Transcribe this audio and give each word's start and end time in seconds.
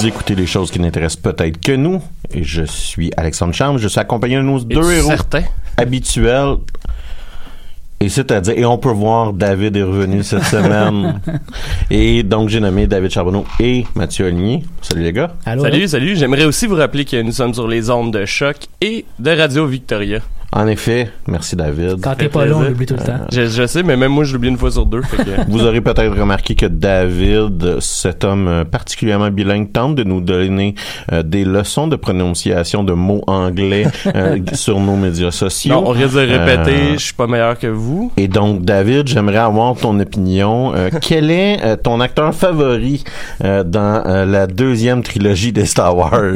Vous 0.00 0.06
écoutez 0.06 0.34
les 0.34 0.46
choses 0.46 0.70
qui 0.70 0.80
n'intéressent 0.80 1.20
peut-être 1.20 1.60
que 1.60 1.72
nous. 1.72 2.00
Et 2.32 2.42
je 2.42 2.62
suis 2.62 3.10
Alexandre 3.18 3.52
Charme. 3.52 3.76
Je 3.76 3.86
suis 3.86 4.00
accompagné 4.00 4.36
de 4.36 4.40
nos 4.40 4.58
deux 4.58 4.90
héros 4.92 5.10
certain? 5.10 5.42
habituels. 5.76 6.54
Et 8.00 8.08
c'est-à-dire, 8.08 8.54
et 8.56 8.64
on 8.64 8.78
peut 8.78 8.88
voir 8.92 9.34
David 9.34 9.76
est 9.76 9.82
revenu 9.82 10.22
cette 10.22 10.44
semaine. 10.44 11.20
et 11.90 12.22
donc, 12.22 12.48
j'ai 12.48 12.60
nommé 12.60 12.86
David 12.86 13.10
Charbonneau 13.10 13.44
et 13.60 13.84
Mathieu 13.94 14.24
Aligny. 14.28 14.64
Salut 14.80 15.02
les 15.02 15.12
gars. 15.12 15.34
Allô, 15.44 15.64
Salut, 15.64 15.86
salut. 15.86 16.16
J'aimerais 16.16 16.46
aussi 16.46 16.66
vous 16.66 16.76
rappeler 16.76 17.04
que 17.04 17.20
nous 17.20 17.32
sommes 17.32 17.52
sur 17.52 17.68
les 17.68 17.90
ondes 17.90 18.10
de 18.14 18.24
choc 18.24 18.56
et 18.80 19.04
de 19.18 19.30
Radio 19.32 19.66
Victoria. 19.66 20.20
En 20.52 20.66
effet, 20.66 21.08
merci 21.28 21.54
David. 21.54 22.00
Quand 22.02 22.16
t'es 22.16 22.28
pas 22.28 22.44
là, 22.44 22.56
on 22.56 22.62
l'oublie 22.62 22.84
tout 22.84 22.94
le 22.94 23.04
temps. 23.04 23.20
Je, 23.30 23.46
je 23.46 23.66
sais, 23.68 23.84
mais 23.84 23.96
même 23.96 24.10
moi, 24.10 24.24
je 24.24 24.32
l'oublie 24.32 24.48
une 24.48 24.58
fois 24.58 24.72
sur 24.72 24.84
deux. 24.84 25.00
fait 25.02 25.18
que- 25.18 25.30
Vous 25.48 25.64
aurez 25.64 25.80
peut-être 25.80 26.18
remarqué 26.18 26.56
que 26.56 26.66
David, 26.66 27.78
cet 27.80 28.24
homme 28.24 28.48
euh, 28.48 28.64
particulièrement 28.64 29.30
bilingue, 29.30 29.70
tente 29.72 29.94
de 29.94 30.02
nous 30.02 30.20
donner 30.20 30.74
euh, 31.12 31.22
des 31.22 31.44
leçons 31.44 31.86
de 31.86 31.94
prononciation 31.94 32.82
de 32.82 32.92
mots 32.94 33.22
anglais 33.28 33.86
euh, 34.16 34.38
sur 34.54 34.80
nos 34.80 34.96
médias 34.96 35.30
sociaux. 35.30 35.72
non, 35.74 35.84
on 35.86 35.90
risque 35.90 36.14
de 36.14 36.18
répéter, 36.20 36.80
Euh, 36.80 36.92
je 36.94 36.98
suis 36.98 37.14
pas 37.14 37.28
meilleur 37.28 37.56
que 37.56 37.68
vous. 37.68 38.10
Et 38.16 38.26
donc, 38.26 38.62
David, 38.64 39.06
j'aimerais 39.06 39.36
avoir 39.38 39.76
ton 39.76 40.00
opinion. 40.00 40.74
Euh, 40.74 40.90
quel 41.00 41.30
est 41.30 41.62
euh, 41.64 41.76
ton 41.76 42.00
acteur 42.00 42.34
favori 42.34 43.04
euh, 43.44 43.62
dans 43.62 44.02
euh, 44.04 44.24
la 44.26 44.48
deuxième 44.48 45.04
trilogie 45.04 45.52
des 45.52 45.66
Star 45.66 45.96
Wars? 45.96 46.32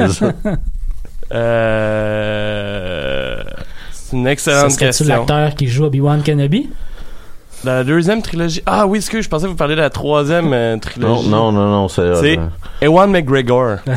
Euh... 1.33 3.43
C'est 4.07 4.17
une 4.17 4.25
Ce 4.25 4.29
excellente 4.29 4.71
serait-tu 4.71 4.85
question. 4.85 5.07
l'acteur 5.07 5.55
qui 5.55 5.67
joue 5.67 5.85
Obi-Wan 5.85 6.21
Kenobi? 6.23 6.69
Dans 7.63 7.71
la 7.71 7.83
deuxième 7.83 8.21
trilogie. 8.21 8.61
Ah 8.67 8.85
oui, 8.85 8.99
excuse, 8.99 9.23
je 9.23 9.29
pensais 9.29 9.47
vous 9.47 9.55
parler 9.55 9.75
de 9.75 9.81
la 9.81 9.89
troisième 9.89 10.53
euh, 10.53 10.77
trilogie. 10.77 11.27
non, 11.29 11.51
non, 11.51 11.67
non, 11.67 11.87
c'est... 11.87 12.13
C'est 12.17 12.37
euh, 12.37 12.45
Ewan 12.81 13.09
McGregor. 13.09 13.77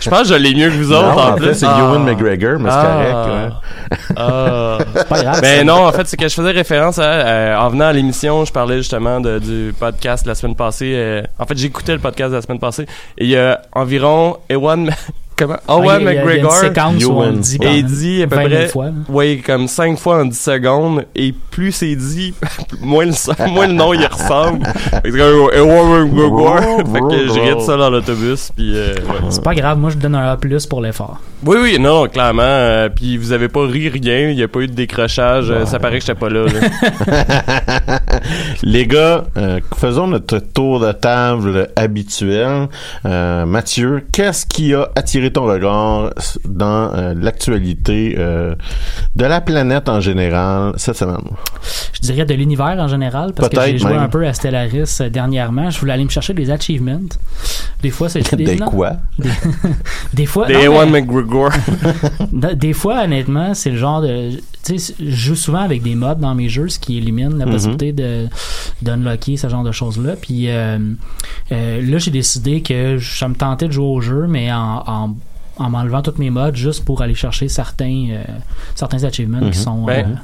je 0.00 0.10
pense 0.10 0.22
que 0.22 0.28
je 0.28 0.34
l'ai 0.34 0.54
mieux 0.54 0.68
que 0.68 0.74
vous 0.74 0.92
autres 0.92 1.14
non, 1.14 1.18
en, 1.22 1.30
en 1.30 1.34
plus. 1.36 1.46
fait, 1.46 1.54
c'est 1.54 1.66
Ah. 1.66 1.78
Ewan 1.80 2.04
McGregor, 2.04 2.58
mais 2.58 2.68
c'est 2.68 2.76
Ah. 2.76 3.14
correct. 3.16 3.32
ouais. 3.32 4.06
Ah. 4.16 4.78
C'est 4.96 5.08
pas 5.08 5.22
grave. 5.22 5.40
Ben 5.40 5.58
ça. 5.58 5.64
non, 5.64 5.86
en 5.86 5.92
fait, 5.92 6.06
c'est 6.06 6.16
que 6.18 6.28
je 6.28 6.34
faisais 6.34 6.50
référence 6.50 6.98
à, 6.98 7.02
euh, 7.04 7.56
en 7.56 7.68
venant 7.70 7.86
à 7.86 7.92
l'émission, 7.92 8.44
je 8.44 8.52
parlais 8.52 8.78
justement 8.78 9.20
de- 9.20 9.38
du 9.38 9.74
podcast 9.78 10.24
de 10.24 10.28
la 10.28 10.34
semaine 10.34 10.56
passée. 10.56 10.92
euh, 10.96 11.22
en 11.38 11.46
fait, 11.46 11.56
j'écoutais 11.56 11.92
le 11.92 11.98
podcast 12.00 12.30
de 12.30 12.36
la 12.36 12.42
semaine 12.42 12.58
passée. 12.58 12.82
Et 13.16 13.24
il 13.24 13.30
y 13.30 13.36
a 13.36 13.62
environ 13.72 14.36
Ewan, 14.50 14.90
comment? 15.36 15.56
Ah, 15.68 15.78
y 15.84 15.88
a- 15.88 15.98
il 15.98 16.04
y 16.04 16.08
a 16.08 16.12
une 16.12 16.18
McGregor. 16.18 16.52
séquence 16.52 17.04
où 17.04 17.10
on 17.12 17.22
Ewan. 17.24 17.34
le 17.34 17.38
dit 17.40 17.58
Et 17.62 17.76
il 17.78 17.84
dit 17.86 18.22
à 18.22 18.26
peu 18.26 18.36
20 18.36 18.42
000 18.48 18.54
près, 18.54 18.68
fois. 18.68 18.86
oui, 19.08 19.42
comme 19.44 19.68
5 19.68 19.98
fois 19.98 20.20
en 20.22 20.24
10 20.26 20.38
secondes, 20.40 21.04
et 21.14 21.34
plus 21.50 21.72
c'est 21.72 21.94
dit, 21.96 22.34
moins 22.80 23.06
le, 23.06 23.48
moins 23.50 23.66
le 23.66 23.72
nom 23.74 23.92
il 23.94 24.04
ressemble. 24.06 24.66
Fait 24.90 25.02
que 25.02 25.12
c'est 25.12 25.18
comme 25.18 25.50
Ewan 25.54 26.04
McGregor. 26.08 26.60
fait 26.92 27.00
que 27.00 27.32
j'ai 27.34 27.40
ri 27.40 27.54
de 27.56 27.60
ça 27.60 27.76
dans 27.76 27.90
l'autobus, 27.90 28.50
puis 28.56 28.72
euh, 28.76 28.94
ouais. 28.94 29.00
C'est 29.30 29.42
pas 29.44 29.54
grave, 29.54 29.78
moi 29.78 29.90
je 29.90 29.96
donne 29.96 30.14
un 30.14 30.32
A 30.32 30.36
plus 30.36 30.66
pour 30.66 30.80
l'effort. 30.80 31.18
Oui, 31.44 31.58
oui, 31.60 31.76
non, 31.78 32.06
clairement. 32.08 32.42
euh, 32.42 32.88
puis 32.88 33.16
vous 33.18 33.32
avez 33.32 33.48
pas 33.48 33.66
ri 33.66 33.88
rien, 33.90 34.30
il 34.30 34.38
y 34.38 34.42
a 34.42 34.48
pas 34.48 34.60
eu 34.60 34.66
de 34.66 34.72
décrochage. 34.72 35.50
euh, 35.50 35.66
ça 35.66 35.78
paraît 35.78 35.98
que 35.98 36.04
j'étais 36.06 36.18
pas 36.18 36.30
là. 36.30 36.46
là. 36.46 37.98
Les 38.62 38.86
gars, 38.86 39.24
euh, 39.36 39.60
faisons 39.76 40.06
notre 40.06 40.38
tour 40.38 40.80
de 40.80 40.92
table 40.92 41.68
habituel. 41.76 42.68
Euh, 43.04 43.44
Mathieu, 43.46 44.04
qu'est-ce 44.12 44.46
qui 44.46 44.74
a 44.74 44.88
attiré 44.96 45.23
ton 45.30 45.44
regard 45.44 46.10
dans 46.44 46.92
euh, 46.94 47.14
l'actualité 47.16 48.14
euh, 48.18 48.54
de 49.16 49.24
la 49.24 49.40
planète 49.40 49.88
en 49.88 50.00
général 50.00 50.72
cette 50.76 50.96
semaine? 50.96 51.18
Je 51.94 52.00
dirais 52.00 52.24
de 52.24 52.34
l'univers 52.34 52.76
en 52.78 52.88
général, 52.88 53.32
parce 53.34 53.48
que 53.48 53.60
j'ai 53.62 53.78
joué 53.78 53.92
même. 53.92 54.00
un 54.02 54.08
peu 54.08 54.26
à 54.26 54.32
Stellaris 54.32 54.98
euh, 55.00 55.08
dernièrement. 55.08 55.70
Je 55.70 55.78
voulais 55.80 55.92
aller 55.92 56.04
me 56.04 56.10
chercher 56.10 56.34
des 56.34 56.50
achievements. 56.50 57.00
Des 57.82 57.90
fois, 57.90 58.08
c'est 58.08 58.34
Des 58.36 58.56
non, 58.56 58.66
quoi? 58.66 58.92
Des, 59.18 59.28
des 60.14 60.26
fois, 60.26 60.46
Des 60.46 60.54
non, 60.54 60.60
Ewan 60.60 60.90
mais- 60.90 61.00
McGregor. 61.02 61.50
Des 62.54 62.72
fois, 62.72 63.04
honnêtement, 63.04 63.54
c'est 63.54 63.70
le 63.70 63.76
genre 63.78 64.00
de. 64.02 64.30
Tu 64.64 64.78
sais, 64.78 64.94
je 64.98 65.10
joue 65.10 65.34
souvent 65.34 65.60
avec 65.60 65.82
des 65.82 65.94
mods 65.94 66.14
dans 66.14 66.34
mes 66.34 66.48
jeux, 66.48 66.68
ce 66.68 66.78
qui 66.78 66.96
élimine 66.96 67.36
la 67.38 67.44
Mhm. 67.46 67.52
possibilité 67.52 67.92
de 67.92 68.28
d'unlocker 68.82 69.36
ce 69.36 69.48
genre 69.48 69.62
de 69.64 69.72
choses-là. 69.72 70.16
Puis 70.16 70.48
euh, 70.48 70.78
euh, 71.52 71.82
là, 71.82 71.98
j'ai 71.98 72.10
décidé 72.10 72.62
que 72.62 72.98
ça 72.98 73.28
me 73.28 73.34
tentait 73.34 73.66
de 73.68 73.72
jouer 73.72 73.84
au 73.86 74.00
jeu, 74.00 74.26
mais 74.28 74.50
en, 74.52 74.82
en, 74.86 75.16
en 75.58 75.70
m'enlevant 75.70 76.02
toutes 76.02 76.18
mes 76.18 76.30
mods 76.30 76.54
juste 76.54 76.84
pour 76.84 77.02
aller 77.02 77.14
chercher 77.14 77.48
certains, 77.48 78.06
euh, 78.10 78.24
certains 78.74 79.04
achievements 79.04 79.40
qui 79.40 79.46
Mhm. 79.46 79.52
sont. 79.52 79.84
Ben, 79.84 80.06
euh, 80.06 80.14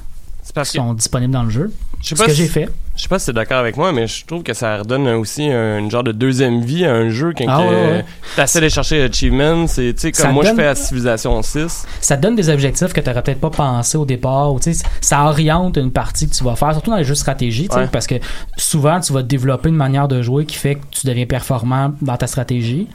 C'est 0.42 0.54
parce 0.54 0.70
qui 0.70 0.78
que 0.78 0.82
sont 0.84 0.94
disponibles 0.94 1.32
dans 1.32 1.44
le 1.44 1.50
jeu. 1.50 1.72
Je 2.00 2.08
sais 2.08 2.14
Ce 2.16 2.20
pas 2.20 2.26
que 2.26 2.32
si- 2.32 2.38
j'ai 2.38 2.48
fait. 2.48 2.68
Je 3.00 3.04
sais 3.04 3.08
pas 3.08 3.18
si 3.18 3.26
t'es 3.26 3.32
d'accord 3.32 3.56
avec 3.56 3.78
moi, 3.78 3.92
mais 3.92 4.06
je 4.06 4.26
trouve 4.26 4.42
que 4.42 4.52
ça 4.52 4.76
redonne 4.76 5.08
aussi 5.08 5.44
un, 5.50 5.78
une 5.78 5.90
genre 5.90 6.02
de 6.04 6.12
deuxième 6.12 6.60
vie 6.60 6.84
à 6.84 6.92
un 6.92 7.08
jeu 7.08 7.32
quand 7.34 7.46
Ah 7.48 7.60
ouais, 7.62 7.66
ouais. 7.68 8.04
t'essaies 8.36 8.58
d'aller 8.60 8.68
chercher 8.68 8.98
l'achievement. 9.08 9.66
C'est, 9.66 9.94
tu 9.94 10.00
sais, 10.02 10.12
comme 10.12 10.26
Ça 10.26 10.32
moi 10.32 10.44
donne- 10.44 10.52
je 10.54 10.60
fais 10.60 10.66
à 10.68 10.74
Civilization 10.74 11.40
6. 11.42 11.86
ça 12.02 12.18
te 12.18 12.22
donne 12.22 12.36
des 12.36 12.50
objectifs 12.50 12.92
que 12.92 13.00
tu 13.00 13.08
n'aurais 13.08 13.22
peut-être 13.22 13.40
pas 13.40 13.48
pensé 13.48 13.96
au 13.96 14.04
départ. 14.04 14.52
ou 14.52 14.60
tu 14.60 14.74
sais, 14.74 14.84
ça 15.00 15.24
oriente 15.24 15.78
une 15.78 15.90
partie 15.90 16.28
que 16.28 16.34
tu 16.34 16.44
vas 16.44 16.56
faire, 16.56 16.72
surtout 16.72 16.90
dans 16.90 16.98
les 16.98 17.04
jeux 17.04 17.14
de 17.14 17.18
stratégie, 17.18 17.68
Ouais. 17.74 17.88
parce 17.90 18.06
que 18.06 18.16
souvent, 18.58 19.00
tu 19.00 19.14
vas 19.14 19.22
développer 19.22 19.70
une 19.70 19.76
manière 19.76 20.06
de 20.06 20.20
jouer 20.20 20.44
qui 20.44 20.56
fait 20.56 20.74
que 20.74 20.84
tu 20.90 21.06
deviens 21.06 21.24
performant 21.24 21.94
dans 22.02 22.18
ta 22.18 22.26
stratégie. 22.26 22.86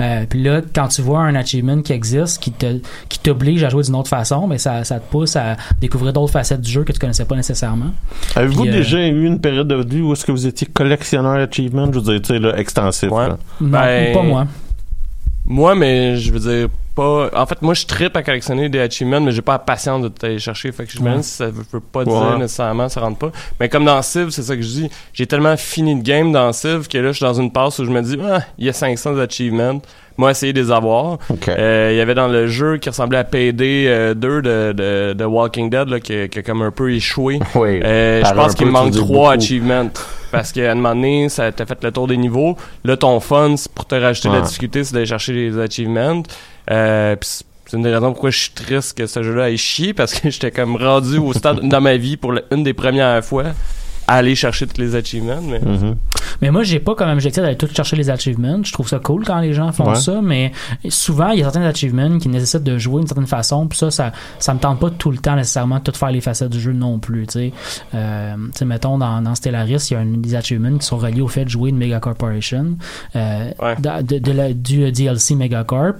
Euh, 0.00 0.24
Puis 0.28 0.42
là, 0.42 0.62
quand 0.74 0.88
tu 0.88 1.02
vois 1.02 1.20
un 1.20 1.34
achievement 1.34 1.82
qui 1.82 1.92
existe, 1.92 2.42
qui 2.42 2.50
te 2.52 2.78
qui 3.10 3.18
t'oblige 3.18 3.62
à 3.62 3.68
jouer 3.68 3.82
d'une 3.82 3.96
autre 3.96 4.08
façon, 4.08 4.46
mais 4.46 4.56
ça, 4.56 4.84
ça 4.84 5.00
te 5.00 5.10
pousse 5.10 5.36
à 5.36 5.56
découvrir 5.82 6.14
d'autres 6.14 6.32
facettes 6.32 6.62
du 6.62 6.70
jeu 6.70 6.84
que 6.84 6.92
tu 6.92 6.98
connaissais 6.98 7.26
pas 7.26 7.36
nécessairement. 7.36 7.90
Avez-vous 8.36 8.64
euh, 8.66 8.70
déjà 8.70 9.06
eu 9.06 9.26
une 9.26 9.38
période 9.50 9.68
de 9.68 9.74
votre 9.74 9.90
vie 9.90 10.00
où 10.00 10.12
est-ce 10.12 10.24
que 10.24 10.32
vous 10.32 10.46
étiez 10.46 10.66
collectionneur 10.72 11.34
achievement? 11.34 11.86
Je 11.92 11.98
veux 11.98 12.04
dire, 12.12 12.22
tu 12.22 12.34
sais, 12.34 12.38
là, 12.38 12.56
extensif. 12.58 13.10
Ouais. 13.10 13.28
là. 13.28 13.38
Ben, 13.60 14.12
pas 14.14 14.22
moi. 14.22 14.46
Moi, 15.44 15.74
mais 15.74 16.16
je 16.16 16.32
veux 16.32 16.38
dire, 16.38 16.68
pas. 16.94 17.30
En 17.34 17.46
fait, 17.46 17.60
moi, 17.62 17.74
je 17.74 17.84
trippe 17.86 18.16
à 18.16 18.22
collectionner 18.22 18.68
des 18.68 18.78
achievements, 18.78 19.20
mais 19.20 19.32
j'ai 19.32 19.42
pas 19.42 19.52
la 19.52 19.58
patience 19.58 20.02
de 20.02 20.08
t'aller 20.08 20.38
chercher. 20.38 20.70
Fait 20.70 20.84
que 20.84 20.92
je 20.92 21.00
me 21.00 21.16
Ouais. 21.16 21.22
ça 21.22 21.46
veut, 21.46 21.64
veut 21.72 21.80
pas 21.80 22.00
Ouais. 22.04 22.04
dire 22.04 22.38
nécessairement, 22.38 22.88
ça 22.88 23.00
rentre 23.00 23.18
pas. 23.18 23.32
Mais 23.58 23.68
comme 23.68 23.84
dans 23.84 24.00
Civ, 24.02 24.30
c'est 24.30 24.42
ça 24.42 24.54
que 24.54 24.62
je 24.62 24.68
dis. 24.68 24.90
J'ai 25.12 25.26
tellement 25.26 25.56
fini 25.56 25.96
de 25.96 26.02
game 26.02 26.30
dans 26.30 26.52
Civ 26.52 26.86
que 26.88 26.98
là, 26.98 27.08
je 27.12 27.16
suis 27.16 27.24
dans 27.24 27.34
une 27.34 27.50
passe 27.50 27.78
où 27.80 27.84
je 27.84 27.90
me 27.90 28.02
dis, 28.02 28.16
ah, 28.22 28.40
il 28.58 28.66
y 28.66 28.68
a 28.68 28.72
500 28.72 29.18
achievements. 29.18 29.80
Moi, 30.20 30.32
essayer 30.32 30.52
de 30.52 30.60
les 30.60 30.70
avoir. 30.70 31.16
Euh, 31.48 31.88
Il 31.92 31.96
y 31.96 32.00
avait 32.02 32.14
dans 32.14 32.28
le 32.28 32.46
jeu 32.46 32.76
qui 32.76 32.90
ressemblait 32.90 33.16
à 33.16 33.24
PD 33.24 33.86
euh, 33.88 34.12
2 34.12 34.42
de, 34.42 34.72
de, 34.76 35.12
de 35.14 35.24
Walking 35.24 35.70
Dead, 35.70 35.88
là, 35.88 35.98
qui, 35.98 36.28
qui 36.28 36.38
a 36.38 36.42
comme 36.42 36.60
un 36.60 36.70
peu 36.70 36.92
échoué. 36.92 37.38
oui. 37.54 37.80
Euh, 37.82 38.22
je 38.22 38.34
pense 38.34 38.54
qu'il 38.54 38.66
manque 38.66 38.92
trois 38.92 39.32
achievements. 39.32 39.88
Parce 40.30 40.52
qu'à 40.52 40.70
un 40.72 40.74
moment 40.74 40.94
donné, 40.94 41.30
ça 41.30 41.50
t'a 41.52 41.64
fait 41.64 41.82
le 41.82 41.90
tour 41.90 42.06
des 42.06 42.18
niveaux. 42.18 42.54
Là, 42.84 42.98
ton 42.98 43.18
fun, 43.18 43.54
c'est 43.56 43.72
pour 43.72 43.86
te 43.86 43.94
rajouter 43.94 44.28
de 44.28 44.34
la 44.34 44.40
difficulté, 44.42 44.84
c'est 44.84 44.92
d'aller 44.92 45.06
chercher 45.06 45.32
les 45.32 45.58
achievements. 45.58 46.22
Euh, 46.70 47.16
pis 47.16 47.26
c'est- 47.26 47.44
une 47.76 47.82
des 47.82 47.94
raisons 47.94 48.10
pourquoi 48.12 48.30
je 48.30 48.38
suis 48.38 48.50
triste 48.50 48.98
que 48.98 49.06
ce 49.06 49.22
jeu-là 49.22 49.48
ait 49.50 49.56
chié, 49.56 49.94
parce 49.94 50.12
que 50.12 50.28
j'étais 50.30 50.50
comme 50.50 50.76
rendu 50.76 51.18
au 51.18 51.32
stade 51.32 51.60
dans 51.62 51.80
ma 51.80 51.96
vie 51.96 52.16
pour 52.16 52.32
le- 52.32 52.44
une 52.50 52.62
des 52.64 52.74
premières 52.74 53.24
fois 53.24 53.44
aller 54.14 54.34
chercher 54.34 54.66
tous 54.66 54.80
les 54.80 54.94
achievements. 54.96 55.40
Mais... 55.42 55.60
Mhm. 55.60 55.96
Mais 56.42 56.50
moi, 56.50 56.62
j'ai 56.62 56.80
pas 56.80 56.94
comme 56.94 57.10
objectif 57.10 57.42
d'aller 57.42 57.56
tout 57.56 57.68
chercher 57.74 57.96
les 57.96 58.08
achievements. 58.08 58.60
Je 58.62 58.72
trouve 58.72 58.88
ça 58.88 58.98
cool 58.98 59.24
quand 59.24 59.40
les 59.40 59.52
gens 59.52 59.72
font 59.72 59.88
Ouais. 59.90 59.96
ça, 59.96 60.20
mais 60.22 60.52
souvent, 60.88 61.30
il 61.30 61.38
y 61.40 61.42
a 61.42 61.44
certains 61.44 61.62
achievements 61.66 62.18
qui 62.18 62.28
nécessitent 62.28 62.62
de 62.62 62.78
jouer 62.78 63.00
d'une 63.00 63.08
certaine 63.08 63.26
façon, 63.26 63.66
puis 63.66 63.78
ça, 63.78 63.90
ça, 63.90 64.12
ça 64.38 64.54
me 64.54 64.58
tente 64.58 64.78
pas 64.80 64.90
tout 64.90 65.10
le 65.10 65.18
temps 65.18 65.36
nécessairement 65.36 65.78
de 65.78 65.82
tout 65.84 65.92
faire 65.98 66.10
les 66.10 66.20
facettes 66.20 66.50
du 66.50 66.60
jeu 66.60 66.72
non 66.72 66.98
plus, 66.98 67.26
tu 67.26 67.32
sais. 67.32 67.52
Euh, 67.94 68.34
tu 68.52 68.58
sais, 68.58 68.64
mettons, 68.64 68.96
dans, 68.98 69.20
dans 69.20 69.34
Stellaris, 69.34 69.88
il 69.90 69.94
y 69.94 69.96
a 69.96 70.00
un, 70.00 70.06
des 70.06 70.34
achievements 70.34 70.78
qui 70.78 70.86
sont 70.86 70.98
reliés 70.98 71.20
au 71.20 71.28
fait 71.28 71.44
de 71.44 71.50
jouer 71.50 71.70
une 71.70 71.76
Mega 71.78 72.00
Corporation, 72.00 72.76
euh, 73.16 73.50
Ouais. 73.60 73.76
de, 73.78 74.02
de- 74.02 74.18
de 74.18 74.32
la- 74.32 74.52
du 74.52 74.84
euh, 74.84 74.90
DLC 74.90 75.34
Megacorp. 75.34 75.94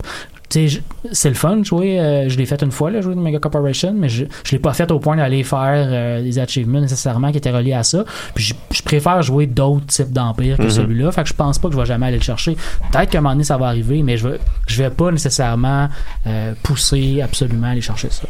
Tu 0.50 0.68
sais, 0.68 0.68
je- 0.68 0.80
c'est 1.12 1.28
le 1.28 1.34
fun 1.36 1.58
de 1.58 1.64
jouer. 1.64 2.00
euh, 2.00 2.28
je 2.28 2.36
l'ai 2.36 2.44
fait 2.44 2.60
une 2.62 2.72
fois, 2.72 2.90
là, 2.90 3.00
jouer 3.00 3.14
une 3.14 3.22
Mega 3.22 3.38
Corporation, 3.38 3.94
mais 3.96 4.08
je, 4.08 4.24
je 4.44 4.50
l'ai 4.52 4.58
pas 4.58 4.72
fait 4.74 4.90
au 4.90 4.98
point 4.98 5.16
d'aller 5.16 5.44
faire 5.44 5.88
euh, 5.90 6.22
des 6.22 6.38
achievements 6.40 6.80
nécessairement 6.80 7.30
qui 7.30 7.38
étaient 7.38 7.52
reliés 7.52 7.72
à 7.72 7.84
ça. 7.84 8.04
Puis 8.34 8.44
je, 8.44 8.54
je 8.72 8.82
préfère 8.82 9.22
jouer 9.22 9.46
d'autres 9.46 9.86
types 9.86 10.10
d'empires 10.12 10.56
que 10.58 10.68
celui-là. 10.68 11.12
Fait 11.12 11.22
que 11.22 11.28
je 11.28 11.34
pense 11.34 11.58
pas 11.58 11.68
que 11.68 11.74
je 11.74 11.80
vais 11.80 11.86
jamais 11.86 12.06
aller 12.06 12.16
le 12.18 12.22
chercher. 12.22 12.56
Peut-être 12.92 13.10
qu'à 13.10 13.18
un 13.18 13.20
moment 13.20 13.34
donné, 13.34 13.44
ça 13.44 13.56
va 13.56 13.66
arriver, 13.68 14.02
mais 14.02 14.16
je 14.16 14.28
vais, 14.28 14.38
je 14.66 14.82
vais 14.82 14.90
pas 14.90 15.10
nécessairement 15.12 15.88
euh, 16.26 16.52
pousser 16.64 17.22
absolument 17.22 17.68
à 17.68 17.70
aller 17.70 17.80
chercher 17.80 18.10
ça. 18.10 18.24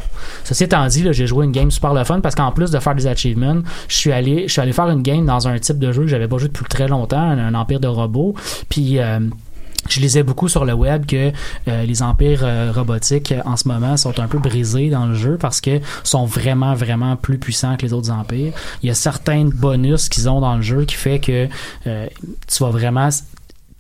Ceci 0.44 0.64
étant 0.64 0.87
dit, 0.87 1.02
là, 1.02 1.12
j'ai 1.12 1.26
joué 1.26 1.46
une 1.46 1.52
game 1.52 1.70
super 1.70 1.94
le 1.94 2.05
fun 2.05 2.20
parce 2.20 2.34
qu'en 2.34 2.52
plus 2.52 2.70
de 2.70 2.78
faire 2.78 2.94
des 2.94 3.06
achievements, 3.06 3.56
je 3.88 3.96
suis 3.96 4.12
allé, 4.12 4.44
je 4.46 4.52
suis 4.52 4.61
allé 4.61 4.72
faire 4.72 4.88
une 4.90 5.02
game 5.02 5.25
dans 5.25 5.49
un 5.49 5.58
type 5.58 5.78
de 5.78 5.90
jeu 5.90 6.02
que 6.02 6.08
j'avais 6.08 6.28
pas 6.28 6.37
joué 6.37 6.49
depuis 6.49 6.64
très 6.67 6.87
longtemps, 6.87 7.19
un, 7.20 7.38
un 7.38 7.55
empire 7.55 7.81
de 7.81 7.88
robots. 7.88 8.34
Puis 8.69 8.99
euh, 8.99 9.20
je 9.88 10.00
lisais 10.00 10.23
beaucoup 10.23 10.49
sur 10.49 10.65
le 10.65 10.73
web 10.73 11.06
que 11.06 11.32
euh, 11.69 11.85
les 11.85 12.03
empires 12.03 12.43
euh, 12.43 12.73
robotiques 12.75 13.32
euh, 13.32 13.41
en 13.44 13.56
ce 13.56 13.67
moment 13.69 13.97
sont 13.97 14.19
un 14.21 14.29
peu 14.29 14.38
brisés 14.38 14.91
dans 14.91 15.06
le 15.06 15.15
jeu 15.15 15.38
parce 15.38 15.61
que 15.61 15.81
sont 16.05 16.27
vraiment 16.27 16.75
vraiment 16.75 17.17
plus 17.17 17.38
puissants 17.38 17.77
que 17.77 17.82
les 17.82 17.93
autres 17.93 18.11
empires. 18.11 18.53
Il 18.82 18.88
y 18.88 18.91
a 18.91 18.94
certains 18.94 19.44
bonus 19.44 20.09
qu'ils 20.09 20.29
ont 20.29 20.41
dans 20.41 20.56
le 20.56 20.62
jeu 20.62 20.85
qui 20.85 20.97
fait 20.97 21.19
que 21.19 21.49
tu 21.85 22.62
vas 22.62 22.71
vraiment 22.71 23.09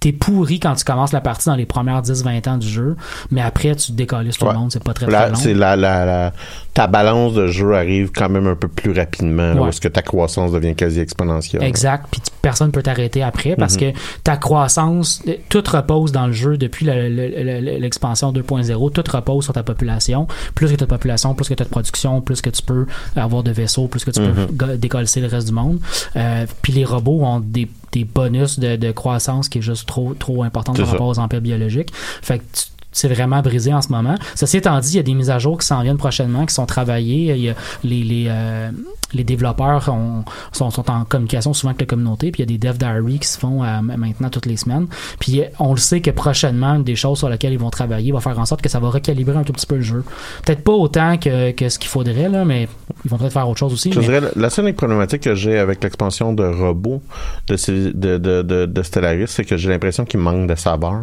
t'es 0.00 0.12
pourri 0.12 0.58
quand 0.60 0.74
tu 0.74 0.84
commences 0.84 1.12
la 1.12 1.20
partie 1.20 1.46
dans 1.48 1.54
les 1.56 1.66
premières 1.66 2.02
10-20 2.02 2.48
ans 2.48 2.56
du 2.56 2.66
jeu, 2.68 2.96
mais 3.30 3.40
après 3.42 3.76
tu 3.76 3.92
décolles 3.92 4.28
tout 4.30 4.44
Ouais. 4.46 4.52
le 4.52 4.58
monde, 4.58 4.72
c'est 4.72 4.82
pas 4.82 4.94
très 4.94 5.06
très 5.06 5.12
Là, 5.12 5.28
long. 5.28 5.34
c'est 5.34 5.54
la, 5.54 5.76
la, 5.76 6.04
la- 6.06 6.32
ta 6.72 6.86
balance 6.86 7.34
de 7.34 7.46
jeu 7.48 7.74
arrive 7.74 8.10
quand 8.14 8.28
même 8.30 8.46
un 8.46 8.54
peu 8.54 8.68
plus 8.68 8.92
rapidement, 8.92 9.48
là, 9.48 9.54
Ouais. 9.54 9.60
parce 9.64 9.80
que 9.80 9.88
ta 9.88 10.02
croissance 10.02 10.52
devient 10.52 10.74
quasi 10.74 11.00
exponentielle. 11.00 11.62
Exact. 11.62 12.06
Puis 12.10 12.22
personne 12.42 12.72
peut 12.72 12.82
t'arrêter 12.82 13.22
après 13.22 13.56
parce 13.56 13.74
Mhm. 13.74 13.92
que 13.92 13.98
ta 14.24 14.36
croissance, 14.36 15.22
euh, 15.28 15.34
tout 15.48 15.62
repose 15.70 16.12
dans 16.12 16.26
le 16.26 16.32
jeu 16.32 16.56
depuis 16.56 16.86
le- 16.86 17.08
le- 17.08 17.60
le- 17.60 17.78
l'expansion 17.78 18.32
2.0. 18.32 18.88
Tout 18.90 19.04
repose 19.12 19.44
sur 19.44 19.52
ta 19.52 19.62
population. 19.62 20.26
Plus 20.54 20.68
que 20.70 20.76
tu 20.76 20.82
as 20.84 20.86
de 20.86 20.90
population, 20.90 21.34
plus 21.34 21.48
que 21.48 21.54
tu 21.54 21.62
as 21.62 21.66
de 21.66 21.70
production, 21.70 22.20
plus 22.20 22.40
que 22.40 22.50
tu 22.50 22.62
peux 22.62 22.86
avoir 23.16 23.42
de 23.42 23.50
vaisseaux, 23.50 23.86
plus 23.88 24.04
que 24.04 24.10
tu 24.12 24.20
Mhm. 24.20 24.32
peux 24.34 24.52
go- 24.54 24.76
décoller 24.76 25.06
le 25.16 25.26
reste 25.26 25.48
du 25.48 25.52
monde. 25.52 25.78
Euh, 26.16 26.46
puis 26.62 26.72
les 26.72 26.84
robots 26.84 27.20
ont 27.22 27.40
des, 27.40 27.68
des 27.92 28.04
bonus 28.04 28.58
de, 28.58 28.76
de 28.76 28.92
croissance 28.92 29.48
qui 29.48 29.58
est 29.58 29.62
juste 29.62 29.86
trop, 29.88 30.14
trop 30.14 30.42
important 30.42 30.72
par 30.74 30.86
ça. 30.86 30.92
rapport 30.92 31.08
aux 31.08 31.18
empires 31.18 31.40
biologiques. 31.40 31.90
Fait 32.22 32.38
que 32.38 32.44
tu- 32.52 32.66
c'est 32.92 33.08
vraiment 33.08 33.40
brisé 33.40 33.72
en 33.72 33.82
ce 33.82 33.88
moment. 33.90 34.14
Ceci 34.34 34.56
étant 34.58 34.78
dit, 34.80 34.92
il 34.92 34.96
y 34.96 35.00
a 35.00 35.02
des 35.02 35.14
mises 35.14 35.30
à 35.30 35.38
jour 35.38 35.58
qui 35.58 35.66
s'en 35.66 35.82
viennent 35.82 35.96
prochainement, 35.96 36.46
qui 36.46 36.54
sont 36.54 36.66
travaillées. 36.66 37.34
Il 37.36 37.42
y 37.42 37.48
a 37.50 37.54
les, 37.84 38.02
les, 38.02 38.26
euh, 38.28 38.70
les 39.12 39.24
développeurs 39.24 39.88
ont- 39.88 40.24
sont, 40.52 40.70
sont 40.70 40.90
en 40.90 41.04
communication 41.04 41.52
souvent 41.52 41.70
avec 41.70 41.80
la 41.80 41.86
communauté, 41.86 42.30
puis 42.30 42.42
il 42.42 42.50
y 42.50 42.54
a 42.54 42.58
des 42.58 42.68
dev 42.68 42.76
diary 42.78 43.18
qui 43.18 43.28
se 43.28 43.38
font 43.38 43.62
euh, 43.64 43.80
maintenant 43.80 44.28
toutes 44.30 44.46
les 44.46 44.56
semaines. 44.56 44.86
Puis 45.18 45.42
on 45.58 45.72
le 45.72 45.78
sait 45.78 46.00
que 46.00 46.10
prochainement, 46.10 46.78
des 46.78 46.96
choses 46.96 47.18
sur 47.18 47.28
lesquelles 47.28 47.52
ils 47.52 47.58
vont 47.58 47.70
travailler 47.70 48.12
va 48.12 48.20
faire 48.20 48.38
en 48.38 48.46
sorte 48.46 48.62
que 48.62 48.68
ça 48.68 48.80
va 48.80 48.88
recalibrer 48.90 49.36
un 49.36 49.42
tout 49.44 49.52
petit 49.52 49.66
peu 49.66 49.76
le 49.76 49.82
jeu. 49.82 50.04
Peut-être 50.44 50.62
pas 50.64 50.72
autant 50.72 51.16
que, 51.18 51.52
que 51.52 51.68
ce 51.68 51.78
qu'il 51.78 51.88
faudrait, 51.88 52.28
là, 52.28 52.44
mais 52.44 52.68
ils 53.04 53.10
vont 53.10 53.18
peut-être 53.18 53.32
faire 53.32 53.48
autre 53.48 53.58
chose 53.58 53.72
aussi. 53.72 53.92
Je 53.92 54.00
mais- 54.00 54.06
dirais, 54.06 54.20
la 54.36 54.50
seule 54.50 54.72
problématique 54.74 55.22
que 55.22 55.34
j'ai 55.34 55.58
avec 55.58 55.82
l'expansion 55.82 56.32
de 56.32 56.44
robots 56.44 57.02
de, 57.48 57.56
de, 57.92 58.18
de, 58.18 58.42
de, 58.42 58.66
de 58.66 58.82
Stellaris, 58.82 59.28
c'est 59.28 59.44
que 59.44 59.56
j'ai 59.56 59.68
l'impression 59.68 60.04
qu'il 60.04 60.20
manque 60.20 60.48
de 60.48 60.54
saveur. 60.54 61.02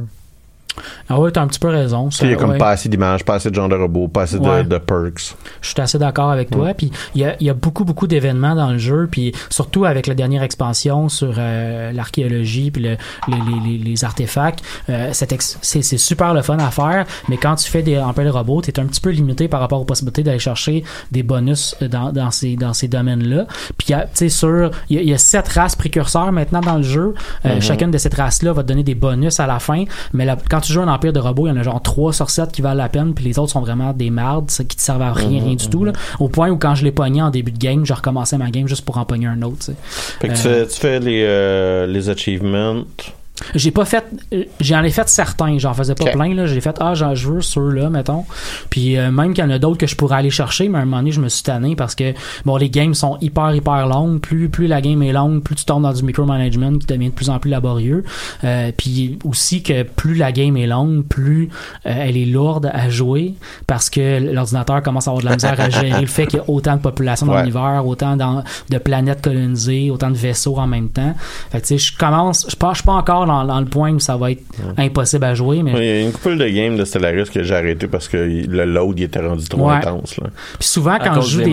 Ah 1.10 1.20
ouais, 1.20 1.32
t'as 1.32 1.42
un 1.42 1.48
petit 1.48 1.60
peu 1.60 1.70
raison. 1.70 2.10
Il 2.22 2.30
y 2.30 2.34
a 2.34 2.36
comme 2.36 2.52
ouais. 2.52 2.58
pas 2.58 2.70
assez 2.72 2.90
d'images, 2.90 3.24
pas 3.24 3.36
assez 3.36 3.50
de 3.50 3.56
genre 3.56 3.70
de 3.70 3.76
robots, 3.76 4.08
pas 4.08 4.24
assez 4.24 4.40
de, 4.40 4.48
Ouais. 4.48 4.64
de 4.64 4.78
perks. 4.78 5.36
Je 5.62 5.70
suis 5.70 5.82
assez 5.82 5.98
d'accord 6.00 6.32
avec 6.32 6.50
toi. 6.50 6.74
Puis 6.74 6.92
il 7.16 7.22
y 7.22 7.26
a, 7.26 7.36
y 7.42 7.50
a 7.50 7.54
beaucoup, 7.54 7.84
beaucoup 7.86 8.08
d'événements 8.08 8.56
dans 8.56 8.72
le 8.72 8.78
jeu. 8.78 9.08
Puis 9.12 9.34
surtout 9.50 9.86
avec 9.86 10.08
la 10.08 10.14
dernière 10.16 10.44
expansion 10.44 11.10
sur 11.10 11.34
euh, 11.38 11.92
l'archéologie 11.92 12.72
puis 12.72 12.82
le- 12.84 12.98
les, 13.28 13.38
les, 13.38 13.70
les, 13.70 13.78
les 13.84 14.04
artefacts, 14.04 14.64
euh, 14.90 15.10
c'est 15.62 15.98
super 15.98 16.34
le 16.34 16.42
fun 16.42 16.58
à 16.60 16.72
faire. 16.72 17.06
Mais 17.30 17.38
quand 17.38 17.56
tu 17.56 17.70
fais 17.70 17.82
des 17.84 17.98
empires 18.00 18.26
de 18.26 18.30
robots, 18.30 18.62
tu 18.62 18.70
es 18.72 18.80
un 18.80 18.86
petit 18.86 19.02
peu 19.02 19.10
limité 19.10 19.48
par 19.48 19.60
rapport 19.60 19.82
aux 19.82 19.86
possibilités 19.86 20.24
d'aller 20.24 20.40
chercher 20.40 20.84
des 21.12 21.24
bonus 21.24 21.76
dans, 21.82 22.12
dans 22.12 22.32
ces, 22.32 22.56
dans 22.56 22.74
ces 22.74 22.88
domaines-là. 22.88 23.46
Puis 23.78 23.88
il 23.90 23.92
y 23.92 23.96
a, 23.96 24.02
tu 24.04 24.10
sais, 24.14 24.30
sur, 24.30 24.72
il 24.90 24.96
y, 24.96 25.00
a, 25.00 25.02
il 25.02 25.10
y 25.10 25.14
a 25.14 25.18
sept 25.18 25.48
races 25.50 25.76
précurseurs 25.76 26.32
maintenant 26.32 26.62
dans 26.62 26.76
le 26.78 26.84
jeu. 26.84 27.14
Euh, 27.46 27.60
Chacune 27.62 27.92
de 27.92 27.98
ces 27.98 28.10
races-là 28.10 28.54
va 28.54 28.64
te 28.64 28.68
donner 28.68 28.84
des 28.84 28.96
bonus 28.96 29.40
à 29.40 29.48
la 29.48 29.60
fin. 29.60 29.84
Mais 30.14 30.26
la- 30.26 30.38
quand 30.50 30.62
tu 30.62 30.67
joues 30.74 30.82
un 30.82 30.88
empire 30.88 31.14
de 31.14 31.20
robots, 31.20 31.48
il 31.48 31.50
y 31.50 31.54
en 31.54 31.58
a 31.58 31.64
genre 31.64 31.82
3 31.82 32.14
sur 32.14 32.30
7 32.30 32.52
qui 32.52 32.62
valent 32.62 32.78
la 32.82 32.90
peine, 32.90 33.14
puis 33.14 33.26
les 33.26 33.40
autres 33.40 33.52
sont 33.52 33.62
vraiment 33.62 33.94
des 33.94 34.10
merdes, 34.10 34.48
qui 34.50 34.66
te 34.78 34.82
servent 34.82 35.02
à 35.02 35.14
rien, 35.14 35.44
rien 35.44 35.56
du 35.56 35.68
tout. 35.70 35.84
Là. 35.86 35.94
Au 36.20 36.28
point 36.30 36.50
où 36.50 36.58
quand 36.58 36.76
je 36.76 36.84
l'ai 36.84 36.92
pogné 36.92 37.22
en 37.22 37.30
début 37.30 37.52
de 37.52 37.58
game, 37.60 37.86
je 37.86 37.94
recommençais 37.94 38.38
ma 38.38 38.50
game 38.52 38.68
juste 38.68 38.86
pour 38.86 38.98
en 38.98 39.06
pogner 39.06 39.28
un 39.28 39.42
autre. 39.42 39.58
tu 39.60 39.66
sais. 39.66 39.76
Fait 40.20 40.28
que 40.30 40.34
tu, 40.34 40.48
Euh, 40.48 40.66
fais, 40.66 40.68
tu 40.74 40.80
fais 40.80 41.00
les, 41.00 41.24
euh, 41.26 41.86
les 41.88 42.10
achievements. 42.10 42.84
J'ai 43.56 43.72
pas 43.72 43.86
fait. 43.86 44.04
J'en 44.60 44.84
ai 44.84 44.90
fait 44.90 45.08
certains. 45.10 45.58
J'en 45.60 45.74
faisais 45.74 45.94
pas 45.96 46.06
Ok. 46.06 46.12
plein. 46.14 46.34
là 46.34 46.46
J'ai 46.48 46.60
fait 46.62 46.76
Ah, 46.80 46.94
j'en 46.96 47.14
je 47.16 47.30
veux 47.30 47.42
ceux-là, 47.42 47.90
mettons. 47.90 48.26
Puis 48.70 48.98
euh, 48.98 49.12
même 49.12 49.34
qu'il 49.34 49.44
y 49.44 49.48
en 49.48 49.50
a 49.52 49.60
d'autres 49.60 49.78
que 49.78 49.88
je 49.88 49.96
pourrais 49.96 50.18
aller 50.18 50.30
chercher, 50.32 50.70
mais 50.70 50.80
à 50.80 50.82
un 50.82 50.86
moment 50.86 50.98
donné, 50.98 51.12
je 51.12 51.22
me 51.22 51.30
suis 51.30 51.44
tanné 51.44 51.76
parce 51.76 51.94
que 51.96 52.14
bon, 52.46 52.58
les 52.58 52.70
games 52.70 52.94
sont 52.96 53.18
hyper, 53.22 53.54
hyper 53.56 53.86
longues. 53.88 54.20
Plus, 54.20 54.50
plus 54.50 54.68
la 54.68 54.82
game 54.82 55.02
est 55.04 55.12
longue, 55.14 55.42
plus 55.44 55.56
tu 55.56 55.66
tombes 55.66 55.84
dans 55.84 55.94
du 55.94 56.04
micromanagement 56.04 56.78
qui 56.80 56.88
devient 56.88 57.10
de 57.10 57.14
plus 57.14 57.30
en 57.30 57.38
plus 57.40 57.50
laborieux. 57.52 58.04
Euh, 58.44 58.72
puis 58.76 59.20
aussi 59.24 59.62
que 59.64 59.84
plus 59.84 60.16
la 60.16 60.32
game 60.32 60.58
est 60.58 60.68
longue, 60.68 61.04
plus 61.06 61.50
euh, 61.86 61.94
elle 61.96 62.18
est 62.18 62.26
lourde 62.26 62.70
à 62.74 62.90
jouer 62.90 63.36
parce 63.68 63.90
que 63.90 64.20
l'ordinateur 64.34 64.82
commence 64.82 65.08
à 65.08 65.12
avoir 65.12 65.22
de 65.24 65.30
la 65.30 65.36
misère 65.36 65.60
à 65.60 65.70
gérer 65.70 66.02
le 66.02 66.08
fait 66.08 66.26
qu'il 66.28 66.40
y 66.40 66.42
a 66.42 66.46
autant 66.50 66.76
de 66.76 66.82
population 66.82 67.26
dans 67.28 67.34
Ouais. 67.34 67.42
l'univers, 67.42 67.84
autant 67.86 68.16
dans- 68.16 68.44
de 68.70 68.78
planètes 68.80 69.22
colonisées, 69.22 69.92
autant 69.92 70.10
de 70.10 70.16
vaisseaux 70.18 70.58
en 70.58 70.66
même 70.68 70.90
temps. 70.90 71.14
Fait 71.52 71.62
que 71.62 71.68
tu 71.68 71.78
sais, 71.78 71.92
je 71.94 71.98
commence, 71.98 72.48
je 72.50 72.56
pense, 72.56 72.72
je 72.72 72.78
suis 72.78 72.86
pas 72.86 72.94
encore 72.94 73.27
dans, 73.28 73.46
dans 73.46 73.60
le 73.60 73.66
point 73.66 73.92
où 73.94 74.00
ça 74.00 74.18
va 74.18 74.32
être 74.32 74.44
impossible 74.78 75.26
à 75.26 75.36
jouer, 75.36 75.62
mais 75.64 75.72
Il 75.74 75.84
y 75.86 75.90
a 75.90 76.02
une 76.08 76.12
couple 76.12 76.38
de 76.38 76.48
games 76.48 76.76
de 76.78 76.86
Stellaris 76.86 77.30
que 77.30 77.44
j'ai 77.44 77.56
arrêté 77.56 77.88
parce 77.88 78.08
que 78.08 78.18
le 78.18 78.66
load 78.66 79.00
il 79.00 79.04
était 79.04 79.20
rendu 79.20 79.48
trop 79.48 79.68
Ouais. 79.70 79.76
intense. 79.76 80.18
Là. 80.18 80.28
puis 80.60 80.68
souvent 80.68 80.94
À 80.94 81.00
quand 81.00 81.22
je 81.22 81.30
joue 81.30 81.44
des 81.44 81.52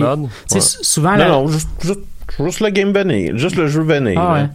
des, 0.51 0.61
souvent 0.61 1.11
Non, 1.11 1.17
la- 1.17 1.27
non, 1.29 1.47
juste, 1.47 1.69
juste, 1.81 1.99
juste 2.39 2.59
le 2.61 2.69
game 2.69 2.91
vanille. 2.91 3.31
Juste 3.35 3.55
le 3.57 3.67
jeu 3.67 3.81
vanille. 3.81 4.15
Ah. 4.17 4.47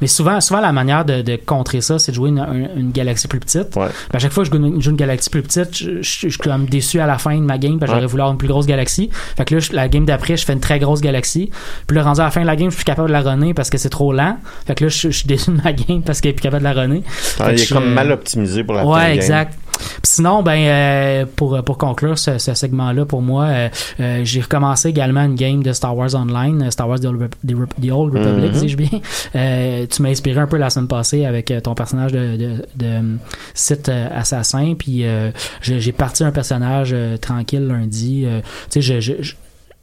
Mais 0.00 0.06
souvent, 0.06 0.40
souvent 0.40 0.60
la 0.60 0.72
manière 0.72 1.04
de, 1.04 1.22
de 1.22 1.36
contrer 1.36 1.80
ça, 1.80 1.98
c'est 1.98 2.12
de 2.12 2.16
jouer 2.16 2.30
une, 2.30 2.38
une- 2.38 2.70
une 2.76 2.90
galaxie 2.92 3.28
plus 3.28 3.40
petite. 3.40 3.76
Ouais. 3.76 3.86
Puis 3.88 4.16
à 4.16 4.18
chaque 4.18 4.32
fois 4.32 4.44
que 4.44 4.50
je 4.52 4.80
joue 4.80 4.90
une, 4.90 4.96
galaxie 4.96 5.30
plus 5.30 5.42
petite, 5.42 5.76
je, 5.76 6.02
je- 6.02 6.18
je 6.22 6.28
suis 6.28 6.38
comme 6.38 6.66
déçu 6.66 7.00
à 7.00 7.06
la 7.06 7.18
fin 7.18 7.34
de 7.36 7.42
ma 7.42 7.58
game 7.58 7.78
parce 7.78 7.90
que 7.90 7.94
Ouais. 7.96 8.00
j'aurais 8.02 8.10
voulu 8.10 8.22
avoir 8.22 8.32
une 8.32 8.38
plus 8.38 8.48
grosse 8.48 8.66
galaxie. 8.66 9.10
Fait 9.36 9.44
que 9.44 9.54
là, 9.54 9.60
je- 9.60 9.72
la 9.72 9.88
game 9.88 10.04
d'après, 10.04 10.36
je 10.36 10.44
fais 10.44 10.52
une 10.52 10.60
très 10.60 10.78
grosse 10.78 11.00
galaxie. 11.00 11.50
Puis 11.86 11.96
là, 11.96 12.02
rendu 12.02 12.20
à 12.20 12.24
la 12.24 12.30
fin 12.30 12.40
de 12.42 12.46
la 12.46 12.56
game, 12.56 12.70
je 12.70 12.74
suis 12.74 12.84
plus 12.84 12.90
capable 12.90 13.08
de 13.08 13.12
la 13.12 13.20
runner 13.22 13.54
parce 13.54 13.70
que 13.70 13.78
c'est 13.78 13.88
trop 13.90 14.12
lent. 14.12 14.36
Fait 14.66 14.74
que 14.74 14.84
là, 14.84 14.88
je, 14.90 15.08
je 15.10 15.16
suis 15.16 15.26
déçu 15.26 15.50
de 15.50 15.60
ma 15.62 15.72
game 15.72 16.02
parce 16.02 16.20
qu'elle 16.20 16.30
est 16.30 16.34
plus 16.34 16.42
capable 16.42 16.64
de 16.64 16.68
la 16.74 16.80
runner. 16.80 17.02
Ah, 17.40 17.52
il 17.52 17.60
est 17.60 17.72
comme 17.72 17.92
mal 17.92 18.10
optimisé 18.12 18.64
pour 18.64 18.74
la 18.74 18.82
fin 18.82 18.86
de 18.88 18.92
Ouais, 18.94 19.02
game. 19.10 19.12
exact. 19.14 19.58
Sinon, 20.02 20.42
ben 20.42 20.58
euh, 20.58 21.26
pour 21.36 21.62
pour 21.64 21.78
conclure 21.78 22.18
ce, 22.18 22.38
ce 22.38 22.54
segment-là, 22.54 23.04
pour 23.04 23.22
moi, 23.22 23.44
euh, 23.44 23.68
euh, 24.00 24.20
j'ai 24.24 24.40
recommencé 24.40 24.88
également 24.88 25.22
une 25.22 25.34
game 25.34 25.62
de 25.62 25.72
Star 25.72 25.96
Wars 25.96 26.14
Online, 26.14 26.62
euh, 26.64 26.70
Star 26.70 26.88
Wars 26.88 27.00
The 27.00 27.06
Old, 27.06 27.20
Rep- 27.22 27.34
The 27.46 27.52
Rep- 27.58 27.74
The 27.86 27.90
Old 27.90 28.14
Republic, 28.16 28.52
Mhm. 28.54 28.60
dis-je 28.60 28.76
bien. 28.76 28.88
Euh, 29.36 29.86
tu 29.90 30.02
m'as 30.02 30.10
inspiré 30.10 30.40
un 30.40 30.46
peu 30.46 30.56
la 30.56 30.70
semaine 30.70 30.88
passée 30.88 31.24
avec 31.24 31.52
ton 31.62 31.74
personnage 31.74 32.12
de, 32.12 32.36
de, 32.36 32.50
de 32.76 33.16
site 33.54 33.88
assassin, 33.88 34.74
puis 34.78 35.04
euh, 35.06 35.30
j'ai 35.62 35.80
j'ai 35.80 35.92
parti 35.92 36.24
un 36.24 36.30
personnage 36.32 36.94
tranquille 37.20 37.66
lundi. 37.66 38.24
euh, 38.26 38.40
tu 38.70 38.80
sais, 38.80 38.82
je, 38.82 39.00
je, 39.00 39.12
je- 39.22 39.34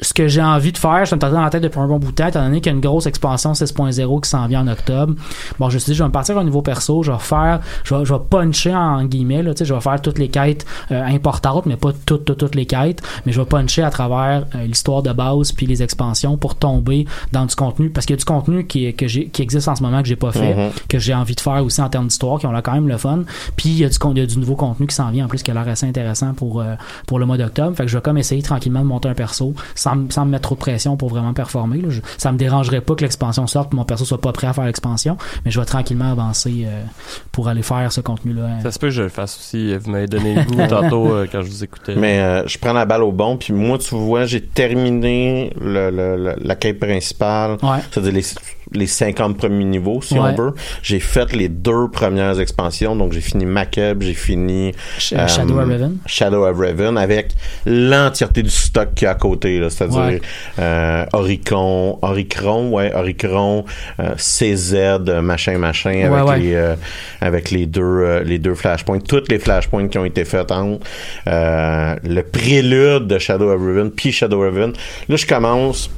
ce 0.01 0.13
que 0.13 0.27
j'ai 0.27 0.41
envie 0.41 0.71
de 0.71 0.77
faire, 0.77 1.05
je 1.05 1.13
me 1.13 1.19
tentais 1.19 1.33
dans 1.33 1.41
la 1.43 1.49
tête 1.49 1.61
depuis 1.63 1.79
un 1.79 1.87
bon 1.87 1.99
bout 1.99 2.11
de 2.11 2.15
temps, 2.15 2.27
étant 2.27 2.43
donné 2.43 2.59
qu'il 2.59 2.71
y 2.71 2.73
a 2.73 2.75
une 2.75 2.81
grosse 2.81 3.05
expansion 3.05 3.53
6.0 3.53 4.21
qui 4.21 4.29
s'en 4.29 4.47
vient 4.47 4.61
en 4.61 4.67
octobre. 4.67 5.13
Bon, 5.59 5.69
je 5.69 5.75
me 5.75 5.79
suis 5.79 5.91
dit, 5.91 5.97
je 5.97 6.03
vais 6.03 6.07
me 6.07 6.13
partir 6.13 6.37
au 6.37 6.43
niveau 6.43 6.61
perso, 6.61 7.03
je 7.03 7.11
vais 7.11 7.19
faire, 7.19 7.59
je 7.83 7.93
vais, 7.95 8.05
je 8.05 8.13
vais 8.13 8.19
puncher 8.29 8.73
en 8.73 9.03
guillemets, 9.05 9.43
là, 9.43 9.53
tu 9.53 9.59
sais, 9.59 9.65
je 9.65 9.73
vais 9.73 9.81
faire 9.81 10.01
toutes 10.01 10.17
les 10.17 10.29
quêtes 10.29 10.65
euh, 10.91 11.03
importantes, 11.05 11.65
mais 11.67 11.75
pas 11.75 11.91
toutes, 12.05 12.25
toutes, 12.25 12.37
toutes 12.39 12.55
les 12.55 12.65
quêtes, 12.65 13.01
mais 13.25 13.31
je 13.31 13.39
vais 13.39 13.45
puncher 13.45 13.83
à 13.83 13.89
travers 13.91 14.45
euh, 14.55 14.65
l'histoire 14.65 15.03
de 15.03 15.11
base 15.13 15.51
puis 15.51 15.65
les 15.67 15.83
expansions 15.83 16.35
pour 16.37 16.55
tomber 16.55 17.05
dans 17.31 17.45
du 17.45 17.55
contenu, 17.55 17.89
parce 17.89 18.05
qu'il 18.05 18.15
y 18.15 18.17
a 18.17 18.19
du 18.19 18.25
contenu 18.25 18.65
qui, 18.65 18.93
que 18.95 19.07
j'ai, 19.07 19.27
qui 19.27 19.41
existe 19.43 19.67
en 19.67 19.75
ce 19.75 19.83
moment 19.83 20.01
que 20.01 20.07
j'ai 20.07 20.15
pas 20.15 20.31
fait, 20.31 20.55
Mhm. 20.55 20.69
que 20.89 20.97
j'ai 20.99 21.13
envie 21.13 21.35
de 21.35 21.39
faire 21.41 21.63
aussi 21.63 21.81
en 21.81 21.89
termes 21.89 22.07
d'histoire, 22.07 22.39
qui 22.39 22.47
ont 22.47 22.51
là 22.51 22.61
quand 22.61 22.73
même 22.73 22.87
le 22.87 22.97
fun. 22.97 23.19
Puis 23.55 23.69
il 23.69 23.77
y 23.77 23.85
a 23.85 23.89
du, 23.89 23.97
il 24.11 24.17
y 24.17 24.21
a 24.21 24.25
du 24.25 24.37
nouveau 24.39 24.55
contenu 24.55 24.87
qui 24.87 24.95
s'en 24.95 25.11
vient 25.11 25.25
en 25.25 25.27
plus 25.27 25.43
qui 25.43 25.51
a 25.51 25.53
l'air 25.53 25.67
assez 25.67 25.85
intéressant 25.85 26.33
pour, 26.33 26.59
euh, 26.61 26.73
pour 27.07 27.19
le 27.19 27.25
mois 27.25 27.37
d'octobre. 27.37 27.75
Fait 27.77 27.83
que 27.83 27.89
je 27.89 27.97
vais 27.97 28.01
comme 28.01 28.17
essayer 28.17 28.41
tranquillement 28.41 28.79
de 28.81 28.85
monter 28.85 29.09
un 29.09 29.13
perso 29.13 29.53
sans, 29.75 29.90
sans 30.09 30.25
me 30.25 30.31
mettre 30.31 30.43
trop 30.43 30.55
de 30.55 30.59
pression 30.59 30.97
pour 30.97 31.09
vraiment 31.09 31.33
performer. 31.33 31.81
là. 31.81 31.89
Je- 31.89 32.01
ça 32.17 32.31
me 32.31 32.37
dérangerait 32.37 32.81
pas 32.81 32.95
que 32.95 33.01
l'expansion 33.01 33.47
sorte 33.47 33.71
que 33.71 33.75
mon 33.75 33.85
perso 33.85 34.05
soit 34.05 34.21
pas 34.21 34.31
prêt 34.31 34.47
à 34.47 34.53
faire 34.53 34.65
l'expansion, 34.65 35.17
mais 35.45 35.51
je 35.51 35.59
vais 35.59 35.65
tranquillement 35.65 36.11
avancer 36.11 36.63
euh, 36.65 36.81
pour 37.31 37.47
aller 37.47 37.61
faire 37.63 37.91
ce 37.91 38.01
contenu-là. 38.01 38.59
Ça 38.63 38.71
se 38.71 38.79
peut 38.79 38.87
que 38.87 38.91
je 38.93 39.03
le 39.03 39.09
fasse 39.09 39.37
aussi. 39.37 39.75
Vous 39.77 39.91
m'avez 39.91 40.07
donné 40.07 40.35
le 40.35 40.43
goût 40.43 40.55
tantôt 40.69 41.07
euh, 41.13 41.27
quand 41.31 41.41
je 41.41 41.47
vous 41.47 41.63
écoutais. 41.63 41.95
Mais 41.95 42.19
euh, 42.19 42.47
je 42.47 42.57
prends 42.57 42.73
la 42.73 42.85
balle 42.85 43.03
au 43.03 43.11
bon, 43.11 43.37
puis 43.37 43.53
moi, 43.53 43.77
tu 43.77 43.95
vois, 43.95 44.25
j'ai 44.25 44.41
terminé 44.41 45.53
le, 45.59 45.89
le- 45.89 46.17
le- 46.17 46.35
la 46.41 46.55
quête 46.55 46.79
principale, 46.79 47.57
Ouais. 47.63 47.79
c'est-à-dire 47.91 48.13
les, 48.13 48.23
les 48.73 48.87
50 48.87 49.37
premiers 49.37 49.65
niveaux, 49.65 50.01
si 50.01 50.13
Ouais. 50.13 50.19
on 50.19 50.35
veut. 50.35 50.53
J'ai 50.81 50.99
fait 50.99 51.33
les 51.33 51.49
deux 51.49 51.89
premières 51.89 52.39
expansions, 52.39 52.95
donc 52.95 53.11
j'ai 53.11 53.21
fini 53.21 53.45
Macab, 53.45 54.01
j'ai 54.01 54.13
fini 54.13 54.71
Sh- 54.97 55.13
euh, 55.17 55.27
Shadow 55.27 55.59
of 55.59 55.67
Raven. 55.67 55.97
Shadow 56.05 56.45
of 56.45 56.57
Raven 56.57 56.97
avec 56.97 57.33
l'entièreté 57.65 58.43
du 58.43 58.49
stock 58.49 58.93
qu'il 58.95 59.05
y 59.05 59.07
a 59.07 59.11
à 59.11 59.15
côté, 59.15 59.59
là, 59.59 59.69
c'est-à-dire 59.89 60.01
Ouais. 60.01 60.21
euh, 60.59 61.05
Oricon, 61.13 61.97
Oricron, 62.01 62.69
ouais, 62.71 62.93
Oricron, 62.93 63.65
euh, 63.99 64.15
CZ, 64.17 64.99
machin, 65.21 65.57
machin, 65.57 66.11
avec 66.11 66.27
Ouais, 66.27 66.39
les 66.39 66.55
euh, 66.55 66.75
avec 67.19 67.51
les 67.51 67.65
deux 67.65 67.81
euh, 67.81 68.23
les 68.23 68.37
deux 68.39 68.55
flashpoints, 68.55 68.99
toutes 68.99 69.31
les 69.31 69.39
flashpoints 69.39 69.87
qui 69.87 69.97
ont 69.97 70.05
été 70.05 70.25
faites 70.25 70.51
entre 70.51 70.85
euh, 71.27 71.95
le 72.03 72.21
prélude 72.21 73.07
de 73.07 73.17
Shadow 73.19 73.51
of 73.51 73.59
Raven 73.61 73.91
puis 73.91 74.11
Shadow 74.11 74.43
of 74.43 74.53
Raven. 74.53 74.73
Là, 75.09 75.15
je 75.15 75.25
commence 75.25 75.89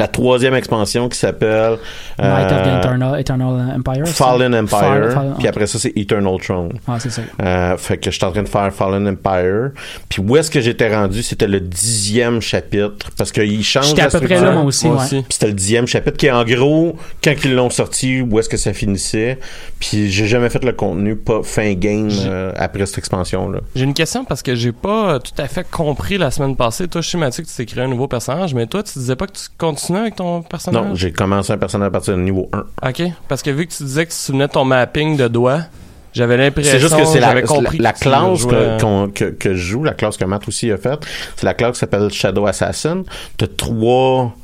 la 0.00 0.08
troisième 0.08 0.54
expansion 0.54 1.08
qui 1.08 1.18
s'appelle 1.18 1.78
Night 2.18 2.50
of 2.52 2.62
the 2.62 2.66
euh, 2.66 2.78
Eternal, 2.80 3.20
Eternal 3.20 3.74
Empire. 3.76 4.06
Fallen 4.08 4.54
Empire, 4.54 4.78
Fall- 4.78 5.10
Fall- 5.12 5.34
puis 5.38 5.46
après 5.48 5.66
ça 5.66 5.78
c'est 5.78 5.92
Eternal 5.96 6.36
Throne. 6.40 6.72
Ouais, 6.88 6.96
c'est 6.98 7.10
ça. 7.10 7.22
Euh, 7.42 7.76
fait 7.76 7.98
que 7.98 8.10
je 8.10 8.16
suis 8.16 8.24
en 8.24 8.32
train 8.32 8.42
de 8.42 8.48
faire 8.48 8.72
Fallen 8.72 9.06
Empire. 9.06 9.70
Puis 10.08 10.22
où 10.22 10.36
est-ce 10.36 10.50
que 10.50 10.60
j'étais 10.60 10.94
rendu, 10.94 11.22
c'était 11.22 11.46
le 11.46 11.60
dixième 11.60 12.40
chapitre. 12.40 13.10
Parce 13.16 13.30
qu'il 13.32 13.62
change 13.64 13.88
J'étais 13.88 14.02
à 14.02 14.08
peu 14.08 14.20
près 14.20 14.40
là, 14.40 14.52
moi 14.52 14.62
aussi. 14.64 14.86
Moi 14.86 14.96
ouais. 14.96 15.02
aussi. 15.04 15.16
Puis 15.22 15.32
c'était 15.34 15.46
le 15.48 15.52
dixième 15.52 15.86
chapitre 15.86 16.16
qui 16.16 16.26
est 16.26 16.30
en 16.30 16.44
gros, 16.44 16.96
quand 17.22 17.34
ils 17.44 17.54
l'ont 17.54 17.70
sorti, 17.70 18.22
où 18.22 18.38
est-ce 18.38 18.48
que 18.48 18.56
ça 18.56 18.72
finissait? 18.72 19.38
Puis 19.78 20.10
j'ai 20.10 20.26
jamais 20.26 20.48
fait 20.50 20.64
le 20.64 20.72
contenu, 20.72 21.16
pas 21.16 21.42
fin 21.42 21.72
game 21.74 22.08
euh, 22.26 22.52
après 22.56 22.86
cette 22.86 22.98
expansion-là. 22.98 23.60
J'ai 23.74 23.84
une 23.84 23.94
question 23.94 24.24
parce 24.24 24.42
que 24.42 24.54
j'ai 24.54 24.72
pas 24.72 25.18
tout 25.20 25.32
à 25.38 25.46
fait 25.48 25.66
compris 25.70 26.18
la 26.18 26.30
semaine 26.30 26.56
passée. 26.56 26.88
Toi, 26.88 27.00
je 27.00 27.10
sais, 27.10 27.18
Mathieu, 27.18 27.42
que 27.42 27.48
tu 27.48 27.54
t'es 27.54 27.66
créé 27.66 27.84
un 27.84 27.88
nouveau 27.88 28.08
personnage, 28.08 28.54
mais 28.54 28.66
toi, 28.66 28.82
tu 28.82 28.98
disais 28.98 29.16
pas 29.16 29.26
que 29.26 29.32
tu 29.32 29.44
avec 29.98 30.16
ton 30.16 30.42
personnage? 30.42 30.84
Non, 30.84 30.94
j'ai 30.94 31.12
commencé 31.12 31.52
un 31.52 31.58
personnage 31.58 31.88
à 31.88 31.90
partir 31.90 32.16
du 32.16 32.22
niveau 32.22 32.48
1. 32.82 32.88
OK. 32.88 33.02
Parce 33.28 33.42
que 33.42 33.50
vu 33.50 33.66
que 33.66 33.72
tu 33.72 33.82
disais 33.82 34.06
que 34.06 34.10
tu 34.10 34.16
souvenais 34.16 34.46
de 34.46 34.52
ton 34.52 34.64
mapping 34.64 35.16
de 35.16 35.28
doigts, 35.28 35.62
j'avais 36.12 36.36
l'impression... 36.36 36.72
C'est 36.72 36.78
juste 36.80 36.96
que 36.96 37.04
c'est 37.04 37.20
la, 37.20 37.34
la, 37.34 37.34
la 37.34 37.42
que 37.42 37.48
tu 37.98 38.02
classe 38.02 38.44
que, 38.46 39.06
que, 39.10 39.24
que 39.30 39.54
je 39.54 39.60
joue, 39.60 39.84
la 39.84 39.94
classe 39.94 40.16
que 40.16 40.24
Matt 40.24 40.46
aussi 40.48 40.70
a 40.72 40.76
faite, 40.76 41.00
c'est 41.36 41.46
la 41.46 41.54
classe 41.54 41.72
qui 41.74 41.78
s'appelle 41.80 42.10
Shadow 42.10 42.46
Assassin. 42.46 43.02
T'as 43.36 43.46
trois 43.46 44.34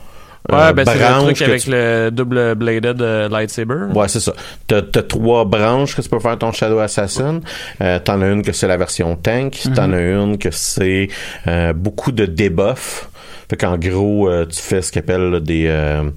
Ouais, 0.49 0.57
euh, 0.59 0.73
ben 0.73 0.85
c'est 0.87 0.95
le 0.95 1.01
branches 1.01 1.25
truc 1.25 1.43
avec 1.43 1.63
tu- 1.63 1.71
le 1.73 2.11
double 2.13 2.55
bladed 2.55 3.03
euh, 3.03 3.29
lightsaber. 3.29 3.87
Ouais, 3.93 4.07
c'est 4.07 4.21
ça. 4.21 4.33
T'as, 4.69 4.81
t'as 4.81 5.03
trois 5.03 5.45
branches 5.45 5.97
que 5.97 6.03
tu 6.03 6.09
peux 6.09 6.21
faire 6.21 6.39
ton 6.39 6.53
Shadow 6.53 6.79
Assassin. 6.79 7.41
Euh, 7.81 7.99
t'en 7.99 8.23
as 8.23 8.29
une 8.29 8.43
que 8.43 8.53
c'est 8.53 8.69
la 8.69 8.77
version 8.77 9.17
tank. 9.17 9.61
T'en 9.75 9.93
as 9.93 10.01
une 10.01 10.39
que 10.39 10.51
c'est 10.53 11.09
euh, 11.49 11.73
beaucoup 11.73 12.13
de 12.13 12.27
debuff. 12.27 13.09
Fait 13.49 13.57
qu'en 13.57 13.79
gros, 13.79 14.29
euh, 14.29 14.45
tu 14.47 14.61
fais 14.61 14.83
ce 14.83 14.91
qu'on 14.93 15.01
appelle 15.01 15.31
là, 15.31 15.41
des, 15.41 15.67
euh, 15.67 16.11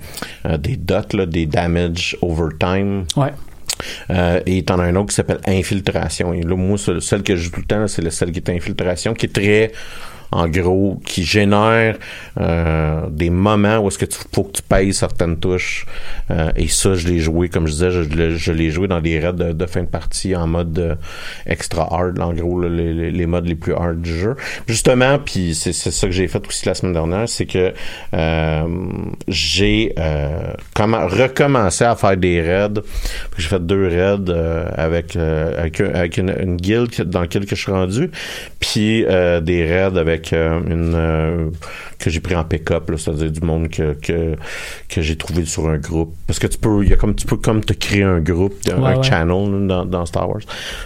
euh, 0.46 0.58
des 0.58 0.76
dots, 0.78 0.96
là, 1.14 1.26
des 1.26 1.46
damage 1.46 2.18
over 2.22 2.50
time. 2.60 3.06
Ouais. 3.16 3.32
Euh, 4.10 4.42
et 4.46 4.64
t'en 4.64 4.80
as 4.80 4.84
un 4.84 4.96
autre 4.96 5.08
qui 5.10 5.16
s'appelle 5.16 5.40
infiltration. 5.48 6.34
Et 6.34 6.42
là, 6.42 6.56
moi, 6.56 6.78
celle 6.78 7.24
que 7.24 7.36
je 7.36 7.44
joue 7.44 7.52
tout 7.52 7.62
le 7.62 7.66
temps, 7.66 7.88
c'est 7.88 8.02
le- 8.02 8.10
celle 8.10 8.32
qui 8.32 8.40
est 8.40 8.50
infiltration, 8.50 9.14
qui 9.14 9.28
est 9.28 9.34
très, 9.34 9.72
en 10.32 10.48
gros, 10.48 11.02
qui 11.06 11.24
génère 11.24 11.98
euh, 12.40 13.02
des 13.10 13.30
moments 13.30 13.80
où 13.80 13.88
est-ce 13.88 13.98
que 13.98 14.06
tu 14.06 14.18
faut 14.34 14.44
que 14.44 14.52
tu 14.54 14.62
payes 14.62 14.94
certaines 14.94 15.38
touches. 15.40 15.86
Euh, 16.30 16.52
et 16.56 16.68
ça, 16.68 16.94
je 16.94 17.08
l'ai 17.08 17.20
joué, 17.20 17.50
comme 17.50 17.66
je 17.68 17.72
disais, 17.74 17.92
je, 17.92 18.02
l'ai- 18.02 18.38
je 18.38 18.52
l'ai 18.52 18.70
joué 18.70 18.88
dans 18.88 19.02
des 19.02 19.20
raids 19.20 19.34
de, 19.34 19.66
fin 19.66 19.82
de 19.82 19.88
partie 19.88 20.36
en 20.36 20.46
mode 20.48 20.78
euh, 20.78 20.96
extra 21.46 21.88
hard, 21.92 22.20
en 22.20 22.34
gros, 22.34 22.60
là, 22.62 22.70
les, 22.70 23.12
les- 23.12 23.26
modes 23.26 23.48
les 23.48 23.56
plus 23.56 23.74
hard 23.74 24.02
du 24.02 24.18
jeu. 24.18 24.36
Justement, 24.68 25.18
puis 25.20 25.56
c'est, 25.56 25.74
ça 25.74 26.08
que 26.08 26.14
j'ai 26.14 26.28
fait 26.28 26.46
aussi 26.48 26.66
la 26.68 26.74
semaine 26.76 26.94
dernière, 26.94 27.28
c'est 27.28 27.46
que 27.46 27.74
euh, 28.14 28.64
j'ai 29.28 29.94
euh, 30.00 30.54
recommencé 30.78 31.84
à 31.86 31.96
faire 31.96 32.18
des 32.18 32.42
raids. 32.42 32.82
J'ai 33.38 33.48
fait 33.48 33.66
deux 33.66 33.88
raids 33.88 34.32
avec, 34.76 35.16
avec, 35.16 35.82
un- 35.82 35.94
avec 35.94 36.18
une, 36.18 36.34
une 36.40 36.56
guilde 36.58 36.90
que- 36.90 37.04
dans 37.04 37.22
laquelle 37.22 37.46
que 37.46 37.56
je 37.56 37.62
suis 37.62 37.72
rendu, 37.72 38.12
puis 38.60 39.06
des 39.42 39.66
raids 39.68 39.98
avec 39.98 40.19
euh, 40.34 40.60
une 40.68 40.94
euh, 40.96 41.50
que 41.98 42.10
j'ai 42.10 42.20
pris 42.20 42.36
en 42.36 42.44
pick-up, 42.44 42.92
c'est-à-dire 42.98 43.32
du 43.32 43.42
monde 43.42 43.70
que, 43.70 43.94
que, 43.94 44.36
que 44.88 45.02
j'ai 45.02 45.16
trouvé 45.18 45.46
sur 45.46 45.68
un 45.68 45.78
groupe. 45.78 46.14
Parce 46.28 46.40
que 46.40 46.48
tu 46.48 46.58
peux, 46.58 46.84
il 46.84 46.90
y 46.90 46.94
a 46.94 46.96
comme 46.96 47.16
tu 47.16 47.26
peux 47.26 47.38
comme 47.38 47.62
te 47.64 47.74
créer 47.74 48.04
un 48.04 48.20
groupe, 48.20 48.54
un, 48.72 48.82
Ouais, 48.82 48.94
un 48.94 48.98
ouais. 48.98 49.04
channel 49.04 49.68
là, 49.68 49.76
dans, 49.76 49.86
dans 49.86 50.06
Star 50.06 50.30
Wars. 50.30 50.42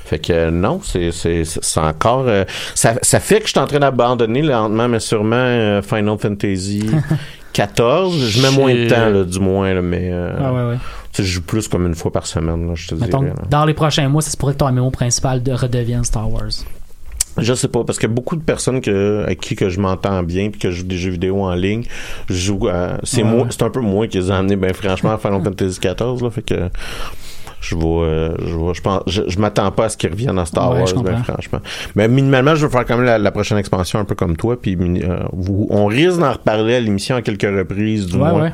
Fait 0.06 0.20
que 0.20 0.34
euh, 0.34 0.52
non, 0.52 0.80
c'est 0.84 1.12
encore 1.78 2.26
ça, 2.76 2.94
ça 3.02 3.20
fait 3.20 3.40
que 3.40 3.46
je 3.46 3.52
suis 3.52 3.60
en 3.60 3.68
train 3.68 3.80
d'abandonner 3.80 4.42
lentement 4.42 4.88
mais 4.88 5.00
sûrement 5.00 5.82
Final 5.82 6.18
Fantasy 6.18 6.90
14. 7.54 8.30
Je 8.30 8.42
mets 8.42 8.52
moins 8.52 8.74
de 8.74 8.90
temps 8.90 9.10
là, 9.10 9.24
du 9.24 9.40
moins 9.40 9.74
là, 9.74 9.82
mais 9.82 10.10
euh, 10.12 10.36
Ah 10.40 10.52
ouais, 10.54 10.64
ouais. 10.72 10.78
je 11.16 11.22
joue 11.24 11.42
plus 11.44 11.68
comme 11.68 11.86
une 11.86 11.94
fois 11.96 12.12
par 12.12 12.26
semaine 12.26 12.68
là, 12.68 12.74
je 12.76 12.88
te 12.88 12.96
Mettons, 12.96 13.20
dirais. 13.20 13.34
là. 13.38 13.44
dans 13.50 13.66
les 13.66 13.74
prochains 13.76 14.10
mois, 14.10 14.22
ça 14.24 14.32
se 14.32 14.38
pourrait 14.38 14.54
que 14.54 14.58
ton 14.60 14.72
MMO 14.72 14.90
principal 14.90 15.44
de 15.44 15.52
redevienne 15.52 16.04
Star 16.04 16.30
Wars. 16.32 16.50
Je 17.38 17.54
sais 17.56 17.68
pas 17.68 17.84
parce 17.84 17.98
que 17.98 18.06
beaucoup 18.08 18.36
de 18.36 18.44
personnes 18.44 18.80
que 18.80 19.24
avec 19.24 19.40
qui 19.42 19.56
que 19.56 19.70
je 19.70 19.80
m'entends 19.80 20.22
bien 20.24 20.50
puis 20.52 20.60
que 20.60 20.70
je 20.70 20.78
joue 20.82 20.86
des 20.86 20.98
jeux 20.98 21.12
vidéo 21.12 21.42
en 21.42 21.56
ligne, 21.56 21.84
je 22.30 22.34
joue 22.36 22.68
à- 22.68 23.00
c'est 23.04 23.24
Ouais. 23.24 23.30
moi 23.30 23.48
c'est 23.50 23.64
un 23.64 23.70
peu 23.72 23.80
moi 23.82 24.08
qui 24.08 24.20
les 24.20 24.30
a 24.30 24.38
amenés 24.38 24.56
ben 24.56 24.74
franchement 24.74 25.14
à 25.14 25.18
Final 25.18 25.44
Fantasy 25.44 25.80
14 25.80 26.22
là 26.22 26.30
fait 26.30 26.44
que 26.44 26.70
je 27.64 27.76
vais 27.76 27.84
euh, 27.86 28.36
je 28.46 28.56
vais- 28.58 28.74
je 28.74 28.82
pense 28.82 29.02
je, 29.08 29.22
je 29.28 29.40
m'attends 29.40 29.72
pas 29.72 29.86
à 29.86 29.90
ce 29.90 29.98
qu'ils 29.98 30.12
reviennent 30.12 30.38
à 30.38 30.46
Star 30.46 30.72
Ouais, 30.72 30.80
Wars 30.82 30.94
ben 30.94 31.04
comprends. 31.16 31.24
franchement. 31.34 31.60
Mais 31.96 32.08
minimalement 32.08 32.54
je 32.56 32.66
veux 32.66 32.72
faire 32.72 32.86
quand 32.86 32.98
même 32.98 33.06
la, 33.06 33.18
la 33.18 33.32
prochaine 33.32 33.58
expansion 33.58 34.00
un 34.00 34.06
peu 34.06 34.16
comme 34.16 34.36
toi 34.38 34.62
puis 34.62 34.78
euh, 34.80 35.20
vous, 35.32 35.68
on 35.70 35.86
risque 35.88 36.20
d'en 36.20 36.34
reparler 36.34 36.76
à 36.76 36.80
l'émission 36.80 37.16
à 37.16 37.22
quelques 37.22 37.42
reprises 37.44 38.06
du 38.08 38.18
Ouais, 38.18 38.30
moins. 38.30 38.42
ouais. 38.44 38.54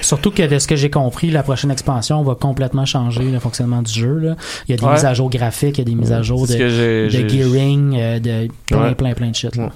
Surtout 0.00 0.30
que 0.30 0.42
de 0.46 0.58
ce 0.58 0.66
que 0.66 0.76
j'ai 0.76 0.90
compris, 0.90 1.30
la 1.30 1.42
prochaine 1.42 1.70
expansion 1.70 2.22
va 2.22 2.34
complètement 2.34 2.84
changer 2.84 3.30
le 3.30 3.38
fonctionnement 3.38 3.82
du 3.82 3.92
jeu. 3.92 4.14
là. 4.18 4.36
Il 4.68 4.72
y 4.72 4.74
a 4.74 4.76
des 4.76 4.84
Ouais. 4.84 4.92
mises 4.94 5.04
à 5.04 5.14
jour 5.14 5.30
graphiques, 5.30 5.78
il 5.78 5.80
y 5.80 5.82
a 5.82 5.84
des 5.84 5.94
mises 5.94 6.12
à 6.12 6.22
jour 6.22 6.46
de, 6.46 6.52
de 6.54 7.28
gearing, 7.28 7.96
euh, 7.98 8.18
de 8.18 8.48
plein, 8.66 8.82
Ouais. 8.82 8.94
plein, 8.94 9.12
plein 9.14 9.30
de 9.30 9.34
shit. 9.34 9.54
là. 9.56 9.70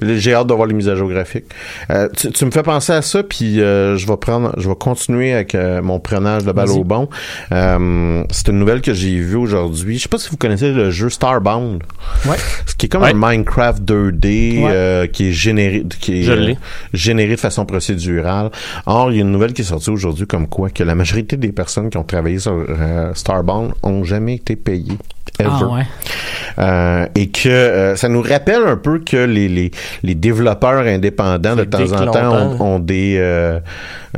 J'ai 0.00 0.34
hâte 0.34 0.46
de 0.46 0.54
voir 0.54 0.66
les 0.66 0.74
mises 0.74 0.88
à 0.88 0.94
jour 0.96 1.08
graphiques. 1.08 1.44
Euh, 1.90 2.08
tu, 2.16 2.30
tu 2.30 2.44
me 2.44 2.50
fais 2.50 2.62
penser 2.62 2.92
à 2.92 3.02
ça, 3.02 3.22
puis 3.22 3.60
euh, 3.60 3.96
je 3.96 4.06
vais 4.06 4.16
prendre, 4.16 4.52
je 4.58 4.68
vais 4.68 4.74
continuer 4.74 5.32
avec 5.32 5.54
euh, 5.54 5.82
mon 5.82 6.00
prenage 6.00 6.44
de 6.44 6.52
balle 6.52 6.70
au 6.70 6.84
bon. 6.84 7.08
C'est 7.50 8.48
une 8.48 8.58
nouvelle 8.58 8.80
que 8.80 8.94
j'ai 8.94 9.18
vue 9.18 9.36
aujourd'hui. 9.36 9.98
Je 9.98 10.04
sais 10.04 10.08
pas 10.08 10.18
si 10.18 10.30
vous 10.30 10.36
connaissez 10.36 10.72
le 10.72 10.90
jeu 10.90 11.08
Starbound. 11.10 11.82
Ouais. 12.26 12.36
Ce 12.66 12.74
qui 12.74 12.86
est 12.86 12.88
comme 12.88 13.02
Ouais. 13.02 13.10
un 13.10 13.14
Minecraft 13.14 13.82
2D 13.82 14.62
Ouais. 14.62 14.70
euh, 14.70 15.06
qui 15.06 15.28
est 15.28 15.32
généré, 15.32 15.84
qui 16.00 16.20
est 16.28 16.56
généré 16.92 17.34
de 17.34 17.40
façon 17.40 17.64
procédurale. 17.66 18.50
Or, 18.86 19.10
il 19.12 19.16
y 19.16 19.18
a 19.18 19.22
une 19.22 19.30
nouvelle 19.32 19.52
qui 19.52 19.62
est 19.62 19.66
sortie 19.66 19.90
aujourd'hui 19.90 20.26
comme 20.26 20.48
quoi 20.48 20.70
que 20.70 20.82
la 20.82 20.94
majorité 20.94 21.36
des 21.36 21.52
personnes 21.52 21.90
qui 21.90 21.96
ont 21.98 22.04
travaillé 22.04 22.38
sur 22.38 22.64
Starbound 23.14 23.72
ont 23.82 24.04
jamais 24.04 24.34
été 24.36 24.56
payées. 24.56 24.98
Ever. 25.38 25.50
Ah 25.52 25.66
ouais. 25.68 27.10
Et 27.14 27.28
que 27.28 27.94
ça 27.96 28.08
nous 28.08 28.22
rappelle 28.22 28.62
un 28.66 28.76
peu 28.76 28.98
que 28.98 29.16
les, 29.18 29.48
les, 29.48 29.67
les 30.02 30.14
développeurs 30.14 30.86
indépendants 30.86 31.56
de 31.56 31.64
temps 31.64 31.92
en 31.92 32.10
temps 32.10 32.32
ont, 32.32 32.74
ont 32.74 32.78
des 32.78 33.16
euh, 33.18 33.60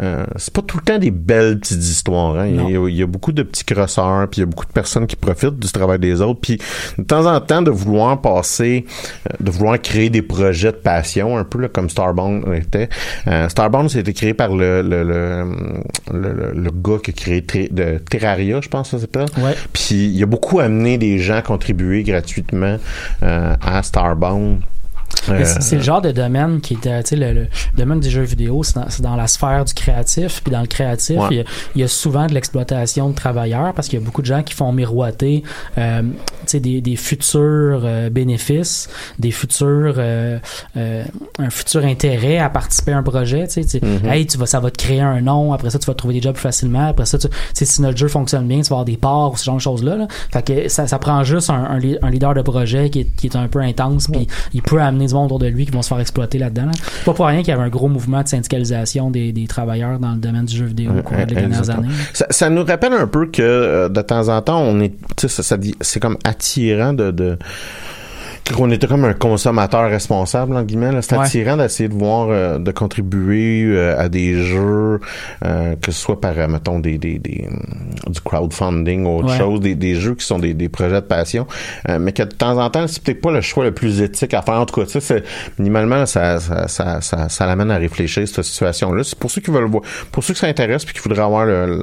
euh, 0.00 0.25
c'est 0.37 0.52
pas 0.52 0.62
tout 0.62 0.78
le 0.78 0.85
temps 0.85 0.99
des 0.99 1.11
belles 1.11 1.59
petites 1.59 1.83
histoires 1.83 2.37
hein. 2.37 2.47
il, 2.47 2.71
y 2.71 2.76
a, 2.76 2.88
il 2.88 2.97
y 2.97 3.02
a 3.02 3.07
beaucoup 3.07 3.33
de 3.33 3.42
petits 3.42 3.64
crosseurs 3.64 4.28
puis 4.28 4.40
il 4.40 4.40
y 4.40 4.42
a 4.45 4.47
beaucoup 4.47 4.66
de 4.66 4.73
personnes 4.73 5.07
qui 5.07 5.16
profitent 5.16 5.59
du 5.59 5.71
travail 5.71 5.99
des 5.99 6.21
autres 6.21 6.40
puis 6.40 6.59
de 6.99 7.02
temps 7.02 7.26
en 7.26 7.40
temps 7.40 7.62
de 7.62 7.71
vouloir 7.71 8.21
passer 8.21 8.87
euh, 9.28 9.35
de 9.40 9.50
vouloir 9.50 9.80
créer 9.80 10.11
des 10.11 10.23
projets 10.23 10.73
de 10.73 10.76
passion 10.76 11.37
un 11.37 11.45
peu 11.45 11.59
là, 11.61 11.69
comme 11.69 11.90
Starbound 11.90 12.45
était 12.54 12.88
euh, 13.26 13.49
Starbound 13.49 13.90
c'était 13.90 14.12
créé 14.12 14.35
par 14.35 14.54
le 14.54 14.83
le, 14.83 15.02
le, 15.02 16.52
le, 16.54 16.71
gars 16.71 16.99
qui 17.02 17.11
a 17.11 17.40
créé 17.40 17.69
de 17.71 17.99
Terraria 17.99 18.61
je 18.61 18.69
pense 18.69 18.90
que 18.90 18.97
ça 18.97 19.00
s'appelle 19.00 19.26
Ouais. 19.38 19.54
puis 19.73 20.07
il 20.07 20.23
a 20.23 20.26
beaucoup 20.26 20.61
amené 20.61 20.99
des 20.99 21.19
gens 21.19 21.37
à 21.37 21.42
contribuer 21.42 22.02
gratuitement 22.02 22.76
euh, 23.23 23.54
à 23.61 23.83
Starbound. 23.83 24.61
Euh, 25.28 25.44
c'est- 25.44 25.76
le 25.76 25.82
genre 25.82 26.00
de 26.00 26.12
domaine 26.12 26.60
qui 26.60 26.74
est, 26.74 26.86
euh, 26.86 27.02
tu 27.02 27.08
sais, 27.10 27.16
le, 27.16 27.32
le 27.32 27.48
domaine 27.76 28.00
des 28.00 28.10
jeux 28.10 28.22
vidéo, 28.22 28.62
c'est 28.62 28.74
dans, 28.76 28.86
dans 29.10 29.16
la 29.16 29.26
sphère 29.26 29.64
du 29.64 29.74
créatif. 29.74 30.40
Puis 30.42 30.52
dans 30.52 30.60
le 30.60 30.66
créatif, 30.66 31.18
Ouais. 31.18 31.26
il, 31.30 31.36
y 31.36 31.40
a, 31.40 31.44
il 31.76 31.80
y 31.80 31.84
a 31.84 31.88
souvent 31.88 32.26
de 32.26 32.34
l'exploitation 32.34 33.10
de 33.10 33.14
travailleurs 33.14 33.72
parce 33.74 33.88
qu'il 33.88 33.98
y 33.98 34.02
a 34.02 34.04
beaucoup 34.04 34.22
de 34.22 34.26
gens 34.26 34.42
qui 34.42 34.54
font 34.54 34.72
miroiter, 34.72 35.42
euh, 35.78 36.02
tu 36.02 36.08
sais, 36.46 36.60
des, 36.60 36.80
des 36.80 36.96
futurs 36.96 37.82
euh, 37.84 38.10
bénéfices, 38.10 38.88
des 39.18 39.30
futurs, 39.30 39.94
euh, 39.98 40.38
euh, 40.76 41.04
un 41.38 41.50
futur 41.50 41.84
intérêt 41.84 42.38
à 42.38 42.48
participer 42.50 42.92
à 42.92 42.98
un 42.98 43.02
projet. 43.02 43.46
Tu 43.46 43.54
sais, 43.54 43.62
tu 43.64 43.68
sais, 43.68 43.80
Mhm. 43.84 44.08
hey, 44.10 44.26
tu 44.26 44.38
vas, 44.38 44.46
ça 44.46 44.60
va 44.60 44.70
te 44.70 44.78
créer 44.78 45.00
un 45.00 45.20
nom. 45.20 45.52
Après 45.52 45.70
ça, 45.70 45.78
tu 45.78 45.86
vas 45.86 45.94
trouver 45.94 46.14
des 46.14 46.22
jobs 46.22 46.34
plus 46.34 46.42
facilement. 46.42 46.88
Après 46.88 47.06
ça, 47.06 47.18
tu, 47.18 47.28
si 47.54 47.82
notre 47.82 47.98
jeu 47.98 48.08
fonctionne 48.08 48.46
bien, 48.46 48.58
tu 48.58 48.68
vas 48.70 48.76
avoir 48.76 48.84
des 48.84 48.96
parts 48.96 49.32
ou 49.32 49.36
ce 49.36 49.44
genre 49.44 49.56
de 49.56 49.60
choses 49.60 49.84
là. 49.84 49.96
là. 49.96 50.08
Fait 50.32 50.42
que 50.44 50.68
ça, 50.68 50.86
ça 50.86 50.98
prend 50.98 51.22
juste 51.24 51.50
un, 51.50 51.64
un, 51.64 51.80
un 52.02 52.10
leader 52.10 52.34
de 52.34 52.42
projet 52.42 52.90
qui 52.90 53.00
est, 53.00 53.16
qui 53.16 53.26
est 53.26 53.36
un 53.36 53.48
peu 53.48 53.60
intense, 53.60 54.08
puis 54.08 54.26
il 54.54 54.62
peut 54.62 54.80
amener 54.80 55.00
du 55.07 55.14
monde 55.14 55.26
autour 55.26 55.38
de 55.38 55.47
lui 55.47 55.66
qui 55.66 55.73
vont 55.73 55.83
se 55.83 55.88
faire 55.88 56.00
exploiter 56.00 56.38
là-dedans. 56.38 56.66
là. 56.66 56.73
C'est 56.75 57.04
pas 57.04 57.14
pour 57.14 57.26
rien 57.26 57.38
qu'il 57.40 57.49
y 57.49 57.52
avait 57.52 57.62
un 57.62 57.69
gros 57.69 57.88
mouvement 57.88 58.23
de 58.23 58.28
syndicalisation 58.28 59.11
des, 59.11 59.33
des 59.33 59.47
travailleurs 59.47 59.99
dans 59.99 60.12
le 60.12 60.19
domaine 60.19 60.45
du 60.45 60.57
jeu 60.57 60.66
vidéo 60.66 60.92
au 60.99 61.02
cours 61.02 61.16
des 61.16 61.35
dernières 61.35 61.71
années. 61.71 61.88
Ça, 62.12 62.26
ça 62.30 62.50
nous 62.50 62.64
rappelle 62.64 62.92
un 62.92 63.07
peu 63.07 63.26
que 63.26 63.42
euh, 63.42 63.88
de 63.88 64.02
temps 64.02 64.28
en 64.28 64.40
temps, 64.42 64.61
on 64.61 64.80
est, 64.80 64.95
tu 65.16 65.28
sais, 65.28 65.28
ça, 65.28 65.42
ça 65.42 65.57
c'est 65.80 66.00
comme 66.00 66.16
attirant 66.25 66.92
de, 66.92 67.11
de 67.11 67.38
qu'on 68.54 68.71
était 68.71 68.87
comme 68.87 69.04
un 69.04 69.12
consommateur 69.12 69.88
responsable 69.90 70.57
en 70.57 70.62
guillemets. 70.62 70.90
C'est 71.02 71.16
Ouais. 71.16 71.25
attirant 71.25 71.57
d'essayer 71.57 71.88
de 71.88 71.95
voir, 71.95 72.28
euh, 72.30 72.59
de 72.59 72.71
contribuer 72.71 73.64
euh, 73.66 73.99
à 73.99 74.09
des 74.09 74.42
jeux, 74.42 75.00
euh, 75.45 75.75
que 75.76 75.92
ce 75.92 76.00
soit 76.00 76.21
par, 76.21 76.38
euh, 76.38 76.47
mettons, 76.49 76.78
des, 76.78 76.99
des, 76.99 77.19
des 77.19 77.49
euh, 77.50 78.11
du 78.11 78.21
crowdfunding 78.21 79.04
ou 79.07 79.19
autre 79.19 79.30
Ouais. 79.33 79.38
chose, 79.38 79.61
des, 79.61 79.75
des 79.75 79.95
jeux 79.95 80.14
qui 80.14 80.25
sont 80.25 80.38
des, 80.38 80.54
des 80.54 80.69
projets 80.69 81.00
de 81.00 81.07
passion, 81.07 81.47
euh, 81.88 81.99
mais 82.00 82.12
que 82.12 82.23
de 82.23 82.28
temps 82.35 82.59
en 82.59 82.71
temps, 82.71 82.87
c'est 82.87 83.02
peut-être 83.02 83.21
pas 83.21 83.33
le 83.33 83.40
choix 83.40 83.64
le 83.64 83.73
plus 83.73 84.00
éthique 84.00 84.35
à 84.35 84.42
faire. 84.42 84.54
En 84.54 84.66
tout 84.66 84.78
cas, 84.80 84.87
tu 84.87 84.92
sais, 84.92 85.00
c'est- 85.00 85.25
minimalement, 85.59 86.07
ça, 86.07 86.40
ça, 86.40 86.69
ça, 86.69 87.00
ça, 87.00 87.28
ça 87.28 87.47
l'amène 87.47 87.71
à 87.71 87.76
réfléchir 87.76 88.26
cette 88.26 88.45
situation-là. 88.45 89.04
C'est 89.04 89.19
pour 89.19 89.30
ceux 89.30 89.40
qui 89.40 89.50
veulent 89.50 89.64
voir, 89.71 89.83
pour 90.12 90.25
ceux 90.25 90.33
que 90.35 90.40
ça 90.40 90.47
intéresse 90.47 90.85
puis 90.85 90.95
qui 90.95 91.00
voudraient 91.00 91.23
avoir 91.23 91.47
le, 91.47 91.83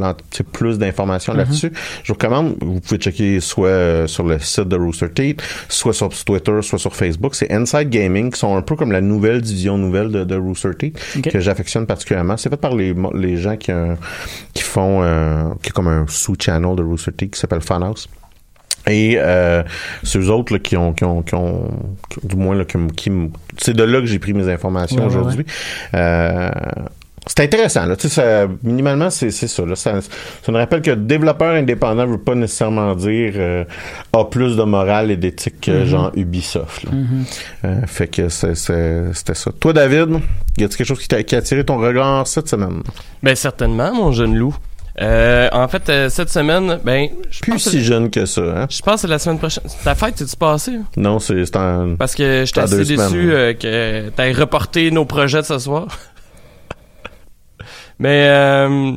plus 0.51 0.77
d'informations 0.77 1.17
Mm-hmm. 1.33 1.37
là-dessus, 1.37 1.71
je 2.03 2.07
vous 2.07 2.13
recommande, 2.13 2.55
vous 2.61 2.79
pouvez 2.79 2.97
checker 2.99 3.39
soit 3.39 3.67
euh, 3.67 4.07
sur 4.07 4.23
le 4.23 4.39
site 4.39 4.67
de 4.67 4.75
Rooster 4.75 5.09
Teeth, 5.09 5.41
soit 5.67 5.93
sur 5.93 6.09
Twitter, 6.09 6.56
soit 6.61 6.79
sur 6.79 6.95
Facebook. 6.95 7.35
C'est 7.35 7.51
Inside 7.51 7.89
Gaming, 7.89 8.31
qui 8.31 8.39
sont 8.39 8.55
un 8.55 8.61
peu 8.61 8.75
comme 8.75 8.91
la 8.91 9.01
nouvelle 9.01 9.41
division 9.41 9.77
nouvelle 9.77 10.09
de, 10.11 10.23
de 10.23 10.35
Rooster 10.35 10.71
Teeth, 10.77 11.21
que 11.31 11.39
j'affectionne 11.39 11.85
particulièrement. 11.85 12.37
C'est 12.37 12.49
fait 12.49 12.57
par 12.57 12.75
les, 12.75 12.93
les 13.13 13.37
gens 13.37 13.57
qui, 13.57 13.71
euh, 13.71 13.95
qui 14.53 14.63
font, 14.63 15.01
euh, 15.03 15.49
qui 15.61 15.69
est 15.69 15.73
comme 15.73 15.87
un 15.87 16.05
sous-channel 16.07 16.75
de 16.75 16.83
Rooster 16.83 17.11
Teeth 17.11 17.31
qui 17.33 17.39
s'appelle 17.39 17.61
Funhouse. 17.61 18.07
Et 18.89 19.15
euh, 19.17 19.63
c'est 20.03 20.17
eux 20.17 20.29
autres 20.31 20.53
là, 20.53 20.59
qui, 20.59 20.77
ont, 20.77 20.93
qui, 20.93 21.03
ont, 21.03 21.21
qui 21.21 21.35
ont, 21.35 21.69
qui- 22.09 22.25
du 22.25 22.37
moins 22.37 22.55
là, 22.55 22.63
qui, 22.63 23.11
c'est 23.57 23.73
de 23.75 23.83
là 23.83 23.99
que 23.99 24.05
j'ai 24.05 24.17
pris 24.19 24.31
mes 24.33 24.47
informations 24.49 24.95
Ouais, 24.97 25.03
ouais, 25.03 25.07
aujourd'hui. 25.17 25.45
Euh, 25.93 26.49
c'est 27.27 27.43
intéressant, 27.43 27.85
là. 27.85 27.95
Tu 27.95 28.09
sais, 28.09 28.15
ça, 28.21 28.47
minimalement, 28.63 29.09
c'est, 29.09 29.31
c'est 29.31 29.47
ça, 29.47 29.65
là. 29.65 29.75
Ça, 29.75 30.01
ça 30.01 30.51
nous 30.51 30.57
rappelle 30.57 30.81
que 30.81 30.91
développeur 30.91 31.55
indépendant 31.55 32.05
veut 32.05 32.17
pas 32.17 32.35
nécessairement 32.35 32.95
dire 32.95 33.33
euh, 33.35 33.63
a 34.13 34.25
plus 34.25 34.55
de 34.55 34.63
morale 34.63 35.11
et 35.11 35.17
d'éthique 35.17 35.61
que 35.61 35.85
genre 35.85 36.11
Ubisoft. 36.15 36.83
Là. 36.83 36.91
Euh, 37.65 37.81
fait 37.87 38.07
que 38.07 38.29
c'est, 38.29 38.55
c'est- 38.55 39.13
c'était 39.13 39.33
ça. 39.35 39.51
Toi, 39.59 39.73
David, 39.73 40.09
y 40.57 40.63
a-t-il 40.63 40.69
quelque 40.77 40.83
chose 40.87 40.99
qui 40.99 41.07
t'a 41.07 41.23
qui 41.23 41.35
a 41.35 41.39
attiré 41.39 41.63
ton 41.63 41.77
regard 41.77 42.25
cette 42.27 42.47
semaine? 42.47 42.81
Ben 43.23 43.35
certainement, 43.35 43.93
mon 43.93 44.11
jeune 44.11 44.35
loup. 44.35 44.55
Euh, 44.99 45.47
en 45.51 45.67
fait, 45.67 45.87
euh, 45.89 46.09
cette 46.09 46.29
semaine, 46.31 46.79
ben, 46.83 47.07
je 47.29 47.41
Plus 47.41 47.51
que- 47.53 47.59
si 47.59 47.83
jeune 47.83 48.09
que 48.09 48.25
ça, 48.25 48.41
hein? 48.41 48.67
je 48.67 48.81
pense 48.81 48.95
que 48.95 49.01
c'est 49.01 49.07
la 49.07 49.19
semaine 49.19 49.37
prochaine. 49.37 49.63
Ta 49.83 49.93
fête, 49.93 50.15
c'est-tu 50.17 50.35
passé? 50.35 50.71
Non, 50.95 51.19
c'est, 51.19 51.45
c'est 51.45 51.55
en... 51.55 51.95
Parce 51.97 52.15
que 52.15 52.45
j'étais 52.47 52.61
assez 52.61 52.83
déçu 52.83 53.31
euh, 53.31 53.53
que 53.53 54.09
t'aies 54.09 54.31
reporté 54.31 54.89
nos 54.89 55.05
projets 55.05 55.41
de 55.41 55.45
ce 55.45 55.59
soir. 55.59 55.85
Mais 57.99 58.27
euh, 58.29 58.91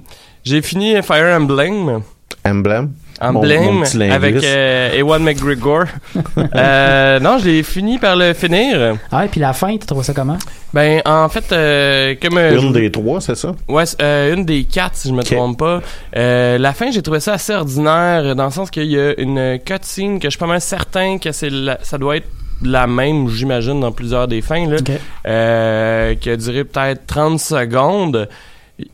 j'ai 0.45 0.63
fini 0.63 1.01
Fire 1.03 1.37
Emblem. 1.37 2.01
Emblem? 2.45 2.93
Emblem 3.23 3.63
Mon- 3.65 3.73
mon 3.75 4.11
avec 4.13 4.37
euh, 4.43 4.95
Ewan 4.97 5.23
McGregor. 5.23 5.85
euh, 6.55 7.21
non, 7.21 7.37
je 7.39 7.45
l'ai 7.45 7.63
fini 7.63 7.99
par 7.99 8.17
le 8.17 8.33
finir. 8.33 8.97
Ah, 9.13 9.27
et 9.27 9.29
puis 9.29 9.41
la 9.41 9.53
fin, 9.53 9.77
tu 9.77 9.87
trouves 9.87 10.03
ça 10.03 10.15
comment? 10.15 10.39
Ben, 10.73 11.03
en 11.05 11.29
fait, 11.29 11.53
euh, 11.53 12.15
comme 12.21 12.39
euh, 12.39 12.59
Une 12.59 12.73
des 12.73 12.91
trois, 12.91 13.21
c'est 13.21 13.35
ça? 13.35 13.55
Ouais, 13.69 13.85
euh, 14.01 14.35
une 14.35 14.47
des 14.47 14.65
quatre, 14.65 14.97
si 14.97 15.09
je 15.11 15.13
me 15.15 15.23
trompe 15.23 15.59
pas. 15.59 15.83
Euh, 16.17 16.57
la 16.57 16.73
fin, 16.73 16.91
j'ai 16.91 17.03
trouvé 17.03 17.21
ça 17.21 17.35
assez 17.35 17.53
ordinaire, 17.53 18.35
dans 18.35 18.47
le 18.47 18.51
sens 18.53 18.71
qu'il 18.71 18.85
y 18.91 18.99
a 18.99 19.13
une 19.21 19.59
cutscene 19.67 20.19
que 20.19 20.29
je 20.29 20.31
suis 20.31 20.39
pas 20.39 20.47
mal 20.47 20.61
certain 20.63 21.19
que 21.19 21.31
c'est 21.33 21.51
la- 21.51 21.79
ça 21.83 21.99
doit 21.99 22.17
être 22.17 22.29
la 22.63 22.87
même, 22.87 23.29
j'imagine, 23.29 23.81
dans 23.81 23.93
plusieurs 23.93 24.29
des 24.29 24.41
fins, 24.41 24.67
là, 24.67 24.77
Ok. 24.81 24.93
euh, 25.27 26.15
qui 26.15 26.31
a 26.31 26.37
duré 26.39 26.65
peut-être 26.65 27.07
30 27.07 27.39
secondes. 27.39 28.29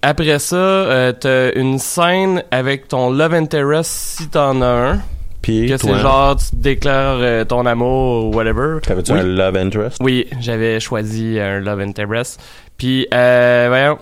Après 0.02 0.38
ça, 0.38 0.56
euh, 0.56 1.12
t'as 1.12 1.52
une 1.54 1.78
scène 1.78 2.42
avec 2.50 2.88
ton 2.88 3.10
love 3.10 3.34
interest 3.34 3.90
si 3.90 4.28
t'en 4.28 4.60
as 4.62 4.66
un. 4.66 5.00
Puis, 5.42 5.66
Que 5.68 5.76
c'est 5.76 5.98
genre, 5.98 6.36
tu 6.36 6.46
déclares 6.56 7.18
euh, 7.20 7.44
ton 7.44 7.66
amour 7.66 8.24
ou 8.26 8.36
whatever. 8.36 8.78
t'avais-tu 8.82 9.12
Oui. 9.12 9.20
un 9.20 9.22
love 9.22 9.56
interest? 9.56 9.98
Oui, 10.00 10.26
j'avais 10.40 10.80
choisi 10.80 11.38
un 11.38 11.60
love 11.60 11.80
interest. 11.80 12.40
Puis, 12.76 13.06
euh, 13.14 13.66
voyons. 13.68 13.98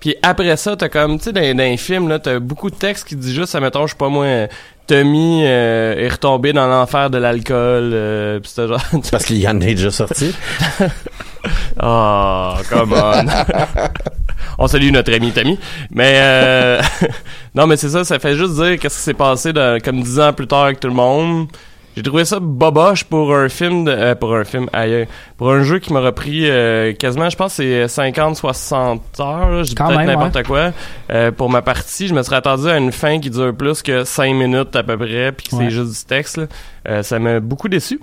Puis 0.00 0.16
après 0.22 0.56
ça, 0.56 0.76
t'as 0.76 0.88
comme, 0.88 1.18
tu 1.18 1.24
sais, 1.24 1.32
dans, 1.32 1.40
dans 1.56 1.62
les 1.64 1.76
films, 1.76 2.08
là, 2.08 2.18
t'as 2.18 2.38
beaucoup 2.38 2.70
de 2.70 2.76
textes 2.76 3.06
qui 3.06 3.16
disent 3.16 3.34
juste, 3.34 3.54
admettons, 3.54 3.86
je 3.86 3.92
sais 3.92 3.98
pas 3.98 4.08
moi, 4.08 4.26
Tommy 4.86 5.42
euh, 5.44 5.94
est 5.96 6.08
retombé 6.08 6.52
dans 6.52 6.66
l'enfer 6.66 7.10
de 7.10 7.18
l'alcool, 7.18 7.90
euh, 7.92 8.40
pis 8.40 8.52
genre... 8.56 8.80
Parce 9.10 9.24
qu'il 9.24 9.38
y 9.38 9.46
en 9.48 9.56
a 9.60 9.64
déjà 9.64 9.90
sorti. 9.90 10.34
Oh, 11.82 12.54
come 12.70 12.92
on. 12.92 13.26
On 14.58 14.66
salue 14.68 14.90
notre 14.90 15.12
ami 15.12 15.32
Tommy. 15.32 15.58
Mais 15.90 16.14
euh, 16.16 16.80
non, 17.54 17.66
mais 17.66 17.76
c'est 17.76 17.88
ça, 17.90 18.04
ça 18.04 18.18
fait 18.18 18.34
juste 18.36 18.54
dire 18.54 18.78
qu'est-ce 18.78 18.96
qui 18.96 19.02
s'est 19.02 19.14
passé 19.14 19.52
de, 19.52 19.78
comme 19.84 20.00
dix 20.02 20.18
ans 20.20 20.32
plus 20.32 20.46
tard 20.46 20.64
avec 20.64 20.80
tout 20.80 20.88
le 20.88 20.94
monde. 20.94 21.48
J'ai 21.96 22.02
trouvé 22.04 22.24
ça 22.24 22.38
boboche 22.40 23.02
pour 23.02 23.34
un 23.34 23.48
film, 23.48 23.84
de, 23.84 23.90
euh, 23.90 24.14
pour 24.14 24.32
un 24.36 24.44
film 24.44 24.68
ailleurs, 24.72 25.06
pour 25.36 25.50
un 25.50 25.64
jeu 25.64 25.80
qui 25.80 25.92
m'aurait 25.92 26.12
pris 26.12 26.48
euh, 26.48 26.92
quasiment, 26.92 27.28
je 27.28 27.36
pense, 27.36 27.54
c'est 27.54 27.86
50-60 27.86 29.00
heures. 29.20 29.50
là. 29.50 29.62
Je 29.64 29.70
dis 29.70 29.74
peut-être 29.74 30.04
n'importe 30.04 30.44
quoi. 30.46 30.70
Euh, 31.10 31.32
pour 31.32 31.50
ma 31.50 31.60
partie, 31.60 32.06
je 32.06 32.14
me 32.14 32.22
serais 32.22 32.36
attendu 32.36 32.68
à 32.68 32.76
une 32.78 32.92
fin 32.92 33.18
qui 33.18 33.30
dure 33.30 33.52
plus 33.52 33.82
que 33.82 34.04
5 34.04 34.32
minutes 34.32 34.76
à 34.76 34.84
peu 34.84 34.96
près, 34.96 35.32
puis 35.32 35.48
que 35.48 35.56
Ouais. 35.56 35.64
c'est 35.64 35.70
juste 35.70 35.90
du 36.02 36.04
texte. 36.06 36.36
là. 36.36 36.44
Euh, 36.88 37.02
ça 37.02 37.18
m'a 37.18 37.40
beaucoup 37.40 37.68
déçu. 37.68 38.00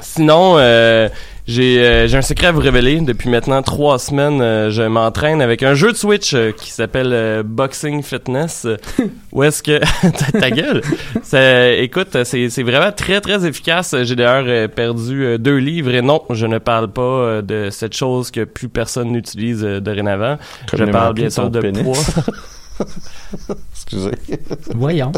Sinon, 0.00 0.56
euh, 0.58 1.08
j'ai 1.46 1.78
euh, 1.84 2.06
j'ai 2.08 2.16
un 2.16 2.22
secret 2.22 2.46
à 2.48 2.52
vous 2.52 2.60
révéler. 2.60 3.00
Depuis 3.00 3.28
maintenant 3.28 3.60
trois 3.62 3.98
semaines, 3.98 4.40
euh, 4.40 4.70
je 4.70 4.82
m'entraîne 4.82 5.42
avec 5.42 5.62
un 5.62 5.74
jeu 5.74 5.92
de 5.92 5.96
Switch 5.96 6.32
euh, 6.34 6.52
qui 6.52 6.70
s'appelle 6.70 7.10
euh, 7.12 7.42
Boxing 7.44 8.02
Fitness. 8.02 8.66
où 9.32 9.42
est-ce 9.42 9.62
que 9.62 9.78
ta, 10.32 10.40
ta 10.40 10.50
gueule? 10.50 10.80
Ça, 11.22 11.72
Écoute, 11.72 12.16
c'est 12.24 12.48
c'est 12.48 12.62
vraiment 12.62 12.92
très 12.92 13.20
très 13.20 13.46
efficace. 13.46 13.94
J'ai 14.04 14.16
d'ailleurs 14.16 14.44
euh, 14.46 14.68
perdu 14.68 15.24
euh, 15.24 15.38
deux 15.38 15.56
livres 15.58 15.92
et 15.94 16.02
non, 16.02 16.22
je 16.30 16.46
ne 16.46 16.58
parle 16.58 16.88
pas 16.90 17.02
euh, 17.02 17.42
de 17.42 17.68
cette 17.70 17.94
chose 17.94 18.30
que 18.30 18.44
plus 18.44 18.68
personne 18.68 19.10
n'utilise 19.12 19.64
euh, 19.64 19.80
dorénavant. 19.80 20.38
Je 20.72 20.78
Comme 20.78 20.90
parle 20.92 21.14
bien 21.14 21.28
sûr 21.30 21.50
de 21.50 21.60
pénis. 21.60 21.82
poids. 21.82 21.94
Excusez. 23.72 24.10
Voyons. 24.74 25.12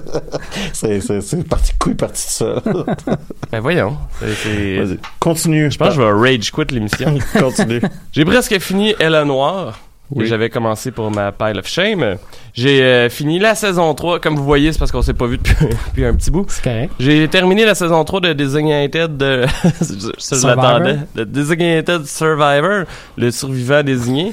C'est, 0.72 1.00
c'est, 1.00 1.20
c'est 1.20 1.48
parti, 1.48 1.72
couille 1.78 1.94
parti 1.94 2.24
de 2.26 2.30
ça. 2.30 2.62
Ben 3.52 3.60
voyons. 3.60 3.96
C'est- 4.20 4.34
c'est- 4.34 4.76
Vas-y. 4.82 4.98
Continue. 5.20 5.70
Je 5.70 5.78
pense 5.78 5.88
que 5.88 5.94
je 5.94 6.00
vais 6.02 6.10
rage 6.10 6.50
quit 6.50 6.64
l'émission. 6.70 7.14
Continue. 7.38 7.80
J'ai 8.12 8.24
presque 8.24 8.58
fini 8.60 8.94
Elle 8.98 9.20
Noire. 9.24 9.78
Oui. 10.12 10.24
Et 10.24 10.28
j'avais 10.28 10.50
commencé 10.50 10.92
pour 10.92 11.10
ma 11.10 11.32
pile 11.32 11.58
of 11.58 11.66
shame. 11.66 12.16
J'ai 12.54 12.80
euh, 12.80 13.08
fini 13.10 13.40
la 13.40 13.56
saison 13.56 13.92
3. 13.92 14.20
Comme 14.20 14.36
vous 14.36 14.44
voyez, 14.44 14.72
c'est 14.72 14.78
parce 14.78 14.92
qu'on 14.92 15.02
s'est 15.02 15.14
pas 15.14 15.26
vu 15.26 15.36
depuis, 15.38 15.56
depuis 15.88 16.04
un 16.04 16.14
petit 16.14 16.30
bout. 16.30 16.46
C'est 16.48 16.62
correct. 16.62 16.92
J'ai 17.00 17.26
terminé 17.26 17.64
la 17.64 17.74
saison 17.74 18.04
3 18.04 18.20
de 18.20 18.32
Designated 18.32 19.16
de... 19.16 19.46
je 19.80 20.10
Survivor. 20.18 20.54
l'attendais. 20.62 20.98
De 21.16 21.24
Designated 21.24 22.06
Survivor, 22.06 22.84
le 23.16 23.30
survivant 23.32 23.82
désigné. 23.82 24.32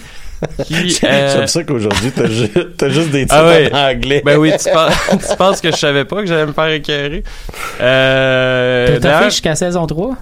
Qui, 0.66 0.98
euh, 1.04 1.34
J'aime 1.34 1.48
ça 1.48 1.64
qu'aujourd'hui, 1.64 2.12
t'as, 2.16 2.28
ju- 2.28 2.50
t'as 2.78 2.90
juste 2.90 3.10
des 3.12 3.22
titres 3.24 3.36
Ah 3.38 3.46
ouais. 3.46 3.70
en 3.74 3.90
anglais. 3.92 4.22
Ben 4.26 4.38
oui, 4.38 4.52
tu, 4.62 4.70
penses- 4.72 4.94
tu 5.30 5.36
penses 5.38 5.62
que 5.62 5.72
je 5.72 5.78
savais 5.78 6.06
pas 6.06 6.18
que 6.22 6.26
j'allais 6.28 6.46
me 6.46 6.54
faire 6.54 6.68
écœurer. 6.70 7.24
Euh, 7.82 9.00
T'as- 9.00 9.20
fait 9.20 9.26
jusqu'à 9.30 9.56
saison 9.56 9.86
3? 9.88 10.16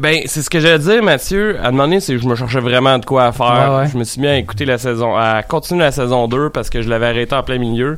ben, 0.00 0.20
c'est 0.26 0.42
ce 0.42 0.50
que 0.50 0.58
j'allais 0.60 0.78
dire, 0.80 1.02
Mathieu. 1.02 1.56
À 1.62 1.68
un 1.68 1.70
moment 1.70 1.84
donné, 1.84 2.00
c'est 2.00 2.14
que 2.14 2.18
je 2.20 2.26
me 2.26 2.34
cherchais 2.34 2.60
vraiment 2.60 2.98
de 2.98 3.04
quoi 3.04 3.26
à 3.26 3.32
faire. 3.32 3.70
Ouais, 3.70 3.78
ouais. 3.82 3.88
Je 3.92 3.96
me 3.96 4.04
suis 4.04 4.20
mis 4.20 4.26
à 4.26 4.36
écouter 4.36 4.64
la 4.64 4.78
saison, 4.78 5.14
à 5.16 5.42
continuer 5.42 5.82
la 5.84 5.92
saison 5.92 6.26
2 6.26 6.50
parce 6.50 6.68
que 6.70 6.82
je 6.82 6.88
l'avais 6.88 7.06
arrêté 7.06 7.34
en 7.34 7.42
plein 7.42 7.58
milieu. 7.58 7.96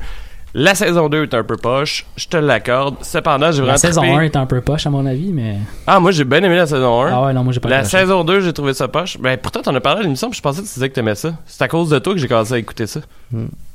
La 0.59 0.75
saison 0.75 1.11
2 1.11 1.25
est 1.25 1.35
un 1.35 1.45
peu 1.45 1.59
poche, 1.59 2.07
je 2.17 2.29
te 2.29 2.37
l'accorde. 2.39 2.97
Cependant, 3.03 3.53
j'ai 3.53 3.59
vraiment 3.59 3.73
La 3.73 3.77
saison 3.77 4.01
trippé. 4.01 4.17
1 4.17 4.21
est 4.23 4.37
un 4.37 4.47
peu 4.47 4.63
poche, 4.63 4.87
à 4.87 4.91
mon 4.91 5.05
avis, 5.05 5.31
mais. 5.31 5.59
Ah, 5.87 6.01
moi, 6.01 6.13
j'ai 6.13 6.25
bien 6.25 6.43
aimé 6.43 6.57
la 6.57 6.67
saison 6.67 7.03
1. 7.03 7.13
Ah 7.13 7.27
ouais, 7.27 7.35
non, 7.35 7.45
moi, 7.45 7.53
j'ai 7.53 7.61
pas 7.61 7.69
La 7.69 7.85
saison 7.85 8.25
2, 8.25 8.41
j'ai 8.41 8.55
trouvé 8.55 8.73
ça 8.73 8.89
poche. 8.89 9.19
Ben, 9.19 9.37
pourtant, 9.37 9.61
t'en 9.61 9.75
as 9.75 9.83
parlé 9.83 10.01
à 10.01 10.03
l'émission, 10.05 10.31
puis 10.31 10.39
je 10.39 10.43
pensais 10.43 10.63
que 10.63 10.67
tu 10.67 10.73
disais 10.73 10.89
que 10.89 10.95
t'aimais 10.95 11.15
ça. 11.15 11.35
C'est 11.45 11.61
à 11.61 11.69
cause 11.69 11.91
de 11.91 11.99
toi 11.99 12.15
que 12.15 12.19
j'ai 12.19 12.27
commencé 12.27 12.55
à 12.55 12.59
écouter 12.59 12.87
ça. 12.87 13.01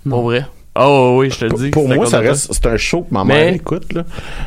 Pour 0.10 0.24
vrai. 0.24 0.48
Oh 0.74 1.18
oui, 1.20 1.30
je 1.30 1.38
te 1.40 1.46
le 1.46 1.52
dis. 1.52 1.70
pour 1.70 1.90
moi, 1.90 2.06
ça 2.06 2.20
reste, 2.20 2.48
c'est 2.54 2.66
un 2.66 2.78
show 2.78 3.02
que 3.02 3.14
ma 3.14 3.26
Mais- 3.26 3.34
mère 3.46 3.54
écoute, 3.56 3.92
là. 3.92 4.04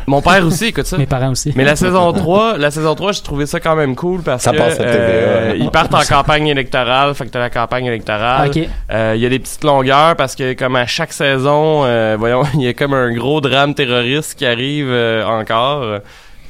Mon 0.06 0.22
père 0.22 0.46
aussi 0.46 0.66
écoute 0.66 0.86
ça. 0.86 0.96
Mes 0.98 1.04
parents 1.04 1.30
aussi. 1.32 1.52
Mais 1.54 1.64
la 1.64 1.76
saison 1.76 2.10
3, 2.14 2.56
la 2.56 2.70
saison 2.70 2.94
3, 2.94 3.12
j'ai 3.12 3.20
trouvé 3.20 3.44
ça 3.44 3.60
quand 3.60 3.76
même 3.76 3.94
cool 3.94 4.22
parce 4.22 4.42
Ça 4.44 4.52
que 4.52 4.56
passe 4.56 4.80
à 4.80 4.84
TVA, 4.84 4.94
euh, 4.96 5.50
hein. 5.52 5.56
ils 5.60 5.70
partent 5.70 5.92
en 5.94 6.00
campagne 6.02 6.46
électorale, 6.46 7.14
fait 7.14 7.26
que 7.26 7.30
t'as 7.30 7.40
la 7.40 7.50
campagne 7.50 7.84
électorale. 7.84 8.48
Ok. 8.48 8.58
Euh, 8.90 9.12
Il 9.16 9.20
y 9.22 9.26
a 9.26 9.28
des 9.28 9.38
petites 9.38 9.64
longueurs 9.64 10.16
parce 10.16 10.34
que 10.34 10.54
comme 10.54 10.76
à 10.76 10.86
chaque 10.86 11.12
saison, 11.12 11.84
euh, 11.84 12.16
voyons, 12.18 12.44
il 12.54 12.62
y 12.62 12.68
a 12.68 12.72
comme 12.72 12.94
un 12.94 13.12
gros 13.12 13.42
drame 13.42 13.74
terroriste 13.74 14.34
qui 14.38 14.46
arrive 14.46 14.86
euh, 14.88 15.26
encore. 15.26 16.00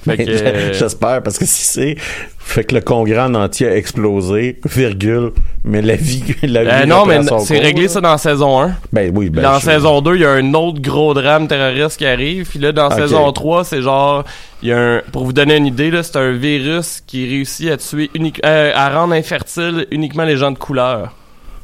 Euh, 0.19 0.73
J'espère, 0.73 1.23
parce 1.23 1.39
que 1.39 1.47
si 1.47 1.65
c'est, 1.65 1.97
fait 2.39 2.65
que 2.65 2.75
le 2.75 2.81
congrès 2.83 3.21
en 3.21 3.35
entier 3.35 3.69
a 3.69 3.77
explosé, 3.77 4.61
virgule, 4.65 5.33
mais 5.65 5.81
la 5.83 5.97
vie, 5.97 6.23
la 6.43 6.63
vie 6.65 6.71
euh, 6.83 6.87
non, 6.87 7.07
mais 7.07 7.21
c'est 7.45 7.59
réglé 7.59 7.89
ça 7.89 8.01
dans 8.01 8.19
saison 8.19 8.61
1. 8.61 8.73
Ben 8.93 9.11
oui, 9.15 9.31
ben. 9.31 9.43
dans 9.43 9.59
je- 9.59 9.65
saison 9.65 10.01
2, 10.03 10.17
il 10.17 10.21
y 10.23 10.25
a 10.25 10.31
un 10.33 10.55
autre 10.55 10.81
gros 10.81 11.15
drame 11.15 11.49
terroriste 11.49 11.97
qui 11.99 12.07
arrive. 12.07 12.49
Puis 12.49 12.59
là, 12.59 12.73
dans 12.73 12.91
saison 12.91 13.33
3, 13.33 13.65
c'est 13.65 13.81
genre, 13.83 14.25
il 14.63 14.69
y 14.69 14.73
a 14.73 14.79
un, 14.79 15.03
pour 15.13 15.25
vous 15.25 15.33
donner 15.33 15.57
une 15.57 15.67
idée, 15.67 15.91
c'est 16.03 16.17
un 16.17 16.33
virus 16.33 17.01
qui 17.07 17.27
réussit 17.29 17.71
à 17.71 17.77
tuer 17.77 18.11
unique, 18.15 18.41
euh, 18.45 18.73
à 18.75 18.91
rendre 18.91 19.15
infertile 19.15 19.87
uniquement 19.91 20.25
les 20.25 20.37
gens 20.37 20.51
de 20.51 20.59
couleur. 20.59 21.13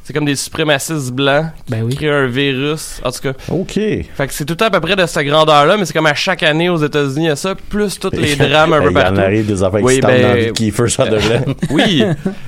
C'est 0.02 0.12
comme 0.12 0.24
des 0.24 0.34
suprémacistes 0.36 1.12
blancs 1.12 1.46
Ben 1.68 1.82
oui. 1.84 1.90
qui 1.92 1.98
créent 1.98 2.08
un 2.10 2.26
virus. 2.26 3.00
En 3.04 3.10
tout 3.12 3.20
cas, 3.20 3.32
OK. 3.48 3.74
fait 3.74 4.06
que 4.18 4.32
c'est 4.32 4.44
tout 4.44 4.54
le 4.54 4.56
temps 4.56 4.66
à 4.66 4.70
peu 4.70 4.80
près 4.80 4.96
de 4.96 5.06
cette 5.06 5.24
grandeur-là, 5.26 5.76
mais 5.76 5.84
c'est 5.84 5.92
comme 5.92 6.06
à 6.06 6.14
chaque 6.14 6.42
année 6.42 6.68
aux 6.68 6.78
États-Unis, 6.78 7.26
il 7.26 7.28
y 7.28 7.30
a 7.30 7.36
ça, 7.36 7.54
plus 7.54 7.98
tous 8.00 8.10
les 8.12 8.34
drames 8.36 8.72
un 8.72 8.80
peu 8.80 8.88
Il 8.90 8.94
partout. 8.94 9.14
en 9.14 9.22
arrive 9.22 9.46
des 9.46 9.62
affaires 9.62 9.82
Oui, 9.82 10.00
ben, 10.00 10.20
dans 10.22 10.28
la 10.28 10.36
vie 10.36 10.46
de 10.46 10.50
Kiefer 10.52 10.88
Sutherland. 10.88 11.54
Oui. 11.70 12.02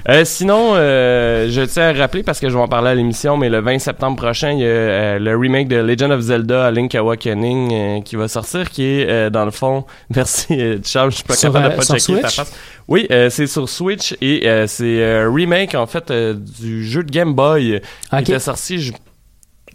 Euh, 0.09 0.25
sinon, 0.25 0.73
euh, 0.75 1.49
je 1.51 1.61
tiens 1.63 1.91
à 1.91 1.93
rappeler, 1.93 2.23
parce 2.25 2.41
que 2.41 2.49
je 2.49 2.55
vais 2.55 2.61
en 2.61 2.69
parler 2.69 2.91
à 2.91 2.95
l'émission, 2.95 3.37
mais 3.37 3.49
le 3.49 3.61
20 3.61 3.79
septembre 3.79 4.17
prochain, 4.17 4.51
il 4.53 4.61
y 4.61 4.65
a 4.65 4.67
euh, 4.67 5.19
le 5.21 5.37
remake 5.37 5.69
de 5.69 5.77
Legend 5.77 6.11
of 6.13 6.21
Zelda, 6.21 6.67
A 6.67 6.71
Link 6.73 6.95
Awakening, 6.95 7.71
euh, 7.73 8.01
qui 8.01 8.17
va 8.17 8.27
sortir, 8.29 8.71
qui 8.71 8.85
est, 8.85 9.09
euh, 9.09 9.31
dans 9.31 9.45
le 9.45 9.51
fond... 9.53 9.85
Merci, 10.17 10.61
euh, 10.61 10.79
Charles, 10.85 11.11
je 11.13 11.17
suis 11.17 11.25
pas 11.25 11.35
Sur, 11.35 11.53
capable 11.53 11.67
euh, 11.67 11.77
de 11.77 11.77
pas 11.77 11.83
checker 11.99 12.21
ta 12.23 12.29
Switch? 12.29 12.37
face. 12.37 12.53
Oui, 12.89 13.07
euh, 13.13 13.31
c'est 13.31 13.47
sur 13.47 13.69
Switch, 13.69 14.17
et 14.21 14.49
euh, 14.49 14.67
c'est 14.67 15.05
un 15.05 15.33
remake, 15.33 15.75
en 15.77 15.87
fait, 15.87 16.11
euh, 16.11 16.35
du 16.35 16.85
jeu 16.85 17.05
de 17.05 17.11
Game 17.11 17.33
Boy, 17.33 17.42
euh, 17.51 17.81
Ok. 18.13 18.23
qui 18.25 18.31
était 18.33 18.39
sorti... 18.41 18.79
je- 18.81 18.93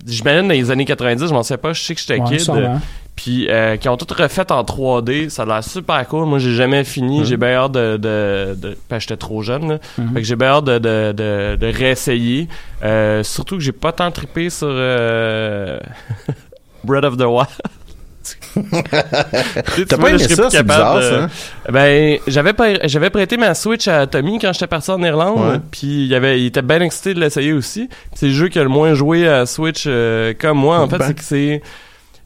J'imagine 0.06 0.48
dans 0.48 0.54
les 0.54 0.70
années 0.70 0.86
90, 0.86 1.28
je 1.28 1.34
m'en 1.34 1.42
sais 1.42 1.58
pas, 1.58 1.74
je 1.74 1.82
sais 1.82 1.96
que 1.96 2.02
j'étais 2.02 2.20
Ouais, 2.22 2.30
kid. 2.30 2.40
sûrement. 2.40 2.80
Puis 3.16 3.48
euh, 3.50 3.78
qui 3.78 3.90
ont 3.90 3.98
tout 3.98 4.06
refait 4.16 4.52
en 4.52 4.62
3D, 4.64 5.30
ça 5.30 5.42
a 5.42 5.46
l'air 5.48 5.64
super 5.64 6.08
cool. 6.08 6.26
Moi, 6.28 6.38
j'ai 6.38 6.54
jamais 6.54 6.84
fini, 6.84 7.26
j'ai 7.26 7.36
bien 7.36 7.54
hâte 7.56 7.72
de, 7.72 7.98
de, 7.98 8.56
de 8.56 8.78
parce 8.88 9.06
que 9.06 9.10
j'étais 9.10 9.18
trop 9.18 9.42
jeune. 9.42 9.68
Là. 9.70 9.80
Mhm. 9.98 10.14
Fait 10.14 10.22
que 10.22 10.28
j'ai 10.28 10.36
bien 10.36 10.50
hâte 10.50 10.66
de, 10.66 10.78
de, 10.78 11.14
de, 11.14 11.56
de 11.60 11.66
réessayer. 11.76 12.48
Euh, 12.84 13.24
surtout 13.24 13.56
que 13.58 13.64
j'ai 13.64 13.72
pas 13.72 13.92
tant 13.92 14.12
trippé 14.12 14.52
sur 14.52 14.68
euh, 14.70 15.80
Breath 16.84 17.06
of 17.06 17.18
the 17.18 17.22
Wild. 17.24 17.48
T'as 19.88 19.98
pas 19.98 20.10
aimé 20.10 20.20
ça, 20.20 20.50
c'est 20.50 20.64
bizarre, 20.64 20.98
de- 20.98 21.02
ça. 21.02 21.16
hein? 21.24 21.28
Ben, 21.72 22.18
j'avais 22.28 22.54
pas- 22.54 22.86
j'avais 22.88 23.10
prêté 23.10 23.38
ma 23.38 23.54
Switch 23.54 23.88
à 23.88 24.08
Tommy 24.08 24.40
quand 24.40 24.54
j'étais 24.54 24.68
parti 24.68 24.92
en 24.92 25.02
Irlande, 25.04 25.62
puis 25.72 26.06
il, 26.08 26.16
avait, 26.16 26.40
il 26.42 26.48
était 26.48 26.62
bien 26.62 26.82
excité 26.82 27.14
de 27.14 27.20
l'essayer 27.20 27.54
aussi. 27.54 27.90
C'est 28.14 28.28
le 28.28 28.34
jeu 28.34 28.48
qui 28.50 28.60
a 28.60 28.64
le 28.64 28.70
moins 28.70 28.94
joué 28.94 29.28
à 29.28 29.46
Switch 29.46 29.86
euh, 29.88 30.34
comme 30.40 30.58
moi. 30.58 30.80
En 30.80 30.88
fait, 30.90 30.98
Ben. 30.98 31.08
c'est 31.08 31.14
que 31.14 31.24
c'est 31.24 31.62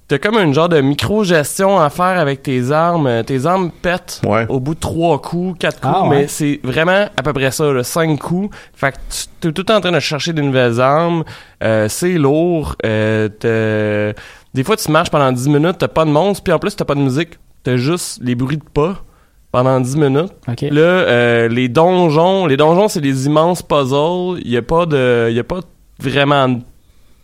t'as 0.07 0.17
comme 0.17 0.35
une 0.37 0.53
genre 0.53 0.67
de 0.67 0.81
micro-gestion 0.81 1.79
à 1.79 1.89
faire 1.89 2.19
avec 2.19 2.43
tes 2.43 2.71
armes. 2.73 3.07
Euh, 3.07 3.23
Tes 3.23 3.45
armes 3.45 3.71
pètent 3.81 4.19
Ouais. 4.25 4.45
au 4.49 4.59
bout 4.59 4.75
de 4.75 4.79
trois 4.81 5.21
coups, 5.21 5.57
quatre 5.57 5.79
coups, 5.79 5.93
Ah, 5.97 6.03
ouais. 6.03 6.09
mais 6.17 6.27
c'est 6.27 6.59
vraiment 6.65 7.07
à 7.15 7.23
peu 7.23 7.31
près 7.31 7.51
ça, 7.51 7.71
là, 7.71 7.81
cinq 7.85 8.19
coups. 8.19 8.53
Fait 8.73 8.91
que 8.91 8.97
tu 9.09 9.23
t'es 9.39 9.51
tout 9.53 9.61
le 9.61 9.65
temps 9.65 9.77
en 9.77 9.81
train 9.81 9.91
de 9.93 9.99
chercher 10.01 10.33
des 10.33 10.41
nouvelles 10.41 10.81
armes. 10.81 11.23
Euh, 11.63 11.87
c'est 11.87 12.13
lourd. 12.13 12.75
Euh, 12.85 13.29
t'as- 13.29 14.19
des 14.53 14.63
fois, 14.63 14.75
tu 14.75 14.91
marches 14.91 15.09
pendant 15.09 15.31
10 15.31 15.49
minutes, 15.49 15.77
t'as 15.79 15.87
pas 15.87 16.05
de 16.05 16.11
monstre, 16.11 16.43
puis 16.43 16.53
en 16.53 16.59
plus, 16.59 16.75
t'as 16.75 16.85
pas 16.85 16.95
de 16.95 17.01
musique. 17.01 17.39
T'as 17.63 17.77
juste 17.77 18.19
les 18.23 18.35
bruits 18.35 18.57
de 18.57 18.63
pas 18.63 19.03
pendant 19.51 19.79
10 19.79 19.95
minutes. 19.97 20.33
Là, 20.71 20.81
euh, 20.81 21.47
les 21.47 21.69
donjons, 21.69 22.45
les 22.47 22.57
donjons, 22.57 22.87
c'est 22.87 23.01
des 23.01 23.25
immenses 23.27 23.61
puzzles. 23.61 24.41
Il 24.43 24.49
y 24.49 24.57
a 24.57 24.61
pas 24.61 24.85
de, 24.85 25.27
il 25.29 25.35
y 25.35 25.39
a 25.39 25.43
pas 25.43 25.59
vraiment 25.99 26.59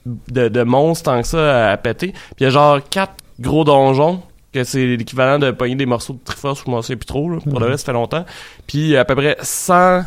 de, 0.05 0.47
de 0.47 0.63
monstres 0.63 1.11
tant 1.11 1.21
que 1.21 1.27
ça 1.27 1.69
à, 1.69 1.71
à 1.71 1.77
péter. 1.77 2.11
Puis 2.11 2.35
il 2.39 2.43
y 2.43 2.47
a 2.47 2.49
genre 2.49 2.79
quatre 2.89 3.15
gros 3.39 3.63
donjons 3.63 4.21
que 4.53 4.63
c'est 4.63 4.85
l'équivalent 4.95 5.39
de 5.39 5.51
pogner 5.51 5.75
des 5.75 5.85
morceaux 5.85 6.13
de 6.13 6.19
Triforce, 6.23 6.63
je 6.65 6.71
m'en 6.71 6.81
souviens 6.81 6.97
plus 6.97 7.05
trop. 7.05 7.29
Là. 7.29 7.37
Pour 7.49 7.59
le 7.59 7.65
reste, 7.67 7.79
ça 7.79 7.85
fait 7.87 7.93
longtemps. 7.93 8.25
Puis 8.65 8.95
à 8.95 9.05
peu 9.05 9.15
près 9.15 9.37
100 9.41 10.03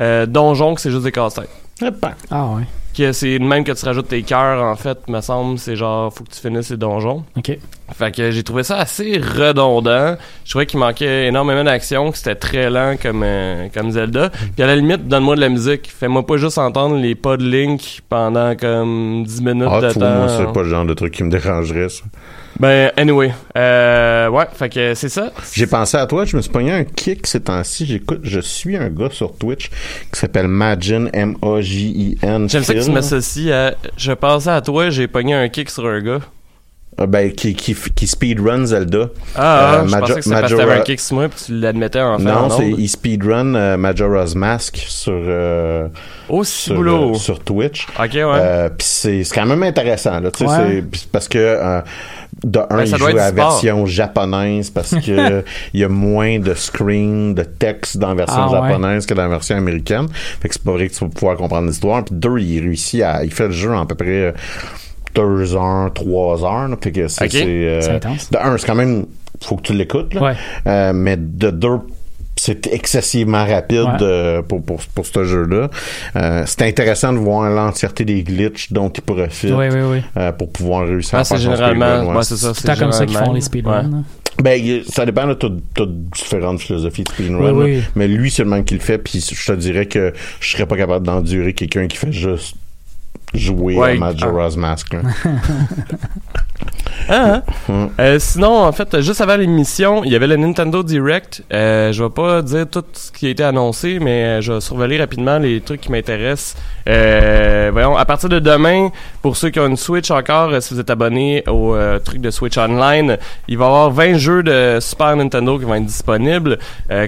euh, 0.00 0.26
donjons 0.26 0.74
que 0.74 0.80
c'est 0.80 0.90
juste 0.90 1.04
des 1.04 1.12
casse-têtes. 1.12 1.50
Ah 2.30 2.46
ouais. 2.46 2.62
Que 2.96 3.12
c'est 3.12 3.38
le 3.38 3.44
même 3.46 3.64
que 3.64 3.72
tu 3.72 3.84
rajoutes 3.86 4.08
tes 4.08 4.22
cœurs, 4.22 4.62
en 4.62 4.76
fait, 4.76 5.08
me 5.08 5.20
semble. 5.22 5.58
C'est 5.58 5.76
genre, 5.76 6.12
faut 6.12 6.24
que 6.24 6.30
tu 6.30 6.40
finisses 6.40 6.70
les 6.70 6.76
donjons. 6.76 7.24
Ok. 7.36 7.56
Fait 7.94 8.14
que 8.14 8.30
j'ai 8.30 8.42
trouvé 8.42 8.62
ça 8.62 8.76
assez 8.78 9.18
redondant. 9.18 10.16
Je 10.44 10.50
trouvais 10.50 10.66
qu'il 10.66 10.78
manquait 10.78 11.26
énormément 11.28 11.64
d'action, 11.64 12.10
que 12.10 12.18
c'était 12.18 12.34
très 12.34 12.68
lent 12.70 12.96
comme, 13.00 13.22
euh, 13.24 13.68
comme 13.72 13.90
Zelda. 13.90 14.30
Puis 14.30 14.62
à 14.62 14.66
la 14.66 14.76
limite, 14.76 15.08
donne-moi 15.08 15.36
de 15.36 15.40
la 15.40 15.48
musique. 15.48 15.90
Fais-moi 15.90 16.26
pas 16.26 16.36
juste 16.36 16.58
entendre 16.58 16.96
les 16.96 17.14
pas 17.14 17.36
de 17.36 17.44
Link 17.44 18.00
pendant 18.08 18.54
comme 18.56 19.24
10 19.24 19.42
minutes 19.42 19.68
Ah, 19.70 19.80
de 19.80 19.92
temps. 19.92 20.00
moi, 20.14 20.28
c'est 20.28 20.52
pas 20.52 20.62
le 20.62 20.68
genre 20.68 20.84
de 20.84 20.94
truc 20.94 21.12
qui 21.14 21.22
me 21.24 21.30
dérangerait, 21.30 21.88
ça. 21.88 22.02
Ben, 22.60 22.92
anyway. 22.96 23.32
Euh, 23.56 24.28
ouais, 24.28 24.44
fait 24.54 24.68
que 24.68 24.94
c'est 24.94 25.08
ça. 25.08 25.30
J'ai 25.52 25.66
pensé 25.66 25.96
à 25.96 26.06
toi, 26.06 26.24
je 26.24 26.36
me 26.36 26.42
suis 26.42 26.50
pogné 26.50 26.70
un 26.72 26.84
kick 26.84 27.26
ces 27.26 27.40
temps-ci. 27.40 27.86
J'écoute, 27.86 28.20
je 28.22 28.40
suis 28.40 28.76
un 28.76 28.88
gars 28.88 29.08
sur 29.10 29.34
Twitch 29.36 29.70
qui 30.12 30.20
s'appelle 30.20 30.48
Magin, 30.48 31.08
M-A-J-I-N. 31.12 32.48
J'aime 32.48 32.62
ça 32.62 32.74
que 32.74 32.84
tu 32.84 32.90
m'associes 32.90 33.50
à... 33.52 33.74
Je 33.96 34.12
pensais 34.12 34.50
à 34.50 34.60
toi, 34.60 34.90
j'ai 34.90 35.08
pogné 35.08 35.34
un 35.34 35.48
kick 35.48 35.70
sur 35.70 35.86
un 35.86 36.00
gars. 36.00 36.20
Ah, 36.98 37.06
ben, 37.06 37.32
qui, 37.32 37.54
qui, 37.54 37.74
qui 37.74 38.06
speedrun 38.06 38.66
Zelda. 38.66 39.08
Ah, 39.34 39.76
Euh, 39.82 39.88
je 39.88 39.96
pensais 39.96 40.14
que 40.16 40.20
c'était 40.20 40.40
parce 40.40 40.52
que 40.52 40.56
t'avais 40.58 40.68
Majora- 40.72 40.80
un 40.80 40.84
kick 40.84 41.00
sur 41.00 41.16
moi 41.16 41.28
puis 41.30 41.42
tu 41.46 41.58
l'admettais 41.58 42.02
en 42.02 42.18
fait. 42.18 42.24
non, 42.24 42.50
c'est 42.50 42.68
il 42.68 42.86
speedrun 42.88 43.54
euh, 43.54 43.76
Majora's 43.78 44.34
Mask 44.34 44.76
sur, 44.76 45.14
euh, 45.16 45.88
Oh, 46.28 46.44
sur, 46.44 46.74
boulot. 46.74 47.12
euh, 47.12 47.14
sur 47.14 47.40
Twitch. 47.42 47.86
Ok, 47.98 48.10
ouais. 48.12 48.22
Euh, 48.26 48.68
puis 48.68 48.86
c'est 48.86 49.24
c'est 49.24 49.34
quand 49.34 49.46
même 49.46 49.62
intéressant 49.62 50.20
là, 50.20 50.30
tu 50.30 50.44
sais, 50.44 50.50
Ouais. 50.50 50.84
c'est- 50.92 51.10
parce 51.10 51.28
que 51.28 51.38
de 52.44 52.58
un 52.58 52.76
Ben, 52.78 52.84
il 52.86 52.96
joue 52.96 53.06
la 53.08 53.30
version 53.30 53.86
japonaise 53.86 54.70
parce 54.70 54.90
que 54.96 55.44
il 55.74 55.80
y 55.80 55.84
a 55.84 55.88
moins 55.88 56.38
de 56.40 56.54
screen, 56.54 57.34
de 57.34 57.42
texte 57.44 57.98
dans 57.98 58.08
la 58.08 58.14
version 58.14 58.36
Ah, 58.42 58.60
ouais. 58.62 58.68
japonaise 58.68 59.06
que 59.06 59.14
dans 59.14 59.22
la 59.22 59.28
version 59.28 59.56
américaine. 59.56 60.08
Fait 60.12 60.48
que 60.48 60.54
c'est 60.54 60.62
pas 60.64 60.72
vrai 60.72 60.88
que 60.88 60.94
tu 60.94 61.04
vas 61.04 61.10
pouvoir 61.10 61.36
comprendre 61.36 61.68
l'histoire. 61.68 62.04
Puis 62.04 62.14
deux, 62.16 62.38
il 62.38 62.60
réussit 62.60 63.02
à 63.02 63.24
il 63.24 63.32
fait 63.32 63.46
le 63.46 63.52
jeu 63.52 63.72
en 63.72 63.82
à 63.82 63.86
peu 63.86 63.94
près 63.94 64.08
euh, 64.08 64.32
deux 65.14 65.54
heures, 65.54 65.92
trois 65.94 66.42
heures. 66.44 66.68
là. 66.68 66.76
Fait 66.80 66.90
que 66.92 67.06
c'est 67.08 67.24
Ok. 67.24 67.30
c'est, 67.32 67.44
euh, 67.46 67.80
C'est 67.80 67.90
intense. 67.92 68.30
de 68.30 68.38
un, 68.38 68.56
c'est 68.58 68.66
quand 68.66 68.74
même 68.74 69.06
faut 69.42 69.56
que 69.56 69.62
tu 69.62 69.72
l'écoutes 69.72 70.14
là. 70.14 70.22
Ouais. 70.22 70.32
Euh, 70.66 70.92
mais 70.94 71.16
de 71.16 71.50
deux 71.50 71.78
c'est 72.44 72.66
excessivement 72.66 73.46
rapide 73.46 73.82
Ouais. 73.82 74.02
euh, 74.02 74.42
pour, 74.42 74.62
pour, 74.64 74.80
pour 74.94 75.06
ce 75.06 75.22
jeu-là. 75.24 75.70
Euh, 76.16 76.42
c'est 76.44 76.62
intéressant 76.62 77.12
de 77.12 77.18
voir 77.18 77.48
l'entièreté 77.48 78.04
des 78.04 78.24
glitches 78.24 78.72
dont 78.72 78.88
il 78.88 79.00
profite 79.02 79.50
Oui, 79.54 79.66
oui, 79.72 79.80
oui. 79.92 79.98
euh, 80.16 80.32
pour 80.32 80.50
pouvoir 80.50 80.86
réussir 80.88 81.18
à 81.20 81.24
faire 81.24 81.38
c'est 81.38 81.44
son 81.44 81.50
généralement. 81.52 81.86
speedrun, 81.98 82.10
ouais. 82.10 82.16
Ouais, 82.16 82.22
c'est 82.24 82.36
ça. 82.36 82.52
C'est 82.52 82.78
comme 82.78 82.90
ça 82.92 83.06
qu'ils 83.06 83.16
font 83.16 83.32
les 83.32 83.40
speedruns. 83.42 83.84
Ouais. 83.84 83.90
là. 83.90 84.02
Ben, 84.42 84.82
ça 84.88 85.04
dépend 85.06 85.26
de 85.28 85.34
toutes 85.34 85.62
différentes 85.76 86.60
philosophies 86.60 87.04
de 87.04 87.08
speedrun. 87.10 87.38
Oui, 87.38 87.46
là. 87.46 87.52
oui. 87.52 87.82
Mais 87.94 88.08
lui, 88.08 88.28
c'est 88.30 88.42
le 88.42 88.48
même 88.50 88.64
qui 88.64 88.74
le 88.74 88.80
fait, 88.80 88.98
puis 88.98 89.20
je 89.20 89.46
te 89.46 89.56
dirais 89.56 89.86
que 89.86 90.12
je 90.40 90.50
serais 90.52 90.66
pas 90.66 90.76
capable 90.76 91.06
d'endurer 91.06 91.52
quelqu'un 91.52 91.86
qui 91.86 91.96
fait 91.96 92.12
juste 92.12 92.56
jouer 93.34 93.76
Ouais, 93.76 93.92
à 93.92 93.98
Majora's 93.98 94.56
Mask. 94.56 94.92
là. 94.94 95.00
Ah, 97.08 97.42
hein? 97.68 97.88
Euh, 97.98 98.18
sinon, 98.20 98.62
en 98.64 98.70
fait, 98.72 99.00
juste 99.00 99.20
avant 99.20 99.36
l'émission, 99.36 100.04
il 100.04 100.12
y 100.12 100.16
avait 100.16 100.26
le 100.28 100.36
Nintendo 100.36 100.82
Direct. 100.82 101.42
Euh, 101.52 101.92
je 101.92 102.02
vais 102.04 102.10
pas 102.10 102.42
dire 102.42 102.66
tout 102.70 102.84
ce 102.92 103.10
qui 103.10 103.26
a 103.26 103.30
été 103.30 103.42
annoncé, 103.42 103.98
mais 104.00 104.24
euh, 104.24 104.40
je 104.40 104.52
vais 104.52 104.60
survoler 104.60 104.98
rapidement 104.98 105.38
les 105.38 105.60
trucs 105.60 105.80
qui 105.80 105.90
m'intéressent. 105.90 106.56
Euh, 106.88 107.70
voyons, 107.72 107.96
à 107.96 108.04
partir 108.04 108.28
de 108.28 108.38
demain, 108.38 108.90
pour 109.22 109.36
ceux 109.36 109.50
qui 109.50 109.58
ont 109.58 109.66
une 109.66 109.76
Switch 109.76 110.10
encore, 110.10 110.50
euh, 110.50 110.60
si 110.60 110.74
vous 110.74 110.80
êtes 110.80 110.90
abonné 110.90 111.42
au 111.48 111.76
truc 112.04 112.20
de 112.20 112.30
Switch 112.30 112.56
Online, 112.58 113.16
il 113.48 113.58
va 113.58 113.64
y 113.64 113.68
avoir 113.68 113.90
20 113.90 114.14
jeux 114.18 114.42
de 114.42 114.78
Super 114.80 115.16
Nintendo 115.16 115.58
qui 115.58 115.64
vont 115.64 115.74
être 115.74 115.86
disponibles. 115.86 116.58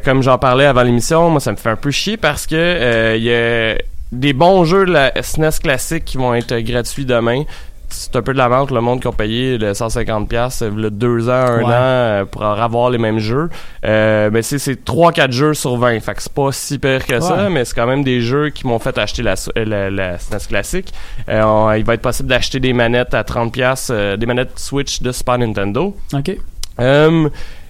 Comme 0.05 0.23
j'en 0.23 0.39
parlais 0.39 0.65
avant 0.67 0.83
l'émission, 0.83 1.31
moi, 1.31 1.41
ça 1.41 1.53
me 1.53 1.57
fait 1.57 1.71
un 1.71 1.77
peu 1.77 1.91
chier 1.91 2.17
parce 2.17 2.47
que 2.47 3.17
il 3.17 3.23
y 3.23 3.33
a 3.33 3.77
des 4.15 4.33
bons 4.33 4.65
jeux 4.65 4.87
de 4.87 4.93
la 4.93 5.13
SNES 5.23 5.61
classique 5.63 6.05
qui 6.05 6.17
vont 6.17 6.35
être 6.35 6.57
gratuits 6.61 7.05
demain. 7.07 7.43
C'est 7.91 8.17
un 8.17 8.23
peu 8.23 8.33
de 8.33 8.39
la 8.39 8.49
vente 8.49 8.73
le 8.73 8.81
monde 8.81 9.01
qui 9.01 9.07
ont 9.07 9.13
payé 9.13 9.57
le 9.57 9.73
150 9.73 10.29
pièces 10.29 10.63
le 10.63 10.91
deux 10.91 11.29
ans 11.29 11.33
un 11.33 11.59
Ouais. 11.59 11.65
an 11.65 11.69
euh, 11.71 12.25
pour 12.25 12.43
avoir 12.43 12.91
les 12.91 12.99
mêmes 12.99 13.21
jeux. 13.21 13.49
Euh, 13.85 14.31
mais 14.33 14.43
c'est 14.43 14.59
c'est 14.59 14.85
3 14.85 15.13
4 15.13 15.31
jeux 15.31 15.55
sur 15.55 15.77
20 15.77 16.01
fait 16.01 16.15
que 16.15 16.23
c'est 16.23 16.33
pas 16.33 16.51
si 16.51 16.79
pire 16.81 17.07
que 17.07 17.21
ça 17.21 17.49
mais 17.51 17.65
c'est 17.65 17.75
quand 17.77 17.87
même 17.87 18.03
des 18.03 18.21
jeux 18.21 18.49
qui 18.51 18.67
m'ont 18.67 18.81
fait 18.81 18.99
acheter 18.99 19.23
la, 19.23 19.35
euh, 19.57 19.65
la, 19.65 19.91
la 19.91 20.19
SNES 20.19 20.49
classique. 20.49 20.93
Euh, 21.29 21.43
on- 21.45 21.71
il 21.73 21.85
va 21.85 21.95
être 21.95 22.03
possible 22.03 22.29
d'acheter 22.29 22.59
des 22.59 22.73
manettes 22.73 23.15
à 23.15 23.23
30 23.23 23.53
pièces 23.53 23.91
des 23.93 24.27
manettes 24.27 24.59
Switch 24.59 25.01
de 25.01 25.13
Super 25.13 25.39
Nintendo. 25.39 25.95
OK. 26.15 26.37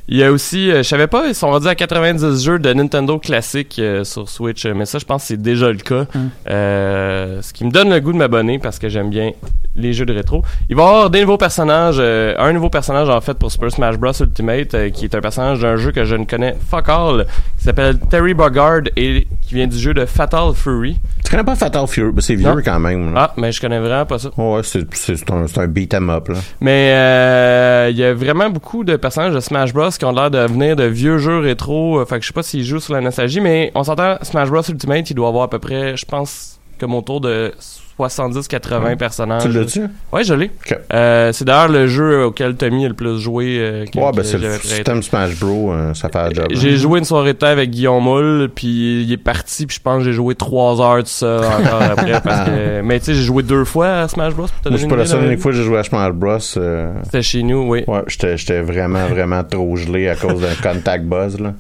Il 0.09 0.19
y 0.19 0.25
a 0.25 0.31
aussi, 0.33 0.71
euh, 0.71 0.79
je 0.79 0.83
savais 0.89 1.07
pas, 1.07 1.27
ils 1.29 1.35
sont 1.35 1.51
rendus 1.51 1.67
à 1.69 1.75
90 1.75 2.45
jeux 2.45 2.59
de 2.59 2.73
Nintendo 2.73 3.19
classique 3.19 3.77
euh, 3.79 4.05
sur 4.05 4.29
Switch, 4.29 4.65
euh, 4.67 4.75
mais 4.75 4.85
ça, 4.87 4.99
je 4.99 5.05
pense 5.05 5.23
que 5.23 5.29
c'est 5.29 5.41
déjà 5.43 5.69
le 5.71 5.79
cas. 5.79 6.07
Hum. 6.15 6.31
Euh, 6.49 7.41
ce 7.43 7.53
qui 7.53 7.65
me 7.65 7.71
donne 7.71 7.91
le 7.91 8.01
goût 8.01 8.13
de 8.13 8.19
m'abonner 8.19 8.59
parce 8.59 8.79
que 8.79 8.89
j'aime 8.89 9.11
bien 9.11 9.31
les 9.77 9.93
jeux 9.93 10.07
de 10.07 10.13
rétro. 10.15 10.43
Il 10.71 10.77
va 10.77 10.83
y 10.83 10.87
avoir 10.87 11.11
des 11.11 11.21
nouveaux 11.23 11.37
personnages, 11.37 11.97
euh, 11.99 12.35
un 12.39 12.53
nouveau 12.53 12.71
personnage 12.71 13.09
en 13.09 13.21
fait 13.21 13.35
pour 13.35 13.51
Super 13.51 13.73
Smash 13.73 13.97
Bros 13.99 14.13
Ultimate, 14.21 14.75
euh, 14.75 14.91
qui 14.91 15.05
est 15.07 15.15
un 15.17 15.21
personnage 15.21 15.61
d'un 15.61 15.77
jeu 15.77 15.91
que 15.91 16.05
je 16.05 16.15
ne 16.15 16.25
connais 16.25 16.55
fuck 16.71 16.89
all, 16.89 17.27
qui 17.59 17.65
s'appelle 17.65 17.99
Terry 17.99 18.35
Bogard 18.35 18.83
et 18.97 19.27
qui 19.43 19.55
vient 19.57 19.67
du 19.67 19.77
jeu 19.79 19.93
de 19.93 20.05
Fatal 20.05 20.53
Fury. 20.55 20.97
Tu 21.25 21.31
connais 21.31 21.43
pas 21.43 21.57
Fatal 21.57 21.87
Fury? 21.89 22.13
Ben, 22.13 22.21
c'est 22.21 22.37
vieux 22.37 22.47
Non. 22.49 22.61
quand 22.65 22.79
même. 22.79 23.15
là. 23.15 23.31
Ah, 23.31 23.35
mais 23.37 23.51
je 23.51 23.61
connais 23.61 23.81
vraiment 23.81 24.07
pas 24.07 24.19
ça. 24.21 24.31
Ouais, 24.37 24.61
c'est 24.63 25.31
un, 25.33 25.47
un 25.57 25.67
beat 25.67 25.93
'em 25.95 26.09
up. 26.11 26.29
Là. 26.29 26.37
Mais 26.61 26.93
euh, 26.93 27.89
il 27.91 27.97
y 27.97 28.05
a 28.05 28.15
vraiment 28.15 28.51
beaucoup 28.51 28.85
de 28.85 28.95
personnages 28.97 29.35
de 29.35 29.41
Smash 29.41 29.73
Bros 29.73 29.91
qui 29.99 30.05
ont 30.05 30.13
l'air 30.13 30.31
de 30.31 30.39
venir 30.39 30.77
de 30.77 30.85
vieux 30.85 31.19
jeux 31.19 31.39
rétro. 31.39 32.01
Euh, 32.01 32.05
fait 32.05 32.17
que 32.17 32.23
je 32.23 32.29
sais 32.29 32.33
pas 32.33 32.43
s'ils 32.43 32.65
jouent 32.65 32.81
sur 32.81 32.95
la 32.95 33.01
nostalgie, 33.01 33.41
mais 33.41 33.73
on 33.75 33.85
s'entend 33.85 34.17
Smash 34.23 34.51
Bros 34.51 34.63
Ultimate, 34.63 35.11
il 35.11 35.15
doit 35.15 35.29
avoir 35.29 35.45
à 35.45 35.51
peu 35.51 35.59
près, 35.59 35.97
je 35.97 36.05
pense, 36.05 36.54
comme 36.79 36.95
autour 36.95 37.21
de 37.21 37.53
70-80 37.99 38.97
personnages. 38.97 39.43
Tu 39.45 39.49
l'as-tu? 39.51 39.83
Ouais, 40.13 40.25
je 40.25 40.35
l'ai. 40.35 40.51
Euh, 40.93 41.33
c'est 41.33 41.45
d'ailleurs 41.45 41.69
le 41.69 41.87
jeu 41.87 42.25
auquel 42.25 42.57
Tommy 42.57 42.85
a 42.85 42.89
le 42.89 42.95
plus 42.95 43.19
joué. 43.21 43.57
euh, 43.61 43.85
que- 43.87 43.99
Ouais, 43.99 44.11
ben 44.13 44.25
c'est 44.25 44.39
le 44.39 44.59
système 44.59 45.01
Smash 45.03 45.39
Bros. 45.39 45.73
euh, 45.73 45.95
ça 45.95 46.09
fait 46.09 46.19
la 46.19 46.31
job. 46.33 46.47
J'ai 46.51 46.77
joué 46.77 46.99
une 46.99 47.05
soirée 47.05 47.35
de 47.35 47.39
temps 47.39 47.47
avec 47.47 47.71
Guillaume 47.71 48.03
Moule, 48.03 48.51
puis 48.55 49.03
il 49.05 49.13
est 49.13 49.17
parti, 49.17 49.67
puis 49.67 49.77
je 49.77 49.81
pense 49.81 49.99
que 49.99 50.05
j'ai 50.05 50.13
joué 50.13 50.35
trois 50.35 50.81
heures 50.81 51.03
de 51.05 51.09
ça 51.09 51.37
encore 51.61 51.83
après. 51.93 52.21
Parce 52.21 52.49
que, 52.51 52.81
mais 52.81 52.99
tu 52.99 53.07
sais, 53.07 53.15
j'ai 53.15 53.23
joué 53.23 53.43
deux 53.45 53.65
fois 53.65 54.01
à 54.01 54.09
Smash 54.09 54.35
Bros. 54.35 54.47
Moi, 54.69 54.79
c'est 54.79 54.89
pas 54.89 54.97
la 54.97 55.07
seule 55.07 55.39
fois 55.39 55.53
que 55.53 55.57
j'ai 55.59 55.65
joué 55.65 55.79
à 55.79 55.85
Smash 55.85 56.13
Bros. 56.13 56.39
euh, 56.57 56.93
C'était 57.05 57.23
chez 57.23 57.43
nous, 57.45 57.69
oui. 57.69 57.85
Ouais, 57.87 58.03
j'étais, 58.09 58.61
vraiment, 58.61 59.07
vraiment 59.07 59.45
trop 59.45 59.77
gelé 59.77 60.09
à 60.09 60.17
cause 60.17 60.41
d'un 60.41 60.55
contact 60.73 61.05
buzz, 61.05 61.39
là. 61.39 61.55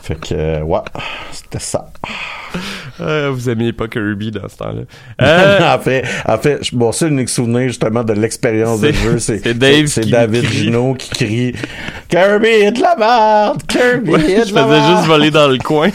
Fait 0.00 0.14
que, 0.20 0.34
euh, 0.34 0.60
ouais, 0.62 0.80
c'était 1.32 1.58
ça. 1.60 1.88
Euh, 3.00 3.30
vous 3.32 3.48
aimiez 3.50 3.72
pas 3.72 3.88
Kirby 3.88 4.30
dans 4.30 4.48
ce 4.48 4.56
temps-là. 4.56 4.82
Euh, 5.22 5.74
en 5.74 5.78
fait, 5.78 6.04
en 6.26 6.38
fait, 6.38 6.58
je- 6.62 6.74
bon, 6.76 6.92
c'est 6.92 7.08
l'unique 7.08 7.28
souvenir, 7.28 7.68
justement, 7.68 8.04
de 8.04 8.12
l'expérience 8.12 8.80
de 8.80 8.92
jeu. 8.92 9.18
C'est, 9.18 9.46
David. 9.58 10.44
Gino 10.50 10.94
qui 10.94 11.10
crie 11.10 11.52
Kirby 12.08 12.46
est 12.48 12.72
de 12.72 12.80
la 12.82 12.96
merde! 12.96 13.62
Kirby 13.66 14.10
ouais, 14.10 14.30
est 14.30 14.44
je 14.46 14.50
de 14.50 14.54
la 14.54 14.64
faisais 14.64 14.80
merde! 14.80 14.96
juste 14.96 15.08
voler 15.08 15.30
dans 15.30 15.48
le 15.48 15.58
coin. 15.58 15.90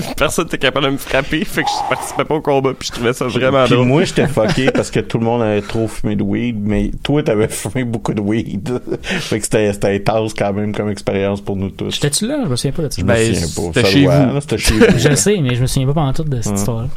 Personne 0.16 0.44
n'était 0.44 0.58
capable 0.58 0.86
de 0.86 0.90
me 0.92 0.96
frapper, 0.96 1.44
fait 1.44 1.62
que 1.62 1.68
je 1.68 1.88
participais 1.88 2.24
pas 2.24 2.34
au 2.36 2.40
combat, 2.40 2.72
puis 2.78 2.88
je 2.88 2.92
trouvais 2.92 3.12
ça 3.12 3.26
vraiment 3.26 3.64
Puis 3.64 3.74
drôle. 3.74 3.86
moi, 3.86 4.04
j'étais 4.04 4.26
fucké 4.28 4.70
parce 4.70 4.90
que 4.90 5.00
tout 5.00 5.18
le 5.18 5.24
monde 5.24 5.42
avait 5.42 5.62
trop 5.62 5.88
fumé 5.88 6.16
de 6.16 6.22
weed, 6.22 6.56
mais 6.60 6.90
toi, 7.02 7.22
t'avais 7.22 7.48
fumé 7.48 7.84
beaucoup 7.84 8.14
de 8.14 8.20
weed. 8.20 8.80
fait 9.02 9.38
que 9.38 9.44
c'était, 9.44 9.72
c'était 9.72 9.94
intense 9.96 10.34
quand 10.34 10.52
même 10.52 10.74
comme 10.74 10.90
expérience 10.90 11.40
pour 11.40 11.56
nous 11.56 11.70
tous. 11.70 11.94
J'étais-tu 11.94 12.26
là? 12.26 12.40
Je 12.44 12.48
me 12.50 12.56
souviens 12.56 12.72
pas 12.72 12.82
de 12.82 12.92
ça. 12.92 13.00
Je 13.00 13.04
me 13.04 13.08
Ben, 13.08 13.34
souviens 13.34 13.40
pas. 13.40 13.62
c'était 13.74 13.82
Ça 13.82 13.90
chez 13.92 14.02
doit, 14.04 14.18
vous. 14.26 14.34
là, 14.34 14.40
C'était 14.40 14.58
chez 14.58 14.74
vous. 14.74 14.84
Je 14.98 15.08
le 15.08 15.16
sais, 15.16 15.36
mais 15.40 15.54
je 15.54 15.62
me 15.62 15.66
souviens 15.66 15.86
pas 15.88 15.94
pendant 15.94 16.12
tout 16.12 16.24
de 16.24 16.40
cette 16.40 16.56
histoire-là. 16.58 16.88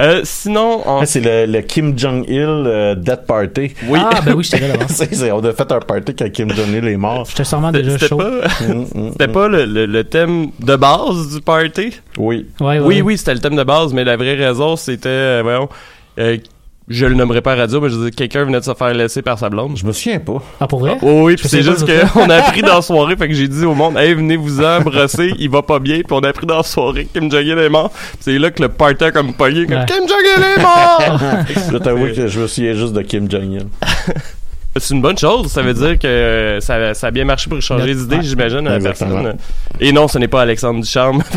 Euh, 0.00 0.20
sinon, 0.24 0.82
on... 0.86 0.98
Ah, 1.00 1.06
c'est 1.06 1.20
le, 1.20 1.50
le 1.50 1.60
Kim 1.62 1.98
Jong-il 1.98 2.36
euh, 2.38 2.94
Death 2.94 3.26
Party. 3.26 3.72
oui, 3.88 3.98
Ah, 4.02 4.20
ben 4.24 4.34
oui, 4.34 4.44
j'étais 4.44 4.66
là 4.68 4.74
on 5.34 5.44
a 5.44 5.52
fait 5.52 5.72
un 5.72 5.80
party 5.80 6.14
quand 6.14 6.30
Kim 6.30 6.50
Jong-il 6.52 6.86
est 6.86 6.96
mort. 6.96 7.26
J'étais 7.28 7.44
sûrement 7.44 7.72
déjà 7.72 7.98
chaud. 7.98 8.16
pas, 8.16 8.30
Mm, 8.66 8.72
mm, 8.94 9.10
c'était 9.12 9.28
mm. 9.28 9.32
pas 9.32 9.48
le, 9.48 9.64
le- 9.64 9.86
le 9.86 10.04
thème 10.04 10.48
de 10.60 10.76
base 10.76 11.34
du 11.34 11.40
party? 11.40 11.90
Oui. 12.18 12.45
Ouais, 12.60 12.66
ouais, 12.66 12.78
Oui, 12.80 13.00
oui, 13.02 13.18
c'était 13.18 13.34
le 13.34 13.40
thème 13.40 13.56
de 13.56 13.64
base, 13.64 13.92
mais 13.92 14.04
la 14.04 14.16
vraie 14.16 14.34
raison, 14.34 14.76
c'était, 14.76 15.08
euh, 15.08 15.40
voyons, 15.42 15.68
euh, 16.18 16.36
je 16.88 17.04
le 17.04 17.14
nommerai 17.16 17.40
pas 17.40 17.54
à 17.54 17.56
radio, 17.56 17.80
mais 17.80 17.88
je 17.90 17.96
veux 17.96 18.04
dire, 18.10 18.14
quelqu'un 18.16 18.44
venait 18.44 18.60
de 18.60 18.64
se 18.64 18.72
faire 18.72 18.94
laisser 18.94 19.20
par 19.20 19.36
sa 19.38 19.48
blonde. 19.50 19.76
Je 19.76 19.84
me 19.84 19.90
souviens 19.92 20.20
pas. 20.20 20.40
Ah, 20.60 20.68
pour 20.68 20.78
vrai? 20.78 20.96
Oh 21.02 21.22
oui, 21.24 21.34
puis 21.34 21.48
c'est 21.48 21.62
juste 21.62 21.84
qu'on 21.84 22.30
a 22.30 22.36
appris 22.36 22.62
dans 22.62 22.76
la 22.76 22.82
soirée, 22.82 23.16
fait 23.16 23.26
que 23.26 23.34
j'ai 23.34 23.48
dit 23.48 23.64
au 23.64 23.74
monde, 23.74 23.96
hey, 23.96 24.14
venez-vous-en 24.14 24.82
brosser, 24.82 25.32
il 25.38 25.50
va 25.50 25.62
pas 25.62 25.80
bien, 25.80 25.96
puis 25.96 26.12
on 26.12 26.20
a 26.20 26.28
appris 26.28 26.46
dans 26.46 26.58
la 26.58 26.62
soirée 26.62 27.06
que 27.06 27.18
Kim 27.18 27.28
Jong-il 27.30 27.58
est 27.58 27.68
mort. 27.68 27.90
Puis 27.90 28.18
c'est 28.20 28.38
là 28.38 28.50
que 28.52 28.62
le 28.62 28.68
party 28.68 29.02
a 29.04 29.10
comme 29.10 29.34
pogné, 29.34 29.66
comme 29.66 29.78
Ouais. 29.78 29.84
Kim 29.86 30.06
Jong-il 30.06 30.42
est 30.44 30.62
mort! 30.62 31.18
Je 31.72 31.76
t'avoue 31.78 32.06
que 32.14 32.28
je 32.28 32.40
me 32.40 32.46
souviens 32.46 32.74
juste 32.74 32.92
de 32.92 33.02
Kim 33.02 33.28
Jong-il. 33.30 33.66
c'est 34.78 34.94
une 34.94 35.02
bonne 35.02 35.18
chose, 35.18 35.48
ça 35.48 35.62
veut 35.62 35.74
dire 35.74 35.98
que 35.98 36.58
ça, 36.60 36.94
ça 36.94 37.06
a 37.08 37.10
bien 37.10 37.24
marché 37.24 37.48
pour 37.48 37.60
changer 37.60 37.92
idées, 37.92 38.22
j'imagine, 38.22 38.66
à 38.66 38.78
la 38.78 38.80
personne. 38.80 39.36
Et 39.80 39.92
non, 39.92 40.08
ce 40.08 40.18
n'est 40.18 40.28
pas 40.28 40.42
Alexandre 40.42 40.80
Ducharme. 40.80 41.22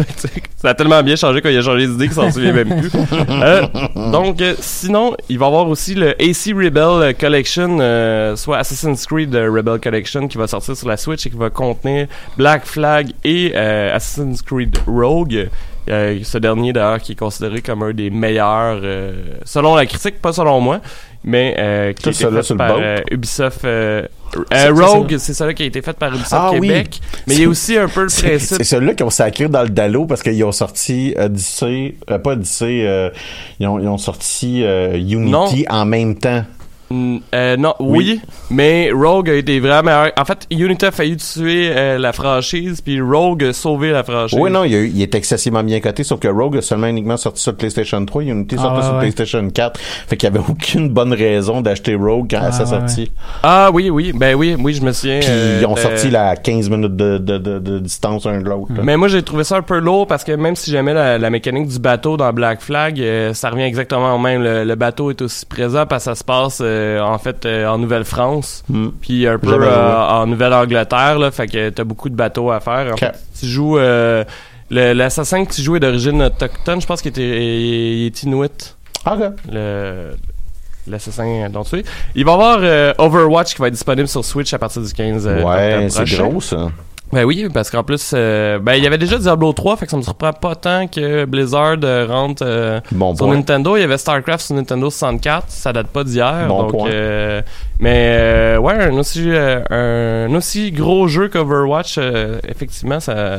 Ça 0.56 0.70
a 0.70 0.74
tellement 0.74 1.02
bien 1.04 1.16
changé 1.16 1.42
quand 1.42 1.48
il 1.48 1.58
a 1.58 1.62
changé 1.62 1.88
les 1.88 1.94
idées 1.94 2.06
qu'il 2.08 2.16
s'en 2.16 2.30
souvient 2.32 2.52
même 2.52 2.80
plus. 2.80 2.92
Euh, 3.30 3.66
donc, 4.12 4.42
euh, 4.42 4.56
sinon, 4.60 5.16
il 5.30 5.40
va 5.40 5.46
y 5.46 5.48
avoir 5.48 5.68
aussi 5.68 5.96
le 5.96 6.10
AC 6.22 6.54
Rebel 6.54 7.16
Collection, 7.16 7.78
euh, 7.80 8.36
soit 8.36 8.58
Assassin's 8.58 9.06
Creed 9.06 9.34
Rebel 9.34 9.80
Collection, 9.80 10.28
qui 10.28 10.38
va 10.38 10.48
sortir 10.48 10.76
sur 10.76 10.88
la 10.88 10.98
Switch 10.98 11.26
et 11.26 11.30
qui 11.30 11.38
va 11.38 11.50
contenir 11.50 12.08
Black 12.38 12.66
Flag 12.66 13.12
et 13.24 13.54
euh, 13.56 13.96
Assassin's 13.96 14.42
Creed 14.42 14.78
Rogue. 14.88 15.50
Euh, 15.90 16.20
ce 16.24 16.38
dernier 16.38 16.72
d'ailleurs 16.72 17.00
qui 17.00 17.14
est 17.14 17.16
considéré 17.16 17.62
comme 17.62 17.82
un 17.82 17.94
des 17.94 18.12
meilleurs 18.12 18.80
euh, 18.84 19.24
selon 19.44 19.76
la 19.76 19.88
critique, 19.88 20.22
pas 20.22 20.34
selon 20.34 20.60
moi, 20.60 20.82
mais 21.24 21.56
euh, 21.58 21.94
qui 21.94 22.04
Ça, 22.04 22.10
a 22.10 22.12
été 22.12 22.24
celui-là 22.24 22.44
fait 22.44 22.56
par 22.56 22.78
euh, 22.80 22.98
Ubisoft 23.12 23.66
euh, 23.66 24.04
euh, 24.54 24.72
Rogue, 24.74 25.16
c'est 25.18 25.34
celui 25.34 25.56
qui 25.56 25.64
a 25.64 25.66
été 25.66 25.82
fait 25.82 25.94
par 25.98 26.10
Ubisoft 26.10 26.32
Ah 26.34 26.52
oui. 26.54 26.68
Québec, 26.68 27.00
mais 27.28 27.36
il 27.36 27.42
y 27.42 27.46
a 27.46 27.50
aussi 27.50 27.78
un 27.78 27.88
peu 27.88 28.02
le 28.04 28.08
principe 28.08 28.40
c'est 28.58 28.64
ceux-là 28.64 28.94
qui 28.94 29.04
ont 29.04 29.10
sacré 29.10 29.48
dans 29.50 29.64
le 29.64 29.70
dallo 29.70 30.06
parce 30.06 30.22
qu'ils 30.24 30.44
ont 30.44 30.52
sorti 30.52 31.14
Odyssey, 31.18 31.96
euh, 32.10 32.20
pas 32.20 32.32
Odyssey, 32.34 32.84
euh, 32.86 33.10
ils, 33.60 33.68
ont, 33.68 33.80
ils 33.80 33.88
ont 33.88 33.98
sorti 33.98 34.64
euh, 34.64 34.96
Unity 34.96 35.30
Non. 35.30 35.54
en 35.70 35.86
même 35.86 36.16
temps. 36.16 36.44
Mm, 36.92 37.18
euh, 37.36 37.56
non, 37.58 37.76
oui, 37.80 38.20
mais 38.50 38.90
Rogue 38.92 39.30
a 39.30 39.34
été 39.36 39.60
vraiment. 39.60 40.06
En 40.18 40.26
fait, 40.26 40.48
Unity 40.50 40.86
a 40.86 40.92
failli 40.92 41.18
tuer 41.18 41.70
euh, 41.72 41.98
la 42.00 42.14
franchise, 42.14 42.82
puis 42.82 43.00
Rogue 43.00 43.44
a 43.44 43.54
sauvé 43.54 43.92
la 43.92 44.04
franchise. 44.04 44.40
Oui, 44.42 44.50
non, 44.50 44.64
il, 44.64 44.74
a 44.74 44.78
eu- 44.80 44.92
il 44.96 45.02
est 45.02 45.14
excessivement 45.14 45.64
bien 45.64 45.80
coté, 45.82 46.04
sauf 46.04 46.20
que 46.20 46.28
Rogue 46.28 46.58
a 46.58 46.62
seulement 46.62 46.88
uniquement 46.88 47.18
sorti 47.18 47.42
sur 47.44 47.56
PlayStation 47.56 48.04
3, 48.04 48.24
Unity 48.24 48.56
Ah, 48.58 48.62
sorti 48.62 48.78
ouais, 48.78 48.84
sur 48.84 48.94
ouais. 48.94 49.00
PlayStation 49.02 49.50
4. 49.50 49.80
Fait 50.08 50.18
qu'il 50.18 50.28
y 50.30 50.36
avait 50.36 50.44
aucune 50.50 50.90
bonne 50.90 51.14
raison 51.14 51.62
d'acheter 51.62 51.94
Rogue 51.96 52.28
quand 52.32 52.40
Ah, 52.42 52.52
ça 52.52 52.64
ouais, 52.64 52.70
sorti. 52.70 53.12
Ah 53.44 53.70
oui, 53.72 53.90
oui, 53.92 54.12
ben 54.16 54.36
oui, 54.36 54.56
oui, 54.60 54.74
je 54.74 54.82
me 54.82 54.92
souviens. 54.92 55.20
Puis 55.20 55.30
euh, 55.30 55.60
ils 55.62 55.66
ont 55.68 55.76
de- 55.76 55.80
sorti 55.80 56.10
la 56.10 56.36
15 56.36 56.70
minutes 56.72 56.96
de, 56.96 57.18
de, 57.20 57.38
de, 57.38 57.60
de 57.60 57.80
distance 57.80 58.26
un 58.26 58.40
de 58.42 58.46
l'autre. 58.50 58.72
Mais 58.84 58.98
moi, 58.98 59.08
j'ai 59.10 59.22
trouvé 59.22 59.44
ça 59.44 59.58
un 59.58 59.62
peu 59.62 59.78
lourd 59.78 60.08
parce 60.08 60.24
que 60.24 60.32
même 60.32 60.56
si 60.56 60.72
j'aimais 60.72 60.94
la, 60.96 61.18
la 61.20 61.30
mécanique 61.30 61.68
du 61.68 61.78
bateau 61.78 62.18
dans 62.18 62.34
Black 62.34 62.62
Flag, 62.62 63.00
euh, 63.00 63.34
ça 63.36 63.52
revient 63.52 63.64
exactement 63.64 64.16
au 64.16 64.18
même. 64.20 64.42
Le, 64.42 64.64
le 64.64 64.76
bateau 64.76 65.12
est 65.12 65.22
aussi 65.22 65.46
présent 65.46 65.86
parce 65.86 66.06
que 66.06 66.12
ça 66.12 66.16
se 66.16 66.24
passe 66.24 66.60
euh, 66.62 66.79
en 67.02 67.18
fait 67.18 67.46
euh, 67.46 67.68
en 67.68 67.78
Nouvelle-France, 67.78 68.64
Hmm. 68.70 68.90
puis 69.02 69.28
un 69.28 69.38
peu 69.38 69.54
euh, 69.62 69.96
en 70.08 70.26
Nouvelle-Angleterre. 70.28 71.20
Là, 71.20 71.32
fait 71.32 71.48
que 71.48 71.70
t'as 71.70 71.84
beaucoup 71.84 72.10
de 72.10 72.16
bateaux 72.16 72.52
à 72.52 72.60
faire. 72.60 72.88
En 72.90 72.92
Ok. 72.94 73.00
fait, 73.00 73.14
tu 73.40 73.46
joues 73.48 73.78
euh, 73.78 74.24
l'assassin 74.70 75.46
que 75.46 75.54
tu 75.54 75.62
joues 75.62 75.76
est 75.78 75.80
d'origine 75.80 76.22
autochtone. 76.24 76.82
Je 76.82 76.88
pense 76.88 77.02
qu'il 77.02 77.10
était 77.10 77.22
il 77.22 78.06
est 78.08 78.24
inuit. 78.24 78.76
Ah, 79.06 79.16
ok. 79.16 79.34
Le 79.52 80.12
l'assassin 80.88 81.50
dont 81.52 81.64
tu 81.64 81.78
es. 81.80 81.84
Il 82.16 82.26
va 82.26 82.32
y 82.32 82.34
avoir 82.34 82.60
euh, 82.64 82.94
Overwatch 82.98 83.54
qui 83.54 83.62
va 83.62 83.68
être 83.68 83.74
disponible 83.74 84.08
sur 84.08 84.26
Switch 84.26 84.52
à 84.54 84.58
partir 84.58 84.82
du 84.82 84.92
15 84.92 85.28
Ouais, 85.28 85.88
c'est 85.90 86.06
gros, 86.18 86.42
ça. 86.42 86.70
Ben 87.12 87.24
oui, 87.24 87.48
parce 87.52 87.72
qu'en 87.72 87.84
plus, 87.84 88.12
euh, 88.14 88.60
ben 88.60 88.76
il 88.76 88.84
y 88.84 88.88
avait 88.88 89.00
déjà 89.00 89.18
Diablo 89.18 89.52
3, 89.52 89.78
fait 89.78 89.86
que 89.86 89.92
ça 89.92 89.98
me 89.98 90.04
surprend 90.04 90.32
pas 90.32 90.54
tant 90.56 90.88
que 90.88 91.26
Blizzard 91.26 91.78
euh, 91.84 92.06
rentre 92.08 92.44
euh, 92.46 92.80
Bon 92.92 93.16
sur 93.16 93.26
point. 93.26 93.36
Nintendo. 93.36 93.78
Il 93.78 93.82
y 93.82 93.84
avait 93.84 93.98
StarCraft 93.98 94.46
sur 94.46 94.56
Nintendo 94.56 94.92
64, 94.92 95.46
ça 95.50 95.74
date 95.74 95.88
pas 95.88 96.04
d'hier. 96.04 96.46
Bon 96.48 96.64
donc, 96.64 96.72
point. 96.72 96.90
euh, 96.92 97.42
mais 97.80 98.16
euh, 98.20 98.58
ouais, 98.60 98.76
un 98.76 98.98
aussi, 98.98 99.28
un 99.32 100.34
aussi 100.36 100.72
gros 100.72 101.08
jeu 101.08 101.30
qu'Overwatch, 101.30 101.98
effectivement, 102.48 103.00
ça. 103.00 103.38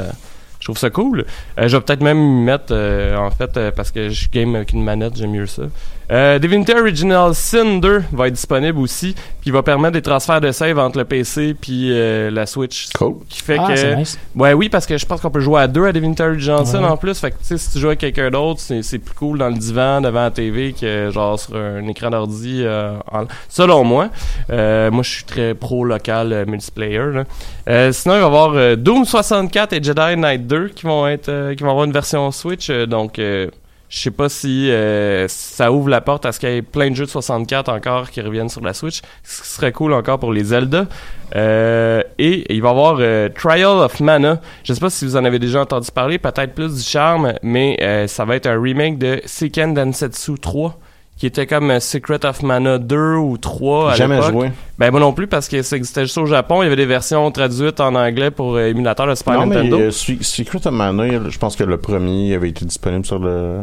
Je 0.58 0.66
trouve 0.66 0.76
ça 0.76 0.90
cool. 0.90 1.24
Je 1.56 1.74
vais 1.74 1.80
peut-être 1.80 2.02
même 2.02 2.18
m'y 2.18 2.44
mettre, 2.44 2.66
euh, 2.72 3.16
en 3.16 3.30
fait, 3.30 3.58
parce 3.70 3.90
que 3.90 4.10
je 4.10 4.28
game 4.28 4.54
avec 4.56 4.74
une 4.74 4.84
manette, 4.84 5.16
j'aime 5.16 5.30
mieux 5.30 5.46
ça. 5.46 5.62
Euh, 6.10 6.38
Divinity 6.40 6.72
Original 6.72 7.34
Sin 7.34 7.78
2 7.78 8.02
va 8.12 8.26
être 8.26 8.34
disponible 8.34 8.78
aussi, 8.80 9.12
puis 9.14 9.46
il 9.46 9.52
va 9.52 9.62
permettre 9.62 9.92
des 9.92 10.02
transferts 10.02 10.40
de 10.40 10.50
save 10.50 10.76
entre 10.78 10.98
le 10.98 11.04
PC 11.04 11.54
puis 11.54 11.90
euh, 11.92 12.30
la 12.30 12.46
Switch. 12.46 12.88
Cool. 12.98 13.16
Qui 13.28 13.42
fait 13.42 13.56
Ah, 13.60 13.68
que 13.72 13.94
nice. 13.94 14.18
Ouais, 14.34 14.52
oui, 14.52 14.68
parce 14.68 14.86
que 14.86 14.98
je 14.98 15.06
pense 15.06 15.20
qu'on 15.20 15.30
peut 15.30 15.38
jouer 15.40 15.60
à 15.60 15.68
deux 15.68 15.84
à 15.86 15.92
Divinity 15.92 16.20
Original 16.22 16.66
Sin 16.66 16.80
Ouais. 16.82 16.88
en 16.88 16.96
plus. 16.96 17.18
Fait 17.20 17.30
que, 17.30 17.36
tu 17.38 17.44
sais, 17.44 17.58
si 17.58 17.70
tu 17.72 17.78
joues 17.78 17.86
avec 17.88 18.00
quelqu'un 18.00 18.30
d'autre, 18.30 18.58
c'est, 18.60 18.82
c'est 18.82 18.98
plus 18.98 19.14
cool 19.14 19.38
dans 19.38 19.48
le 19.48 19.54
divan, 19.54 20.00
devant 20.00 20.22
la 20.22 20.30
TV, 20.32 20.72
que 20.72 21.10
genre 21.12 21.38
sur 21.38 21.54
un 21.56 21.86
écran 21.86 22.10
d'ordi. 22.10 22.62
euh, 22.64 22.94
en- 23.12 23.24
Selon 23.48 23.84
moi. 23.84 24.08
Euh, 24.50 24.90
moi, 24.90 25.02
je 25.04 25.10
suis 25.10 25.24
très 25.24 25.54
pro 25.54 25.84
local 25.84 26.32
euh, 26.32 26.44
multiplayer. 26.46 26.98
là. 27.12 27.24
Euh, 27.68 27.92
sinon, 27.92 28.14
il 28.16 28.18
va 28.18 28.22
y 28.24 28.26
avoir 28.26 28.52
euh, 28.54 28.74
Doom 28.74 29.04
64 29.04 29.72
et 29.74 29.82
Jedi 29.82 30.16
Knight 30.16 30.46
2 30.46 30.68
qui 30.70 30.86
vont 30.86 31.06
être, 31.06 31.28
euh, 31.28 31.54
qui 31.54 31.62
vont 31.62 31.70
avoir 31.70 31.84
une 31.84 31.92
version 31.92 32.30
Switch. 32.32 32.68
euh, 32.70 32.86
donc, 32.86 33.18
euh, 33.20 33.48
je 33.90 33.98
sais 33.98 34.10
pas 34.12 34.28
si 34.28 34.70
euh, 34.70 35.26
ça 35.26 35.72
ouvre 35.72 35.88
la 35.88 36.00
porte 36.00 36.24
à 36.24 36.30
ce 36.30 36.38
qu'il 36.38 36.48
y 36.48 36.52
ait 36.52 36.62
plein 36.62 36.90
de 36.90 36.94
jeux 36.94 37.06
de 37.06 37.10
64 37.10 37.68
encore 37.68 38.10
qui 38.10 38.20
reviennent 38.20 38.48
sur 38.48 38.60
la 38.60 38.72
Switch. 38.72 39.02
Ce 39.24 39.44
serait 39.44 39.72
cool 39.72 39.92
encore 39.92 40.20
pour 40.20 40.32
les 40.32 40.44
Zelda. 40.44 40.86
Euh, 41.34 42.00
et 42.16 42.54
il 42.54 42.62
va 42.62 42.68
y 42.68 42.70
avoir 42.70 42.98
euh, 43.00 43.28
Trial 43.28 43.66
of 43.66 43.98
Mana. 43.98 44.40
Je 44.62 44.72
sais 44.72 44.80
pas 44.80 44.90
si 44.90 45.04
vous 45.04 45.16
en 45.16 45.24
avez 45.24 45.40
déjà 45.40 45.62
entendu 45.62 45.90
parler, 45.90 46.18
peut-être 46.18 46.54
plus 46.54 46.76
du 46.76 46.82
charme, 46.82 47.34
mais 47.42 47.76
euh, 47.82 48.06
ça 48.06 48.24
va 48.24 48.36
être 48.36 48.46
un 48.46 48.60
remake 48.60 48.96
de 48.98 49.20
Seiken 49.24 49.74
Densetsu 49.74 50.38
3 50.40 50.78
qui 51.20 51.26
était 51.26 51.46
comme 51.46 51.70
euh, 51.70 51.78
Secret 51.80 52.24
of 52.24 52.42
Mana 52.42 52.78
2 52.78 53.14
ou 53.16 53.36
3 53.36 53.92
à 53.92 53.94
Jamais 53.94 54.20
joué. 54.22 54.50
Ben 54.78 54.90
moi 54.90 54.98
non 55.00 55.12
plus 55.12 55.26
parce 55.26 55.48
que 55.48 55.60
ça 55.62 55.76
existait 55.76 56.02
juste 56.06 56.16
au 56.16 56.24
Japon, 56.24 56.62
il 56.62 56.64
y 56.64 56.66
avait 56.66 56.76
des 56.76 56.86
versions 56.86 57.30
traduites 57.30 57.78
en 57.78 57.94
anglais 57.94 58.30
pour 58.30 58.56
euh, 58.56 58.68
émulateur 58.68 59.06
de 59.06 59.14
Super 59.14 59.34
Non, 59.34 59.44
mais 59.46 59.56
euh, 59.70 59.90
Se- 59.90 60.22
Secret 60.22 60.66
of 60.66 60.72
Mana, 60.72 61.28
je 61.28 61.38
pense 61.38 61.54
que 61.56 61.62
le 61.64 61.76
premier 61.76 62.34
avait 62.34 62.48
été 62.48 62.64
disponible 62.64 63.04
sur 63.04 63.18
le 63.18 63.58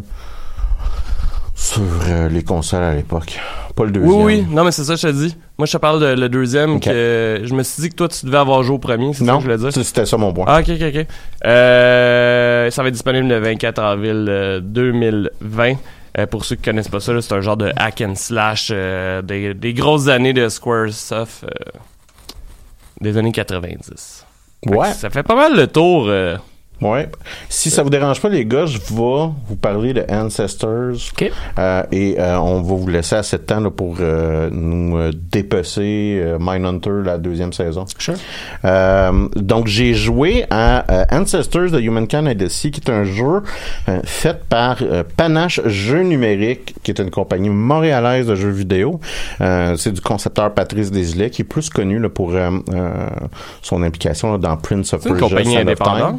sur 1.55 1.81
euh, 2.07 2.29
les 2.29 2.43
consoles 2.43 2.83
à 2.83 2.93
l'époque. 2.93 3.39
Pas 3.75 3.85
le 3.85 3.91
deuxième. 3.91 4.11
Oui, 4.13 4.23
oui, 4.23 4.47
non, 4.51 4.63
mais 4.63 4.71
c'est 4.71 4.83
ça, 4.83 4.93
que 4.93 4.99
je 4.99 5.07
te 5.07 5.11
dis. 5.13 5.35
Moi, 5.57 5.65
je 5.65 5.71
te 5.71 5.77
parle 5.77 5.99
de 5.99 6.19
le 6.21 6.29
deuxième, 6.29 6.79
que 6.79 7.41
je 7.43 7.53
me 7.55 7.63
suis 7.63 7.81
dit 7.81 7.89
que 7.89 7.95
toi, 7.95 8.07
tu 8.07 8.25
devais 8.27 8.37
avoir 8.37 8.61
joué 8.61 8.75
au 8.75 8.79
premier, 8.79 9.11
c'est 9.13 9.25
ça 9.25 9.31
Non, 9.31 9.37
que 9.39 9.43
je 9.43 9.45
voulais 9.45 9.57
dire. 9.57 9.73
c- 9.73 9.83
c'était 9.83 10.05
ça 10.05 10.17
mon 10.17 10.31
point. 10.33 10.45
Ah, 10.47 10.59
ok, 10.59 10.69
ok, 10.69 10.83
ok. 10.95 11.05
Euh, 11.45 12.69
ça 12.69 12.81
va 12.83 12.87
être 12.89 12.93
disponible 12.93 13.27
le 13.27 13.39
24 13.39 13.79
avril 13.79 14.25
euh, 14.29 14.59
2020. 14.61 15.73
Euh, 16.17 16.25
pour 16.25 16.45
ceux 16.45 16.55
qui 16.55 16.63
connaissent 16.63 16.87
pas 16.87 16.99
ça, 16.99 17.19
c'est 17.21 17.33
un 17.33 17.41
genre 17.41 17.57
de 17.57 17.71
hack 17.75 18.01
and 18.01 18.15
slash 18.15 18.69
euh, 18.71 19.21
des, 19.21 19.53
des 19.53 19.73
grosses 19.73 20.07
années 20.07 20.33
de 20.33 20.49
Squaresoft 20.49 21.43
euh, 21.43 21.47
des 23.01 23.17
années 23.17 23.31
90. 23.31 24.25
Fait 24.63 24.69
que 24.71 24.75
Ouais. 24.75 24.91
Ça 24.93 25.09
fait 25.09 25.23
pas 25.23 25.35
mal 25.35 25.55
le 25.55 25.67
tour. 25.67 26.09
Ouais. 26.81 27.09
Si 27.49 27.69
ça 27.71 27.81
vous 27.83 27.89
dérange 27.89 28.21
pas, 28.21 28.29
les 28.29 28.45
gars, 28.45 28.65
je 28.67 28.77
vais 28.77 28.83
vous 28.89 29.55
parler 29.59 29.93
de 29.93 30.05
Ancestors. 30.11 30.93
Ok. 31.13 31.31
Euh, 31.57 31.83
et 31.91 32.15
euh, 32.19 32.39
on 32.39 32.61
va 32.61 32.75
vous 32.75 32.87
laisser 32.87 33.15
assez 33.15 33.37
de 33.37 33.41
temps 33.43 33.59
là, 33.59 33.71
pour 33.71 33.97
euh, 33.99 34.49
nous 34.51 34.97
euh, 34.97 35.11
dépecer 35.31 36.23
Mindhunter 36.39 37.01
la 37.03 37.17
deuxième 37.17 37.53
saison. 37.53 37.85
Sure. 37.97 38.15
Donc 39.35 39.67
j'ai 39.67 39.93
joué 39.93 40.45
à 40.49 40.85
Ancestors 41.11 41.71
de 41.71 41.79
Humankind 41.79 42.27
Odyssey, 42.27 42.71
qui 42.71 42.81
est 42.81 42.91
un 42.91 43.03
jeu 43.03 43.41
fait 44.03 44.43
par 44.47 44.77
Panache 45.15 45.61
Jeux 45.65 46.03
Numériques, 46.03 46.75
qui 46.83 46.91
est 46.91 46.99
une 46.99 47.09
compagnie 47.09 47.49
montréalaise 47.49 48.27
de 48.27 48.35
jeux 48.35 48.49
vidéo. 48.51 48.99
C'est 49.39 49.91
du 49.91 50.01
concepteur 50.01 50.53
Patrice 50.53 50.91
Desilets, 50.91 51.29
qui 51.29 51.41
est 51.41 51.45
plus 51.45 51.69
connu 51.69 51.99
là, 51.99 52.09
pour 52.09 52.33
son 53.61 53.83
implication 53.83 54.31
là, 54.33 54.37
dans 54.37 54.57
Prince 54.57 54.93
of 54.93 55.01
C'est 55.01 55.09
une 55.09 55.17
Persia. 55.17 55.37
compagnie 55.37 55.75
Time. 55.75 56.17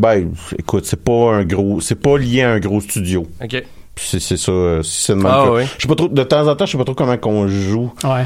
Ben, 0.00 0.32
écoute, 0.58 0.86
c'est 0.86 1.04
pas 1.04 1.34
un 1.34 1.44
gros, 1.44 1.82
c'est 1.82 1.94
pas 1.94 2.16
lié 2.16 2.40
à 2.40 2.52
un 2.52 2.58
gros 2.58 2.80
studio. 2.80 3.26
Ok. 3.44 3.62
C'est 4.02 4.18
c'est 4.20 4.36
ça, 4.38 4.50
euh, 4.52 4.82
si 4.82 5.02
c'est 5.04 5.14
Ah 5.26 5.50
oui. 5.52 5.62
Je 5.76 5.82
sais 5.82 5.88
pas 5.88 5.94
trop, 5.94 6.08
de 6.08 6.22
temps 6.22 6.46
en 6.48 6.56
temps, 6.56 6.64
je 6.66 6.72
sais 6.72 6.78
pas 6.78 6.84
trop 6.84 6.94
comment 6.94 7.16
qu'on 7.18 7.46
joue. 7.48 7.92
Ouais. 8.04 8.24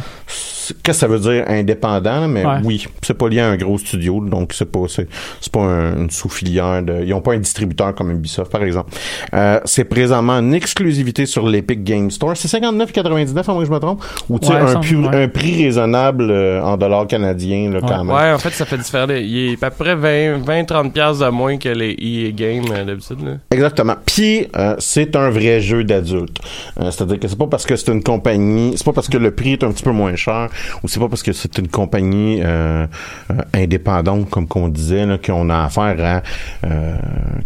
Qu'est-ce 0.67 0.73
que 0.83 0.93
ça 0.95 1.07
veut 1.09 1.19
dire 1.19 1.45
indépendant, 1.47 2.27
mais 2.27 2.47
Ouais. 2.47 2.57
oui, 2.65 2.87
c'est 3.03 3.13
pas 3.19 3.29
lié 3.29 3.41
à 3.41 3.49
un 3.49 3.57
gros 3.57 3.77
studio, 3.77 4.21
donc 4.25 4.53
c'est 4.55 4.65
pas 4.71 4.81
c'est, 4.89 5.07
c'est 5.41 5.53
pas 5.53 5.61
un- 5.61 5.97
une 6.05 6.11
sous-filière 6.11 6.83
de. 6.83 7.05
Ils 7.05 7.13
ont 7.13 7.21
pas 7.21 7.35
un 7.35 7.39
distributeur 7.39 7.95
comme 7.95 8.11
Ubisoft, 8.13 8.51
par 8.51 8.63
exemple. 8.63 8.93
Euh, 9.35 9.61
c'est 9.67 9.85
présentement 9.85 10.35
en 10.35 10.53
exclusivité 10.53 11.27
sur 11.27 11.47
l'Epic 11.49 11.85
Game 11.85 12.11
Store. 12.11 12.35
C'est 12.37 12.49
59,99 12.49 13.47
à 13.49 13.53
moins 13.53 13.61
que 13.63 13.69
je 13.69 13.73
me 13.73 13.79
trompe, 13.79 14.03
ou 14.31 14.39
tu 14.39 14.47
sais 14.47 14.55
Ouais, 14.55 14.61
un, 14.61 14.67
ça 14.69 14.79
me- 14.79 14.83
pu- 14.83 14.97
ouais. 14.97 15.25
un 15.25 15.29
prix 15.29 15.65
raisonnable 15.65 16.29
euh, 16.31 16.63
en 16.63 16.77
dollars 16.79 17.07
canadiens 17.09 17.71
là, 17.71 17.81
quand 17.87 18.05
même. 18.05 18.15
Ouais, 18.15 18.33
en 18.33 18.39
fait, 18.39 18.51
ça 18.51 18.65
fait 18.65 18.79
différent. 18.79 19.07
Il 19.11 19.53
est 19.53 19.63
à 19.63 19.71
peu 19.71 19.85
près 19.85 19.97
20-30$ 19.97 20.91
piastres 20.93 21.25
de 21.27 21.31
moins 21.31 21.59
que 21.59 21.69
les 21.69 21.95
EA 22.01 22.31
Games 22.33 22.65
d'habitude. 22.87 23.39
Exactement. 23.51 23.97
Puis 24.07 24.47
euh, 24.57 24.77
c'est 24.79 25.15
un 25.17 25.29
vrai 25.29 25.61
jeu 25.65 25.83
d'adulte. 25.85 26.39
Euh, 26.81 26.91
C'est-à-dire 26.91 27.19
que 27.19 27.27
c'est 27.29 27.39
pas 27.39 27.47
parce 27.49 27.67
que 27.67 27.75
c'est 27.77 27.91
une 27.93 28.03
compagnie, 28.03 28.75
c'est 28.77 28.85
pas 28.85 28.93
parce 28.93 29.09
que 29.09 29.19
le 29.19 29.31
prix 29.33 29.55
est 29.55 29.65
un 29.65 29.73
petit 29.73 29.83
peu 29.83 29.91
moins 29.93 30.15
cher, 30.17 30.49
ou 30.83 30.89
c'est 30.89 31.01
pas 31.01 31.09
parce 31.09 31.23
que 31.23 31.33
c'est 31.33 31.59
une 31.59 31.69
compagnie 31.69 32.41
euh, 32.43 32.87
euh, 33.31 33.35
indépendante, 33.55 34.31
comme 34.31 34.47
qu'on 34.47 34.69
disait, 34.69 35.05
qu'on 35.25 35.51
a 35.51 35.65
affaire 35.65 36.23
à 36.63 36.67
euh, 36.67 36.95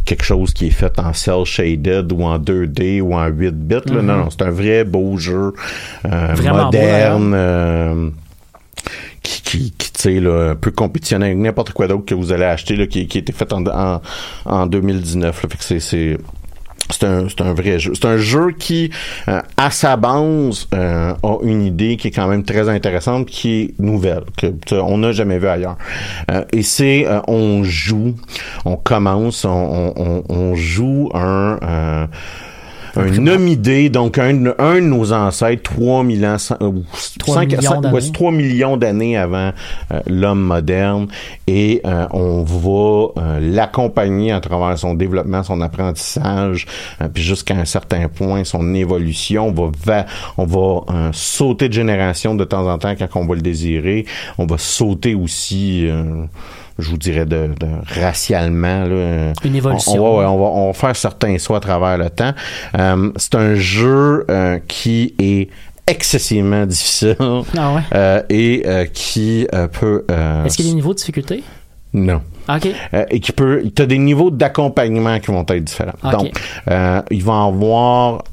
quelque 0.04 0.24
chose 0.24 0.52
qui 0.52 0.66
est 0.66 0.70
fait 0.70 0.98
en 0.98 1.12
cel 1.12 1.44
shaded 1.44 2.12
ou 2.12 2.22
en 2.24 2.38
2D 2.38 3.00
ou 3.00 3.14
en 3.14 3.26
8 3.26 3.50
bits. 3.54 3.74
là. 3.86 4.02
Non, 4.02 4.16
non, 4.16 4.28
c'est 4.30 4.42
un 4.42 4.50
vrai 4.50 4.84
beau 4.84 5.16
jeu 5.16 5.52
beau, 6.04 6.10
moderne. 6.54 7.32
euh, 7.34 8.10
qui, 9.22 9.42
qui, 9.42 9.70
qui 9.76 9.92
tu 9.92 10.00
sais, 10.00 10.20
peut 10.60 10.70
compétitionner 10.70 11.26
avec 11.26 11.38
n'importe 11.38 11.72
quoi 11.72 11.86
d'autre 11.88 12.04
que 12.04 12.14
vous 12.14 12.32
allez 12.32 12.44
acheter, 12.44 12.76
là, 12.76 12.86
qui, 12.86 13.06
qui 13.06 13.18
a 13.18 13.20
été 13.20 13.32
fait 13.32 13.52
en, 13.52 13.64
en, 13.66 14.00
en 14.46 14.66
2019. 14.66 15.42
Là. 15.42 15.48
Fait 15.48 15.56
que 15.56 15.80
c'est, 15.80 16.18
c'est, 16.90 17.04
un, 17.04 17.26
un 17.40 17.54
vrai 17.54 17.78
jeu. 17.78 17.92
C'est 17.94 18.06
un 18.06 18.16
jeu 18.16 18.52
qui, 18.52 18.90
euh, 19.28 19.40
à 19.56 19.70
sa 19.70 19.96
base, 19.96 20.66
euh, 20.74 21.12
a 21.22 21.36
une 21.42 21.62
idée 21.64 21.96
qui 21.96 22.08
est 22.08 22.10
quand 22.10 22.28
même 22.28 22.44
très 22.44 22.68
intéressante, 22.68 23.26
qui 23.26 23.60
est 23.62 23.74
nouvelle, 23.80 24.24
que 24.36 24.52
on 24.74 24.98
n'a 24.98 25.12
jamais 25.12 25.38
vu 25.38 25.48
ailleurs. 25.48 25.76
Euh, 26.30 26.44
et 26.52 26.62
c'est, 26.62 27.06
euh, 27.06 27.20
on 27.28 27.62
joue, 27.64 28.14
on 28.64 28.76
commence, 28.76 29.44
on, 29.44 29.50
on, 29.50 29.92
on- 29.96 30.24
on 30.28 30.54
joue 30.54 31.10
un... 31.14 32.08
un 32.96 33.26
homidé, 33.26 33.88
donc 33.90 34.18
un, 34.18 34.34
de- 34.34 34.54
un 34.58 34.74
de 34.76 34.80
nos 34.80 35.12
ancêtres, 35.12 35.62
3000 35.74 36.26
ans, 36.26 36.38
cent- 36.38 36.56
euh, 36.60 36.70
Trois 37.18 37.34
cinq- 37.36 37.48
millions 37.56 37.70
ouais, 37.92 38.00
3 38.12 38.32
millions 38.32 38.76
d'années 38.76 39.16
avant 39.16 39.52
euh, 39.92 40.00
l'homme 40.06 40.40
moderne 40.40 41.08
et 41.46 41.80
euh, 41.86 42.06
on 42.12 42.42
va 42.42 43.22
euh, 43.22 43.40
l'accompagner 43.40 44.32
à 44.32 44.40
travers 44.40 44.78
son 44.78 44.94
développement, 44.94 45.42
son 45.42 45.60
apprentissage, 45.60 46.66
euh, 47.02 47.08
puis 47.12 47.22
jusqu'à 47.22 47.54
un 47.54 47.64
certain 47.64 48.08
point, 48.08 48.44
son 48.44 48.74
évolution. 48.74 49.48
On 49.48 49.52
va, 49.52 49.70
va- 49.84 50.06
on 50.36 50.44
va 50.46 50.80
euh, 50.94 51.10
sauter 51.12 51.68
de 51.68 51.74
génération 51.74 52.34
de 52.34 52.44
temps 52.44 52.66
en 52.70 52.78
temps 52.78 52.94
quand 52.98 53.08
on 53.20 53.26
va 53.26 53.34
le 53.34 53.40
désirer. 53.42 54.06
On 54.38 54.46
va 54.46 54.56
sauter 54.58 55.14
aussi... 55.14 55.88
je 56.78 56.90
vous 56.90 56.96
dirais 56.98 57.26
de, 57.26 57.48
de 57.58 58.00
racialement 58.00 58.84
là, 58.84 58.94
euh, 58.94 59.32
Une 59.44 59.56
évolution. 59.56 59.92
on, 59.94 59.98
on 59.98 60.20
va, 60.20 60.30
on 60.30 60.38
va 60.38 60.44
on 60.44 60.66
va 60.68 60.72
faire 60.72 60.96
certains 60.96 61.36
sauts 61.38 61.54
à 61.56 61.60
travers 61.60 61.98
le 61.98 62.08
temps. 62.10 62.32
Euh, 62.78 63.10
c'est 63.16 63.34
un 63.34 63.54
jeu 63.54 64.24
euh, 64.30 64.58
qui 64.68 65.14
est 65.18 65.48
excessivement 65.86 66.66
difficile 66.66 67.16
Ah 67.56 67.72
ouais? 67.74 67.80
euh, 67.94 68.22
et 68.28 68.62
qui 68.92 69.46
peut 69.72 70.04
Est-ce 70.46 70.56
qu'il 70.56 70.66
y 70.66 70.68
a 70.68 70.72
des 70.72 70.76
niveaux 70.76 70.92
de 70.92 70.98
difficulté? 70.98 71.42
non 71.94 72.20
Ok. 72.50 72.68
euh, 72.94 73.04
et 73.10 73.20
qui 73.20 73.32
peut 73.32 73.62
tu 73.74 73.82
as 73.82 73.86
des 73.86 73.96
niveaux 73.98 74.30
d'accompagnement 74.30 75.18
qui 75.20 75.28
vont 75.28 75.42
être 75.48 75.64
différents. 75.64 75.92
Donc 76.12 76.30
euh, 76.70 77.00
il 77.10 77.22
va 77.24 77.32
y 77.32 77.48
avoir 77.48 78.24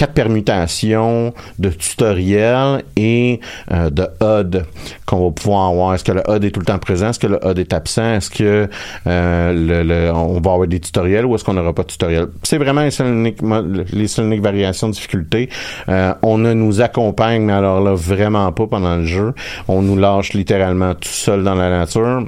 quatre 0.00 0.14
permutations 0.14 1.34
de 1.58 1.68
tutoriels 1.68 2.82
et 2.96 3.38
euh, 3.70 3.90
de 3.90 4.06
HUD 4.22 4.64
qu'on 5.04 5.26
va 5.26 5.30
pouvoir 5.30 5.68
avoir. 5.68 5.94
Est-ce 5.94 6.04
que 6.04 6.12
le 6.12 6.22
HUD 6.26 6.44
est 6.44 6.50
tout 6.52 6.60
le 6.60 6.64
temps 6.66 6.78
présent? 6.78 7.10
Est-ce 7.10 7.18
que 7.18 7.26
le 7.26 7.38
HUD 7.46 7.58
est 7.58 7.72
absent? 7.74 8.14
Est-ce 8.14 8.30
que 8.30 8.66
euh, 9.06 9.52
le, 9.52 9.82
le- 9.82 10.10
on 10.14 10.40
va 10.40 10.52
avoir 10.52 10.66
des 10.66 10.80
tutoriels 10.80 11.26
ou 11.26 11.34
est-ce 11.34 11.44
qu'on 11.44 11.52
n'aura 11.52 11.74
pas 11.74 11.82
de 11.82 11.88
tutoriels? 11.88 12.28
C'est 12.44 12.56
vraiment 12.56 12.80
les 12.82 12.90
seules 12.90 13.12
uniques, 13.12 13.40
les 13.92 14.08
seules 14.08 14.24
uniques 14.24 14.40
variations 14.42 14.88
de 14.88 14.94
difficulté. 14.94 15.50
Euh, 15.90 16.14
on 16.22 16.38
ne 16.38 16.54
nous 16.54 16.80
accompagne, 16.80 17.42
mais 17.42 17.52
alors 17.52 17.82
là, 17.82 17.92
vraiment 17.94 18.50
pas 18.52 18.66
pendant 18.66 18.96
le 18.96 19.04
jeu. 19.04 19.34
On 19.68 19.82
nous 19.82 19.96
lâche 19.98 20.32
littéralement 20.32 20.94
tout 20.94 21.08
seul 21.10 21.44
dans 21.44 21.54
la 21.54 21.68
nature 21.68 22.24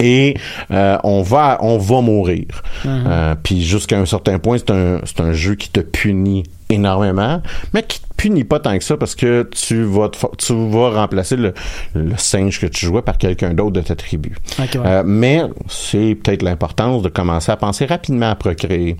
et 0.00 0.34
euh, 0.70 0.96
on 1.04 1.22
va 1.22 1.58
on 1.60 1.76
va 1.78 2.00
mourir. 2.00 2.46
Euh, 2.86 3.34
puis 3.42 3.62
jusqu'à 3.62 3.98
un 3.98 4.06
certain 4.06 4.38
point, 4.38 4.56
c'est 4.58 4.70
un 4.70 5.00
c'est 5.04 5.20
un 5.20 5.32
jeu 5.32 5.54
qui 5.56 5.68
te 5.70 5.80
punit 5.80 6.44
énormément, 6.68 7.42
mais 7.72 7.82
qui 7.82 8.00
punit 8.26 8.44
pas 8.44 8.58
tant 8.60 8.76
que 8.76 8.82
ça 8.84 8.96
parce 8.96 9.14
que 9.14 9.48
tu 9.54 9.84
vas 9.84 10.08
te 10.08 10.16
tu 10.38 10.52
vas 10.70 10.90
remplacer 10.90 11.36
le, 11.36 11.54
le 11.94 12.16
singe 12.16 12.60
que 12.60 12.66
tu 12.66 12.86
jouais 12.86 13.02
par 13.02 13.18
quelqu'un 13.18 13.54
d'autre 13.54 13.70
de 13.72 13.80
ta 13.80 13.94
tribu. 13.94 14.34
Ouais. 14.58 14.66
Euh, 14.76 15.02
mais 15.06 15.42
c'est 15.68 16.16
peut-être 16.20 16.42
l'importance 16.42 17.02
de 17.02 17.08
commencer 17.08 17.52
à 17.52 17.56
penser 17.56 17.86
rapidement 17.86 18.30
à 18.30 18.34
procréer 18.34 18.96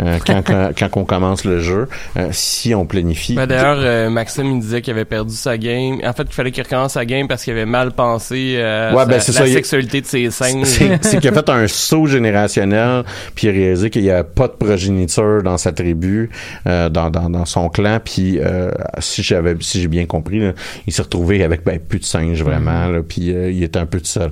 euh, 0.00 0.18
quand, 0.26 0.42
quand, 0.44 0.70
quand 0.76 0.88
on 1.00 1.04
commence 1.04 1.44
le 1.44 1.60
jeu, 1.60 1.88
euh, 2.16 2.28
si 2.32 2.74
on 2.74 2.86
planifie. 2.86 3.34
Ben, 3.34 3.46
D'ailleurs, 3.46 3.78
euh, 3.80 4.10
Maxime, 4.10 4.46
il 4.56 4.60
disait 4.60 4.82
qu'il 4.82 4.92
avait 4.92 5.04
perdu 5.04 5.34
sa 5.34 5.56
game. 5.58 6.00
En 6.04 6.12
fait, 6.12 6.24
il 6.24 6.32
fallait 6.32 6.50
qu'il 6.50 6.62
recommence 6.64 6.92
sa 6.94 7.04
game 7.04 7.28
parce 7.28 7.44
qu'il 7.44 7.52
avait 7.52 7.66
mal 7.66 7.92
pensé 7.92 8.54
euh, 8.56 8.92
Ouais, 8.92 8.98
sa- 9.00 9.04
ben, 9.06 9.12
la 9.16 9.20
ça, 9.20 9.46
il- 9.46 9.52
sexualité 9.52 10.00
de 10.00 10.06
ses 10.06 10.30
singes. 10.30 10.66
C'est 11.02 11.18
qu'il 11.20 11.28
a 11.28 11.32
fait 11.32 11.48
un 11.48 11.66
saut 11.68 12.06
générationnel, 12.06 13.04
puis 13.34 13.46
il 13.46 13.50
a 13.50 13.52
réalisé 13.52 13.90
qu'il 13.90 14.02
n'y 14.02 14.10
a 14.10 14.24
pas 14.24 14.48
de 14.48 14.52
progéniture 14.52 15.42
dans 15.42 15.58
sa 15.58 15.72
tribu, 15.72 16.30
euh, 16.66 16.88
dans, 16.88 17.10
dans, 17.10 17.30
dans 17.30 17.44
son 17.44 17.68
clan, 17.68 17.98
puis 18.04 18.38
euh, 18.64 18.70
euh, 18.70 19.00
si 19.00 19.22
j'avais, 19.22 19.56
si 19.60 19.80
j'ai 19.80 19.88
bien 19.88 20.06
compris, 20.06 20.40
là, 20.40 20.52
il 20.86 20.92
s'est 20.92 21.02
retrouvé 21.02 21.42
avec 21.42 21.64
ben, 21.64 21.78
plus 21.78 21.98
de 21.98 22.04
singes 22.04 22.42
vraiment, 22.42 22.88
là, 22.88 23.02
puis 23.02 23.32
euh, 23.32 23.50
il 23.50 23.62
était 23.62 23.78
un 23.78 23.86
peu 23.86 23.98
tout 24.00 24.06
seul. 24.06 24.30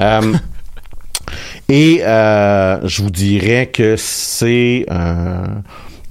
Euh, 0.00 0.34
et 1.68 2.00
euh, 2.02 2.86
je 2.86 3.02
vous 3.02 3.10
dirais 3.10 3.70
que 3.72 3.96
c'est 3.96 4.86
euh, 4.90 5.46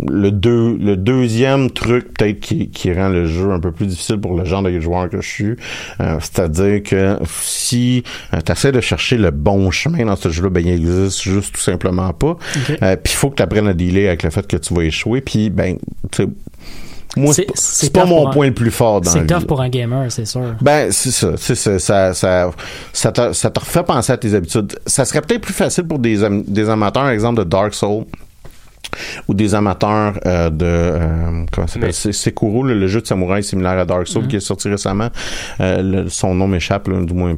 le, 0.06 0.32
deux, 0.32 0.78
le 0.78 0.96
deuxième 0.96 1.72
truc 1.72 2.14
peut-être 2.14 2.40
qui, 2.40 2.70
qui 2.70 2.94
rend 2.94 3.10
le 3.10 3.26
jeu 3.26 3.52
un 3.52 3.60
peu 3.60 3.72
plus 3.72 3.88
difficile 3.88 4.20
pour 4.20 4.38
le 4.38 4.46
genre 4.46 4.62
de 4.62 4.80
joueur 4.80 5.10
que 5.10 5.22
je 5.22 5.28
suis. 5.28 5.56
Euh, 6.00 6.18
C'est-à-dire 6.20 6.84
que 6.84 7.18
si 7.26 8.04
tu 8.46 8.52
essaies 8.52 8.72
de 8.72 8.82
chercher 8.82 9.18
le 9.18 9.32
bon 9.32 9.72
chemin 9.72 10.06
dans 10.06 10.16
ce 10.16 10.30
jeu-là, 10.30 10.50
ben 10.50 10.66
il 10.66 10.74
existe 10.74 11.22
juste 11.22 11.56
tout 11.56 11.62
simplement 11.62 12.14
pas. 12.14 12.38
Euh, 12.82 12.96
puis 12.96 13.14
il 13.14 13.18
faut 13.18 13.30
que 13.30 13.36
tu 13.36 13.44
apprennes 13.44 13.68
à 13.68 13.74
dealer 13.74 14.08
avec 14.08 14.24
le 14.24 14.30
fait 14.30 14.46
que 14.46 14.58
tu 14.58 14.74
vas 14.74 14.84
échouer. 14.84 15.22
Puis 15.22 15.50
ben, 15.50 15.78
tu 16.12 16.24
sais, 16.24 16.30
moi, 17.16 17.34
C'est- 17.34 17.92
pas 17.94 18.06
mon 18.06 18.28
un- 18.28 18.32
point 18.32 18.48
le 18.48 18.54
plus 18.54 18.70
fort 18.72 19.02
dans 19.02 19.10
C'est 19.12 19.26
tough 19.26 19.46
pour 19.46 19.62
un 19.62 19.70
gamer, 19.70 20.12
c'est 20.12 20.26
sûr. 20.26 20.56
Ben, 20.62 20.92
c'est 20.92 21.12
ça, 21.12 21.30
c'est 21.38 21.56
ça, 21.56 21.80
ça, 21.80 22.14
ça, 22.14 22.52
ça, 22.94 23.12
te, 23.12 23.34
ça 23.34 23.50
te 23.50 23.60
refait 23.60 23.84
penser 23.84 24.12
à 24.14 24.18
tes 24.18 24.34
habitudes. 24.36 24.78
Ça 24.86 25.06
serait 25.06 25.22
peut-être 25.22 25.42
plus 25.42 25.54
facile 25.54 25.86
pour 25.88 26.00
des, 26.00 26.18
des 26.48 26.70
amateurs, 26.70 27.08
exemple 27.10 27.40
de 27.40 27.50
Dark 27.50 27.74
Souls, 27.74 28.06
ou 29.28 29.34
des 29.34 29.56
amateurs 29.56 30.20
euh, 30.26 30.50
de, 30.50 30.66
euh, 30.66 31.46
comment 31.52 31.68
ça 31.68 31.74
s'appelle, 31.74 31.90
Mais- 31.90 31.92
c'est 31.94 32.12
Sekiro, 32.12 32.64
le, 32.64 32.74
le 32.74 32.88
jeu 32.88 33.02
de 33.02 33.08
samouraï 33.08 33.44
similaire 33.44 33.78
à 33.80 33.86
Dark 33.86 34.08
Souls 34.08 34.28
qui 34.28 34.36
est 34.38 34.40
sorti 34.42 34.70
récemment. 34.70 35.10
Euh, 35.60 35.82
le- 35.82 36.10
son 36.10 36.34
nom 36.36 36.48
m'échappe, 36.48 36.90
du 36.90 37.14
moins, 37.14 37.36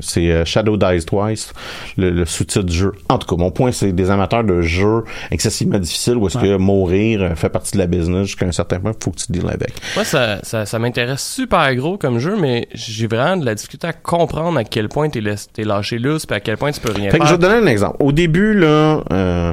c'est 0.00 0.30
euh, 0.30 0.44
Shadow 0.44 0.76
Dies 0.76 1.04
Twice, 1.04 1.52
le, 1.96 2.10
le 2.10 2.24
sous-titre 2.24 2.64
du 2.64 2.74
jeu. 2.76 2.92
En 3.08 3.18
tout 3.18 3.26
cas, 3.26 3.40
mon 3.40 3.50
point, 3.50 3.72
c'est 3.72 3.92
des 3.92 4.10
amateurs 4.10 4.44
de 4.44 4.62
jeux 4.62 5.04
excessivement 5.30 5.78
difficiles 5.78 6.16
où 6.16 6.26
est-ce 6.26 6.38
que 6.38 6.56
mourir 6.56 7.22
euh, 7.22 7.34
fait 7.34 7.48
partie 7.48 7.72
de 7.72 7.78
la 7.78 7.86
business 7.86 8.26
jusqu'à 8.26 8.46
un 8.46 8.52
certain 8.52 8.78
point, 8.80 8.92
il 8.98 9.04
faut 9.04 9.10
que 9.10 9.18
tu 9.18 9.32
deals 9.32 9.48
avec. 9.48 9.72
Moi, 9.94 10.04
ça, 10.04 10.38
ça, 10.42 10.66
ça 10.66 10.78
m'intéresse 10.78 11.22
super 11.24 11.74
gros 11.76 11.98
comme 11.98 12.18
jeu, 12.18 12.36
mais 12.40 12.68
j'ai 12.74 13.06
vraiment 13.06 13.36
de 13.36 13.44
la 13.46 13.54
difficulté 13.54 13.86
à 13.86 13.92
comprendre 13.92 14.58
à 14.58 14.64
quel 14.64 14.88
point 14.88 15.08
t'es 15.08 15.20
lâché 15.64 15.98
lousse, 15.98 16.26
puis 16.26 16.36
à 16.36 16.40
quel 16.40 16.56
point 16.56 16.70
tu 16.72 16.80
peux 16.80 16.92
rien 16.92 17.10
Fait 17.10 17.18
que 17.18 17.24
je 17.24 17.28
faire. 17.30 17.38
vais 17.38 17.46
te 17.46 17.52
donner 17.52 17.66
un 17.66 17.70
exemple. 17.70 17.96
Au 18.00 18.12
début, 18.12 18.54
là, 18.54 19.02
euh, 19.12 19.52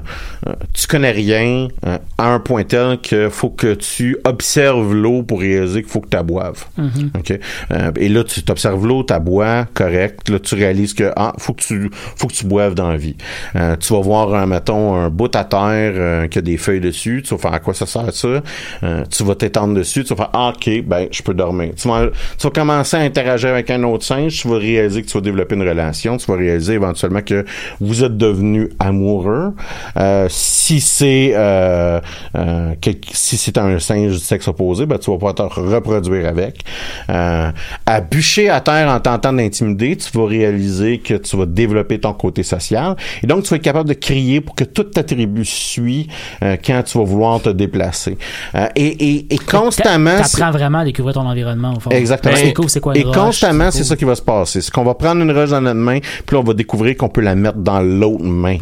tu 0.74 0.88
connais 0.88 1.12
rien 1.12 1.68
euh, 1.86 1.98
à 2.18 2.34
un 2.34 2.40
point 2.40 2.64
tel 2.64 3.00
que 3.00 3.30
faut 3.30 3.50
que 3.50 3.74
tu 3.74 4.18
observes 4.24 4.94
l'eau 4.94 5.24
pour 5.24 5.40
réaliser 5.40 5.82
qu'il 5.82 5.92
faut 5.92 6.02
que 6.02 6.16
tu 6.16 6.24
boives. 6.24 6.66
OK? 7.18 7.40
Euh, 7.72 7.92
et 7.96 8.10
là, 8.10 8.24
tu 8.24 8.44
t'observes 8.44 8.86
l'eau, 8.86 9.04
tu 9.04 9.14
bois, 9.20 9.66
correct. 9.74 10.30
Là, 10.30 10.40
tu 10.40 10.56
réalises 10.56 10.94
que 10.94 11.12
ah, 11.16 11.34
faut 11.38 11.54
que 11.54 11.62
tu 11.62 11.90
faut 12.16 12.28
que 12.28 12.34
tu 12.34 12.46
boives 12.46 12.76
dans 12.76 12.90
la 12.90 12.98
vie. 12.98 13.16
Euh, 13.56 13.76
tu 13.78 13.94
vas 13.94 14.02
voir, 14.02 14.34
un, 14.34 14.46
mettons, 14.46 14.96
un 14.96 15.10
bout 15.10 15.34
à 15.36 15.44
terre 15.44 15.94
euh, 15.96 16.28
qui 16.28 16.40
a 16.40 16.42
des 16.42 16.58
feuilles 16.58 16.82
dessus. 16.82 17.24
Tu 17.26 17.34
vas 17.34 17.40
faire 17.40 17.54
à 17.54 17.60
quoi 17.60 17.74
ça 17.74 17.86
sert 17.86 18.14
ça? 18.14 18.42
Euh, 18.84 19.04
tu 19.10 19.24
vas 19.24 19.36
t'étendre 19.36 19.74
dessus. 19.74 20.04
Tu 20.04 20.14
vas 20.14 20.26
faire 20.26 20.30
ah, 20.34 20.54
OK, 20.56 20.84
ben, 20.86 21.08
je 21.12 21.22
peux 21.24 21.34
dormir. 21.34 21.74
Tu 21.76 21.88
vas, 21.88 22.08
tu 22.38 22.48
vas 22.48 22.52
commencer 22.52 22.98
à 22.98 23.02
interagir 23.02 23.50
avec 23.50 23.70
un 23.70 23.84
autre 23.84 24.04
singe. 24.04 24.42
Tu 24.42 24.48
vas 24.48 24.58
réaliser 24.58 25.02
que 25.02 25.08
tu 25.08 25.18
vas 25.18 25.22
développer 25.22 25.56
une 25.56 25.68
relation. 25.68 26.18
Tu 26.18 26.26
vas 26.28 26.38
réaliser 26.38 26.74
éventuellement 26.74 27.22
que 27.22 27.46
vous 27.80 28.04
êtes 28.04 28.18
devenus 28.18 28.70
amoureux. 28.80 29.54
Euh, 29.98 30.28
si 30.34 30.82
c'est 30.82 31.32
euh, 31.36 32.00
euh, 32.36 32.74
si 33.12 33.38
c'est 33.38 33.58
un 33.58 33.78
singe 33.80 34.14
du 34.14 34.18
sexe 34.20 34.48
opposé, 34.48 34.86
ben, 34.86 34.98
tu 34.98 35.12
vas 35.12 35.18
pouvoir 35.18 35.36
te 35.36 35.42
reproduire 35.44 36.28
avec. 36.28 36.62
Euh, 37.10 37.52
à 37.86 38.02
bûcher 38.02 38.50
à 38.50 38.60
terre 38.62 38.90
en 38.90 39.00
tentant 39.00 39.34
d'intimider, 39.34 39.96
tu 39.96 40.18
vas 40.18 40.26
réaliser 40.26 41.00
que 41.00 41.14
tu 41.16 41.38
vas 41.38 41.46
développer 41.46 42.00
ton 42.00 42.14
côté 42.14 42.44
social. 42.44 42.96
Et 43.22 43.28
donc, 43.28 43.44
tu 43.44 43.50
vas 43.52 43.58
être 43.58 43.62
capable 43.64 43.90
de 43.90 43.94
crier 43.94 44.42
pour 44.42 44.56
que 44.56 44.64
toute 44.64 44.92
ta 44.92 45.04
tribu 45.04 45.46
suit 45.46 46.08
euh, 46.42 46.58
quand 46.66 46.82
tu 46.84 46.98
vas 46.98 47.04
vouloir 47.04 47.40
te 47.42 47.50
déplacer. 47.50 48.18
Euh, 48.56 48.68
et, 48.76 48.88
et, 48.88 49.34
et 49.34 49.38
constamment... 49.38 50.24
c'est- 50.24 50.38
T'apprends 50.38 50.52
vraiment 50.58 50.80
à 50.80 50.86
découvrir 50.86 51.14
ton 51.14 51.28
environnement, 51.28 51.74
au 51.76 51.80
fond. 51.80 51.90
Exactement. 51.92 52.36
Et- 52.36 52.54
cool, 52.54 52.70
c'est 52.70 52.80
quoi 52.80 52.96
Et 52.98 53.04
constamment, 53.04 53.70
c'est 53.72 53.80
cool. 53.80 53.88
ça 53.88 53.96
qui 53.96 54.06
va 54.06 54.16
se 54.16 54.22
passer. 54.22 54.62
C'est 54.62 54.72
qu'on 54.72 54.84
va 54.84 54.96
prendre 54.96 55.22
une 55.22 55.32
roche 55.32 55.50
dans 55.52 55.62
notre 55.62 55.80
main, 55.80 56.00
puis 56.00 56.36
là, 56.36 56.40
on 56.40 56.44
va 56.44 56.54
découvrir 56.54 56.98
qu'on 56.98 57.10
peut 57.10 57.22
la 57.22 57.36
mettre 57.36 57.58
dans 57.60 57.82
l'autre 57.82 58.24
main 58.24 58.58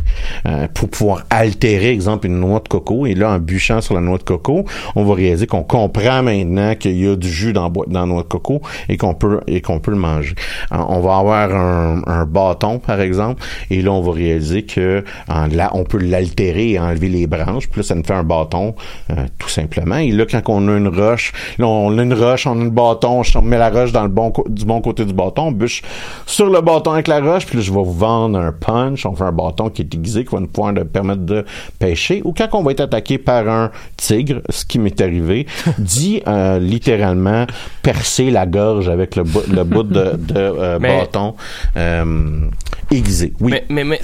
euh, 0.48 0.68
pour 0.74 0.90
pouvoir 0.90 1.24
exemple, 1.64 2.28
une 2.28 2.40
noix 2.40 2.60
de 2.60 2.68
coco. 2.68 3.06
Et 3.06 3.14
là, 3.14 3.32
en 3.32 3.40
bûchant 3.40 3.82
sur 3.82 3.94
la 3.94 4.02
noix 4.02 4.18
de 4.18 4.24
coco, 4.24 4.66
on 4.96 5.04
va 5.04 5.14
réaliser 5.14 5.48
qu'on 5.48 5.64
comprend 5.64 6.24
maintenant 6.24 6.76
qu'il 6.76 6.98
y 6.98 7.08
a 7.08 7.16
du 7.16 7.30
jus 7.30 7.54
dans, 7.54 7.70
dans 7.70 7.84
la 8.02 8.06
noix 8.06 8.24
de 8.24 8.28
coco 8.28 8.62
et 8.90 8.98
qu'on 8.98 9.14
peut 9.14 9.40
et 9.48 9.62
qu'on 9.62 9.80
peut 9.80 9.92
le 9.92 9.98
manger. 9.98 10.36
On 10.72 11.00
va 11.00 11.18
avoir 11.18 11.56
un, 11.56 12.02
un 12.08 12.26
bâton, 12.26 12.80
par 12.80 13.02
exemple, 13.02 13.44
et 13.70 13.82
là, 13.82 13.92
on 13.92 14.02
va 14.02 14.12
réaliser 14.12 14.64
que 14.64 15.04
la- 15.52 15.76
on 15.76 15.84
peut 15.84 16.00
l'altérer 16.00 16.72
et 16.72 16.80
enlever 16.80 17.10
les 17.10 17.28
branches. 17.28 17.68
Puis 17.70 17.82
là, 17.82 17.84
ça 17.84 17.96
nous 17.96 18.04
fait 18.04 18.14
un 18.14 18.24
bâton, 18.24 18.76
euh, 19.12 19.16
tout 19.38 19.50
simplement. 19.50 19.98
Et 19.98 20.12
là, 20.12 20.26
quand 20.26 20.42
on 20.48 20.68
a 20.68 20.78
une 20.78 20.88
roche, 20.88 21.32
là, 21.58 21.68
on 21.68 21.98
a 21.98 22.04
une 22.04 22.14
roche, 22.14 22.48
on 22.48 22.60
a 22.60 22.64
un 22.64 22.68
bâton, 22.68 23.22
on 23.36 23.42
met 23.42 23.58
la 23.58 23.70
roche 23.70 23.92
dans 23.92 24.04
le 24.04 24.10
bon 24.10 24.34
du 24.48 24.66
bon 24.66 24.82
côté 24.82 25.06
du 25.06 25.14
bâton, 25.14 25.48
on 25.48 25.52
bûche 25.52 25.82
sur 26.26 26.50
le 26.50 26.62
bâton 26.62 26.92
avec 26.92 27.08
la 27.08 27.20
roche, 27.20 27.46
puis 27.46 27.58
là, 27.58 27.64
je 27.64 27.72
vais 27.72 27.78
vous 27.84 27.94
vendre 27.94 28.40
un 28.40 28.52
punch, 28.52 29.06
on 29.06 29.16
fait 29.16 29.24
un 29.24 29.32
bâton 29.32 29.70
qui 29.70 29.82
est 29.82 29.94
aiguisé, 29.94 30.26
qui 30.26 30.34
va 30.36 30.42
nous 30.42 30.48
permettre 30.48 31.22
de 31.22 31.46
pêcher. 31.80 32.22
Ou 32.26 32.34
quand 32.34 32.48
on 32.54 32.64
va 32.64 32.72
être 32.72 32.82
attaqué 32.82 33.18
par 33.18 33.48
un 33.48 33.72
tigre, 33.98 34.42
ce 34.50 34.66
qui 34.66 34.80
m'est 34.80 35.00
arrivé, 35.02 35.48
dit 35.78 36.22
euh, 36.28 36.60
littéralement 36.60 37.46
percer 37.82 38.30
la 38.32 38.46
gorge 38.46 38.90
avec 38.90 39.16
le, 39.16 39.24
bout- 39.24 39.48
le 39.52 39.64
bout 39.64 39.84
de, 39.84 40.16
de 40.18 40.36
euh, 40.38 40.80
Mais- 40.82 41.00
bâton 41.00 41.36
euh, 41.78 42.48
aiguisé. 42.92 43.34
Oui. 43.40 43.54
Mais, 43.70 43.84
mais, 43.84 44.00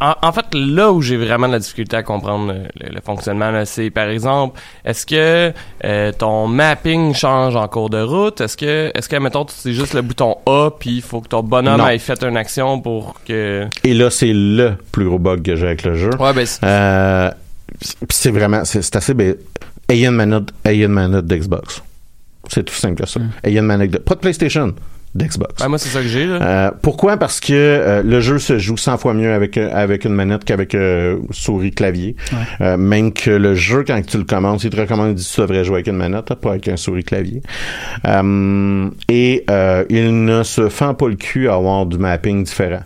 en, 0.00 0.14
en 0.22 0.32
fait, 0.32 0.46
là 0.54 0.92
où 0.92 1.00
j'ai 1.02 1.16
vraiment 1.16 1.46
de 1.48 1.52
la 1.52 1.58
difficulté 1.58 1.96
à 1.96 2.02
comprendre 2.02 2.52
le, 2.52 2.60
le- 2.80 2.94
le 2.94 3.00
fonctionnement, 3.00 3.62
c'est 3.64 3.90
par 3.90 4.08
exemple, 4.08 4.60
est-ce 4.84 5.06
que 5.06 5.52
euh, 5.84 6.12
ton 6.12 6.46
mapping 6.48 7.14
change 7.14 7.56
en 7.56 7.68
cours 7.68 7.90
de 7.90 8.00
route? 8.02 8.40
Est-ce 8.40 8.56
que, 8.56 8.90
est-ce 8.94 9.08
que, 9.08 9.16
mettons, 9.16 9.46
c'est 9.48 9.72
juste 9.72 9.94
le 9.94 10.02
bouton 10.02 10.36
A, 10.46 10.70
puis 10.78 10.96
il 10.96 11.02
faut 11.02 11.20
que 11.20 11.28
ton 11.28 11.42
bonhomme 11.42 11.78
Non. 11.78 11.88
ait 11.88 11.98
fait 11.98 12.22
une 12.24 12.36
action 12.36 12.80
pour 12.80 13.14
que... 13.26 13.66
Et 13.84 13.94
là, 13.94 14.10
c'est 14.10 14.32
le 14.32 14.74
plus 14.90 15.04
gros 15.06 15.18
bug 15.18 15.42
que 15.42 15.56
j'ai 15.56 15.66
avec 15.66 15.84
le 15.84 15.94
jeu. 15.94 16.10
Ouais, 16.18 16.32
ben, 16.32 16.46
Euh, 16.82 17.30
c'est 18.10 18.30
vraiment, 18.30 18.64
c'est 18.64 18.96
assez. 18.96 19.14
ben, 19.14 19.36
ayez 19.88 20.06
une 20.06 20.14
manette, 20.14 20.50
ayez 20.64 20.84
une 20.84 20.92
manette 20.92 21.26
d'Xbox. 21.26 21.82
C'est 22.48 22.64
tout 22.64 22.74
simple 22.74 23.02
que 23.02 23.08
ça. 23.08 23.20
Ayez 23.42 23.58
une 23.58 23.66
manette 23.66 23.90
de, 23.90 23.98
pas 23.98 24.14
de 24.14 24.20
PlayStation, 24.20 24.74
d'Xbox. 25.14 25.54
ben, 25.60 25.68
moi, 25.68 25.78
c'est 25.78 25.88
ça 25.90 26.00
que 26.00 26.08
j'ai, 26.08 26.26
là. 26.26 26.38
Euh, 26.42 26.70
pourquoi? 26.82 27.16
Parce 27.16 27.40
que 27.40 27.52
euh, 27.52 28.02
le 28.02 28.20
jeu 28.20 28.38
se 28.38 28.58
joue 28.58 28.76
100 28.76 28.96
fois 28.98 29.14
mieux 29.14 29.32
avec 29.32 29.58
euh, 29.58 29.68
avec 29.72 30.04
une 30.04 30.14
manette 30.14 30.44
qu'avec 30.44 30.74
euh, 30.74 31.18
souris 31.30 31.70
clavier. 31.72 32.16
Euh, 32.60 32.76
même 32.76 33.12
que 33.12 33.30
le 33.30 33.54
jeu, 33.54 33.84
quand 33.86 34.00
tu 34.06 34.16
le 34.18 34.24
commandes, 34.24 34.62
il 34.64 34.70
te 34.70 34.80
recommande, 34.80 35.10
il 35.10 35.14
dit 35.16 35.30
tu 35.34 35.40
devrais 35.40 35.64
jouer 35.64 35.76
avec 35.76 35.86
une 35.88 35.96
manette, 35.96 36.30
hein, 36.30 36.36
pas 36.40 36.50
avec 36.50 36.68
un 36.68 36.76
souris 36.76 37.04
clavier. 37.04 37.42
Euh, 38.06 38.90
et 39.08 39.44
euh, 39.50 39.84
il 39.90 40.24
ne 40.24 40.42
se 40.42 40.68
fend 40.68 40.94
pas 40.94 41.08
le 41.08 41.14
cul 41.16 41.48
à 41.48 41.54
avoir 41.54 41.86
du 41.86 41.98
mapping 41.98 42.44
différent. 42.44 42.80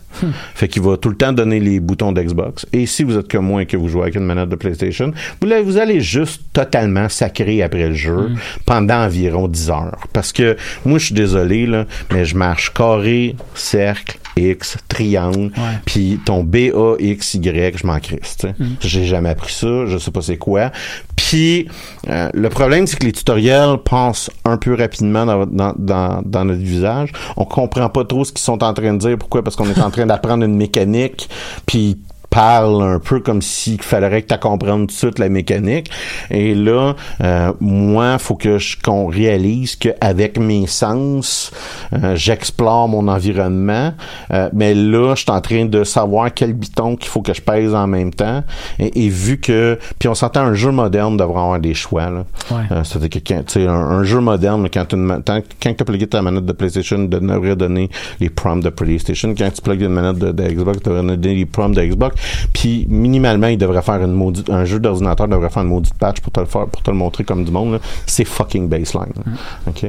Fait 0.55 0.66
qu'il 0.68 0.81
va 0.83 0.97
tout 0.97 1.11
le 1.11 1.14
temps 1.16 1.33
donner 1.35 1.61
les 1.61 1.79
boutons 1.79 2.11
d'Xbox. 2.11 2.64
Et 2.72 2.87
si 2.87 3.05
vous 3.05 3.18
êtes 3.18 3.31
comme 3.31 3.45
moi 3.45 3.62
et 3.62 3.66
que 3.66 3.77
vous 3.77 3.89
jouez 3.89 4.03
avec 4.03 4.14
une 4.14 4.24
manette 4.24 4.49
de 4.49 4.57
PlayStation, 4.57 5.12
vous, 5.43 5.53
allez- 5.53 5.62
vous 5.62 5.77
allez 5.77 6.01
juste 6.01 6.41
totalement 6.55 7.11
sacrer 7.11 7.62
après 7.62 7.89
le 7.89 7.95
jeu 7.95 8.31
pendant 8.64 9.05
environ 9.05 9.47
10 9.47 9.68
heures. 9.70 9.99
Parce 10.14 10.33
que 10.33 10.57
moi, 10.87 10.99
je 10.99 11.07
suis 11.07 11.14
désolé, 11.14 11.66
là, 11.66 11.85
mais 12.11 12.16
je 12.25 12.37
marche 12.37 12.73
carré, 12.73 13.37
cercle, 13.55 14.19
X, 14.37 14.77
triangle, 14.89 15.51
puis 15.87 16.21
ton 16.25 16.45
B, 16.45 16.57
A, 16.75 16.97
X, 16.99 17.35
Y, 17.35 17.79
je 17.79 17.87
m'en 17.87 17.99
crisse. 17.99 18.37
sais. 18.41 18.55
J'ai 18.81 19.07
jamais 19.07 19.31
appris 19.31 19.53
ça, 19.53 19.87
je 19.87 19.97
sais 19.99 20.11
pas 20.11 20.21
c'est 20.21 20.37
quoi. 20.37 20.71
Puis 21.17 21.69
euh, 22.09 22.29
le 22.35 22.49
problème, 22.51 22.87
c'est 22.87 22.99
que 22.99 23.07
les 23.07 23.12
tutoriels 23.12 23.79
passent 23.85 24.31
un 24.45 24.59
peu 24.59 24.75
rapidement 24.75 25.25
dans, 25.25 25.47
dans, 25.47 25.75
dans, 25.77 26.23
dans 26.25 26.45
notre 26.45 26.61
visage. 26.61 27.12
On 27.37 27.45
comprend 27.45 27.89
pas 27.89 28.05
trop 28.05 28.25
ce 28.25 28.33
qu'ils 28.33 28.45
sont 28.45 28.62
en 28.62 28.75
train 28.75 28.93
de 28.93 28.99
dire. 28.99 29.17
Pourquoi? 29.19 29.43
Parce 29.43 29.57
qu'on 29.57 29.69
est 29.71 29.81
en 29.81 29.91
train 29.91 30.07
d'apprendre 30.07 30.45
une 30.45 30.57
mécanique, 30.57 31.29
puis 31.64 31.97
parle 32.37 32.82
un 32.82 32.99
peu 32.99 33.20
comme 33.20 33.41
s'il 33.41 33.80
fallait 33.80 34.20
que 34.20 34.34
tu 34.34 34.39
comprennes 34.39 34.80
tout 34.80 34.87
de 34.87 34.93
suite 34.93 35.18
la 35.18 35.30
mécanique. 35.30 35.91
Et 36.30 36.55
là, 36.55 36.95
euh, 37.22 37.53
moi, 37.61 38.18
faut 38.18 38.34
que 38.34 38.59
je 38.59 38.76
qu'on 38.76 39.07
réalise 39.07 39.74
qu'avec 39.76 40.39
mes 40.39 40.66
sens, 40.66 41.51
euh, 41.95 42.14
j'explore 42.14 42.89
mon 42.89 43.09
environnement. 43.09 43.95
Euh, 44.32 44.51
mais 44.53 44.74
là, 44.74 45.14
je 45.14 45.22
suis 45.22 45.30
en 45.30 45.41
train 45.41 45.64
de 45.64 45.82
savoir 45.82 46.34
quel 46.34 46.53
bouton 46.53 46.97
qu'il 46.97 47.09
faut 47.09 47.22
que 47.22 47.32
je 47.32 47.41
pèse 47.41 47.74
en 47.74 47.87
même 47.87 48.12
temps. 48.12 48.45
Et, 48.78 49.07
et 49.07 49.09
vu 49.09 49.41
que, 49.41 49.78
puis 49.99 50.11
on 50.11 50.14
s'entend 50.14 50.43
un 50.43 50.53
jeu 50.53 50.70
moderne 50.70 51.16
devrait 51.16 51.41
avoir 51.41 51.59
des 51.59 51.72
choix. 51.72 52.11
Là. 52.11 52.26
Ouais. 52.51 52.64
Euh, 52.70 52.84
C'est-à-dire 52.84 53.09
que 53.09 53.26
quand, 53.26 53.47
tu 53.47 53.61
sais, 53.61 53.66
un, 53.66 53.72
un 53.72 54.05
jeu 54.05 54.20
moderne, 54.20 54.68
quand 54.70 54.84
tu 54.84 54.97
quand, 54.97 55.74
tu 55.74 55.84
plugué 55.84 56.07
ta 56.07 56.20
manette 56.20 56.45
de 56.45 56.53
PlayStation, 56.53 56.99
de 56.99 57.18
devrait 57.18 57.57
donner 57.57 57.89
les 58.20 58.28
prompts 58.28 58.62
de 58.62 58.68
PlayStation. 58.68 59.34
Quand 59.34 59.51
tu 59.51 59.62
plugues 59.62 59.80
une 59.80 59.89
manette 59.89 60.18
de, 60.18 60.32
de 60.32 60.43
Xbox, 60.43 60.80
tu 60.82 60.91
devrais 60.91 61.16
donner 61.16 61.34
les 61.34 61.47
prompts 61.47 61.74
de 61.74 61.82
Xbox. 61.82 62.26
Puis 62.53 62.87
minimalement, 62.89 63.47
il 63.49 63.59
devrait 63.59 63.83
faire 63.83 64.03
une 64.03 64.12
maudite, 64.12 64.51
un 64.51 64.64
jeu 64.64 64.79
d'ordinateur 64.79 65.29
devrait 65.29 65.51
faire 65.51 65.62
une 65.62 65.68
maudite 65.68 65.95
patch 65.95 66.20
pour 66.20 66.33
te 66.33 66.41
le 66.41 66.47
faire, 66.47 66.66
pour 66.66 66.83
te 66.83 66.91
le 66.91 66.97
montrer 66.97 67.24
comme 67.24 67.45
du 67.45 67.51
monde. 67.51 67.81
C'est 68.07 68.24
fucking 68.24 68.68
baseline. 68.68 69.12
là. 69.16 69.33
OK? 69.68 69.85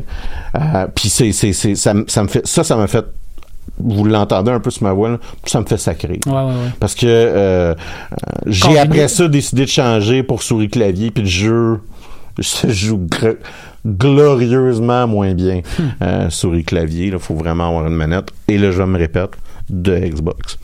Euh, 0.56 0.88
puis 0.96 1.10
c'est, 1.10 1.32
c'est, 1.32 1.54
c'est, 1.54 1.76
ça, 1.76 1.94
ça 2.08 2.24
me 2.24 2.28
fait, 2.28 2.46
ça, 2.46 2.64
ça 2.64 2.76
m'a 2.76 2.88
fait 2.88 3.06
vous 3.80 4.06
l'entendez 4.06 4.50
un 4.52 4.60
peu 4.62 4.72
sur 4.72 4.84
ma 4.84 4.94
voix, 4.94 5.10
là, 5.10 5.18
ça 5.46 5.60
me 5.60 5.66
fait 5.66 5.78
sacrer. 5.78 6.20
Ouais, 6.26 6.32
ouais, 6.32 6.42
ouais. 6.46 6.72
Parce 6.80 6.96
que 6.96 7.06
euh, 7.06 7.76
j'ai 8.48 8.80
après 8.80 9.08
ça 9.10 9.28
décidé 9.28 9.66
de 9.66 9.70
changer 9.70 10.24
pour 10.24 10.42
souris 10.42 10.70
clavier 10.70 11.12
puis 11.12 11.24
le 11.24 11.30
jeu 11.30 11.80
se 12.40 12.68
joue 12.70 12.98
gr- 13.12 13.36
glorieusement 13.86 15.08
moins 15.08 15.34
bien 15.34 15.62
euh, 16.02 16.30
souris 16.30 16.64
clavier. 16.64 17.08
Il 17.08 17.20
faut 17.20 17.36
vraiment 17.36 17.68
avoir 17.68 17.88
une 17.88 17.96
manette. 17.96 18.30
Et 18.48 18.58
là, 18.58 18.72
je 18.72 18.82
me 18.84 18.98
répète, 18.98 19.32
de 19.70 19.98
Xbox. 19.98 20.58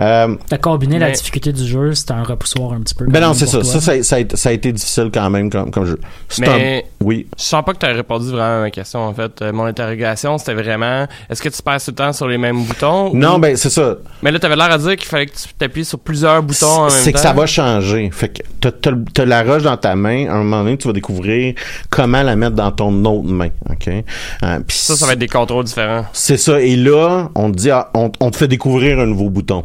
Euh, 0.00 0.36
T'as 0.48 0.58
combiné 0.58 0.98
la 0.98 1.10
difficulté 1.10 1.52
du 1.52 1.66
jeu, 1.66 1.94
c'était 1.94 2.12
un 2.12 2.22
repoussoir 2.22 2.72
un 2.72 2.80
petit 2.80 2.94
peu. 2.94 3.06
ben 3.06 3.20
non, 3.20 3.34
c'est 3.34 3.46
ça. 3.46 3.62
Ça, 3.64 3.80
ça, 3.80 3.92
a- 3.92 4.02
ça 4.02 4.16
a 4.16 4.18
été, 4.20 4.36
ça 4.36 4.48
a 4.48 4.52
été 4.52 4.72
difficile 4.72 5.10
quand 5.12 5.28
même 5.30 5.50
comme, 5.50 5.70
comme 5.70 5.84
jeu. 5.86 5.98
Mais- 6.38 6.82
un- 6.82 7.04
Oui. 7.06 7.26
Je 7.38 7.42
sens 7.44 7.64
pas 7.64 7.72
que 7.74 7.78
tu 7.78 7.86
as 7.86 7.90
répondu 7.92 8.26
vraiment 8.30 8.58
à 8.58 8.60
ma 8.60 8.70
question, 8.70 9.00
en 9.00 9.14
fait. 9.14 9.40
Euh, 9.42 9.52
mon 9.52 9.64
interrogation, 9.64 10.36
c'était 10.38 10.54
vraiment, 10.54 11.06
est-ce 11.30 11.42
que 11.42 11.48
tu 11.48 11.62
passes 11.62 11.84
tout 11.84 11.90
le 11.92 11.96
temps 11.96 12.12
sur 12.12 12.26
les 12.28 12.38
mêmes 12.38 12.62
boutons? 12.64 13.12
Non, 13.14 13.36
ou- 13.36 13.38
ben 13.38 13.56
c'est 13.56 13.70
ça. 13.70 13.96
Mais 14.22 14.30
là, 14.30 14.38
t'avais 14.38 14.56
l'air 14.56 14.70
à 14.70 14.78
dire 14.78 14.96
qu'il 14.96 15.06
fallait 15.08 15.26
que 15.26 15.36
tu 15.36 15.48
t'appuies 15.58 15.84
sur 15.84 15.98
plusieurs 15.98 16.42
boutons 16.42 16.66
en 16.66 16.80
même 16.84 16.90
temps. 16.90 16.96
C'est 16.98 17.12
que 17.12 17.20
ça 17.20 17.32
va 17.32 17.46
changer. 17.46 18.10
Fait 18.12 18.28
que 18.28 18.42
t'as 18.70 19.24
la 19.24 19.42
roche 19.42 19.62
dans 19.62 19.76
ta 19.76 19.94
main. 19.96 20.26
À 20.28 20.32
un 20.34 20.38
moment 20.42 20.62
donné, 20.64 20.76
tu 20.76 20.86
vas 20.88 20.92
découvrir 20.94 21.54
comment 21.90 22.22
la 22.22 22.36
mettre 22.36 22.56
dans 22.56 22.72
ton 22.72 23.04
autre 23.04 23.28
main. 23.28 23.48
OK? 23.70 23.88
Euh, 23.88 24.60
puis 24.66 24.76
Ça, 24.76 24.96
ça 24.96 25.06
va 25.06 25.12
être 25.12 25.18
des 25.18 25.28
contrôles 25.28 25.64
différents. 25.64 26.04
C'est 26.12 26.36
ça. 26.36 26.60
Et 26.60 26.76
là, 26.76 27.30
on 27.34 27.50
te 27.52 27.56
dit, 27.56 27.70
ah, 27.70 27.90
on, 27.94 28.10
on 28.20 28.30
te 28.30 28.37
fait 28.38 28.48
découvrir 28.48 29.00
un 29.00 29.06
nouveau 29.06 29.30
bouton. 29.30 29.64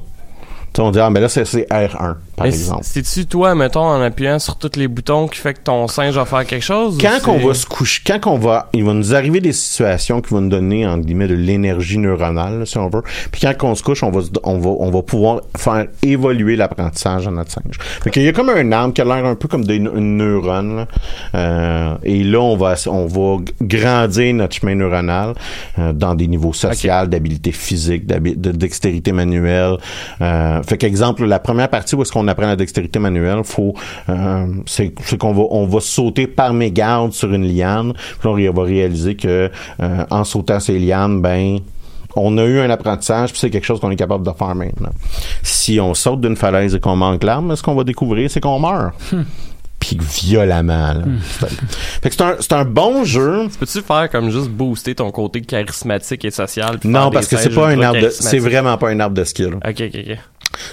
Tu 0.73 0.77
sais, 0.77 0.81
on 0.81 0.91
dit, 0.91 0.99
ah, 0.99 1.09
mais 1.09 1.21
là, 1.21 1.29
c'est 1.29 1.43
R1, 1.43 2.15
par 2.35 2.45
Mais 2.47 2.53
exemple. 2.53 2.81
C'est-tu 2.83 3.25
toi, 3.25 3.55
mettons, 3.55 3.81
en 3.85 4.01
appuyant 4.01 4.39
sur 4.39 4.57
tous 4.57 4.71
les 4.77 4.87
boutons 4.87 5.27
qui 5.27 5.39
fait 5.39 5.53
que 5.53 5.59
ton 5.63 5.87
singe 5.87 6.15
va 6.15 6.25
faire 6.25 6.45
quelque 6.45 6.63
chose? 6.63 6.97
Quand 6.99 7.19
c'est- 7.21 7.29
on 7.29 7.47
va 7.47 7.53
se 7.53 7.65
coucher, 7.65 8.01
quand 8.05 8.27
on 8.27 8.37
va, 8.37 8.69
il 8.73 8.83
va 8.83 8.93
nous 8.93 9.13
arriver 9.13 9.39
des 9.39 9.53
situations 9.53 10.21
qui 10.21 10.33
vont 10.33 10.41
nous 10.41 10.49
donner, 10.49 10.85
entre 10.87 11.05
guillemets, 11.05 11.27
de 11.27 11.35
l'énergie 11.35 11.97
neuronale, 11.97 12.59
là, 12.59 12.65
si 12.65 12.77
on 12.77 12.89
veut. 12.89 13.03
Puis 13.31 13.41
quand 13.41 13.53
on 13.69 13.75
se 13.75 13.83
couche, 13.83 14.03
on 14.03 14.11
va, 14.11 14.21
on 14.43 14.57
va, 14.59 14.69
on 14.69 14.89
va 14.91 15.01
pouvoir 15.01 15.41
faire 15.57 15.85
évoluer 16.01 16.55
l'apprentissage 16.55 17.25
de 17.25 17.31
notre 17.31 17.51
singe. 17.51 17.77
Fait 18.03 18.09
qu'il 18.09 18.23
y 18.23 18.27
a 18.27 18.33
comme 18.33 18.49
un 18.49 18.71
arme 18.71 18.93
qui 18.93 19.01
a 19.01 19.05
l'air 19.05 19.25
un 19.25 19.35
peu 19.35 19.47
comme 19.47 19.65
des, 19.65 19.75
une 19.75 20.17
neurone, 20.17 20.75
là. 20.75 20.87
Euh, 21.35 21.95
et 22.03 22.23
là, 22.23 22.39
on 22.39 22.55
va, 22.57 22.75
on 22.87 23.05
va 23.05 23.43
grandir 23.61 24.33
notre 24.33 24.55
chemin 24.55 24.75
neuronal, 24.75 25.33
euh, 25.79 25.93
dans 25.93 26.15
des 26.15 26.27
niveaux 26.27 26.53
sociaux, 26.53 26.91
d'habilité 27.07 27.51
physique, 27.51 28.05
de 28.05 28.51
dextérité 28.51 29.11
manuelle. 29.11 29.77
Euh, 30.21 30.61
fait 30.63 30.77
qu'exemple, 30.77 31.25
la 31.25 31.39
première 31.39 31.69
partie 31.69 31.95
où 31.95 32.01
est-ce 32.01 32.11
qu'on 32.11 32.22
apprend 32.27 32.47
la 32.47 32.55
dextérité 32.55 32.99
manuelle, 32.99 33.43
faut, 33.43 33.73
euh, 34.09 34.45
c'est, 34.65 34.93
qu'on 35.17 35.33
va, 35.33 35.43
on 35.49 35.65
va 35.65 35.79
sauter 35.79 36.27
par 36.27 36.53
mégarde 36.53 37.11
sur 37.13 37.33
une 37.33 37.45
liane. 37.45 37.93
Puis 38.19 38.29
on 38.29 38.53
va 38.53 38.63
réaliser 38.63 39.15
que 39.15 39.49
euh, 39.81 40.05
en 40.09 40.23
sautant 40.23 40.59
ces 40.59 40.79
lianes, 40.79 41.21
ben 41.21 41.59
on 42.15 42.37
a 42.37 42.43
eu 42.43 42.59
un 42.59 42.69
apprentissage, 42.69 43.31
puis 43.31 43.39
c'est 43.39 43.49
quelque 43.49 43.65
chose 43.65 43.79
qu'on 43.79 43.89
est 43.89 43.95
capable 43.95 44.25
de 44.25 44.31
faire 44.31 44.53
maintenant. 44.53 44.91
Si 45.41 45.79
on 45.79 45.93
saute 45.93 46.21
d'une 46.21 46.35
falaise 46.35 46.75
et 46.75 46.79
qu'on 46.79 46.95
manque 46.95 47.23
l'arme, 47.23 47.55
ce 47.55 47.63
qu'on 47.63 47.75
va 47.75 47.83
découvrir, 47.83 48.29
c'est 48.29 48.39
qu'on 48.39 48.59
meurt. 48.59 48.93
Puis 49.83 49.97
violemment. 49.99 50.93
Là. 50.93 51.01
C'est- 51.39 51.47
Fait 52.01 52.09
que 52.09 52.15
c'est 52.15 52.21
un, 52.21 52.35
c'est 52.39 52.53
un 52.53 52.63
bon 52.63 53.03
jeu. 53.03 53.47
Peux-tu 53.59 53.81
faire 53.81 54.09
comme 54.09 54.29
juste 54.31 54.47
booster 54.49 54.95
ton 54.95 55.11
côté 55.11 55.41
charismatique 55.41 56.23
et 56.23 56.31
social? 56.31 56.79
Non, 56.85 57.11
parce 57.11 57.27
que 57.27 57.35
c'est 57.37 57.49
pas 57.49 57.67
un 57.69 57.81
arbre 57.81 57.99
de, 57.99 58.09
c'est 58.09 58.39
vraiment 58.39 58.77
pas 58.77 58.89
un 58.89 58.99
arbre 59.01 59.15
de 59.17 59.23
skill. 59.25 59.55
Ok, 59.55 59.61
ok, 59.81 59.95
ok. 59.95 60.17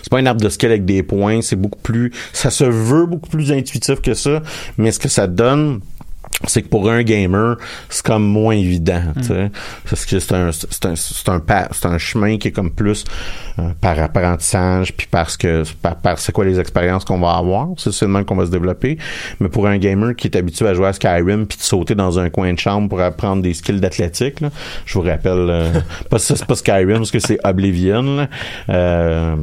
C'est 0.03 0.11
pas 0.11 0.19
un 0.19 0.27
arbre 0.27 0.41
de 0.43 0.49
skill 0.49 0.69
avec 0.71 0.85
des 0.85 1.03
points, 1.03 1.41
c'est 1.43 1.57
beaucoup 1.57 1.81
plus, 1.81 2.13
ça 2.33 2.51
se 2.51 2.65
veut 2.65 3.07
beaucoup 3.07 3.31
plus 3.31 3.51
intuitif 3.51 4.01
que 4.01 4.13
ça, 4.15 4.43
mais 4.77 4.93
ce 4.93 4.99
que 5.01 5.09
ça 5.09 5.27
donne, 5.27 5.81
c'est 6.47 6.63
que 6.63 6.69
pour 6.69 6.89
un 6.91 7.03
gamer, 7.03 7.57
c'est 7.89 8.05
comme 8.05 8.25
moins 8.25 8.55
évident, 8.55 9.03
sais. 9.23 9.51
Parce 9.89 10.07
que 10.07 10.19
c'est 10.19 10.35
un, 10.35 10.51
c'est 10.53 10.87
un, 10.87 10.97
c'est 10.97 11.29
un, 11.29 11.41
un 11.93 11.99
chemin 11.99 12.39
qui 12.39 12.49
est 12.49 12.53
comme 12.53 12.71
plus 12.71 13.05
euh, 13.59 13.71
par 13.81 13.99
apprentissage, 13.99 14.95
puis 14.97 15.07
parce 15.11 15.37
que, 15.37 15.65
par, 15.83 15.97
par 15.97 16.19
c'est 16.19 16.33
quoi 16.33 16.45
les 16.45 16.59
expériences 16.59 17.05
qu'on 17.05 17.19
va 17.21 17.33
avoir, 17.33 17.69
c'est 17.77 17.93
seulement 17.93 18.25
qu'on 18.25 18.37
va 18.37 18.47
se 18.47 18.51
développer. 18.51 18.97
Mais 19.41 19.49
pour 19.49 19.67
un 19.67 19.77
gamer 19.79 20.15
qui 20.17 20.29
est 20.29 20.37
habitué 20.37 20.67
à 20.69 20.75
jouer 20.75 20.87
à 20.87 20.93
Skyrim 20.93 21.47
puis 21.47 21.59
de 21.59 21.63
sauter 21.63 21.95
dans 21.95 22.19
un 22.19 22.31
coin 22.31 22.53
de 22.53 22.59
chambre 22.59 22.89
pour 22.89 23.01
apprendre 23.01 23.43
des 23.43 23.53
skills 23.55 23.81
d'athlétique, 23.81 24.41
là, 24.41 24.51
je 24.87 24.95
vous 24.95 25.03
rappelle, 25.05 25.47
euh, 25.51 25.73
pas 26.11 26.19
c'est 26.19 26.45
pas 26.47 26.55
Skyrim, 26.57 26.99
parce 26.99 27.11
que 27.11 27.19
c'est 27.21 27.39
Oblivion, 27.45 28.03
là. 28.03 28.29
Euh, 28.69 29.37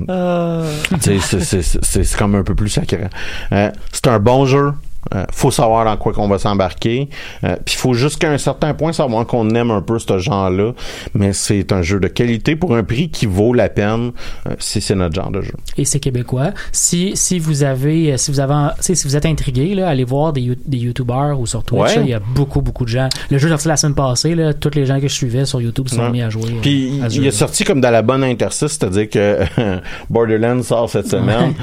tu 0.89 0.99
sais, 1.01 1.19
c'est- 1.19 1.39
c'est- 1.41 1.61
c'est 1.61 1.85
c'est- 1.85 2.03
c'est 2.03 2.17
comme 2.17 2.35
un 2.35 2.43
peu 2.43 2.55
plus 2.55 2.69
sacré. 2.69 3.05
Euh, 3.51 3.71
c'est 3.91 4.07
un 4.07 4.19
bon 4.19 4.45
jeu. 4.45 4.71
Euh, 5.15 5.23
faut 5.31 5.51
savoir 5.51 5.85
dans 5.85 5.95
quoi 5.97 6.13
qu'on 6.13 6.27
va 6.27 6.37
s'embarquer. 6.37 7.09
Euh, 7.43 7.55
Puis 7.65 7.75
il 7.75 7.77
faut 7.79 7.93
jusqu'à 7.93 8.29
un 8.31 8.37
certain 8.37 8.73
point 8.73 8.91
savoir 8.93 9.25
qu'on 9.25 9.49
aime 9.51 9.71
un 9.71 9.81
peu 9.81 9.99
ce 9.99 10.17
genre-là. 10.17 10.73
Mais 11.13 11.33
c'est 11.33 11.71
un 11.71 11.81
jeu 11.81 11.99
de 11.99 12.07
qualité 12.07 12.55
pour 12.55 12.75
un 12.75 12.83
prix 12.83 13.09
qui 13.09 13.25
vaut 13.25 13.53
la 13.53 13.69
peine 13.69 14.11
euh, 14.47 14.55
si 14.59 14.81
c'est 14.81 14.95
notre 14.95 15.15
genre 15.15 15.31
de 15.31 15.41
jeu. 15.41 15.53
et 15.77 15.85
c'est 15.85 15.99
québécois. 15.99 16.51
Si, 16.71 17.11
si 17.15 17.39
vous 17.39 17.63
avez, 17.63 18.13
euh, 18.13 18.17
si 18.17 18.31
vous 18.31 18.39
avez, 18.39 18.69
si 18.79 18.93
vous 19.07 19.15
êtes 19.15 19.25
intrigué, 19.25 19.75
là, 19.75 19.87
allez 19.89 20.03
voir 20.03 20.33
des, 20.33 20.57
des 20.65 20.77
YouTubers 20.77 21.39
ou 21.39 21.45
sur 21.45 21.63
Twitch. 21.63 21.95
Ouais. 21.95 22.03
Il 22.03 22.09
y 22.09 22.13
a 22.13 22.19
beaucoup, 22.19 22.61
beaucoup 22.61 22.83
de 22.83 22.89
gens. 22.89 23.09
Le 23.29 23.37
jeu 23.37 23.47
est 23.47 23.51
sorti 23.51 23.67
la 23.67 23.77
semaine 23.77 23.95
passée, 23.95 24.35
là, 24.35 24.53
tous 24.53 24.71
les 24.75 24.85
gens 24.85 24.99
que 24.99 25.07
je 25.07 25.13
suivais 25.13 25.45
sur 25.45 25.61
YouTube 25.61 25.87
sont 25.87 25.97
Ouais. 26.01 26.11
mis 26.11 26.21
à 26.21 26.29
jouer. 26.29 26.51
Puis 26.61 26.99
il 27.11 27.25
est 27.25 27.31
sorti 27.31 27.63
comme 27.63 27.81
dans 27.81 27.89
la 27.91 28.01
bonne 28.01 28.23
interstice, 28.23 28.77
c'est-à-dire 28.79 29.09
que 29.09 29.39
Borderlands 30.09 30.63
sort 30.63 30.89
cette 30.89 31.07
semaine. 31.07 31.53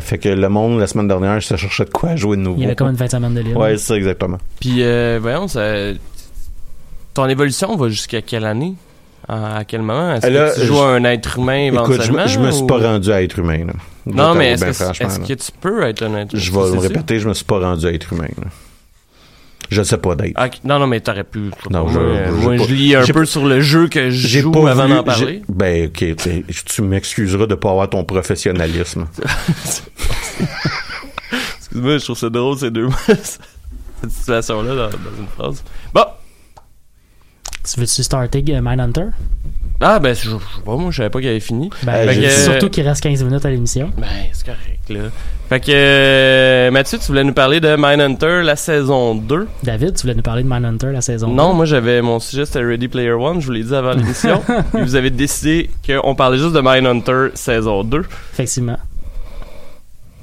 Fait 0.00 0.18
que 0.18 0.28
le 0.28 0.48
monde, 0.48 0.78
la 0.78 0.86
semaine 0.86 1.08
dernière, 1.08 1.42
se 1.42 1.56
cherchait 1.56 1.84
de 1.84 1.90
quoi 1.90 2.16
jouer 2.16 2.36
de 2.36 2.42
nouveau. 2.42 2.56
Il 2.58 2.62
y 2.62 2.66
avait 2.66 2.74
comme 2.74 2.87
une 2.90 2.96
fin 2.96 3.06
de 3.06 3.10
semaine 3.10 3.34
de 3.34 3.40
libre. 3.40 3.60
Ouais, 3.60 3.76
c'est 3.76 3.86
ça 3.86 3.96
exactement. 3.96 4.38
Puis, 4.60 4.82
euh, 4.82 5.18
voyons, 5.20 5.48
ça... 5.48 5.62
ton 7.14 7.26
évolution 7.28 7.76
va 7.76 7.88
jusqu'à 7.88 8.22
quelle 8.22 8.44
année? 8.44 8.74
À 9.30 9.64
quel 9.66 9.82
moment? 9.82 10.14
Est-ce 10.14 10.26
Là, 10.26 10.50
que 10.52 10.60
tu 10.60 10.66
joues 10.66 10.78
à 10.80 10.92
un 10.94 11.04
être 11.04 11.38
humain 11.38 11.66
Écoute, 11.66 12.00
je, 12.00 12.10
éventuellement? 12.12 12.22
me- 12.22 12.28
je 12.28 12.38
me 12.38 12.50
suis 12.50 12.62
ou- 12.62 12.66
pas 12.66 12.78
rendu 12.78 13.12
à 13.12 13.22
être 13.22 13.38
humain. 13.38 13.58
Là. 13.66 13.72
Non, 14.06 14.34
mais 14.34 14.52
est-ce 14.52 14.64
que, 14.64 15.34
tu 15.34 15.52
peux 15.60 15.82
être 15.82 16.02
un 16.02 16.16
être 16.16 16.32
humain? 16.32 16.40
Je 16.42 16.50
vais 16.50 16.70
sûr? 16.70 16.80
répéter, 16.80 17.20
je 17.20 17.28
me 17.28 17.34
suis 17.34 17.44
pas 17.44 17.58
rendu 17.60 17.86
à 17.86 17.92
être 17.92 18.10
humain. 18.12 18.28
là. 18.38 18.46
Je 19.70 19.82
sais 19.82 19.98
pas 19.98 20.14
d'être. 20.14 20.32
Ah, 20.36 20.48
non, 20.64 20.78
non, 20.78 20.86
mais 20.86 21.00
t'aurais 21.00 21.24
pu. 21.24 21.50
Non, 21.68 21.88
je- 21.88 21.98
euh, 21.98 22.32
moi, 22.32 22.56
pas- 22.56 22.64
je 22.64 22.72
lis 22.72 22.96
un 22.96 23.02
j'ai 23.02 23.12
peu 23.12 23.26
sur 23.26 23.44
le 23.44 23.60
jeu 23.60 23.86
que 23.88 24.08
je 24.08 24.26
J'ai 24.28 24.40
joue 24.40 24.50
pas 24.50 24.70
avant 24.70 24.88
d'en 24.88 25.02
parler. 25.04 25.42
Ben, 25.46 25.88
ok, 25.88 26.04
tu 26.64 26.80
m'excuseras 26.82 27.44
de 27.44 27.54
pas 27.54 27.68
avoir 27.72 27.90
ton 27.90 28.04
professionnalisme. 28.04 29.06
Excuse-moi, 31.70 31.98
je 31.98 32.04
trouve 32.04 32.18
ça 32.18 32.30
drôle, 32.30 32.58
ces 32.58 32.70
deux 32.70 32.88
cette 33.06 34.10
situation-là 34.10 34.74
dans, 34.74 34.88
dans 34.88 35.16
une 35.18 35.26
phrase. 35.36 35.62
Bon! 35.92 36.04
Tu 37.70 37.80
veux-tu 37.80 38.02
starter 38.02 38.44
euh, 38.50 38.60
Mindhunter? 38.62 39.06
Ah, 39.80 39.98
ben, 40.00 40.14
je, 40.14 40.22
je 40.22 40.30
sais 40.30 40.36
pas, 40.64 40.76
moi, 40.76 40.90
je 40.90 40.96
savais 40.96 41.10
pas 41.10 41.20
qu'il 41.20 41.28
avait 41.28 41.38
fini. 41.40 41.70
Ben, 41.82 42.08
Euh, 42.08 42.12
j'ai- 42.12 42.30
surtout 42.30 42.70
qu'il 42.70 42.86
reste 42.88 43.02
15 43.02 43.22
minutes 43.22 43.44
à 43.44 43.50
l'émission. 43.50 43.90
Ben, 43.98 44.06
c'est 44.32 44.46
correct, 44.46 44.88
là. 44.88 45.10
Fait 45.48 45.60
que, 45.60 45.66
euh, 45.72 46.70
Mathieu, 46.70 46.98
tu 46.98 47.06
voulais 47.06 47.24
nous 47.24 47.32
parler 47.34 47.60
de 47.60 47.76
Mindhunter, 47.78 48.42
la 48.42 48.56
saison 48.56 49.14
2. 49.14 49.46
David, 49.62 49.94
tu 49.94 50.02
voulais 50.02 50.14
nous 50.14 50.22
parler 50.22 50.42
de 50.42 50.48
Mindhunter 50.48 50.90
la 50.92 51.00
saison 51.00 51.28
Non, 51.28 51.50
2? 51.50 51.56
moi, 51.56 51.64
j'avais, 51.66 52.00
mon 52.02 52.18
sujet, 52.20 52.44
c'était 52.46 52.64
Ready 52.64 52.88
Player 52.88 53.12
One, 53.12 53.40
je 53.40 53.46
vous 53.46 53.52
l'ai 53.52 53.62
dit 53.64 53.74
avant 53.74 53.92
l'émission. 53.92 54.42
Puis 54.72 54.82
vous 54.82 54.94
avez 54.96 55.10
décidé 55.10 55.70
qu'on 55.86 56.14
parlait 56.14 56.38
juste 56.38 56.54
de 56.54 56.60
Mindhunter 56.60 57.28
saison 57.34 57.84
2. 57.84 58.04
Effectivement. 58.32 58.78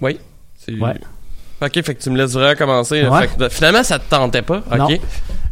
Oui. 0.01 0.19
Ouais. 0.67 0.95
Ok, 1.61 1.71
fait 1.83 1.95
que 1.95 2.01
tu 2.03 2.09
me 2.09 2.17
laisses 2.17 2.33
vraiment 2.33 2.55
commencer. 2.55 3.01
là. 3.03 3.09
Ouais. 3.09 3.27
Fait 3.27 3.37
que, 3.37 3.49
finalement, 3.49 3.83
ça 3.83 3.97
te 3.99 4.09
tentait 4.09 4.41
pas? 4.41 4.57
Ok. 4.71 4.77
Non. 4.77 4.89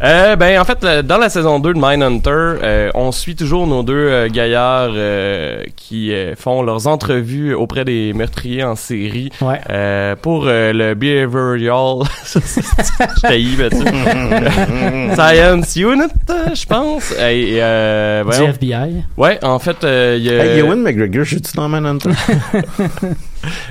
Euh, 0.03 0.35
ben, 0.35 0.59
en 0.59 0.65
fait, 0.65 0.79
le- 0.83 1.01
dans 1.01 1.17
la 1.17 1.29
saison 1.29 1.59
2 1.59 1.73
de 1.73 1.79
Mindhunter, 1.79 2.29
euh, 2.61 2.89
on 2.93 3.11
suit 3.13 3.35
toujours 3.37 3.67
nos 3.67 3.83
deux 3.83 3.93
euh, 3.93 4.27
gaillards 4.27 4.91
euh, 4.93 5.63
qui 5.77 6.13
euh, 6.13 6.35
font 6.35 6.61
leurs 6.61 6.87
entrevues 6.87 7.53
auprès 7.53 7.85
des 7.85 8.11
meurtriers 8.13 8.63
en 8.63 8.75
série 8.75 9.29
Ouais. 9.41 9.61
euh, 9.69 10.15
pour 10.21 10.45
euh, 10.47 10.73
le 10.73 10.93
Behavioral 10.93 11.99
Mathieu. 13.23 13.69
Science 15.15 15.75
Unit, 15.75 16.01
euh, 16.29 16.55
je 16.55 16.65
pense. 16.65 17.11
Et, 17.13 17.57
euh, 17.61 18.23
Du. 18.25 18.43
FBI. 18.43 19.03
Ouais, 19.17 19.39
en 19.43 19.59
fait, 19.59 19.83
euh, 19.83 20.15
il 20.19 20.25
y 20.25 20.29
a... 20.29 20.43
Hey, 20.45 20.59
Ewan 20.59 20.81
McGregor, 20.81 21.23
je 21.23 21.35
suis 21.35 21.41
dans 21.55 21.69
Manhunter? 21.69 22.09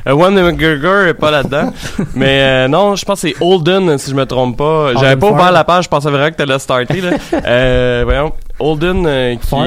Euh, 0.06 0.12
One 0.12 0.34
McGregor 0.34 1.04
est 1.06 1.14
pas 1.14 1.30
là-dedans. 1.30 1.72
mais 2.14 2.40
euh, 2.42 2.68
non, 2.68 2.94
je 2.94 3.06
pense 3.06 3.22
que 3.22 3.28
c'est 3.30 3.34
Holden, 3.42 3.96
si 3.96 4.10
je 4.10 4.14
me 4.14 4.26
trompe 4.26 4.58
pas. 4.58 4.92
J'avais 5.00 5.16
pas 5.16 5.30
ouvert 5.30 5.50
la 5.50 5.64
page, 5.64 5.84
je 5.84 5.88
pensais 5.88 6.10
vraiment 6.10 6.21
que 6.30 6.36
t'allais 6.36 6.58
starter. 6.58 7.00
Là. 7.00 7.10
euh, 7.46 8.02
voyons, 8.04 8.32
Holden 8.58 9.04
euh, 9.06 9.36
qui... 9.36 9.46
Ford. 9.46 9.66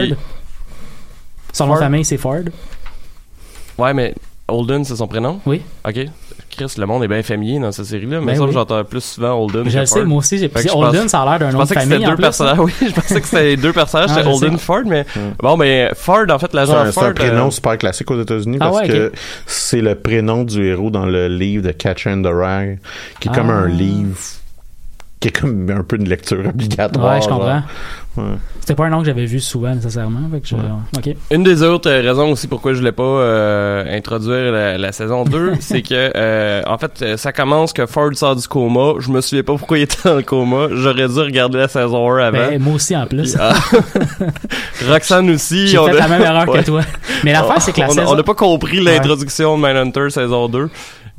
Son 1.54 1.66
nom 1.68 1.74
de 1.74 1.78
Ford. 1.78 1.84
famille, 1.86 2.06
c'est 2.06 2.18
Ford. 2.18 2.40
Ouais, 3.78 3.94
mais 3.94 4.14
Holden, 4.48 4.84
c'est 4.86 4.96
son 4.96 5.08
prénom? 5.08 5.40
Oui. 5.46 5.62
OK. 5.88 5.96
Chris, 6.50 6.74
le 6.78 6.86
monde 6.86 7.04
est 7.04 7.08
bien 7.10 7.22
familier 7.24 7.60
dans 7.60 7.72
cette 7.74 7.86
série-là. 7.86 8.20
Mais 8.22 8.34
Ben 8.34 8.38
ça, 8.38 8.44
oui. 8.46 8.52
j'entends 8.54 8.84
plus 8.86 9.04
souvent 9.04 9.34
Holden 9.42 9.68
Je 9.70 9.80
le 9.80 9.86
sais, 9.86 9.96
Ford. 10.00 10.08
moi 10.08 10.20
aussi. 10.20 10.38
J'ai 10.38 10.50
Holden, 10.72 11.02
pense- 11.02 11.12
ça 11.12 11.22
a 11.24 11.26
l'air 11.32 11.40
d'un 11.40 11.50
Je 11.52 11.58
nom 11.58 11.64
de 11.64 11.64
pensais 11.64 11.76
que 11.76 11.82
c'était 11.82 11.94
famille 11.96 12.08
en 12.08 12.10
deux 12.12 12.16
plus. 12.16 12.22
personnages. 12.22 12.58
Oui, 12.60 12.72
je 12.82 12.92
pensais 12.94 13.20
que 13.22 13.28
c'était 13.28 13.58
deux 13.58 13.74
personnages. 13.74 14.10
Ah, 14.12 14.16
C'était 14.16 14.28
Holden. 14.30 14.58
Ford, 14.58 14.82
mais 14.86 15.06
bon, 15.40 15.58
ben 15.58 15.92
Ford, 15.96 16.24
en 16.30 16.40
fait, 16.40 16.54
l'agent 16.54 16.78
un, 16.78 16.86
c'est 16.86 16.92
Ford. 16.94 17.04
un 17.06 17.12
prénom 17.14 17.48
euh, 17.48 17.52
super 17.52 17.78
classique 17.78 18.10
aux 18.12 18.22
États-Unis 18.22 18.58
Ah 18.62 18.70
parce 18.70 18.82
ouais, 18.82 18.88
que 18.88 19.12
c'est 19.46 19.82
le 19.82 19.96
prénom 19.96 20.44
du 20.46 20.66
héros 20.66 20.90
dans 20.92 21.06
le 21.06 21.28
livre 21.28 21.64
de 21.66 21.72
Catcher 21.72 22.12
in 22.12 22.22
the 22.22 22.28
Rye, 22.32 22.78
qui 23.20 23.28
est 23.28 23.34
comme 23.34 23.50
Ah. 23.50 23.54
un 23.64 23.68
livre 23.68 24.16
qui 25.20 25.30
est 25.30 25.32
comme 25.32 25.70
un 25.70 25.84
peu 25.84 25.96
une 25.96 26.08
lecture 26.10 26.46
obligatoire. 26.48 27.16
Ouais, 27.16 27.22
je 27.22 27.28
comprends. 27.28 27.62
Ouais. 28.18 28.24
C'était 28.62 28.76
pas 28.76 28.86
un 28.86 28.90
nom 28.90 29.00
que 29.00 29.06
j'avais 29.06 29.26
vu 29.26 29.42
souvent 29.42 29.76
nécessairement. 29.76 30.22
Fait 30.32 30.40
que 30.40 30.48
je- 30.48 30.56
ok. 30.56 31.18
Une 31.32 31.44
des 31.44 31.62
autres 31.64 31.90
euh, 31.90 32.02
raisons 32.02 32.32
aussi 32.32 32.48
pourquoi 32.48 32.72
je 32.74 32.78
voulais 32.80 32.94
pas 32.94 33.04
euh, 33.04 33.98
introduire 33.98 34.54
la, 34.54 34.78
la 34.78 34.92
saison 34.94 35.26
2, 35.26 35.54
c'est 35.60 35.82
que 35.82 36.12
euh, 36.16 36.62
en 36.66 36.78
fait 36.78 37.18
ça 37.18 37.34
commence 37.34 37.74
que 37.74 37.86
Ford 37.86 38.12
sort 38.14 38.36
du 38.38 38.48
coma. 38.48 38.94
Je 39.00 39.10
me 39.12 39.20
souviens 39.20 39.44
pas 39.44 39.56
pourquoi 39.58 39.80
il 39.80 39.82
était 39.84 39.98
dans 40.08 40.16
le 40.16 40.22
coma. 40.24 40.68
J'aurais 40.72 41.08
dû 41.10 41.20
regarder 41.20 41.58
la 41.58 41.68
saison 41.68 42.10
1 42.14 42.18
avant. 42.20 42.38
Ben, 42.38 42.62
moi 42.62 42.76
aussi 42.76 42.96
en 42.96 43.06
plus. 43.06 43.36
Ah. 43.40 43.54
Roxane 44.88 45.30
aussi. 45.32 45.68
J'ai 45.68 45.78
on 45.78 45.86
fait 45.88 45.92
a- 45.92 46.00
la 46.00 46.08
même 46.08 46.22
erreur 46.22 46.48
Ouais. 46.48 46.60
que 46.60 46.66
toi. 46.66 46.82
Mais 47.24 47.32
l'affaire, 47.34 47.62
c'est 47.62 47.74
que 47.74 47.80
la 47.82 47.88
on, 47.88 47.92
a- 47.92 47.94
saison. 47.96 48.12
on 48.12 48.16
n'a 48.16 48.24
pas 48.24 48.34
compris 48.36 48.80
l'introduction 48.82 49.58
de 49.58 49.64
Mindhunter 49.66 50.10
saison 50.10 50.48
2. 50.48 50.70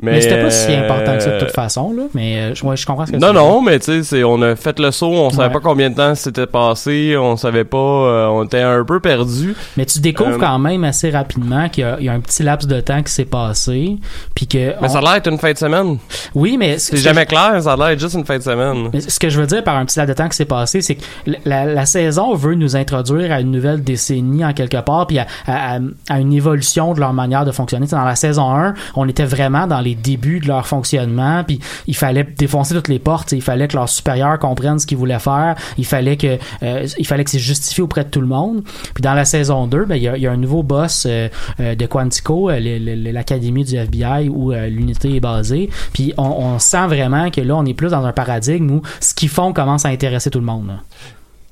Mais, 0.03 0.13
Mais 0.13 0.21
c'était 0.21 0.43
pas 0.43 0.51
si 0.51 0.75
important 0.75 1.15
que 1.17 1.21
ça 1.23 1.31
de 1.31 1.35
euh, 1.37 1.41
toute 1.41 1.53
façon, 1.53 1.93
là. 1.97 2.03
Mais 2.13 2.37
euh, 2.39 2.55
je- 2.55 2.65
ouais, 2.67 2.77
je 2.77 2.85
comprends 2.85 3.07
ce 3.07 3.13
que 3.13 3.17
Non, 3.17 3.33
non, 3.33 3.63
mais 3.63 3.79
tu 3.79 4.05
sais, 4.05 4.25
on 4.25 4.43
a 4.43 4.55
fait 4.55 4.79
le 4.79 4.91
saut, 4.91 5.07
on 5.07 5.31
savait 5.31 5.47
Ouais. 5.49 5.53
pas 5.55 5.61
combien 5.61 5.89
de 5.89 5.95
temps 5.95 6.15
c'était 6.15 6.47
passé, 6.47 7.17
on 7.19 7.37
savait 7.39 7.65
pas, 7.65 7.79
euh, 7.79 8.27
on 8.29 8.45
était 8.45 8.61
un 8.61 8.85
peu 8.85 9.01
perdu. 9.01 9.55
Mais 9.79 9.87
tu 9.87 10.01
découvres 10.01 10.35
Euh, 10.35 10.39
quand 10.39 10.59
même 10.59 10.85
assez 10.85 11.09
rapidement 11.09 11.69
qu'il 11.71 11.83
y 11.85 11.87
a, 11.87 11.97
il 11.99 12.05
y 12.05 12.09
a 12.11 12.13
un 12.13 12.21
petit 12.21 12.43
laps 12.43 12.69
de 12.69 12.79
temps 12.81 13.03
qui 13.03 13.11
s'est 13.13 13.25
passé, 13.25 13.97
puis 14.35 14.47
que 14.47 14.59
Mais 14.59 14.75
on- 14.83 14.89
ça 14.89 14.99
a 14.99 15.01
l'air 15.01 15.15
d'être 15.15 15.29
une 15.33 15.39
fin 15.39 15.53
de 15.53 15.59
semaine. 15.59 15.97
oui, 16.35 16.57
mais 16.59 16.79
ce 16.79 16.91
C'est 16.91 16.99
jamais 17.03 17.23
je- 17.23 17.29
clair, 17.29 17.63
ça 17.63 17.73
a 17.73 17.77
l'air 17.77 17.99
juste 17.99 18.15
une 18.17 18.27
fin 18.27 18.37
de 18.37 18.43
semaine. 18.43 18.91
mais 18.93 19.01
ce 19.01 19.19
que 19.19 19.31
je 19.31 19.41
veux 19.41 19.47
dire 19.47 19.65
par 19.65 19.77
un 19.77 19.87
petit 19.87 19.99
laps 19.99 20.15
de 20.15 20.23
temps 20.23 20.29
qui 20.29 20.37
s'est 20.37 20.45
passé, 20.45 20.83
c'est 20.83 20.97
que 20.97 21.03
la, 21.47 21.87
saison 21.87 22.35
veut 22.35 22.55
nous 22.55 22.77
introduire 22.77 23.33
à 23.33 23.41
une 23.41 23.51
nouvelle 23.51 23.83
décennie 23.83 24.45
en 24.45 24.53
quelque 24.53 24.81
part, 24.83 25.07
puis 25.07 25.19
à, 25.21 25.27
à- 25.47 25.77
à- 25.77 25.81
à 26.11 26.19
une 26.21 26.33
évolution 26.35 26.93
de 26.93 27.01
leur 27.01 27.13
manière 27.15 27.45
de 27.47 27.53
fonctionner. 27.53 27.87
Tu 27.87 27.91
sais, 27.91 27.97
dans 27.97 28.05
la 28.05 28.17
saison 28.17 28.55
1, 28.55 28.75
on 28.97 29.09
était 29.09 29.25
vraiment 29.25 29.67
dans 29.67 29.81
les 29.87 29.95
débuts 29.95 30.41
de 30.41 30.49
leur 30.49 30.67
fonctionnement, 30.67 31.45
puis 31.45 31.61
il 31.87 31.97
fallait 31.97 32.25
défoncer 32.25 32.75
toutes 32.75 32.89
les 32.89 32.99
portes. 32.99 33.33
Il 33.33 33.43
fallait 33.43 33.69
que 33.69 33.77
leurs 33.77 33.89
supérieurs 33.89 34.39
comprennent 34.39 34.79
ce 34.79 34.87
qu'ils 34.87 34.99
voulaient 34.99 35.19
faire. 35.19 35.55
Il 35.79 35.87
fallait 35.87 36.17
que 36.17 36.39
euh, 36.63 36.87
il 36.99 37.07
fallait 37.07 37.25
que 37.25 37.31
c'est 37.31 37.39
justifié 37.39 37.83
auprès 37.83 38.05
de 38.05 38.11
tout 38.11 38.21
le 38.21 38.27
monde. 38.27 38.63
Puis 38.95 39.03
dans 39.03 39.15
la 39.15 39.25
saison 39.25 39.67
2, 39.67 39.85
ben, 39.85 39.97
il 39.97 40.03
y, 40.03 40.27
a, 40.27 40.33
un 40.33 40.37
nouveau 40.37 40.63
boss 40.63 41.07
euh, 41.07 41.29
euh, 41.61 41.75
de 41.75 41.87
Quantico, 41.87 42.51
l'académie 42.51 43.65
du 43.65 43.77
FBI 43.77 44.29
où 44.29 44.53
l'unité 44.53 45.17
est 45.17 45.21
basée. 45.21 45.71
Puis 45.93 46.13
on, 46.17 46.25
on 46.25 46.59
sent 46.59 46.87
vraiment 46.87 47.31
que 47.31 47.41
là, 47.41 47.57
on 47.57 47.65
est 47.65 47.75
plus 47.75 47.91
dans 47.91 48.05
un 48.05 48.13
paradigme 48.13 48.71
où 48.71 48.83
ce 49.01 49.15
qu'ils 49.15 49.29
font 49.29 49.53
commence 49.53 49.85
à 49.85 49.89
intéresser 49.89 50.31
tout 50.31 50.41
le 50.41 50.47
monde. 50.47 50.73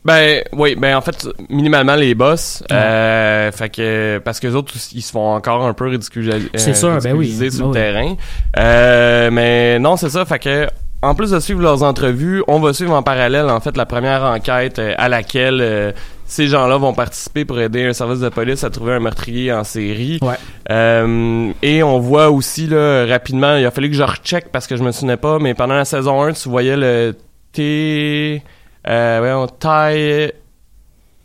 Ben 0.05 0.42
oui, 0.52 0.74
ben 0.76 0.96
en 0.96 1.00
fait 1.00 1.26
minimalement 1.48 1.94
les 1.94 2.14
boss, 2.14 2.62
euh, 2.70 3.50
fait 3.52 3.70
que 3.70 4.18
parce 4.22 4.38
que 4.38 4.48
les 4.48 4.55
autres 4.55 4.74
ils 4.92 5.00
se 5.00 5.11
font 5.12 5.34
encore 5.34 5.64
un 5.64 5.72
peu 5.72 5.88
ridiculiser, 5.88 6.50
C'est 6.57 6.74
sûr, 6.74 6.98
ben 7.02 7.14
oui. 7.16 7.32
sur 7.32 7.38
Ben 7.40 7.59
le 7.59 7.64
oui. 7.66 7.72
terrain. 7.72 8.16
Euh, 8.59 9.30
mais 9.30 9.78
non, 9.78 9.96
c'est 9.96 10.11
ça, 10.11 10.26
fait 10.26 10.38
que 10.38 10.68
en 11.00 11.14
plus 11.14 11.30
de 11.30 11.40
suivre 11.40 11.61
leurs 11.62 11.82
entrevues, 11.82 12.42
on 12.48 12.61
va 12.61 12.72
suivre 12.72 12.92
en 12.94 13.02
parallèle 13.02 13.48
en 13.48 13.61
fait 13.61 13.76
la 13.76 13.86
première 13.86 14.22
enquête 14.24 14.78
euh, 14.78 14.94
à 14.98 15.09
laquelle 15.09 15.61
euh, 15.61 15.92
ces 16.26 16.48
gens-là 16.48 16.76
vont 16.78 16.92
participer 16.94 17.44
pour 17.44 17.61
aider 17.61 17.84
un 17.84 17.92
service 17.92 18.20
de 18.20 18.28
police 18.30 18.64
à 18.64 18.70
trouver 18.70 18.92
un 18.94 19.00
meurtrier 19.00 19.52
en 19.52 19.64
série. 19.64 20.18
Ouais. 20.22 20.34
Euh, 20.70 21.50
et 21.62 21.82
on 21.82 21.98
voit 21.98 22.30
aussi 22.30 22.66
là 22.66 23.07
rapidement, 23.07 23.57
il 23.57 23.64
a 23.66 23.70
fallu 23.70 23.90
que 23.90 23.96
je 23.96 24.02
recheck 24.02 24.46
parce 24.50 24.66
que 24.66 24.76
je 24.76 24.82
me 24.82 24.92
souvenais 24.92 25.16
pas, 25.18 25.38
mais 25.38 25.55
pendant 25.55 25.74
la 25.76 25.84
saison 25.84 26.22
1, 26.22 26.32
tu 26.32 26.48
voyais 26.48 26.76
le 26.76 27.14
T 27.52 28.42
euh, 28.89 29.16
voyons, 29.20 29.47
Ty 29.47 30.32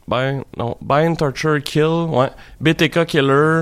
ben 0.07 0.41
non, 0.57 0.75
Bind 0.81 1.17
Torture 1.17 1.61
Kill, 1.63 1.83
ouais, 2.09 2.29
BTK 2.59 3.05
Killer 3.05 3.61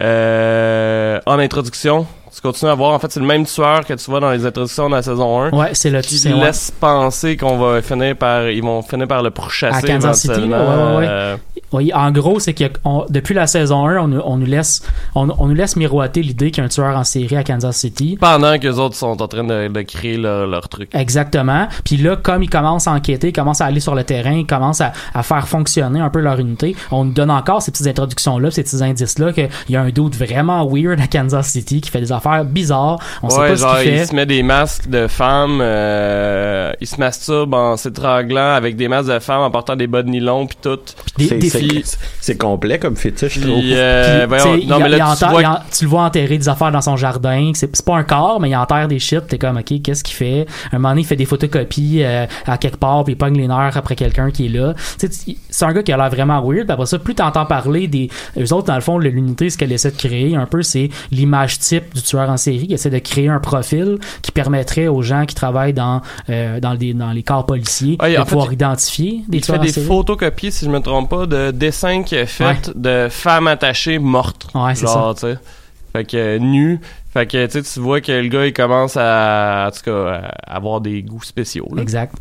euh, 0.00 1.20
en 1.26 1.38
introduction. 1.38 2.06
Tu 2.32 2.40
continues 2.42 2.70
à 2.70 2.74
voir 2.74 2.92
en 2.92 2.98
fait, 3.00 3.10
c'est 3.10 3.18
le 3.20 3.26
même 3.26 3.46
tueur 3.46 3.84
que 3.84 3.94
tu 3.94 4.10
vois 4.10 4.20
dans 4.20 4.30
les 4.30 4.44
introductions 4.46 4.88
de 4.88 4.94
la 4.94 5.02
saison 5.02 5.40
1. 5.40 5.50
Ouais, 5.50 5.70
c'est 5.72 5.90
le 5.90 6.00
Qui 6.02 6.18
c'est- 6.18 6.32
ouais. 6.32 6.38
laisse 6.44 6.70
penser 6.70 7.36
qu'on 7.36 7.56
va 7.58 7.82
finir 7.82 8.14
par 8.16 8.48
ils 8.48 8.62
vont 8.62 8.80
finir 8.82 9.08
par 9.08 9.22
le 9.22 9.30
pourchasser 9.30 9.90
À 9.90 9.94
Kansas 9.94 10.20
City, 10.20 10.34
éventuellement. 10.34 10.58
là, 10.58 10.76
ouais, 10.76 10.92
ouais, 10.92 10.98
ouais. 10.98 11.06
Euh, 11.08 11.36
Oui, 11.72 11.92
en 11.94 12.10
gros, 12.12 12.38
c'est 12.40 12.54
que 12.54 12.64
on- 12.84 13.04
depuis 13.10 13.34
la 13.34 13.46
saison 13.46 13.86
1, 13.86 13.98
on, 13.98 14.08
nous- 14.08 14.22
on 14.24 14.36
nous 14.38 14.46
laisse 14.46 14.82
on, 15.14 15.28
on 15.38 15.46
nous 15.48 15.54
laisse 15.54 15.76
miroiter 15.76 16.22
l'idée 16.22 16.50
qu'il 16.50 16.58
y 16.58 16.60
a 16.62 16.64
un 16.64 16.68
tueur 16.68 16.96
en 16.96 17.04
série 17.04 17.36
à 17.36 17.44
Kansas 17.44 17.76
City. 17.76 18.16
pendant 18.20 18.58
que 18.58 18.66
les 18.68 18.78
autres 18.78 18.94
sont 18.96 19.20
en 19.22 19.28
train 19.28 19.44
de, 19.44 19.68
de 19.68 19.82
créer 19.82 20.16
leur, 20.16 20.46
leur 20.46 20.68
truc. 20.68 20.88
Exactement. 20.94 21.68
Puis 21.84 21.96
là, 21.98 22.16
comme 22.16 22.42
ils 22.42 22.50
commencent 22.50 22.86
à 22.88 22.92
enquêter, 22.92 23.28
ils 23.28 23.32
commencent 23.32 23.60
à 23.60 23.66
aller 23.66 23.80
sur 23.80 23.94
le 23.94 24.04
terrain, 24.04 24.32
ils 24.32 24.46
commencent 24.46 24.80
à, 24.80 24.92
à 25.14 25.22
faire 25.22 25.46
fonctionner 25.48 26.00
un 26.00 26.10
peu 26.10 26.20
leur 26.20 26.38
unité, 26.38 26.74
on 26.90 27.04
nous 27.04 27.12
donne 27.12 27.30
encore 27.30 27.60
ces 27.62 27.70
petites 27.70 27.86
introductions-là, 27.86 28.50
ces 28.50 28.62
petits 28.62 28.82
indices-là, 28.82 29.32
qu'il 29.32 29.48
y 29.68 29.76
a 29.76 29.82
un 29.82 29.90
doute 29.90 30.14
vraiment 30.16 30.66
weird 30.66 31.00
à 31.00 31.06
Kansas 31.06 31.48
City 31.48 31.80
qui 31.80 31.90
fait 31.90 32.00
des 32.00 32.12
affaires 32.12 32.44
bizarres. 32.44 32.98
On 33.22 33.28
sait 33.30 33.40
ouais, 33.40 33.48
pas 33.50 33.56
ce 33.56 33.60
genre, 33.62 33.78
qu'il 33.80 33.92
il 33.92 33.98
fait. 33.98 34.06
se 34.06 34.14
met 34.14 34.26
des 34.26 34.42
masques 34.42 34.88
de 34.88 35.06
femmes, 35.06 35.60
euh, 35.60 36.72
il 36.80 36.86
se 36.86 36.96
masturbe 36.96 37.54
en 37.54 37.76
s'étranglant 37.76 38.52
avec 38.54 38.76
des 38.76 38.88
masques 38.88 39.10
de 39.10 39.18
femmes 39.18 39.42
en 39.42 39.50
portant 39.50 39.76
des 39.76 39.86
bas 39.86 40.02
de 40.02 40.08
nylon 40.08 40.46
pis 40.46 40.56
tout. 40.62 40.78
C'est- 41.18 41.34
des 41.36 41.50
c'est- 42.20 42.38
complet 42.38 42.78
comme 42.78 42.96
fétiche, 42.96 43.34
je 43.34 43.40
trouve. 43.40 43.58
Puis, 43.60 43.72
euh, 43.74 44.20
Puis, 44.20 44.28
voyons, 44.28 44.54
tu 44.56 44.60
sais, 44.62 44.66
non, 44.66 44.76
il- 44.78 44.82
mais 44.82 44.88
il 44.88 44.92
là, 44.92 44.96
tu 44.98 45.02
enterre- 45.04 45.30
vois 45.30 45.42
il 45.42 45.46
en- 45.46 45.58
tu 45.76 45.84
le 45.84 45.90
vois 45.90 46.02
enterrer 46.02 46.38
des 46.38 46.48
affaires 46.48 46.70
dans 46.72 46.80
son 46.80 46.96
jardin. 46.96 47.52
C'est 47.54 47.82
pas 47.84 47.96
un 47.96 48.04
corps, 48.04 48.40
mais 48.40 48.50
il 48.50 48.56
enterre 48.56 48.88
des 48.88 48.98
shit. 48.98 49.26
T'es 49.26 49.38
comme, 49.38 49.56
OK, 49.58 49.82
qu'est-ce 49.82 50.04
qu'il 50.04 50.14
fait? 50.14 50.46
Un 50.72 50.78
moment 50.78 50.90
donné, 50.90 51.00
il 51.02 51.06
fait 51.06 51.16
des 51.16 51.24
photocopies 51.24 52.02
euh, 52.02 52.26
à 52.46 52.58
quelque 52.58 52.76
part, 52.78 53.04
puis 53.04 53.14
il 53.14 53.16
pogne 53.16 53.36
les 53.36 53.48
nerfs 53.48 53.76
après 53.76 53.96
quelqu'un 53.96 54.30
qui 54.30 54.46
est 54.46 54.48
là. 54.50 54.74
C'est 55.50 55.64
un 55.64 55.72
gars 55.72 55.82
qui 55.82 55.92
a 55.92 55.96
l'air 55.96 56.10
vraiment 56.10 56.40
weird. 56.42 56.64
Puis 56.66 56.72
après 56.72 56.86
ça, 56.86 56.98
plus 56.98 57.14
t'entends 57.14 57.46
parler 57.46 57.88
des... 57.88 58.08
Eux 58.38 58.52
autres, 58.52 58.66
dans 58.66 58.74
le 58.74 58.80
fond, 58.80 58.98
l'unité, 58.98 59.50
ce 59.50 59.58
qu'elle 59.58 59.72
essaie 59.72 59.90
de 59.90 59.96
créer 59.96 60.36
un 60.36 60.46
peu, 60.46 60.62
c'est 60.62 60.90
l'image 61.10 61.58
type 61.58 61.94
du 61.94 62.02
tueur 62.02 62.28
en 62.30 62.36
série 62.36 62.66
qui 62.68 62.74
essaie 62.74 62.90
de 62.90 62.98
créer 62.98 63.28
un 63.28 63.40
profil 63.40 63.98
qui 64.22 64.32
permettrait 64.32 64.88
aux 64.88 65.02
gens 65.02 65.24
qui 65.26 65.34
travaillent 65.34 65.72
dans, 65.72 66.02
euh, 66.30 66.60
dans, 66.60 66.72
les, 66.74 66.94
dans 66.94 67.10
les 67.12 67.22
corps 67.22 67.46
policiers 67.46 67.96
Ouais, 68.00 68.12
de 68.12 68.16
fait, 68.16 68.24
pouvoir 68.24 68.52
identifier 68.52 69.22
des 69.28 69.38
il 69.38 69.40
fait 69.40 69.46
tueurs 69.46 69.60
en 69.60 69.62
des 69.64 69.72
série. 69.72 69.86
photocopies, 69.86 70.52
si 70.52 70.64
je 70.64 70.70
me 70.70 70.80
trompe 70.80 71.08
pas, 71.10 71.26
de 71.26 71.47
dessins 71.50 72.02
qu'il 72.02 72.18
a 72.18 72.26
fait 72.26 72.70
de 72.74 73.08
femmes 73.10 73.46
attachées 73.46 73.98
mortes. 73.98 74.48
Ouais, 74.54 74.74
c'est 74.74 74.86
sais. 74.86 75.38
Fait 75.92 76.04
que 76.04 76.16
euh, 76.16 76.38
nu. 76.38 76.80
Fait 77.14 77.26
que 77.26 77.46
tu 77.46 77.80
vois 77.80 78.02
que 78.02 78.12
le 78.12 78.28
gars 78.28 78.44
il 78.44 78.52
commence 78.52 78.98
à 78.98 79.68
en 79.68 79.70
tout 79.74 79.80
cas 79.90 80.30
à 80.46 80.56
avoir 80.56 80.82
des 80.82 81.02
goûts 81.02 81.22
spéciaux. 81.22 81.66
là. 81.74 81.80
Exact. 81.80 82.14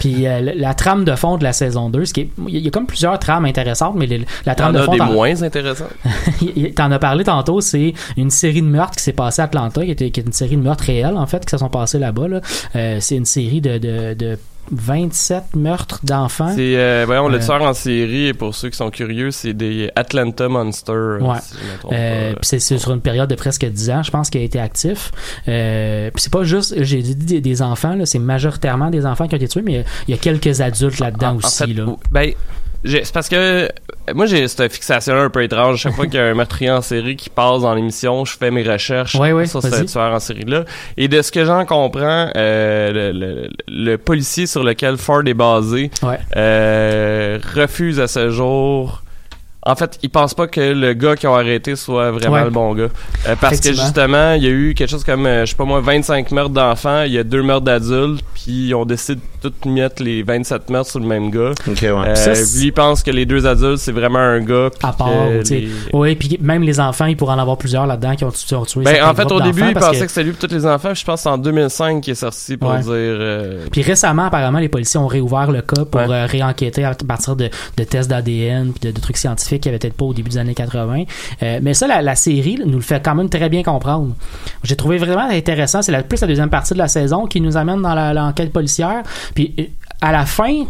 Puis 0.00 0.26
euh, 0.26 0.40
la, 0.40 0.54
la 0.54 0.72
trame 0.74 1.04
de 1.04 1.14
fond 1.14 1.36
de 1.36 1.44
la 1.44 1.52
saison 1.52 1.90
2, 1.90 2.06
ce 2.06 2.14
qui 2.14 2.20
est, 2.22 2.30
il 2.48 2.58
y 2.58 2.66
a- 2.66 2.70
comme 2.70 2.86
plusieurs 2.86 3.18
trames 3.18 3.44
intéressantes, 3.44 3.94
mais 3.96 4.08
la 4.46 4.54
trame 4.54 4.72
de 4.72 4.78
a 4.78 4.84
fond, 4.84 4.92
des 4.92 5.00
moins 5.00 5.42
intéressants. 5.42 5.84
t'en 6.76 6.90
as 6.90 6.98
parlé 6.98 7.24
tantôt, 7.24 7.60
c'est 7.60 7.92
une 8.16 8.30
série 8.30 8.62
de 8.62 8.66
meurtres 8.66 8.96
qui 8.96 9.02
s'est 9.04 9.12
passée 9.12 9.42
à 9.42 9.44
Atlanta, 9.44 9.84
qui, 9.84 9.90
était, 9.90 10.10
qui 10.10 10.20
est 10.20 10.24
une 10.24 10.32
série 10.32 10.56
de 10.56 10.62
meurtres 10.62 10.84
réels 10.84 11.18
en 11.18 11.26
fait, 11.26 11.44
qui 11.44 11.50
se 11.50 11.58
sont 11.58 11.68
passés 11.68 11.98
là-bas. 11.98 12.26
Là. 12.28 12.40
Euh, 12.76 12.96
c'est 13.00 13.16
une 13.16 13.26
série 13.26 13.60
de, 13.60 13.76
de, 13.76 14.14
de 14.14 14.38
27 14.70 15.56
meurtres 15.56 16.00
d'enfants. 16.04 16.52
C'est 16.54 16.76
euh, 16.76 17.04
voyons 17.06 17.28
le 17.28 17.36
Euh, 17.38 17.44
tueur 17.44 17.62
en 17.62 17.74
série 17.74 18.26
et 18.28 18.34
pour 18.34 18.54
ceux 18.54 18.70
qui 18.70 18.76
sont 18.76 18.90
curieux, 18.90 19.30
c'est 19.30 19.52
des 19.54 19.90
Atlanta 19.96 20.48
Monsters. 20.48 21.20
Ouais. 21.20 21.38
si 21.40 21.56
Euh, 21.92 22.34
c'est, 22.42 22.58
sur 22.60 22.92
une 22.92 23.00
période 23.00 23.28
de 23.28 23.34
presque 23.34 23.64
10 23.66 23.90
ans, 23.90 24.02
je 24.02 24.10
pense, 24.10 24.30
qu'il 24.30 24.40
a 24.40 24.44
été 24.44 24.60
actif. 24.60 25.10
Euh, 25.48 26.10
puis 26.12 26.22
c'est 26.22 26.32
pas 26.32 26.44
juste, 26.44 26.74
j'ai 26.82 27.02
dit 27.02 27.14
des, 27.14 27.40
des 27.40 27.62
enfants, 27.62 27.94
là, 27.94 28.06
c'est 28.06 28.18
majoritairement 28.18 28.90
des 28.90 29.06
enfants 29.06 29.26
qui 29.28 29.34
ont 29.34 29.38
été 29.38 29.48
tués, 29.48 29.62
mais 29.62 29.84
il 30.08 30.12
y 30.12 30.14
a- 30.14 30.18
quelques 30.20 30.60
adultes 30.60 30.98
là-dedans 30.98 31.30
en 31.32 31.36
aussi. 31.36 31.58
fait, 31.66 31.72
là. 31.74 31.86
ben, 32.10 32.32
c'est 32.84 33.12
parce 33.12 33.28
que 33.28 33.36
euh, 33.36 33.68
moi 34.14 34.26
j'ai 34.26 34.48
cette 34.48 34.72
fixation 34.72 35.14
un 35.14 35.28
peu 35.30 35.42
étrange. 35.42 35.78
Chaque 35.80 35.94
fois 35.94 36.06
qu'il 36.06 36.14
y 36.14 36.18
a 36.18 36.26
un 36.26 36.34
meurtrier 36.34 36.70
en 36.70 36.80
série 36.82 37.16
qui 37.16 37.28
passe 37.30 37.60
dans 37.62 37.74
l'émission, 37.74 38.24
je 38.24 38.36
fais 38.36 38.50
mes 38.50 38.62
recherches 38.62 39.14
Ouais, 39.16 39.32
ouais, 39.32 39.46
sur 39.46 39.62
ce 39.62 39.84
tueur 39.84 40.12
en 40.12 40.18
série 40.20 40.44
là. 40.44 40.64
Et 40.96 41.08
de 41.08 41.20
ce 41.22 41.30
que 41.30 41.44
j'en 41.44 41.64
comprends, 41.66 42.30
euh, 42.36 42.92
le, 43.12 43.18
le- 43.18 43.48
le 43.68 43.96
policier 43.98 44.46
sur 44.46 44.64
lequel 44.64 44.96
Ford 44.96 45.22
est 45.26 45.34
basé 45.34 45.90
Ouais. 46.02 46.18
euh, 46.36 47.38
refuse 47.54 48.00
à 48.00 48.08
ce 48.08 48.30
jour. 48.30 49.02
En 49.62 49.76
fait, 49.76 49.98
il 50.02 50.08
pense 50.08 50.32
pas 50.32 50.46
que 50.46 50.58
le 50.72 50.94
gars 50.94 51.16
qu'ils 51.16 51.28
ont 51.28 51.34
arrêté 51.34 51.76
soit 51.76 52.10
vraiment 52.12 52.36
Ouais. 52.36 52.44
le 52.44 52.50
bon 52.50 52.74
gars. 52.74 52.88
Euh, 53.28 53.36
parce 53.38 53.60
que 53.60 53.74
justement, 53.74 54.32
il 54.32 54.42
y 54.42 54.46
a 54.46 54.50
eu 54.50 54.72
quelque 54.72 54.88
chose 54.88 55.04
comme, 55.04 55.26
euh, 55.26 55.44
je 55.44 55.50
sais 55.50 55.56
pas 55.56 55.66
moi, 55.66 55.82
25 55.82 56.30
meurtres 56.30 56.54
d'enfants, 56.54 57.02
il 57.02 57.12
y 57.12 57.18
a 57.18 57.24
deux 57.24 57.42
meurtres 57.42 57.66
d'adultes, 57.66 58.24
puis 58.32 58.68
ils 58.68 58.74
ont 58.74 58.86
décidé 59.40 59.48
de 59.48 59.48
tout 59.62 59.68
mettre 59.68 60.02
les 60.02 60.22
27 60.22 60.70
meurtres 60.70 60.90
sur 60.90 61.00
le 61.00 61.06
même 61.06 61.30
gars. 61.30 61.50
Ok, 61.68 61.78
ouais. 61.82 61.88
Euh, 61.90 62.14
Ça, 62.14 62.32
lui 62.32 62.66
il 62.66 62.72
pense 62.72 63.02
que 63.02 63.10
les 63.10 63.26
deux 63.26 63.46
adultes 63.46 63.78
c'est 63.78 63.92
vraiment 63.92 64.18
un 64.18 64.40
gars. 64.40 64.68
puis 64.70 64.88
à 64.88 64.92
part, 64.92 65.10
les- 65.50 65.68
Oui, 65.92 66.14
puis 66.14 66.38
même 66.40 66.62
les 66.62 66.80
enfants, 66.80 67.06
il 67.06 67.16
pourrait 67.16 67.34
en 67.34 67.38
avoir 67.38 67.56
plusieurs 67.56 67.86
là-dedans 67.86 68.14
qui 68.16 68.24
ont, 68.24 68.30
qui 68.30 68.54
ont 68.54 68.64
tué. 68.64 68.82
Ben, 68.84 69.02
en 69.04 69.14
fait, 69.14 69.30
au 69.30 69.40
début, 69.40 69.60
d'enfants 69.60 69.68
il 69.68 69.74
parce 69.74 69.86
pensait 69.86 69.98
que- 70.00 70.04
que 70.04 70.10
c'était 70.10 70.24
lui 70.24 70.32
pour 70.32 70.48
tous 70.48 70.54
les 70.54 70.66
enfants. 70.66 70.94
Je 70.94 71.04
pense 71.04 71.20
que 71.20 71.22
c'est 71.24 71.28
en 71.28 71.38
2005 71.38 72.00
qu'il 72.02 72.12
est 72.12 72.14
sorti 72.14 72.56
pour 72.56 72.70
Ouais. 72.70 72.80
dire. 72.80 72.90
euh, 72.92 73.66
Puis 73.70 73.82
récemment, 73.82 74.24
apparemment, 74.26 74.58
les 74.58 74.68
policiers 74.68 75.00
ont 75.00 75.06
réouvert 75.06 75.50
le 75.50 75.62
cas 75.62 75.84
pour 75.84 76.00
Ouais. 76.00 76.06
euh, 76.10 76.26
réenquêter 76.26 76.84
à 76.84 76.94
partir 76.94 77.36
de, 77.36 77.48
de 77.76 77.84
tests 77.84 78.08
d'ADN 78.10 78.72
puis 78.72 78.88
de, 78.90 78.94
de 78.94 79.00
trucs 79.00 79.16
scientifiques 79.16 79.62
qui 79.62 79.68
avaient 79.68 79.78
peut-être 79.78 79.94
pas 79.94 80.04
au 80.04 80.14
début 80.14 80.30
des 80.30 80.38
années 80.38 80.54
80. 80.54 81.04
Euh, 81.42 81.58
mais 81.62 81.74
ça, 81.74 81.86
la, 81.86 82.02
la 82.02 82.14
série 82.14 82.56
là, 82.56 82.64
nous 82.66 82.76
le 82.78 82.82
fait 82.82 83.02
quand 83.04 83.14
même 83.14 83.28
très 83.28 83.48
bien 83.48 83.62
comprendre. 83.62 84.14
J'ai 84.64 84.76
trouvé 84.76 84.98
vraiment 84.98 85.28
intéressant. 85.30 85.82
C'est 85.82 85.92
la, 85.92 86.02
plus 86.02 86.20
la 86.20 86.26
deuxième 86.26 86.50
partie 86.50 86.74
de 86.74 86.78
la 86.78 86.88
saison 86.88 87.26
qui 87.26 87.40
nous 87.40 87.56
amène 87.56 87.82
dans 87.82 87.94
l'enquête 88.12 88.52
policière. 88.52 89.02
Puis 89.34 89.54
euh, 89.58 89.64
à 90.00 90.12
la 90.12 90.26
fin, 90.26 90.64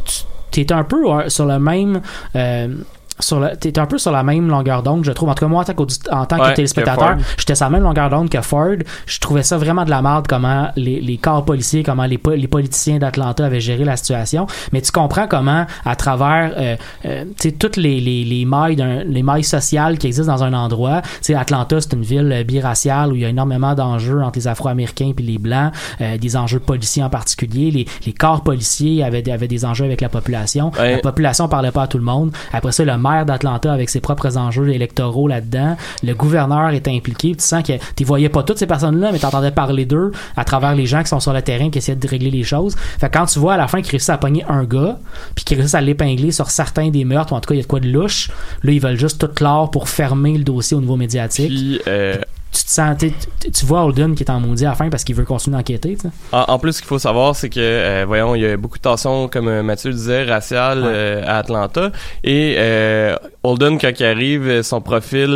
tu 0.50 0.60
es 0.60 0.72
un 0.72 0.84
peu 0.84 1.10
euh, 1.10 1.28
sur 1.28 1.46
le 1.46 1.58
même... 1.58 2.00
euh, 2.36 2.74
sur 3.20 3.48
t'es 3.58 3.78
un 3.78 3.86
peu 3.86 3.98
sur 3.98 4.12
la 4.12 4.22
même 4.22 4.48
longueur 4.48 4.82
d'onde, 4.82 5.04
je 5.04 5.12
trouve. 5.12 5.28
En 5.28 5.34
tout 5.34 5.44
cas, 5.44 5.48
moi, 5.48 5.62
en 5.62 5.64
tant, 5.64 5.86
en 6.12 6.26
tant 6.26 6.38
Ouais, 6.40 6.50
que 6.50 6.56
téléspectateur, 6.56 7.16
j'étais 7.36 7.54
sur 7.54 7.66
la 7.66 7.70
même 7.70 7.82
longueur 7.82 8.10
d'onde 8.10 8.28
que 8.30 8.40
Ford. 8.40 8.76
Je 9.06 9.18
trouvais 9.18 9.42
ça 9.42 9.56
vraiment 9.58 9.84
de 9.84 9.90
la 9.90 10.02
merde 10.02 10.26
comment 10.28 10.68
les, 10.76 11.00
les 11.00 11.16
corps 11.18 11.44
policiers, 11.44 11.82
comment 11.82 12.04
les, 12.04 12.18
les 12.36 12.48
politiciens 12.48 12.98
d'Atlanta 12.98 13.44
avaient 13.46 13.60
géré 13.60 13.84
la 13.84 13.96
situation. 13.96 14.46
Mais 14.72 14.80
tu 14.80 14.90
comprends 14.92 15.26
comment, 15.26 15.66
à 15.84 15.96
travers, 15.96 16.52
euh, 16.56 16.76
euh, 17.04 17.24
tu 17.40 17.48
sais, 17.48 17.52
toutes 17.52 17.76
les, 17.76 18.00
les, 18.00 18.24
les 18.24 18.44
mailles 18.44 18.76
d'un, 18.76 19.04
les 19.04 19.22
mailles 19.22 19.44
sociales 19.44 19.98
qui 19.98 20.06
existent 20.06 20.32
dans 20.32 20.44
un 20.44 20.54
endroit. 20.54 21.02
Tu 21.02 21.08
sais, 21.22 21.34
Atlanta, 21.34 21.80
c'est 21.80 21.92
une 21.92 22.02
ville 22.02 22.30
euh, 22.32 22.44
biraciale 22.44 23.12
où 23.12 23.16
il 23.16 23.22
y 23.22 23.24
a 23.24 23.28
énormément 23.28 23.74
d'enjeux 23.74 24.22
entre 24.22 24.38
les 24.38 24.48
Afro-Américains 24.48 25.12
puis 25.14 25.24
les 25.24 25.38
Blancs, 25.38 25.72
euh, 26.00 26.16
des 26.18 26.36
enjeux 26.36 26.60
policiers 26.60 27.02
en 27.02 27.10
particulier. 27.10 27.70
Les, 27.70 27.86
les 28.06 28.12
corps 28.12 28.42
policiers 28.42 29.02
avaient, 29.04 29.22
des- 29.22 29.32
avaient 29.32 29.48
des 29.48 29.64
enjeux 29.64 29.84
avec 29.84 30.00
la 30.00 30.08
population. 30.08 30.70
Ouais. 30.78 30.92
La 30.92 30.98
population 30.98 31.48
parlait 31.48 31.70
pas 31.72 31.82
à 31.82 31.86
tout 31.86 31.98
le 31.98 32.04
monde. 32.04 32.32
Après 32.52 32.72
ça, 32.72 32.84
le 32.84 32.96
maire 32.96 33.09
d'Atlanta 33.24 33.72
avec 33.72 33.90
ses 33.90 34.00
propres 34.00 34.36
enjeux 34.36 34.68
électoraux 34.70 35.28
là-dedans. 35.28 35.76
Le 36.02 36.14
gouverneur 36.14 36.70
était 36.70 36.90
impliqué. 36.90 37.34
Tu 37.34 37.44
sens 37.44 37.62
que 37.62 37.72
tu 37.96 38.04
voyais 38.04 38.28
pas 38.28 38.42
toutes 38.42 38.58
ces 38.58 38.66
personnes-là, 38.66 39.12
mais 39.12 39.18
tu 39.18 39.26
entendais 39.26 39.50
parler 39.50 39.84
d'eux 39.84 40.12
à 40.36 40.44
travers 40.44 40.74
les 40.74 40.86
gens 40.86 41.02
qui 41.02 41.08
sont 41.08 41.20
sur 41.20 41.32
le 41.32 41.42
terrain, 41.42 41.70
qui 41.70 41.78
essaient 41.78 41.96
de 41.96 42.08
régler 42.08 42.30
les 42.30 42.44
choses. 42.44 42.76
Quand 43.12 43.26
tu 43.26 43.38
vois 43.38 43.54
à 43.54 43.56
la 43.56 43.68
fin 43.68 43.82
qu'ils 43.82 43.92
réussissent 43.92 44.10
à 44.10 44.18
pogner 44.18 44.44
un 44.48 44.64
gars, 44.64 44.98
puis 45.34 45.44
qu'ils 45.44 45.56
réussissent 45.56 45.74
à 45.74 45.80
l'épingler 45.80 46.32
sur 46.32 46.50
certains 46.50 46.90
des 46.90 47.04
meurtres, 47.04 47.32
ou 47.32 47.36
en 47.36 47.40
tout 47.40 47.48
cas, 47.48 47.54
il 47.54 47.58
y 47.58 47.60
a 47.60 47.64
de 47.64 47.68
quoi 47.68 47.80
de 47.80 47.88
louche, 47.88 48.30
là, 48.62 48.72
ils 48.72 48.80
veulent 48.80 48.98
juste 48.98 49.20
tout 49.20 49.28
clore 49.28 49.70
pour 49.70 49.88
fermer 49.88 50.36
le 50.36 50.44
dossier 50.44 50.76
au 50.76 50.80
niveau 50.80 50.96
médiatique. 50.96 51.80
Euh, 51.86 52.16
tu 52.52 52.64
te 52.64 52.68
sens, 52.70 52.96
tu, 52.98 53.66
vois 53.66 53.84
Holden 53.84 54.14
qui 54.14 54.22
est 54.24 54.30
en 54.30 54.40
maudit 54.40 54.66
à 54.66 54.70
la 54.70 54.74
fin 54.74 54.90
parce 54.90 55.04
qu'il 55.04 55.14
veut 55.14 55.24
continuer 55.24 55.56
d'enquêter, 55.56 55.94
tu 55.94 56.00
sais. 56.08 56.14
En, 56.32 56.44
en 56.48 56.58
plus, 56.58 56.72
ce 56.72 56.78
qu'il 56.80 56.88
faut 56.88 56.98
savoir, 56.98 57.36
c'est 57.36 57.48
que, 57.48 57.60
euh, 57.60 58.04
voyons, 58.06 58.34
il 58.34 58.42
y 58.42 58.46
a 58.46 58.56
beaucoup 58.56 58.78
de 58.78 58.82
tensions, 58.82 59.28
comme 59.28 59.48
euh, 59.48 59.62
Mathieu 59.62 59.92
disait, 59.92 60.24
raciales 60.24 60.80
Ouais. 60.82 60.88
euh, 60.92 61.22
à 61.26 61.38
Atlanta. 61.38 61.90
Et 62.24 62.56
euh, 62.58 63.14
Holden, 63.44 63.78
quand 63.78 63.92
il 63.98 64.04
arrive, 64.04 64.62
son 64.62 64.80
profil 64.80 65.28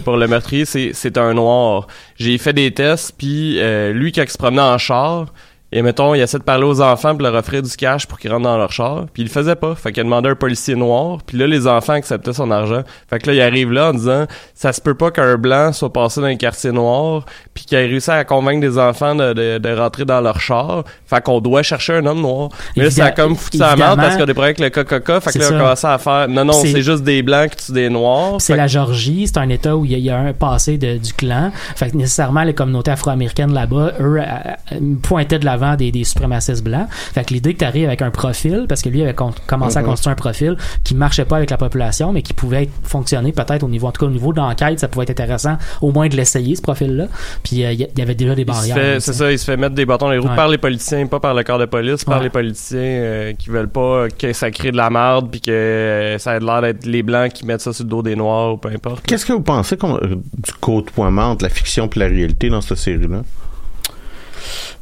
pour 0.04 0.16
le 0.16 0.26
meurtrier, 0.28 0.64
c'est 0.64 0.90
c'est 0.94 1.16
un 1.18 1.34
noir. 1.34 1.86
J'ai 2.16 2.36
fait 2.38 2.52
des 2.52 2.70
tests, 2.72 3.14
puis 3.16 3.58
euh, 3.58 3.92
lui, 3.92 4.12
quand 4.12 4.22
il 4.22 4.28
se 4.30 4.38
promenait 4.38 4.60
en 4.60 4.76
char, 4.78 5.26
et 5.72 5.82
mettons, 5.82 6.14
il 6.14 6.20
essaie 6.20 6.38
de 6.38 6.42
parler 6.42 6.64
aux 6.64 6.80
enfants 6.80 7.12
pour 7.14 7.22
leur 7.22 7.34
offrir 7.34 7.62
du 7.62 7.70
cash 7.76 8.06
pour 8.06 8.18
qu'ils 8.18 8.30
rentrent 8.32 8.44
dans 8.44 8.58
leur 8.58 8.72
char, 8.72 9.06
puis 9.12 9.22
il 9.22 9.26
le 9.26 9.30
faisait 9.30 9.54
pas. 9.54 9.74
Fait 9.74 9.92
qu'il 9.92 10.10
à 10.12 10.16
un 10.16 10.34
policier 10.34 10.74
noir, 10.74 11.18
puis 11.24 11.38
là, 11.38 11.46
les 11.46 11.66
enfants 11.66 11.92
acceptaient 11.92 12.32
son 12.32 12.50
argent. 12.50 12.82
Fait 13.08 13.18
que 13.18 13.28
là, 13.28 13.34
il 13.34 13.40
arrive 13.40 13.70
là 13.72 13.90
en 13.90 13.92
disant, 13.94 14.26
ça 14.54 14.72
se 14.72 14.80
peut 14.80 14.94
pas 14.94 15.10
qu'un 15.10 15.36
blanc 15.36 15.72
soit 15.72 15.92
passé 15.92 16.20
dans 16.20 16.26
un 16.26 16.36
quartier 16.36 16.72
noir, 16.72 17.24
puis 17.54 17.64
qu'il 17.64 17.78
ait 17.78 17.86
réussi 17.86 18.10
à 18.10 18.24
convaincre 18.24 18.60
des 18.60 18.78
enfants 18.78 19.14
de, 19.14 19.32
de, 19.32 19.58
de 19.58 19.72
rentrer 19.78 20.04
dans 20.04 20.20
leur 20.20 20.40
char. 20.40 20.84
Fait 21.06 21.20
qu'on 21.22 21.40
doit 21.40 21.62
chercher 21.62 21.94
un 21.94 22.06
homme 22.06 22.20
noir. 22.20 22.48
Mais 22.76 22.84
là, 22.84 22.90
ça 22.90 23.04
a 23.06 23.10
comme 23.12 23.36
foutu 23.36 23.58
sa 23.58 23.76
merde 23.76 23.96
parce 23.98 24.10
qu'il 24.10 24.20
y 24.20 24.22
a 24.22 24.26
des 24.26 24.34
problèmes 24.34 24.54
avec 24.58 24.76
le 24.76 24.82
KKK. 24.82 25.20
Fait 25.20 25.32
que 25.32 25.38
là, 25.38 25.44
on 25.52 25.58
commencé 25.58 25.86
à 25.86 25.98
faire, 25.98 26.28
non, 26.28 26.44
non, 26.44 26.52
C'est- 26.52 26.80
juste 26.82 27.02
des 27.04 27.22
blancs 27.22 27.50
qui 27.50 27.66
tuent 27.66 27.72
des 27.72 27.90
noirs. 27.90 28.36
C'est 28.40 28.56
la 28.56 28.66
Georgie, 28.66 29.26
c'est 29.26 29.38
un 29.38 29.48
État 29.50 29.76
où 29.76 29.84
il 29.84 29.92
y, 29.92 29.94
a, 29.94 29.98
il 29.98 30.04
y 30.04 30.10
a 30.10 30.18
un 30.18 30.32
passé 30.32 30.78
de- 30.78 30.96
du 30.98 31.12
clan. 31.12 31.52
Fait 31.76 31.90
que 31.90 31.96
nécessairement, 31.96 32.42
les 32.42 32.54
communautés 32.54 32.90
afro-américaines 32.90 33.52
là-bas, 33.52 33.92
eux, 34.00 34.18
euh, 34.20 34.24
euh, 34.72 34.78
pointaient 35.02 35.38
de 35.38 35.44
des, 35.76 35.92
des 35.92 36.04
suprémacistes 36.04 36.64
blancs. 36.64 36.86
Fait 36.90 37.24
que 37.24 37.32
l'idée 37.34 37.54
que 37.54 37.58
tu 37.60 37.64
arrives 37.64 37.86
avec 37.86 38.02
un 38.02 38.10
profil, 38.10 38.66
parce 38.68 38.82
que 38.82 38.88
lui 38.88 39.02
avait 39.02 39.14
con- 39.14 39.32
commencé 39.46 39.76
à 39.76 39.80
Mhm. 39.82 39.86
construire 39.88 40.12
un 40.12 40.16
profil 40.16 40.56
qui 40.84 40.94
marchait 40.94 41.24
pas 41.24 41.36
avec 41.36 41.50
la 41.50 41.56
population, 41.56 42.12
mais 42.12 42.22
qui 42.22 42.32
pouvait 42.34 42.64
être- 42.64 42.72
fonctionner 42.82 43.32
peut-être 43.32 43.62
au 43.62 43.68
niveau, 43.68 43.86
en 43.86 43.92
tout 43.92 44.00
cas 44.00 44.06
au 44.06 44.10
niveau 44.14 44.32
d'enquête, 44.32 44.78
ça 44.80 44.88
pouvait 44.88 45.04
être 45.04 45.10
intéressant 45.10 45.56
au 45.80 45.92
moins 45.92 46.08
de 46.08 46.16
l'essayer, 46.16 46.56
ce 46.56 46.62
profil-là. 46.62 47.06
Puis 47.42 47.64
euh, 47.64 47.72
il 47.72 47.80
il 47.94 47.98
y 47.98 48.02
avait 48.02 48.14
déjà 48.14 48.34
des 48.34 48.44
barrières. 48.44 49.00
c'est 49.00 49.12
ça, 49.12 49.30
il 49.32 49.38
se 49.38 49.44
fait 49.44 49.56
mettre 49.56 49.74
des 49.74 49.84
bâtons 49.86 50.06
dans 50.06 50.12
les 50.12 50.18
roues 50.18 50.28
Ouais. 50.28 50.36
par 50.36 50.48
les 50.48 50.58
politiciens, 50.58 51.06
pas 51.06 51.20
par 51.20 51.34
le 51.34 51.42
corps 51.42 51.58
de 51.58 51.66
police, 51.66 52.04
par 52.04 52.18
Ouais. 52.18 52.24
les 52.24 52.30
politiciens 52.30 52.78
euh, 52.80 53.32
qui 53.34 53.50
veulent 53.50 53.68
pas 53.68 54.06
que 54.08 54.32
ça 54.32 54.50
crée 54.50 54.70
de 54.72 54.76
la 54.76 54.90
merde 54.90 55.28
puis 55.30 55.40
que 55.40 55.50
euh, 55.50 56.18
ça 56.18 56.32
a 56.32 56.38
l'air 56.38 56.62
d'être 56.62 56.86
les 56.86 57.02
blancs 57.02 57.32
qui 57.32 57.44
mettent 57.46 57.60
ça 57.60 57.72
sur 57.72 57.84
le 57.84 57.90
dos 57.90 58.02
des 58.02 58.16
noirs 58.16 58.54
ou 58.54 58.56
peu 58.56 58.68
importe. 58.68 59.04
Qu'est-ce 59.06 59.26
que 59.26 59.32
vous 59.32 59.42
pensez 59.42 59.76
qu'on- 59.76 59.96
euh, 59.96 60.16
du 60.16 60.52
côtoiement 60.60 61.30
entre 61.30 61.44
la 61.44 61.50
fiction 61.50 61.88
et 61.94 61.98
la 61.98 62.06
réalité 62.06 62.48
dans 62.48 62.60
cette 62.60 62.78
série-là? 62.78 63.22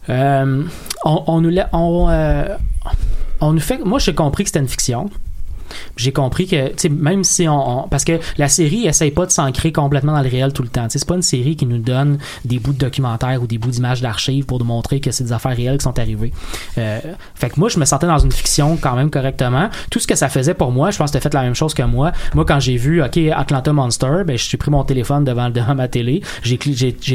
Euh, 0.09 0.62
on, 1.04 1.40
nous 1.40 1.50
la- 1.50 1.68
euh, 2.11 2.56
on 3.40 3.52
nous 3.52 3.61
fait 3.61 3.78
moi 3.84 3.98
j'ai 3.98 4.14
compris 4.14 4.44
que 4.44 4.48
c'était 4.50 4.59
une 4.61 4.68
fiction 4.68 5.11
j'ai 5.96 6.12
compris 6.12 6.46
que 6.46 6.68
tu 6.68 6.74
sais 6.76 6.88
même 6.88 7.24
si 7.24 7.48
on, 7.48 7.88
parce 7.88 8.04
que 8.04 8.18
la 8.36 8.48
série 8.48 8.86
essaye 8.86 9.10
pas 9.10 9.26
de 9.26 9.30
s'ancrer 9.30 9.72
complètement 9.72 10.12
dans 10.12 10.22
le 10.22 10.28
réel 10.28 10.52
tout 10.52 10.62
le 10.62 10.68
temps. 10.68 10.86
C'est 10.88 11.04
pas 11.04 11.14
une 11.14 11.22
série 11.22 11.56
qui 11.56 11.66
nous 11.66 11.78
donne 11.78 12.18
des 12.44 12.58
bouts 12.58 12.72
de 12.72 12.78
documentaires 12.78 13.42
ou 13.42 13.46
des 13.46 13.58
bouts 13.58 13.70
d'images 13.70 14.00
d'archives 14.00 14.44
pour 14.44 14.58
nous 14.58 14.64
montrer 14.64 15.00
que 15.00 15.10
c'est 15.10 15.24
des 15.24 15.32
affaires 15.32 15.56
réelles 15.56 15.78
qui 15.78 15.84
sont 15.84 15.98
arrivées. 15.98 16.32
Euh, 16.78 17.00
fait 17.34 17.50
que 17.50 17.60
moi 17.60 17.68
je 17.68 17.78
me 17.78 17.84
sentais 17.84 18.06
dans 18.06 18.18
une 18.18 18.32
fiction 18.32 18.76
quand 18.76 18.96
même 18.96 19.10
correctement. 19.10 19.68
Tout 19.90 19.98
ce 19.98 20.06
que 20.06 20.14
ça 20.14 20.28
faisait 20.28 20.54
pour 20.54 20.72
moi 20.72 20.90
je 20.90 20.98
pense 20.98 21.10
que 21.10 21.18
t'as 21.18 21.20
fait 21.20 21.34
la 21.34 21.42
même 21.42 21.54
chose 21.54 21.74
que 21.74 21.82
moi. 21.82 22.12
Moi 22.34 22.44
quand 22.44 22.60
j'ai 22.60 22.76
vu 22.76 23.02
ok 23.02 23.18
Atlanta 23.34 23.72
Monster 23.72 24.22
ben 24.26 24.36
j'ai 24.38 24.56
pris 24.56 24.70
mon 24.70 24.84
téléphone 24.84 25.24
devant, 25.24 25.50
devant 25.58 25.74
ma 25.74 25.88
télé. 25.88 26.22
J'ai 26.42 26.54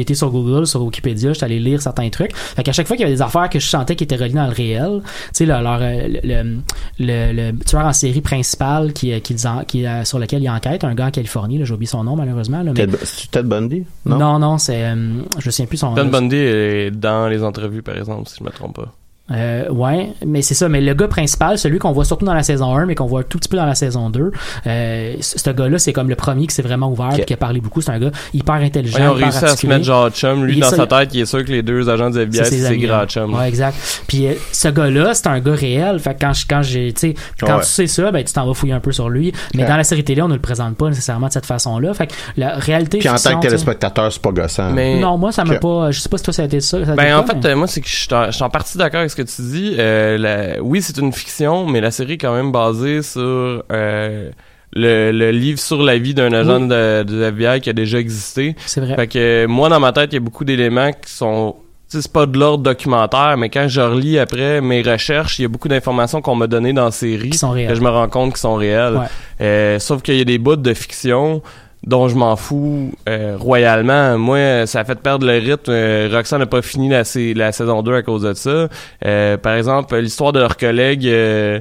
été 0.00 0.14
sur 0.14 0.30
Google 0.30 0.66
sur 0.66 0.82
Wikipédia 0.82 1.32
j'étais 1.32 1.44
allé 1.44 1.60
lire 1.60 1.82
certains 1.82 2.08
trucs. 2.10 2.34
Fait 2.36 2.62
qu'à 2.62 2.72
chaque 2.72 2.86
fois 2.86 2.96
qu'il 2.96 3.04
y 3.04 3.06
avait 3.06 3.16
des 3.16 3.22
affaires 3.22 3.48
que 3.48 3.58
je 3.58 3.66
sentais 3.66 3.96
qui 3.96 4.04
étaient 4.04 4.16
reliées 4.16 4.34
dans 4.34 4.46
le 4.46 4.52
réel 4.52 5.02
tu 5.04 5.30
sais 5.32 5.46
leur, 5.46 5.62
euh, 5.64 6.08
le, 6.08 6.20
le, 6.22 7.32
le, 7.32 7.50
le 7.50 7.58
tueur 7.64 7.86
en 7.86 7.92
série 7.92 8.20
principal 8.20 8.43
qui, 8.92 9.12
euh, 9.12 9.20
qui, 9.20 9.34
qui, 9.66 9.86
euh, 9.86 10.04
sur 10.04 10.18
lequel 10.18 10.42
il 10.42 10.50
enquête 10.50 10.84
un 10.84 10.94
gars 10.94 11.06
en 11.06 11.10
Californie 11.10 11.58
là, 11.58 11.64
j'ai 11.64 11.74
oublié 11.74 11.86
son 11.88 12.04
nom 12.04 12.16
malheureusement 12.16 12.62
là, 12.62 12.72
mais- 12.72 12.86
Ted, 12.86 12.96
c'est 13.02 13.30
Ted 13.30 13.48
Bundy? 13.48 13.84
Non? 14.06 14.18
non 14.18 14.38
non, 14.38 14.58
c'est 14.58 14.84
euh, 14.84 14.94
je 15.38 15.46
me 15.46 15.50
souviens 15.50 15.66
plus 15.66 15.78
son 15.78 15.94
Ted 15.94 16.04
nom 16.06 16.10
Bundy 16.12 16.36
est 16.36 16.90
dans 16.90 17.28
les 17.28 17.42
entrevues, 17.42 17.82
par 17.82 17.96
exemple, 17.96 18.28
si 18.28 18.36
je 18.38 18.44
me 18.44 18.50
trompe 18.50 18.76
pas. 18.76 18.92
Euh, 19.30 19.70
ouais, 19.70 20.10
mais 20.26 20.42
c'est 20.42 20.52
ça. 20.54 20.68
Mais 20.68 20.82
le 20.82 20.92
gars 20.92 21.08
principal, 21.08 21.56
celui 21.56 21.78
qu'on 21.78 21.92
voit 21.92 22.04
surtout 22.04 22.26
dans 22.26 22.34
la 22.34 22.42
saison 22.42 22.76
1, 22.76 22.84
mais 22.84 22.94
qu'on 22.94 23.06
voit 23.06 23.20
un 23.20 23.22
tout 23.22 23.38
petit 23.38 23.48
peu 23.48 23.56
dans 23.56 23.64
la 23.64 23.74
saison 23.74 24.10
2, 24.10 24.30
euh, 24.66 25.14
ce 25.20 25.50
gars-là, 25.50 25.78
c'est 25.78 25.94
comme 25.94 26.10
le 26.10 26.14
premier 26.14 26.46
qui 26.46 26.54
s'est 26.54 26.60
vraiment 26.62 26.90
ouvert, 26.90 27.06
Ok. 27.08 27.14
puis 27.16 27.24
qui 27.24 27.32
a 27.32 27.36
parlé 27.38 27.60
beaucoup. 27.60 27.80
C'est 27.80 27.90
un 27.92 27.98
gars 27.98 28.10
hyper 28.34 28.56
intelligent, 28.56 28.98
Ouais, 28.98 29.04
ils 29.04 29.08
ont 29.08 29.16
hyper 29.16 29.30
réussi 29.32 29.44
à 29.46 29.56
se 29.56 29.66
mettre 29.66 29.84
genre 29.84 30.10
chum. 30.10 30.44
Lui, 30.44 30.56
Il 30.56 30.60
dans 30.60 30.68
ça- 30.68 30.76
sa 30.76 30.86
tête, 30.86 31.10
il 31.14 31.20
est 31.22 31.26
sûr 31.26 31.42
que 31.42 31.50
les 31.50 31.62
deux 31.62 31.88
agents 31.88 32.10
du 32.10 32.18
FBI, 32.18 32.44
C'est 32.44 32.58
ses 32.58 32.76
grands 32.78 32.98
là. 32.98 33.06
chums. 33.06 33.32
Ouais, 33.34 33.48
exact. 33.48 33.76
Puis 34.06 34.26
euh, 34.26 34.34
ce 34.52 34.68
gars-là, 34.68 35.14
c'est 35.14 35.26
un 35.26 35.40
gars 35.40 35.54
réel. 35.54 35.98
Fait 36.00 36.14
que 36.14 36.20
quand 36.20 36.32
je- 36.34 36.44
quand 36.48 36.62
j'ai, 36.62 36.92
tu 36.92 37.00
sais, 37.00 37.14
quand 37.40 37.56
Ouais. 37.56 37.60
tu 37.62 37.66
sais 37.68 37.86
ça, 37.86 38.10
ben 38.12 38.22
tu 38.22 38.32
t'en 38.34 38.46
vas 38.46 38.52
fouiller 38.52 38.74
un 38.74 38.80
peu 38.80 38.92
sur 38.92 39.08
lui. 39.08 39.32
Mais 39.54 39.62
Ouais. 39.62 39.68
dans 39.70 39.76
la 39.78 39.84
série 39.84 40.04
télé, 40.04 40.20
on 40.20 40.28
ne 40.28 40.34
le 40.34 40.40
présente 40.40 40.76
pas 40.76 40.88
nécessairement 40.90 41.28
de 41.28 41.32
cette 41.32 41.46
façon-là. 41.46 41.94
Fait 41.94 42.08
que 42.08 42.12
la 42.36 42.56
réalité. 42.56 42.98
Puis 42.98 43.08
en 43.08 43.16
tant 43.16 43.36
que 43.40 43.46
téléspectateur, 43.46 44.12
c'est 44.12 44.20
pas 44.20 44.32
gossant. 44.32 44.70
Mais 44.70 45.00
Non, 45.00 45.16
moi 45.16 45.32
ça 45.32 45.44
m'a 45.44 45.54
pas. 45.54 45.90
Je 45.92 46.00
sais 46.00 46.10
pas 46.10 46.18
si 46.18 46.24
toi 46.24 46.32
ça 46.34 46.42
a 46.42 46.44
été 46.44 46.60
ça. 46.60 46.84
ça 46.84 46.90
a 46.90 46.94
été 46.94 47.02
Ben 47.02 47.16
en 47.16 47.22
quoi, 47.22 47.34
fait, 47.34 47.48
mais- 47.48 47.54
moi 47.54 47.66
c'est 47.66 47.80
que 47.80 47.88
je 47.88 47.96
suis 47.96 48.14
en, 48.14 48.26
je 48.26 48.32
suis 48.32 48.42
en 48.42 48.50
partie 48.50 48.76
d'accord 48.76 49.00
avec 49.00 49.13
ce 49.14 49.22
que 49.22 49.22
tu 49.22 49.42
dis. 49.42 49.76
Euh, 49.78 50.18
la- 50.18 50.62
oui, 50.62 50.82
c'est 50.82 50.96
une 50.98 51.12
fiction, 51.12 51.66
mais 51.66 51.80
la 51.80 51.90
série 51.90 52.14
est 52.14 52.18
quand 52.18 52.34
même 52.34 52.52
basée 52.52 53.02
sur 53.02 53.20
euh, 53.22 54.30
le, 54.72 55.10
le 55.12 55.30
livre 55.30 55.58
sur 55.58 55.82
la 55.82 55.96
vie 55.98 56.14
d'un 56.14 56.32
agent 56.32 56.62
Oui. 56.62 56.68
de, 56.68 57.02
de 57.04 57.22
FBI 57.24 57.60
qui 57.60 57.70
a 57.70 57.72
déjà 57.72 57.98
existé. 57.98 58.56
c'est 58.66 58.80
vrai. 58.80 58.94
Fait 58.96 59.06
que 59.06 59.46
moi 59.46 59.68
dans 59.68 59.80
ma 59.80 59.92
tête, 59.92 60.10
il 60.12 60.14
y 60.14 60.18
a 60.18 60.20
beaucoup 60.20 60.44
d'éléments 60.44 60.90
qui 60.92 61.12
sont 61.12 61.56
c'est 61.86 62.10
pas 62.10 62.26
de 62.26 62.36
l'ordre 62.36 62.64
documentaire, 62.64 63.36
mais 63.38 63.50
quand 63.50 63.68
je 63.68 63.80
relis 63.80 64.18
après 64.18 64.60
mes 64.60 64.82
recherches, 64.82 65.38
il 65.38 65.42
y 65.42 65.44
a 65.44 65.48
beaucoup 65.48 65.68
d'informations 65.68 66.20
qu'on 66.20 66.34
m'a 66.34 66.48
données 66.48 66.72
dans 66.72 66.86
la 66.86 66.90
série 66.90 67.30
Qui 67.30 67.38
sont 67.38 67.50
que 67.50 67.54
réels. 67.54 67.74
je 67.76 67.80
me 67.80 67.88
rends 67.88 68.08
compte 68.08 68.30
qu'ils 68.32 68.40
sont 68.40 68.56
réels. 68.56 68.94
Ouais. 68.96 69.06
Euh, 69.42 69.78
sauf 69.78 70.02
qu'il 70.02 70.16
y 70.16 70.20
a 70.20 70.24
des 70.24 70.38
bouts 70.38 70.56
de 70.56 70.74
fiction 70.74 71.40
dont 71.86 72.08
je 72.08 72.14
m'en 72.16 72.36
fous 72.36 72.92
euh, 73.08 73.36
royalement. 73.38 74.16
Moi, 74.18 74.66
ça 74.66 74.80
a 74.80 74.84
fait 74.84 74.94
perdre 75.00 75.26
le 75.26 75.34
rythme. 75.38 75.70
Euh, 75.70 76.08
Roxanne 76.12 76.40
n'a 76.40 76.46
pas 76.46 76.62
fini 76.62 76.88
la, 76.88 77.04
sa- 77.04 77.20
la 77.34 77.52
saison 77.52 77.82
2 77.82 77.94
à 77.94 78.02
cause 78.02 78.22
de 78.22 78.34
ça. 78.34 78.68
Euh, 79.04 79.36
par 79.36 79.54
exemple, 79.54 79.96
l'histoire 79.98 80.32
de 80.32 80.40
leur 80.40 80.56
collègue... 80.56 81.06
euh, 81.06 81.60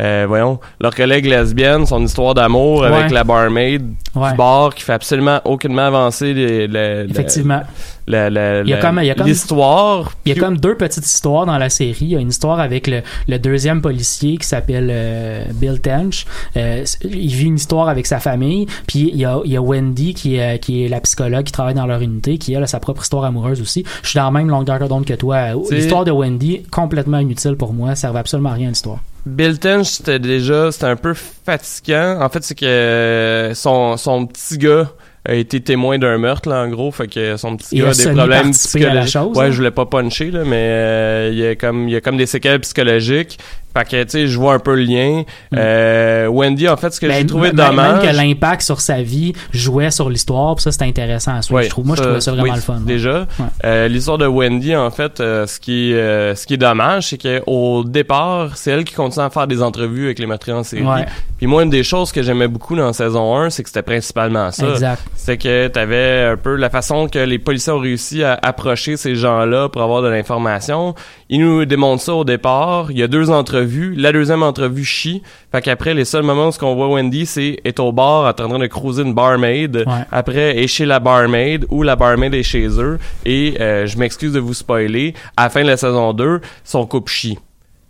euh, 0.00 0.24
voyons, 0.26 0.58
leur 0.80 0.94
collègue 0.94 1.26
lesbienne, 1.26 1.84
son 1.84 2.02
histoire 2.02 2.32
d'amour 2.32 2.80
Ouais. 2.80 2.86
avec 2.86 3.10
la 3.10 3.24
barmaid 3.24 3.82
Ouais. 4.14 4.30
du 4.30 4.36
bar 4.38 4.74
qui 4.74 4.82
fait 4.84 4.94
absolument 4.94 5.40
aucunement 5.44 5.82
avancer 5.82 6.32
les- 6.32 6.66
la- 6.66 7.02
la- 7.04 7.10
Effectivement. 7.10 7.60
La- 8.06 8.30
la- 8.30 8.60
Il 8.62 8.68
y 8.68 8.72
a 8.74 8.78
comme- 8.78 8.98
l'histoire. 9.26 10.12
Il 10.24 10.34
y 10.34 10.38
a 10.38 10.40
comme 10.40 10.58
deux 10.58 10.74
petites 10.76 11.06
histoires 11.06 11.46
dans 11.46 11.58
la 11.58 11.68
série. 11.70 11.96
Il 12.02 12.08
y 12.08 12.16
a 12.16 12.20
une 12.20 12.28
histoire 12.30 12.60
avec 12.60 12.86
le, 12.86 13.02
le 13.28 13.38
deuxième 13.38 13.80
policier 13.80 14.36
qui 14.38 14.46
s'appelle 14.46 14.88
euh, 14.90 15.44
Bill 15.54 15.80
Tench. 15.80 16.26
Euh, 16.56 16.84
il 17.04 17.34
vit 17.34 17.46
une 17.46 17.56
histoire 17.56 17.88
avec 17.88 18.06
sa 18.06 18.18
famille. 18.20 18.66
Puis 18.86 19.10
il 19.12 19.18
y 19.20 19.24
a, 19.24 19.38
il 19.44 19.52
y 19.52 19.56
a 19.56 19.62
Wendy 19.62 20.14
qui 20.14 20.36
est, 20.36 20.58
qui 20.58 20.84
est 20.84 20.88
la 20.88 21.00
psychologue 21.00 21.44
qui 21.44 21.52
travaille 21.52 21.74
dans 21.74 21.86
leur 21.86 22.00
unité, 22.00 22.38
qui 22.38 22.52
elle, 22.54 22.62
a 22.62 22.66
sa 22.66 22.80
propre 22.80 23.02
histoire 23.02 23.24
amoureuse 23.24 23.60
aussi. 23.60 23.84
Je 24.02 24.08
suis 24.10 24.16
dans 24.18 24.24
la 24.24 24.30
même 24.30 24.48
longueur 24.48 24.78
d'onde 24.88 25.04
que 25.04 25.14
toi. 25.14 25.48
L'histoire 25.70 26.04
de 26.04 26.10
Wendy, 26.10 26.62
complètement 26.70 27.18
inutile 27.18 27.56
pour 27.56 27.72
moi. 27.72 27.90
Ça 27.90 28.02
servait 28.02 28.18
absolument 28.20 28.50
à 28.50 28.54
rien 28.54 28.68
l'histoire. 28.70 28.98
Bill 29.24 29.58
Tench, 29.60 29.86
c'était 29.86 30.18
déjà, 30.18 30.72
c'était 30.72 30.86
un 30.86 30.96
peu 30.96 31.14
fatigant. 31.14 32.18
En 32.20 32.28
fait, 32.28 32.42
c'est 32.42 32.56
que 32.56 32.64
euh, 32.64 33.54
son, 33.54 33.96
son 33.96 34.26
petit 34.26 34.58
gars 34.58 34.90
a 35.24 35.34
été 35.34 35.60
témoin 35.60 35.98
d'un 35.98 36.18
meurtre, 36.18 36.48
là, 36.48 36.62
en 36.62 36.68
gros. 36.68 36.90
Fait 36.90 37.06
que 37.06 37.36
son 37.36 37.56
petit 37.56 37.76
Il 37.76 37.82
gars 37.82 37.90
a 37.90 37.94
des 37.94 38.04
problèmes 38.10 38.42
participé 38.42 38.84
à 38.86 38.94
la 38.94 39.02
psychologiques. 39.02 39.12
chose, 39.12 39.36
Ouais, 39.36 39.44
hein? 39.46 39.50
je 39.50 39.56
voulais 39.56 39.70
pas 39.70 39.86
puncher, 39.86 40.30
là, 40.30 40.42
mais 40.44 40.56
euh, 40.56 41.30
il 41.32 41.38
y 41.38 41.46
a 41.46 41.54
comme, 41.54 41.88
il 41.88 41.92
y 41.92 41.96
a 41.96 42.00
comme 42.00 42.16
des 42.16 42.26
séquelles 42.26 42.60
psychologiques. 42.60 43.38
Fait 43.76 43.88
que, 43.88 44.02
tu 44.04 44.10
sais, 44.10 44.26
je 44.26 44.38
vois 44.38 44.54
un 44.54 44.58
peu 44.58 44.74
le 44.74 44.82
lien. 44.82 45.22
Euh, 45.54 46.26
Wendy, 46.26 46.68
en 46.68 46.76
fait, 46.76 46.92
ce 46.92 47.00
que 47.00 47.06
Ben, 47.06 47.20
j'ai 47.20 47.26
trouvé 47.26 47.52
dommage... 47.52 48.02
Même 48.02 48.10
que 48.10 48.16
l'impact 48.16 48.62
sur 48.62 48.80
sa 48.80 49.02
vie 49.02 49.32
jouait 49.52 49.90
sur 49.90 50.10
l'histoire, 50.10 50.60
ça, 50.60 50.72
c'était 50.72 50.84
intéressant 50.84 51.34
à 51.34 51.42
suivre. 51.42 51.62
Je 51.62 51.68
trouve, 51.68 51.86
moi, 51.86 51.96
je 51.96 52.02
trouvais 52.02 52.20
ça 52.20 52.32
vraiment 52.32 52.44
oui, 52.44 52.50
le 52.54 52.60
fun. 52.60 52.80
Déjà, 52.80 53.26
Ouais. 53.38 53.46
Euh, 53.64 53.88
l'histoire 53.88 54.18
de 54.18 54.26
Wendy, 54.26 54.74
en 54.76 54.90
fait, 54.90 55.20
euh, 55.20 55.46
ce 55.46 55.60
qui 55.60 55.94
euh, 55.94 56.34
ce 56.34 56.46
qui 56.46 56.54
est 56.54 56.58
dommage, 56.58 57.08
c'est 57.08 57.18
qu'au 57.18 57.84
départ, 57.84 58.56
c'est 58.56 58.70
elle 58.70 58.84
qui 58.84 58.94
continue 58.94 59.24
à 59.24 59.30
faire 59.30 59.46
des 59.46 59.62
entrevues 59.62 60.06
avec 60.06 60.18
les 60.18 60.26
meurtriers 60.26 60.56
en 60.56 60.62
série. 60.62 60.82
Ouais. 60.82 61.06
Puis 61.38 61.46
moi, 61.46 61.62
une 61.62 61.70
des 61.70 61.82
choses 61.82 62.12
que 62.12 62.22
j'aimais 62.22 62.48
beaucoup 62.48 62.76
dans 62.76 62.92
saison 62.92 63.36
1, 63.36 63.50
c'est 63.50 63.62
que 63.62 63.68
c'était 63.68 63.82
principalement 63.82 64.50
ça. 64.50 64.68
Exact. 64.68 65.02
C'est 65.14 65.36
que 65.36 65.68
t'avais 65.68 66.24
un 66.32 66.36
peu 66.36 66.56
la 66.56 66.70
façon 66.70 67.08
que 67.08 67.18
les 67.18 67.38
policiers 67.38 67.72
ont 67.72 67.78
réussi 67.78 68.22
à 68.22 68.38
approcher 68.42 68.96
ces 68.96 69.14
gens-là 69.14 69.68
pour 69.68 69.82
avoir 69.82 70.02
de 70.02 70.08
l'information. 70.08 70.94
Ils 71.28 71.40
nous 71.40 71.64
démontrent 71.64 72.02
ça 72.02 72.14
au 72.14 72.24
départ. 72.24 72.90
Il 72.90 72.98
y 72.98 73.02
a 73.02 73.08
deux 73.08 73.30
entrevues. 73.30 73.61
La 73.96 74.12
deuxième 74.12 74.42
entrevue 74.42 74.84
chie. 74.84 75.22
Fait 75.50 75.60
qu'après, 75.60 75.94
les 75.94 76.04
seuls 76.04 76.22
moments 76.22 76.48
où 76.48 76.52
ce 76.52 76.58
qu'on 76.58 76.74
voit 76.74 76.88
Wendy, 76.88 77.26
c'est 77.26 77.58
est 77.64 77.80
au 77.80 77.92
bar 77.92 78.28
en 78.28 78.32
train 78.32 78.58
de 78.58 78.66
cruiser 78.66 79.02
une 79.02 79.14
barmaid. 79.14 79.76
Ouais. 79.76 79.84
Après, 80.10 80.58
est 80.58 80.66
chez 80.66 80.86
la 80.86 81.00
barmaid 81.00 81.66
ou 81.70 81.82
la 81.82 81.96
barmaid 81.96 82.34
est 82.34 82.42
chez 82.42 82.68
eux. 82.80 82.98
Et 83.24 83.56
euh, 83.60 83.86
je 83.86 83.98
m'excuse 83.98 84.32
de 84.32 84.40
vous 84.40 84.54
spoiler. 84.54 85.14
À 85.36 85.44
la 85.44 85.50
fin 85.50 85.62
de 85.62 85.68
la 85.68 85.76
saison 85.76 86.12
2, 86.12 86.40
son 86.64 86.86
couple 86.86 87.10
chie. 87.10 87.38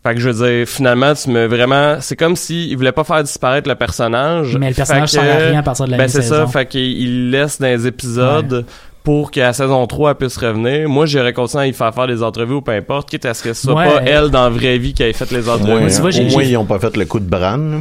Fait 0.02 0.14
que 0.14 0.20
je 0.20 0.30
veux 0.30 0.46
dire, 0.46 0.66
finalement, 0.66 1.14
tu 1.14 1.30
me 1.30 1.46
vraiment, 1.46 1.98
c'est 2.00 2.16
comme 2.16 2.34
si 2.34 2.68
il 2.68 2.76
voulait 2.76 2.90
pas 2.90 3.04
faire 3.04 3.22
disparaître 3.22 3.68
le 3.68 3.76
personnage. 3.76 4.56
Mais 4.56 4.70
le 4.70 4.74
personnage 4.74 5.10
sert 5.10 5.22
à 5.22 5.48
rien 5.50 5.60
à 5.60 5.62
partir 5.62 5.86
de 5.86 5.92
la 5.92 5.96
Ben 5.96 6.08
c'est 6.08 6.22
ça, 6.22 6.46
fait 6.48 6.66
qu'il 6.66 6.80
il 6.80 7.30
laisse 7.30 7.60
dans 7.60 7.68
les 7.68 7.86
épisodes 7.86 8.66
pour 9.04 9.30
qu'à 9.30 9.42
la 9.44 9.52
saison 9.52 9.86
3 9.86 10.10
elle 10.10 10.16
puisse 10.16 10.36
revenir. 10.36 10.88
Moi, 10.88 11.06
j'aurais 11.06 11.32
continué 11.32 11.64
à 11.64 11.66
y 11.66 11.72
faire 11.72 11.92
faire 11.94 12.06
des 12.06 12.22
entrevues 12.22 12.54
ou 12.54 12.60
peu 12.62 12.72
importe, 12.72 13.08
quitte 13.10 13.26
à 13.26 13.34
ce 13.34 13.42
que 13.42 13.52
ce 13.52 13.62
soit 13.62 13.74
Ouais. 13.74 13.84
pas 13.88 14.02
elle 14.04 14.30
dans 14.30 14.44
la 14.44 14.50
vraie 14.50 14.78
vie 14.78 14.94
qui 14.94 15.02
ait 15.02 15.12
fait 15.12 15.30
les 15.32 15.48
entrevues. 15.48 15.80
moins, 15.80 15.88
tu 15.88 16.00
vois, 16.00 16.10
j'ai- 16.10 16.26
au 16.26 16.30
moins, 16.30 16.42
ils 16.44 16.52
n'ont 16.54 16.64
pas 16.64 16.78
fait 16.78 16.96
le 16.96 17.04
coup 17.04 17.18
de 17.20 17.28
Bran. 17.28 17.80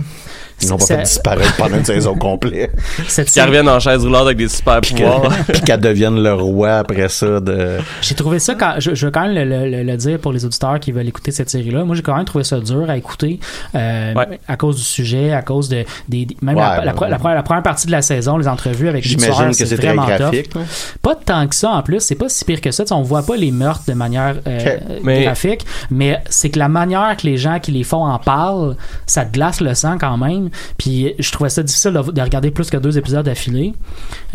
Ils 0.61 0.69
n'ont 0.69 0.77
pas 0.77 0.85
fait 0.85 1.03
disparaître 1.03 1.55
pendant 1.55 1.77
une 1.77 1.85
saison 1.95 2.15
complète. 2.15 2.71
Cette 3.07 3.29
Qui 3.29 3.41
reviennent 3.41 3.69
en 3.69 3.79
chaise 3.79 4.03
roulante 4.03 4.25
avec 4.25 4.37
des 4.37 4.47
super 4.49 4.81
Puis 4.81 4.93
pouvoirs. 4.95 5.21
que- 5.47 5.51
puis 5.53 5.61
qu'elle 5.61 5.79
devienne 5.79 6.21
le 6.21 6.33
roi 6.33 6.77
après 6.77 7.09
ça 7.09 7.39
de... 7.39 7.77
J'ai 8.01 8.15
trouvé 8.15 8.39
ça 8.39 8.55
quand 8.55 8.75
je, 8.79 8.93
je 8.95 9.05
veux 9.05 9.11
quand 9.11 9.27
même 9.27 9.33
le, 9.33 9.43
le- 9.45 9.69
le- 9.69 9.83
le 9.83 9.97
dire 9.97 10.19
pour 10.19 10.31
les 10.33 10.45
auditeurs 10.45 10.79
qui 10.79 10.91
veulent 10.91 11.07
écouter 11.07 11.31
cette 11.31 11.49
série-là. 11.49 11.83
Moi, 11.83 11.95
j'ai 11.95 12.01
quand 12.01 12.15
même 12.15 12.25
trouvé 12.25 12.43
ça 12.43 12.59
dur 12.59 12.89
à 12.89 12.97
écouter 12.97 13.39
euh, 13.75 14.13
Ouais. 14.13 14.39
à 14.47 14.57
cause 14.57 14.75
du 14.77 14.83
sujet, 14.83 15.31
à 15.33 15.41
cause 15.41 15.69
de 15.69 15.83
des, 16.09 16.25
des- 16.25 16.37
même 16.41 16.55
Ouais, 16.55 16.61
la, 16.61 16.77
la, 16.77 16.85
la 16.85 16.93
première, 17.17 17.35
la 17.35 17.43
première 17.43 17.63
partie 17.63 17.87
de 17.87 17.91
la 17.91 18.01
saison, 18.01 18.37
les 18.37 18.47
entrevues 18.47 18.89
avec 18.89 19.03
les 19.03 19.09
J'imagine 19.11 19.49
que 19.49 19.65
c'est 19.65 19.77
très 19.77 19.87
vraiment 19.87 20.05
tough. 20.05 20.17
graphique. 20.17 20.53
là. 20.55 20.61
Pas 21.01 21.15
tant 21.15 21.47
que 21.47 21.55
ça 21.55 21.69
en 21.71 21.81
plus, 21.81 21.99
c'est 22.01 22.15
pas 22.15 22.29
si 22.29 22.45
pire 22.45 22.61
que 22.61 22.71
ça. 22.71 22.83
On 22.91 23.01
voit 23.01 23.23
pas 23.23 23.35
les 23.37 23.51
meurtres 23.51 23.83
de 23.87 23.93
manière 23.93 24.35
euh. 24.47 24.77
Mais- 25.03 25.23
graphique, 25.23 25.65
mais 25.89 26.19
c'est 26.29 26.49
que 26.49 26.59
la 26.59 26.67
manière 26.69 27.15
que 27.17 27.25
les 27.25 27.37
gens 27.37 27.59
qui 27.59 27.71
les 27.71 27.83
font 27.83 28.05
en 28.05 28.19
parlent, 28.19 28.75
ça 29.05 29.25
te 29.25 29.31
glace 29.33 29.61
le 29.61 29.73
sang 29.73 29.97
quand 29.99 30.17
même. 30.17 30.49
Puis 30.77 31.13
je 31.19 31.31
trouvais 31.31 31.49
ça 31.49 31.63
difficile 31.63 31.93
de, 31.93 32.11
de 32.11 32.21
regarder 32.21 32.51
plus 32.51 32.69
que 32.69 32.77
deux 32.77 32.97
épisodes 32.97 33.25
d'affilée. 33.25 33.73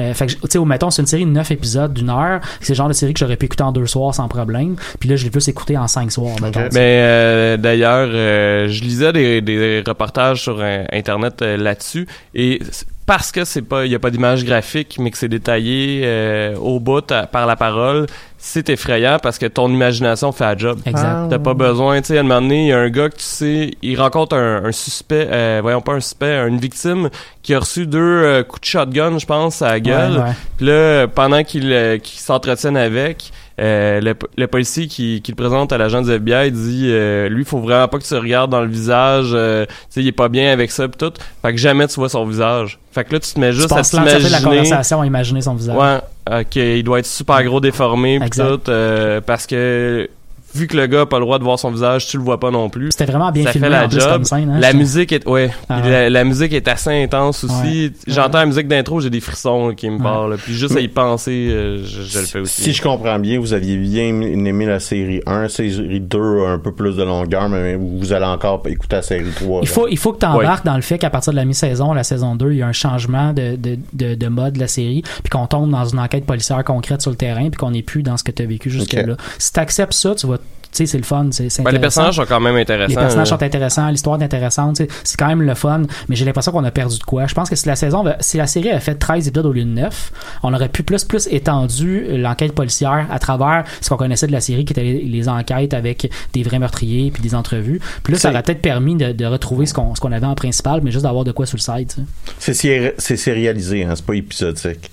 Euh, 0.01 0.14
fait 0.14 0.27
que, 0.27 0.33
tu 0.33 0.39
sais, 0.49 0.59
mettons, 0.59 0.91
c'est 0.91 1.03
une 1.03 1.09
série 1.09 1.25
de 1.25 1.31
neuf 1.31 1.51
épisodes 1.51 1.93
d'une 1.93 2.11
heure. 2.11 2.41
C'est 2.61 2.73
le 2.73 2.77
genre 2.77 2.89
de 2.89 2.93
série 2.93 3.12
que 3.14 3.21
j'aurais 3.21 3.37
pu 3.37 3.47
écouter 3.47 3.62
en 3.62 3.73
deux 3.73 3.87
soirs 3.87 4.14
sans 4.14 4.29
problème. 4.29 4.77
Puis 5.01 5.09
là, 5.09 5.17
je 5.17 5.25
l'ai 5.25 5.31
plus 5.31 5.49
écouté 5.49 5.77
en 5.77 5.89
cinq 5.89 6.12
soirs. 6.12 6.37
Mais 6.41 6.51
euh, 6.77 7.57
d'ailleurs, 7.57 8.09
euh, 8.11 8.69
je 8.69 8.83
lisais 8.83 9.12
des, 9.12 9.83
reportages 9.87 10.43
sur 10.43 10.62
internet 10.93 11.43
là-dessus 11.43 12.07
et 12.35 12.61
parce 13.07 13.31
que 13.31 13.45
c'est 13.45 13.62
pas, 13.62 13.87
il 13.87 13.93
y 13.93 13.95
a 13.95 13.99
pas 13.99 14.11
d'image 14.11 14.45
graphique, 14.45 14.97
mais 14.99 15.11
que 15.11 15.19
c'est 15.19 15.29
détaillé 15.29 16.55
au 16.61 16.81
bout 16.81 17.07
par 17.31 17.47
la 17.47 17.57
parole, 17.57 18.07
c'est 18.47 18.70
effrayant 18.70 19.18
parce 19.20 19.38
que 19.38 19.47
ton 19.47 19.68
imagination 19.68 20.30
fait 20.30 20.44
la 20.44 20.57
job. 20.57 20.78
Exact. 20.86 21.28
T'as 21.30 21.38
pas 21.40 21.55
besoin, 21.55 22.01
tu 22.01 22.09
sais, 22.09 22.16
à 22.16 22.20
un 22.20 22.22
moment 22.22 22.40
donné, 22.40 22.66
il 22.66 22.68
y 22.68 22.72
a 22.72 22.78
un 22.78 22.88
gars 22.88 23.09
que 23.09 23.16
tu 23.16 23.24
sais, 23.24 23.72
il 23.82 24.01
rencontre 24.01 24.36
un, 24.36 24.64
un 24.64 24.70
suspect, 24.70 25.26
euh, 25.28 25.59
voyons 25.61 25.80
pas 25.80 25.94
un 25.94 26.01
suspect, 26.01 26.47
une 26.47 26.59
victime 26.59 27.11
qui 27.42 27.55
a 27.55 27.59
reçu 27.59 27.88
deux 27.88 27.99
euh, 27.99 28.44
coups 28.44 28.61
de 28.61 28.66
shotgun, 28.66 29.18
je 29.18 29.26
pense, 29.26 29.62
à 29.62 29.70
la 29.70 29.80
gueule. 29.80 30.24
Puis 30.59 30.66
là, 30.66 31.09
pendant 31.09 31.42
qu'il 31.42 31.72
euh, 31.72 31.99
qu'il 31.99 32.20
s'entretienne 32.20 32.76
avec, 32.76 33.32
euh, 33.59 34.01
le, 34.01 34.15
le 34.37 34.47
policier 34.47 34.87
qui, 34.87 35.23
qui 35.23 35.33
le 35.33 35.37
présente 35.37 35.73
à 35.73 35.79
l'agent 35.79 36.03
du 36.03 36.11
FBI 36.13 36.53
dit 36.53 36.89
euh, 36.91 37.29
lui, 37.29 37.45
faut 37.45 37.59
vraiment 37.59 37.89
pas 37.89 37.99
que 37.99 38.05
tu 38.05 38.15
regardes 38.15 38.51
dans 38.51 38.61
le 38.61 38.69
visage, 38.69 39.31
euh, 39.33 39.65
tu 39.67 39.73
sais, 39.91 40.01
il 40.03 40.07
est 40.09 40.13
pas 40.13 40.29
bien 40.29 40.53
avec 40.53 40.71
ça 40.71 40.87
pis 40.89 40.99
tout. 40.99 41.13
Fait 41.43 41.53
que 41.53 41.59
jamais 41.59 41.87
tu 41.89 41.95
vois 41.95 42.09
son 42.11 42.27
visage. 42.27 42.79
Fait 42.93 43.05
que 43.05 43.15
là, 43.15 43.21
tu 43.21 43.33
te 43.33 43.41
mets 43.41 43.51
Tu 43.51 43.57
juste 43.57 43.73
à 43.73 43.77
passes 43.77 43.93
l'entièreté 43.93 44.25
de 44.25 44.33
la 44.33 44.39
t'imaginer. 44.39 44.63
conversation 44.65 45.01
à 45.01 45.07
imaginer 45.07 45.41
son 45.43 45.55
visage. 45.55 45.77
Ouais, 45.77 46.41
ok, 46.41 46.57
il 46.57 46.83
doit 46.83 46.99
être 46.99 47.07
super 47.07 47.43
gros 47.45 47.61
déformé 47.61 48.19
pis 48.21 48.31
tout, 48.31 48.61
euh, 48.69 49.21
parce 49.21 49.47
que 49.47 50.09
vu 50.57 50.67
que 50.67 50.77
le 50.77 50.87
gars 50.87 51.03
a 51.03 51.07
pas 51.07 51.19
le 51.19 51.25
droit 51.25 51.39
de 51.39 51.45
voir 51.45 51.59
son 51.59 51.71
visage, 51.71 52.07
tu 52.07 52.17
le 52.17 52.23
vois 52.23 52.41
pas 52.41 52.51
non 52.51 52.69
plus. 52.69 52.89
C'était 52.91 53.05
vraiment 53.07 53.31
bien 53.31 53.45
Ça 53.45 53.53
filmé 53.53 53.67
fait 53.69 53.73
la 53.73 53.85
en 53.85 53.89
plus 53.89 54.01
job. 54.01 54.13
comme 54.13 54.25
scène. 54.25 54.51
hein, 54.51 54.59
La 54.59 54.73
musique 54.73 55.13
est 55.13 55.27
ouais, 55.29 55.51
Ah 55.69 55.81
ouais. 55.81 55.91
La, 55.91 56.11
la 56.11 56.25
musique 56.25 56.53
est 56.53 56.67
assez 56.69 57.03
intense 57.03 57.45
aussi. 57.45 57.53
Ouais. 57.87 57.93
J'entends 58.07 58.39
la 58.39 58.47
musique 58.47 58.69
d'intro, 58.69 59.01
j'ai 59.01 59.11
des 59.11 59.21
frissons 59.21 59.75
qui 59.77 59.89
me 59.91 59.97
Ouais. 59.99 60.03
parlent. 60.03 60.31
là. 60.33 60.37
Puis 60.43 60.55
juste 60.55 60.77
à 60.77 60.81
y 60.81 60.89
penser, 60.89 61.49
euh, 61.51 61.85
je, 61.85 62.03
je 62.03 62.19
le 62.21 62.25
fais 62.27 62.39
aussi. 62.41 62.63
Si 62.63 62.73
je 62.73 62.83
comprends 62.83 63.19
bien, 63.19 63.39
vous 63.39 63.53
aviez 63.53 63.77
bien 63.77 64.05
aimé 64.21 64.67
la 64.67 64.81
série 64.81 65.21
1, 65.27 65.49
série 65.49 66.01
2 66.01 66.47
un 66.47 66.59
peu 66.59 66.73
plus 66.73 66.97
de 66.97 67.03
longueur, 67.03 67.49
mais 67.49 67.77
vous 67.77 68.13
allez 68.13 68.25
encore 68.27 68.63
écouter 68.67 68.97
la 68.97 69.03
série 69.03 69.31
3. 69.35 69.61
Il 69.63 69.67
là. 69.69 69.73
faut, 69.73 69.89
il 69.89 69.99
faut 69.99 70.13
que 70.13 70.21
tu 70.21 70.27
embarques 70.27 70.65
dans 70.65 70.77
le 70.77 70.83
fait 70.83 70.99
qu'à 70.99 71.11
partir 71.11 71.33
de 71.33 71.37
la 71.37 71.45
mi-saison, 71.45 71.93
la 71.93 72.05
saison 72.05 72.35
2, 72.37 72.53
il 72.53 72.59
y 72.59 72.63
a 72.63 72.67
un 72.67 72.73
changement 72.73 73.33
de, 73.33 73.57
de, 73.57 73.79
de, 73.93 74.15
de 74.15 74.29
mode 74.29 74.55
de 74.55 74.61
la 74.61 74.69
série, 74.69 75.03
puis 75.03 75.31
qu'on 75.31 75.47
tombe 75.47 75.71
dans 75.71 75.85
une 75.85 75.99
enquête 75.99 76.25
policière 76.27 76.63
concrète 76.65 77.03
sur 77.03 77.11
le 77.11 77.17
terrain, 77.17 77.43
puis 77.51 77.59
qu'on 77.59 77.71
n'est 77.73 77.83
plus 77.83 78.03
dans 78.03 78.17
ce 78.17 78.25
que 78.25 78.31
tu 78.33 78.43
as 78.43 78.47
vécu 78.47 78.71
jusque-là. 78.71 79.17
Si 79.39 79.53
tu 79.53 79.61
acceptes 79.61 79.93
ça, 79.93 80.15
tu 80.15 80.27
vas. 80.27 80.37
Tu 80.72 80.84
sais, 80.84 80.86
c'est 80.92 80.99
le 80.99 81.05
fun. 81.05 81.28
C'est 81.30 81.44
Ben, 81.62 81.70
les 81.70 81.78
personnages 81.80 82.16
sont 82.16 82.26
quand 82.26 82.40
même 82.40 82.57
intéressants. 82.57 82.88
Les 82.90 82.94
personnages 82.97 83.30
là. 83.30 83.36
sont 83.38 83.42
intéressants, 83.42 83.88
l'histoire 83.88 84.20
est 84.20 84.24
intéressante, 84.24 84.82
c'est 85.05 85.16
quand 85.16 85.28
même 85.28 85.40
le 85.40 85.55
fun, 85.55 85.82
mais 86.09 86.16
j'ai 86.16 86.26
l'impression 86.26 86.53
qu'on 86.53 86.64
a 86.64 86.70
perdu 86.70 86.99
de 86.99 87.03
quoi. 87.05 87.26
Je 87.26 87.32
pense 87.34 87.49
que 87.49 87.57
si 87.57 87.66
la 87.66 87.76
saison, 87.76 88.05
si 88.20 88.36
la 88.36 88.47
série 88.47 88.68
avait 88.68 88.80
fait 88.80 88.94
13 88.97 89.26
épisodes 89.28 89.47
au 89.47 89.53
lieu 89.55 89.64
de 89.64 89.70
9, 89.70 90.12
on 90.42 90.53
aurait 90.53 90.68
pu 90.68 90.82
plus 90.82 91.03
plus 91.05 91.28
étendu 91.30 92.05
l'enquête 92.18 92.53
policière 92.53 93.07
à 93.11 93.18
travers 93.18 93.64
ce 93.80 93.88
qu'on 93.88 93.97
connaissait 93.97 94.26
de 94.26 94.32
la 94.32 94.40
série, 94.42 94.66
qui 94.66 94.74
était 94.74 94.82
les, 94.82 95.01
les 95.03 95.28
enquêtes 95.30 95.72
avec 95.72 96.11
des 96.34 96.42
vrais 96.42 96.59
meurtriers 96.59 97.11
puis 97.11 97.22
des 97.22 97.34
entrevues. 97.34 97.80
Puis 98.03 98.12
là, 98.12 98.18
ça 98.18 98.28
aurait 98.30 98.42
peut-être 98.42 98.61
permis 98.61 98.97
de, 98.97 99.12
de 99.12 99.24
retrouver 99.24 99.64
ce 99.64 99.72
qu'on 99.72 99.94
ce 99.94 100.01
qu'on 100.03 100.12
avait 100.12 100.26
en 100.26 100.34
principal, 100.34 100.80
mais 100.82 100.90
juste 100.90 101.05
d'avoir 101.05 101.24
de 101.24 101.32
quoi 101.32 101.47
sur 101.47 101.57
le 101.57 101.62
site. 101.62 101.97
C'est 102.38 102.53
sé- 102.53 102.92
c'est 102.99 103.16
sérialisé, 103.16 103.84
hein, 103.84 103.92
c'est 103.97 104.05
pas 104.05 104.12
épisodique. 104.14 104.90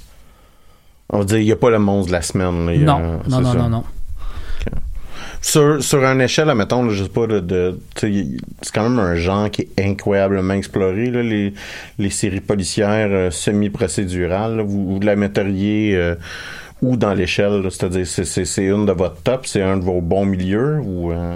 On 1.09 1.17
va 1.19 1.25
dire, 1.25 1.39
il 1.39 1.45
n'y 1.45 1.51
a 1.51 1.57
pas 1.57 1.69
le 1.71 1.79
monstre 1.79 2.07
de 2.07 2.13
la 2.13 2.21
semaine. 2.21 2.67
là, 2.67 2.73
il 2.73 2.79
y 2.79 2.83
a- 2.83 2.85
Non, 2.85 2.99
non, 3.27 3.41
non, 3.41 3.53
non, 3.53 3.69
non. 3.69 3.83
Sur, 5.45 5.83
sur 5.83 6.01
une 6.05 6.21
échelle, 6.21 6.49
admettons, 6.49 6.89
je 6.89 7.03
sais 7.03 7.09
pas, 7.09 7.27
de, 7.27 7.41
de- 7.41 7.77
c'est 7.97 8.71
quand 8.73 8.89
même 8.89 8.97
un 8.97 9.15
genre 9.15 9.51
qui 9.51 9.63
est 9.63 9.85
incroyablement 9.85 10.53
exploré, 10.53 11.11
là, 11.11 11.21
les, 11.21 11.53
les 11.99 12.09
séries 12.09 12.39
policières 12.39 13.09
euh, 13.11 13.29
semi-procédurales. 13.29 14.61
vous, 14.61 14.93
vous 14.93 14.99
la 15.01 15.17
metteriez 15.17 15.97
euh, 15.97 16.15
où 16.81 16.95
dans 16.95 17.13
l'échelle? 17.13 17.61
C'est-à-dire, 17.69 18.07
c'est, 18.07 18.23
c'est, 18.23 18.45
c'est 18.45 18.63
une 18.63 18.85
de 18.85 18.93
votre 18.93 19.21
top, 19.21 19.45
c'est 19.45 19.61
un 19.61 19.75
de 19.75 19.83
vos 19.83 19.99
bons 19.99 20.25
milieux 20.25 20.79
ou 20.81 21.11
euh, 21.11 21.35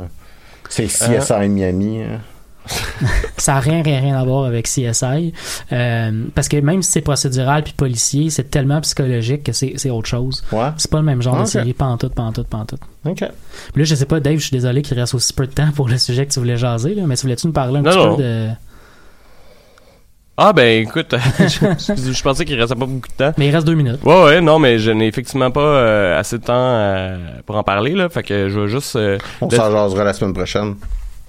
c'est 0.70 0.86
CSI 0.86 1.50
Miami? 1.50 2.04
hein? 2.04 2.22
Ça 3.38 3.54
n'a 3.54 3.60
rien, 3.60 3.82
rien, 3.84 4.00
rien 4.02 4.18
à 4.20 4.24
voir 4.24 4.46
avec 4.46 4.66
CSI. 4.66 5.34
Euh, 5.72 6.24
parce 6.36 6.48
que 6.50 6.58
même 6.58 6.82
si 6.84 6.92
c'est 6.92 7.02
procédural 7.02 7.64
puis 7.64 7.74
policier, 7.74 8.30
c'est 8.30 8.50
tellement 8.50 8.82
psychologique 8.82 9.44
que 9.44 9.52
c'est 9.54 9.90
autre 9.90 10.08
chose. 10.08 10.44
Ouais? 10.52 10.70
C'est 10.78 10.90
pas 10.92 10.98
le 10.98 11.04
même 11.06 11.22
genre 11.22 11.40
de 11.40 11.46
série, 11.46 11.74
pantoute, 11.74 12.14
pantoute, 12.14 12.48
pantoute. 12.48 12.82
OK. 13.06 13.20
Puis 13.20 13.28
là, 13.82 13.84
je 13.84 13.96
sais 13.96 14.06
pas, 14.06 14.20
Dave, 14.20 14.38
je 14.38 14.44
suis 14.44 14.52
désolé 14.52 14.82
qu'il 14.82 15.00
reste 15.00 15.14
aussi 15.14 15.34
peu 15.34 15.46
de 15.48 15.52
temps 15.54 15.72
pour 15.76 15.88
le 15.88 15.98
sujet 15.98 16.26
que 16.26 16.32
tu 16.34 16.40
voulais 16.40 16.58
jaser, 16.58 16.96
là, 16.96 17.04
mais 17.06 17.16
tu 17.16 17.22
voulais-tu 17.24 17.48
nous 17.48 17.54
parler 17.54 17.80
un 17.80 17.82
Non, 17.84 17.90
petit 17.92 17.98
non. 17.98 18.16
peu 18.16 18.24
de. 18.24 18.48
Ah 20.40 20.54
ben 20.54 20.84
écoute, 20.84 21.16
je, 21.40 22.12
je 22.12 22.22
pensais 22.22 22.46
qu'il 22.46 22.60
restait 22.60 22.76
pas 22.76 22.86
beaucoup 22.86 23.08
de 23.08 23.14
temps. 23.14 23.34
Mais 23.40 23.48
il 23.48 23.56
reste 23.56 23.66
deux 23.66 23.74
minutes. 23.74 24.04
Ouais 24.04 24.24
ouais 24.24 24.40
non 24.42 24.60
mais 24.60 24.78
je 24.78 24.92
n'ai 24.92 25.08
effectivement 25.08 25.50
pas 25.50 25.62
euh, 25.62 26.20
assez 26.20 26.38
de 26.38 26.44
temps 26.44 26.54
euh, 26.56 27.18
pour 27.48 27.56
en 27.56 27.64
parler 27.64 27.96
là, 27.96 28.08
fait 28.08 28.22
que 28.22 28.48
je 28.48 28.60
vais 28.60 28.68
juste. 28.68 28.96
euh, 28.98 29.18
On 29.42 29.50
s'en 29.50 29.72
jasera 29.72 30.04
la 30.04 30.14
semaine 30.14 30.34
prochaine. 30.36 30.76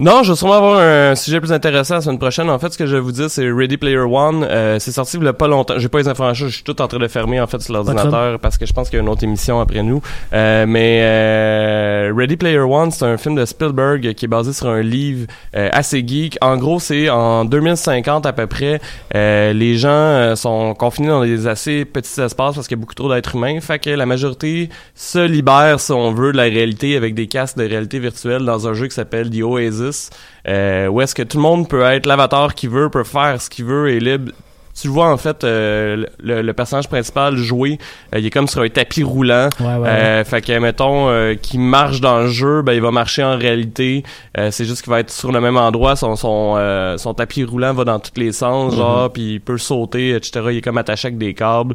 Non, 0.01 0.23
je 0.23 0.31
vais 0.31 0.37
sûrement 0.37 0.55
avoir 0.55 0.79
un 0.79 1.17
sujet 1.17 1.41
plus 1.41 1.51
intéressant 1.51 1.95
la 1.97 2.01
semaine 2.01 2.21
prochaine. 2.21 2.49
En 2.51 2.59
fait, 2.61 2.73
ce 2.73 2.79
que 2.79 2.87
je 2.87 2.95
vais 2.95 3.01
vous 3.01 3.11
dire, 3.11 3.29
c'est 3.29 3.51
Ready 3.51 3.79
Player 3.79 3.97
One. 3.99 4.47
Euh, 4.49 4.79
c'est 4.79 4.93
sorti 4.93 5.17
il 5.17 5.25
y 5.25 5.27
a 5.27 5.33
pas 5.33 5.49
longtemps. 5.49 5.75
J'ai 5.77 5.89
pas 5.89 5.99
les 5.99 6.07
informations. 6.07 6.47
Je 6.47 6.55
suis 6.55 6.63
tout 6.63 6.81
en 6.81 6.87
train 6.87 7.01
de 7.01 7.09
fermer 7.09 7.41
en 7.41 7.49
fait 7.49 7.61
sur 7.61 7.75
l'ordinateur 7.75 8.39
parce 8.39 8.57
que 8.59 8.65
je 8.65 8.73
pense 8.73 8.89
qu'il 8.91 8.97
y 8.99 9.01
a 9.01 9.03
une 9.03 9.09
autre 9.09 9.25
émission 9.25 9.59
après 9.61 9.83
nous. 9.83 10.01
Euh, 10.33 10.67
mais 10.69 11.01
euh, 11.03 12.13
Ready 12.17 12.37
Player 12.37 12.61
One, 12.61 12.93
c'est 12.93 13.07
un 13.07 13.17
film 13.17 13.35
de 13.35 13.45
Spielberg 13.45 14.15
qui 14.15 14.27
est 14.27 14.29
basé 14.29 14.53
sur 14.53 14.69
un 14.69 14.83
livre 14.83 15.27
euh, 15.57 15.69
assez 15.73 16.07
geek. 16.07 16.39
En 16.43 16.57
gros, 16.59 16.79
c'est 16.79 17.09
en 17.11 17.45
2050 17.45 18.25
à 18.25 18.33
peu 18.33 18.47
près. 18.47 18.81
euh, 19.17 19.53
les 19.53 19.79
gens 19.79 19.89
euh, 19.89 20.37
sont 20.37 20.75
confinés 20.75 21.09
dans 21.09 21.25
des 21.25 21.49
assez 21.49 21.85
petits 21.85 22.21
espaces 22.21 22.55
parce 22.55 22.69
qu'il 22.69 22.77
y 22.77 22.81
a 22.81 22.83
beaucoup 22.83 22.95
trop 22.95 23.13
d'êtres 23.13 23.35
humains. 23.35 23.61
Fait 23.61 23.81
que 23.81 23.91
la 23.91 24.07
majorité 24.07 24.69
se 24.95 25.19
libère, 25.27 25.81
si 25.81 25.91
on 25.91 26.13
veut, 26.13 26.31
de 26.31 26.37
la 26.37 26.45
réalité 26.45 26.97
avec 26.97 27.17
des 27.17 27.27
casques 27.27 27.57
de 27.59 27.65
réalité 27.67 27.99
virtuelle 27.99 28.45
dans 28.45 28.69
un 28.69 28.75
jeu 28.75 28.87
qui 28.87 28.95
s'appelle 28.95 29.29
The 29.31 29.43
Oasis. 29.43 29.88
Euh, 30.47 30.89
où 30.89 31.01
est-ce 31.01 31.15
que 31.15 31.23
tout 31.23 31.37
le 31.37 31.43
monde 31.43 31.69
peut 31.69 31.83
être 31.83 32.07
l'avatar 32.07 32.55
qu'il 32.55 32.71
veut, 32.71 32.89
peut 32.91 33.05
faire 33.05 33.41
ce 33.41 33.51
qu'il 33.51 33.65
veut 33.65 33.91
et 33.91 34.01
libre 34.01 34.33
tu 34.81 34.87
vois 34.87 35.11
en 35.11 35.17
fait 35.17 35.43
euh, 35.43 36.07
le, 36.21 36.41
le 36.41 36.53
personnage 36.53 36.87
principal 36.89 37.37
jouer, 37.37 37.81
euh, 38.15 38.21
il 38.21 38.27
est 38.27 38.31
comme 38.31 38.47
sur 38.47 38.63
un 38.63 38.69
tapis 38.69 39.03
roulant. 39.03 39.49
Ouais, 39.59 39.75
ouais, 39.75 39.79
ouais. 39.81 40.25
Fait 40.25 40.41
que 40.41 40.57
mettons 40.57 41.35
qu'il 41.43 41.59
marche 41.59 42.01
dans 42.01 42.21
le 42.21 42.29
jeu, 42.29 42.63
ben 42.63 42.75
il 42.75 42.81
va 42.81 42.93
marcher 42.93 43.25
en 43.25 43.37
réalité. 43.37 44.05
C'est 44.51 44.65
juste 44.65 44.83
qu'il 44.83 44.93
va 44.93 45.01
être 45.01 45.11
sur 45.11 45.33
le 45.33 45.41
même 45.41 45.57
endroit, 45.57 45.97
son 45.97 46.15
son 46.15 46.95
son 46.97 47.13
tapis 47.13 47.43
roulant 47.43 47.75
va 47.75 47.83
dans 47.83 47.99
tous 47.99 48.21
les 48.21 48.31
sens, 48.31 48.77
genre 48.77 49.13
puis 49.13 49.33
il 49.35 49.41
peut 49.41 49.59
sauter, 49.59 50.15
etc. 50.15 50.47
Il 50.51 50.59
est 50.59 50.61
comme 50.61 50.79
attaché 50.79 51.09
avec 51.09 51.19
des 51.19 51.35
câbles. 51.35 51.75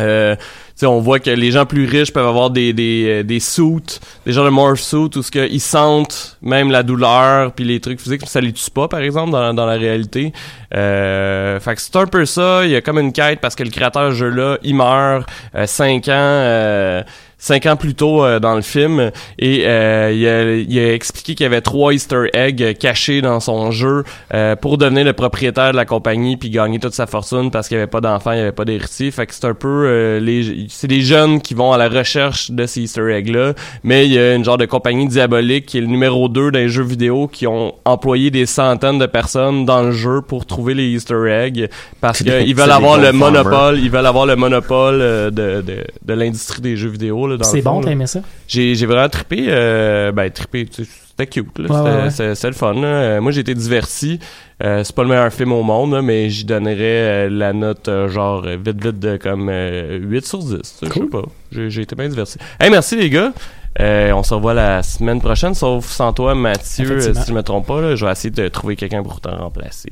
Euh, 0.00 0.36
on 0.82 1.00
voit 1.00 1.20
que 1.20 1.30
les 1.30 1.50
gens 1.50 1.66
plus 1.66 1.86
riches 1.86 2.12
peuvent 2.12 2.26
avoir 2.26 2.50
des 2.50 2.72
des 2.72 3.06
euh, 3.08 3.22
des 3.22 3.40
suits, 3.40 4.00
des 4.24 4.32
genres 4.32 4.44
de 4.44 4.50
morph 4.50 4.80
suits 4.80 5.10
où 5.16 5.22
ce 5.22 5.30
que 5.30 5.46
ils 5.50 5.60
sentent 5.60 6.38
même 6.42 6.70
la 6.70 6.82
douleur 6.82 7.52
puis 7.52 7.64
les 7.64 7.80
trucs 7.80 8.00
physiques, 8.00 8.22
ça 8.26 8.40
les 8.40 8.52
tue 8.52 8.70
pas 8.70 8.88
par 8.88 9.00
exemple 9.00 9.32
dans, 9.32 9.52
dans 9.52 9.66
la 9.66 9.76
réalité. 9.76 10.32
Euh, 10.74 11.58
fait 11.60 11.74
que 11.74 11.80
c'est 11.80 11.96
un 11.96 12.06
peu 12.06 12.24
ça, 12.24 12.64
il 12.64 12.70
y 12.70 12.76
a 12.76 12.80
comme 12.80 12.98
une 12.98 13.12
quête 13.12 13.40
parce 13.40 13.54
que 13.54 13.62
le 13.62 13.70
créateur 13.70 14.10
de 14.10 14.14
jeu 14.14 14.28
là, 14.28 14.58
il 14.62 14.74
meurt 14.74 15.28
euh, 15.54 15.66
cinq 15.66 16.08
ans 16.08 16.12
euh, 16.14 17.02
cinq 17.40 17.66
ans 17.66 17.74
plus 17.76 17.94
tôt 17.94 18.24
euh, 18.24 18.38
dans 18.38 18.54
le 18.54 18.62
film. 18.62 19.10
Et 19.38 19.64
euh, 19.66 20.12
il, 20.14 20.28
a, 20.28 20.54
il 20.54 20.78
a 20.78 20.94
expliqué 20.94 21.34
qu'il 21.34 21.44
y 21.44 21.46
avait 21.46 21.60
trois 21.60 21.92
Easter 21.92 22.26
eggs 22.34 22.76
cachés 22.78 23.20
dans 23.20 23.40
son 23.40 23.72
jeu 23.72 24.04
euh, 24.32 24.54
pour 24.54 24.78
devenir 24.78 25.04
le 25.04 25.12
propriétaire 25.12 25.72
de 25.72 25.76
la 25.76 25.84
compagnie 25.84 26.36
puis 26.36 26.50
gagner 26.50 26.78
toute 26.78 26.94
sa 26.94 27.06
fortune 27.06 27.50
parce 27.50 27.68
qu'il 27.68 27.76
n'y 27.76 27.82
avait 27.82 27.90
pas 27.90 28.00
d'enfants, 28.00 28.32
il 28.32 28.36
n'y 28.36 28.42
avait 28.42 28.52
pas 28.52 28.64
d'héritier. 28.64 29.10
Fait 29.10 29.26
que 29.26 29.34
c'est 29.34 29.46
un 29.46 29.54
peu 29.54 29.86
euh, 29.86 30.20
les 30.20 30.66
c'est 30.68 30.86
des 30.86 31.00
jeunes 31.00 31.40
qui 31.40 31.54
vont 31.54 31.72
à 31.72 31.78
la 31.78 31.88
recherche 31.88 32.50
de 32.50 32.66
ces 32.66 32.82
Easter 32.82 33.10
eggs 33.12 33.28
là, 33.28 33.54
mais 33.82 34.06
il 34.06 34.12
y 34.12 34.18
a 34.18 34.34
une 34.34 34.44
genre 34.44 34.58
de 34.58 34.66
compagnie 34.66 35.08
diabolique 35.08 35.66
qui 35.66 35.78
est 35.78 35.80
le 35.80 35.86
numéro 35.86 36.28
2 36.28 36.50
des 36.52 36.68
jeux 36.68 36.84
vidéo 36.84 37.26
qui 37.26 37.46
ont 37.46 37.74
employé 37.84 38.30
des 38.30 38.46
centaines 38.46 38.98
de 38.98 39.06
personnes 39.06 39.64
dans 39.64 39.82
le 39.82 39.92
jeu 39.92 40.20
pour 40.20 40.46
trouver 40.46 40.74
les 40.74 40.88
Easter 40.88 41.26
eggs 41.28 41.68
parce 42.00 42.22
qu'ils 42.22 42.54
veulent 42.54 42.70
avoir 42.70 42.98
le 42.98 43.12
monopole, 43.12 43.78
ils 43.78 43.90
veulent 43.90 44.06
avoir 44.06 44.26
le 44.26 44.36
monopole 44.36 45.00
euh, 45.00 45.30
de, 45.30 45.62
de, 45.62 45.84
de 46.04 46.14
l'industrie 46.14 46.60
des 46.60 46.76
jeux 46.76 46.90
vidéo 46.90 47.26
là, 47.26 47.29
dans 47.36 47.44
C'est 47.44 47.62
bon, 47.62 47.80
t'as 47.80 47.90
aimé 47.90 48.06
ça? 48.06 48.20
J'ai, 48.48 48.74
j'ai 48.74 48.86
vraiment 48.86 49.08
trippé, 49.08 49.46
euh, 49.48 50.12
ben 50.12 50.30
trippé, 50.30 50.68
c'était 50.70 51.26
cute, 51.26 51.58
là, 51.58 51.68
Ouais, 51.68 51.76
c'était, 51.76 52.02
ouais, 52.02 52.10
c'est- 52.10 52.34
c'est 52.34 52.46
le 52.48 52.52
fun. 52.54 52.74
là. 52.74 52.86
Euh, 52.86 53.20
moi 53.20 53.32
j'ai 53.32 53.40
été 53.40 53.54
diverti. 53.54 54.18
Euh, 54.62 54.84
c'est 54.84 54.94
pas 54.94 55.02
le 55.02 55.08
meilleur 55.08 55.32
film 55.32 55.52
au 55.52 55.62
monde, 55.62 55.92
là, 55.94 56.02
mais 56.02 56.28
j'y 56.30 56.44
donnerais 56.44 56.76
euh, 56.80 57.28
la 57.30 57.52
note 57.52 57.88
euh, 57.88 58.08
genre 58.08 58.42
vite 58.42 58.82
vite 58.84 58.98
de 58.98 59.16
comme 59.16 59.48
euh, 59.50 59.98
8 60.00 60.26
sur 60.26 60.38
10. 60.38 60.48
tu 60.48 60.62
sais, 60.62 60.86
Je 60.86 60.92
sais 61.00 61.06
pas. 61.06 61.22
J'ai, 61.52 61.70
j'ai 61.70 61.82
été 61.82 61.94
bien 61.96 62.08
diverti. 62.08 62.38
Hey, 62.58 62.70
merci 62.70 62.96
les 62.96 63.08
gars. 63.10 63.32
On 63.78 64.22
se 64.22 64.34
revoit 64.34 64.52
la 64.54 64.82
semaine 64.82 65.20
prochaine, 65.20 65.54
sauf 65.54 65.86
sans 65.86 66.12
toi, 66.12 66.34
Mathieu, 66.34 67.00
si 67.00 67.20
je 67.28 67.32
me 67.32 67.42
trompe 67.42 67.66
pas. 67.66 67.80
Là, 67.80 67.94
je 67.96 68.04
vais 68.04 68.12
essayer 68.12 68.30
de 68.30 68.48
trouver 68.48 68.76
quelqu'un 68.76 69.02
pour 69.02 69.20
t'en 69.20 69.36
remplacer. 69.36 69.90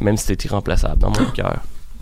même 0.00 0.16
si 0.16 0.34
t'es 0.34 0.46
irremplaçable 0.48 0.98
dans 0.98 1.10
mon 1.10 1.30
cœur. 1.34 1.60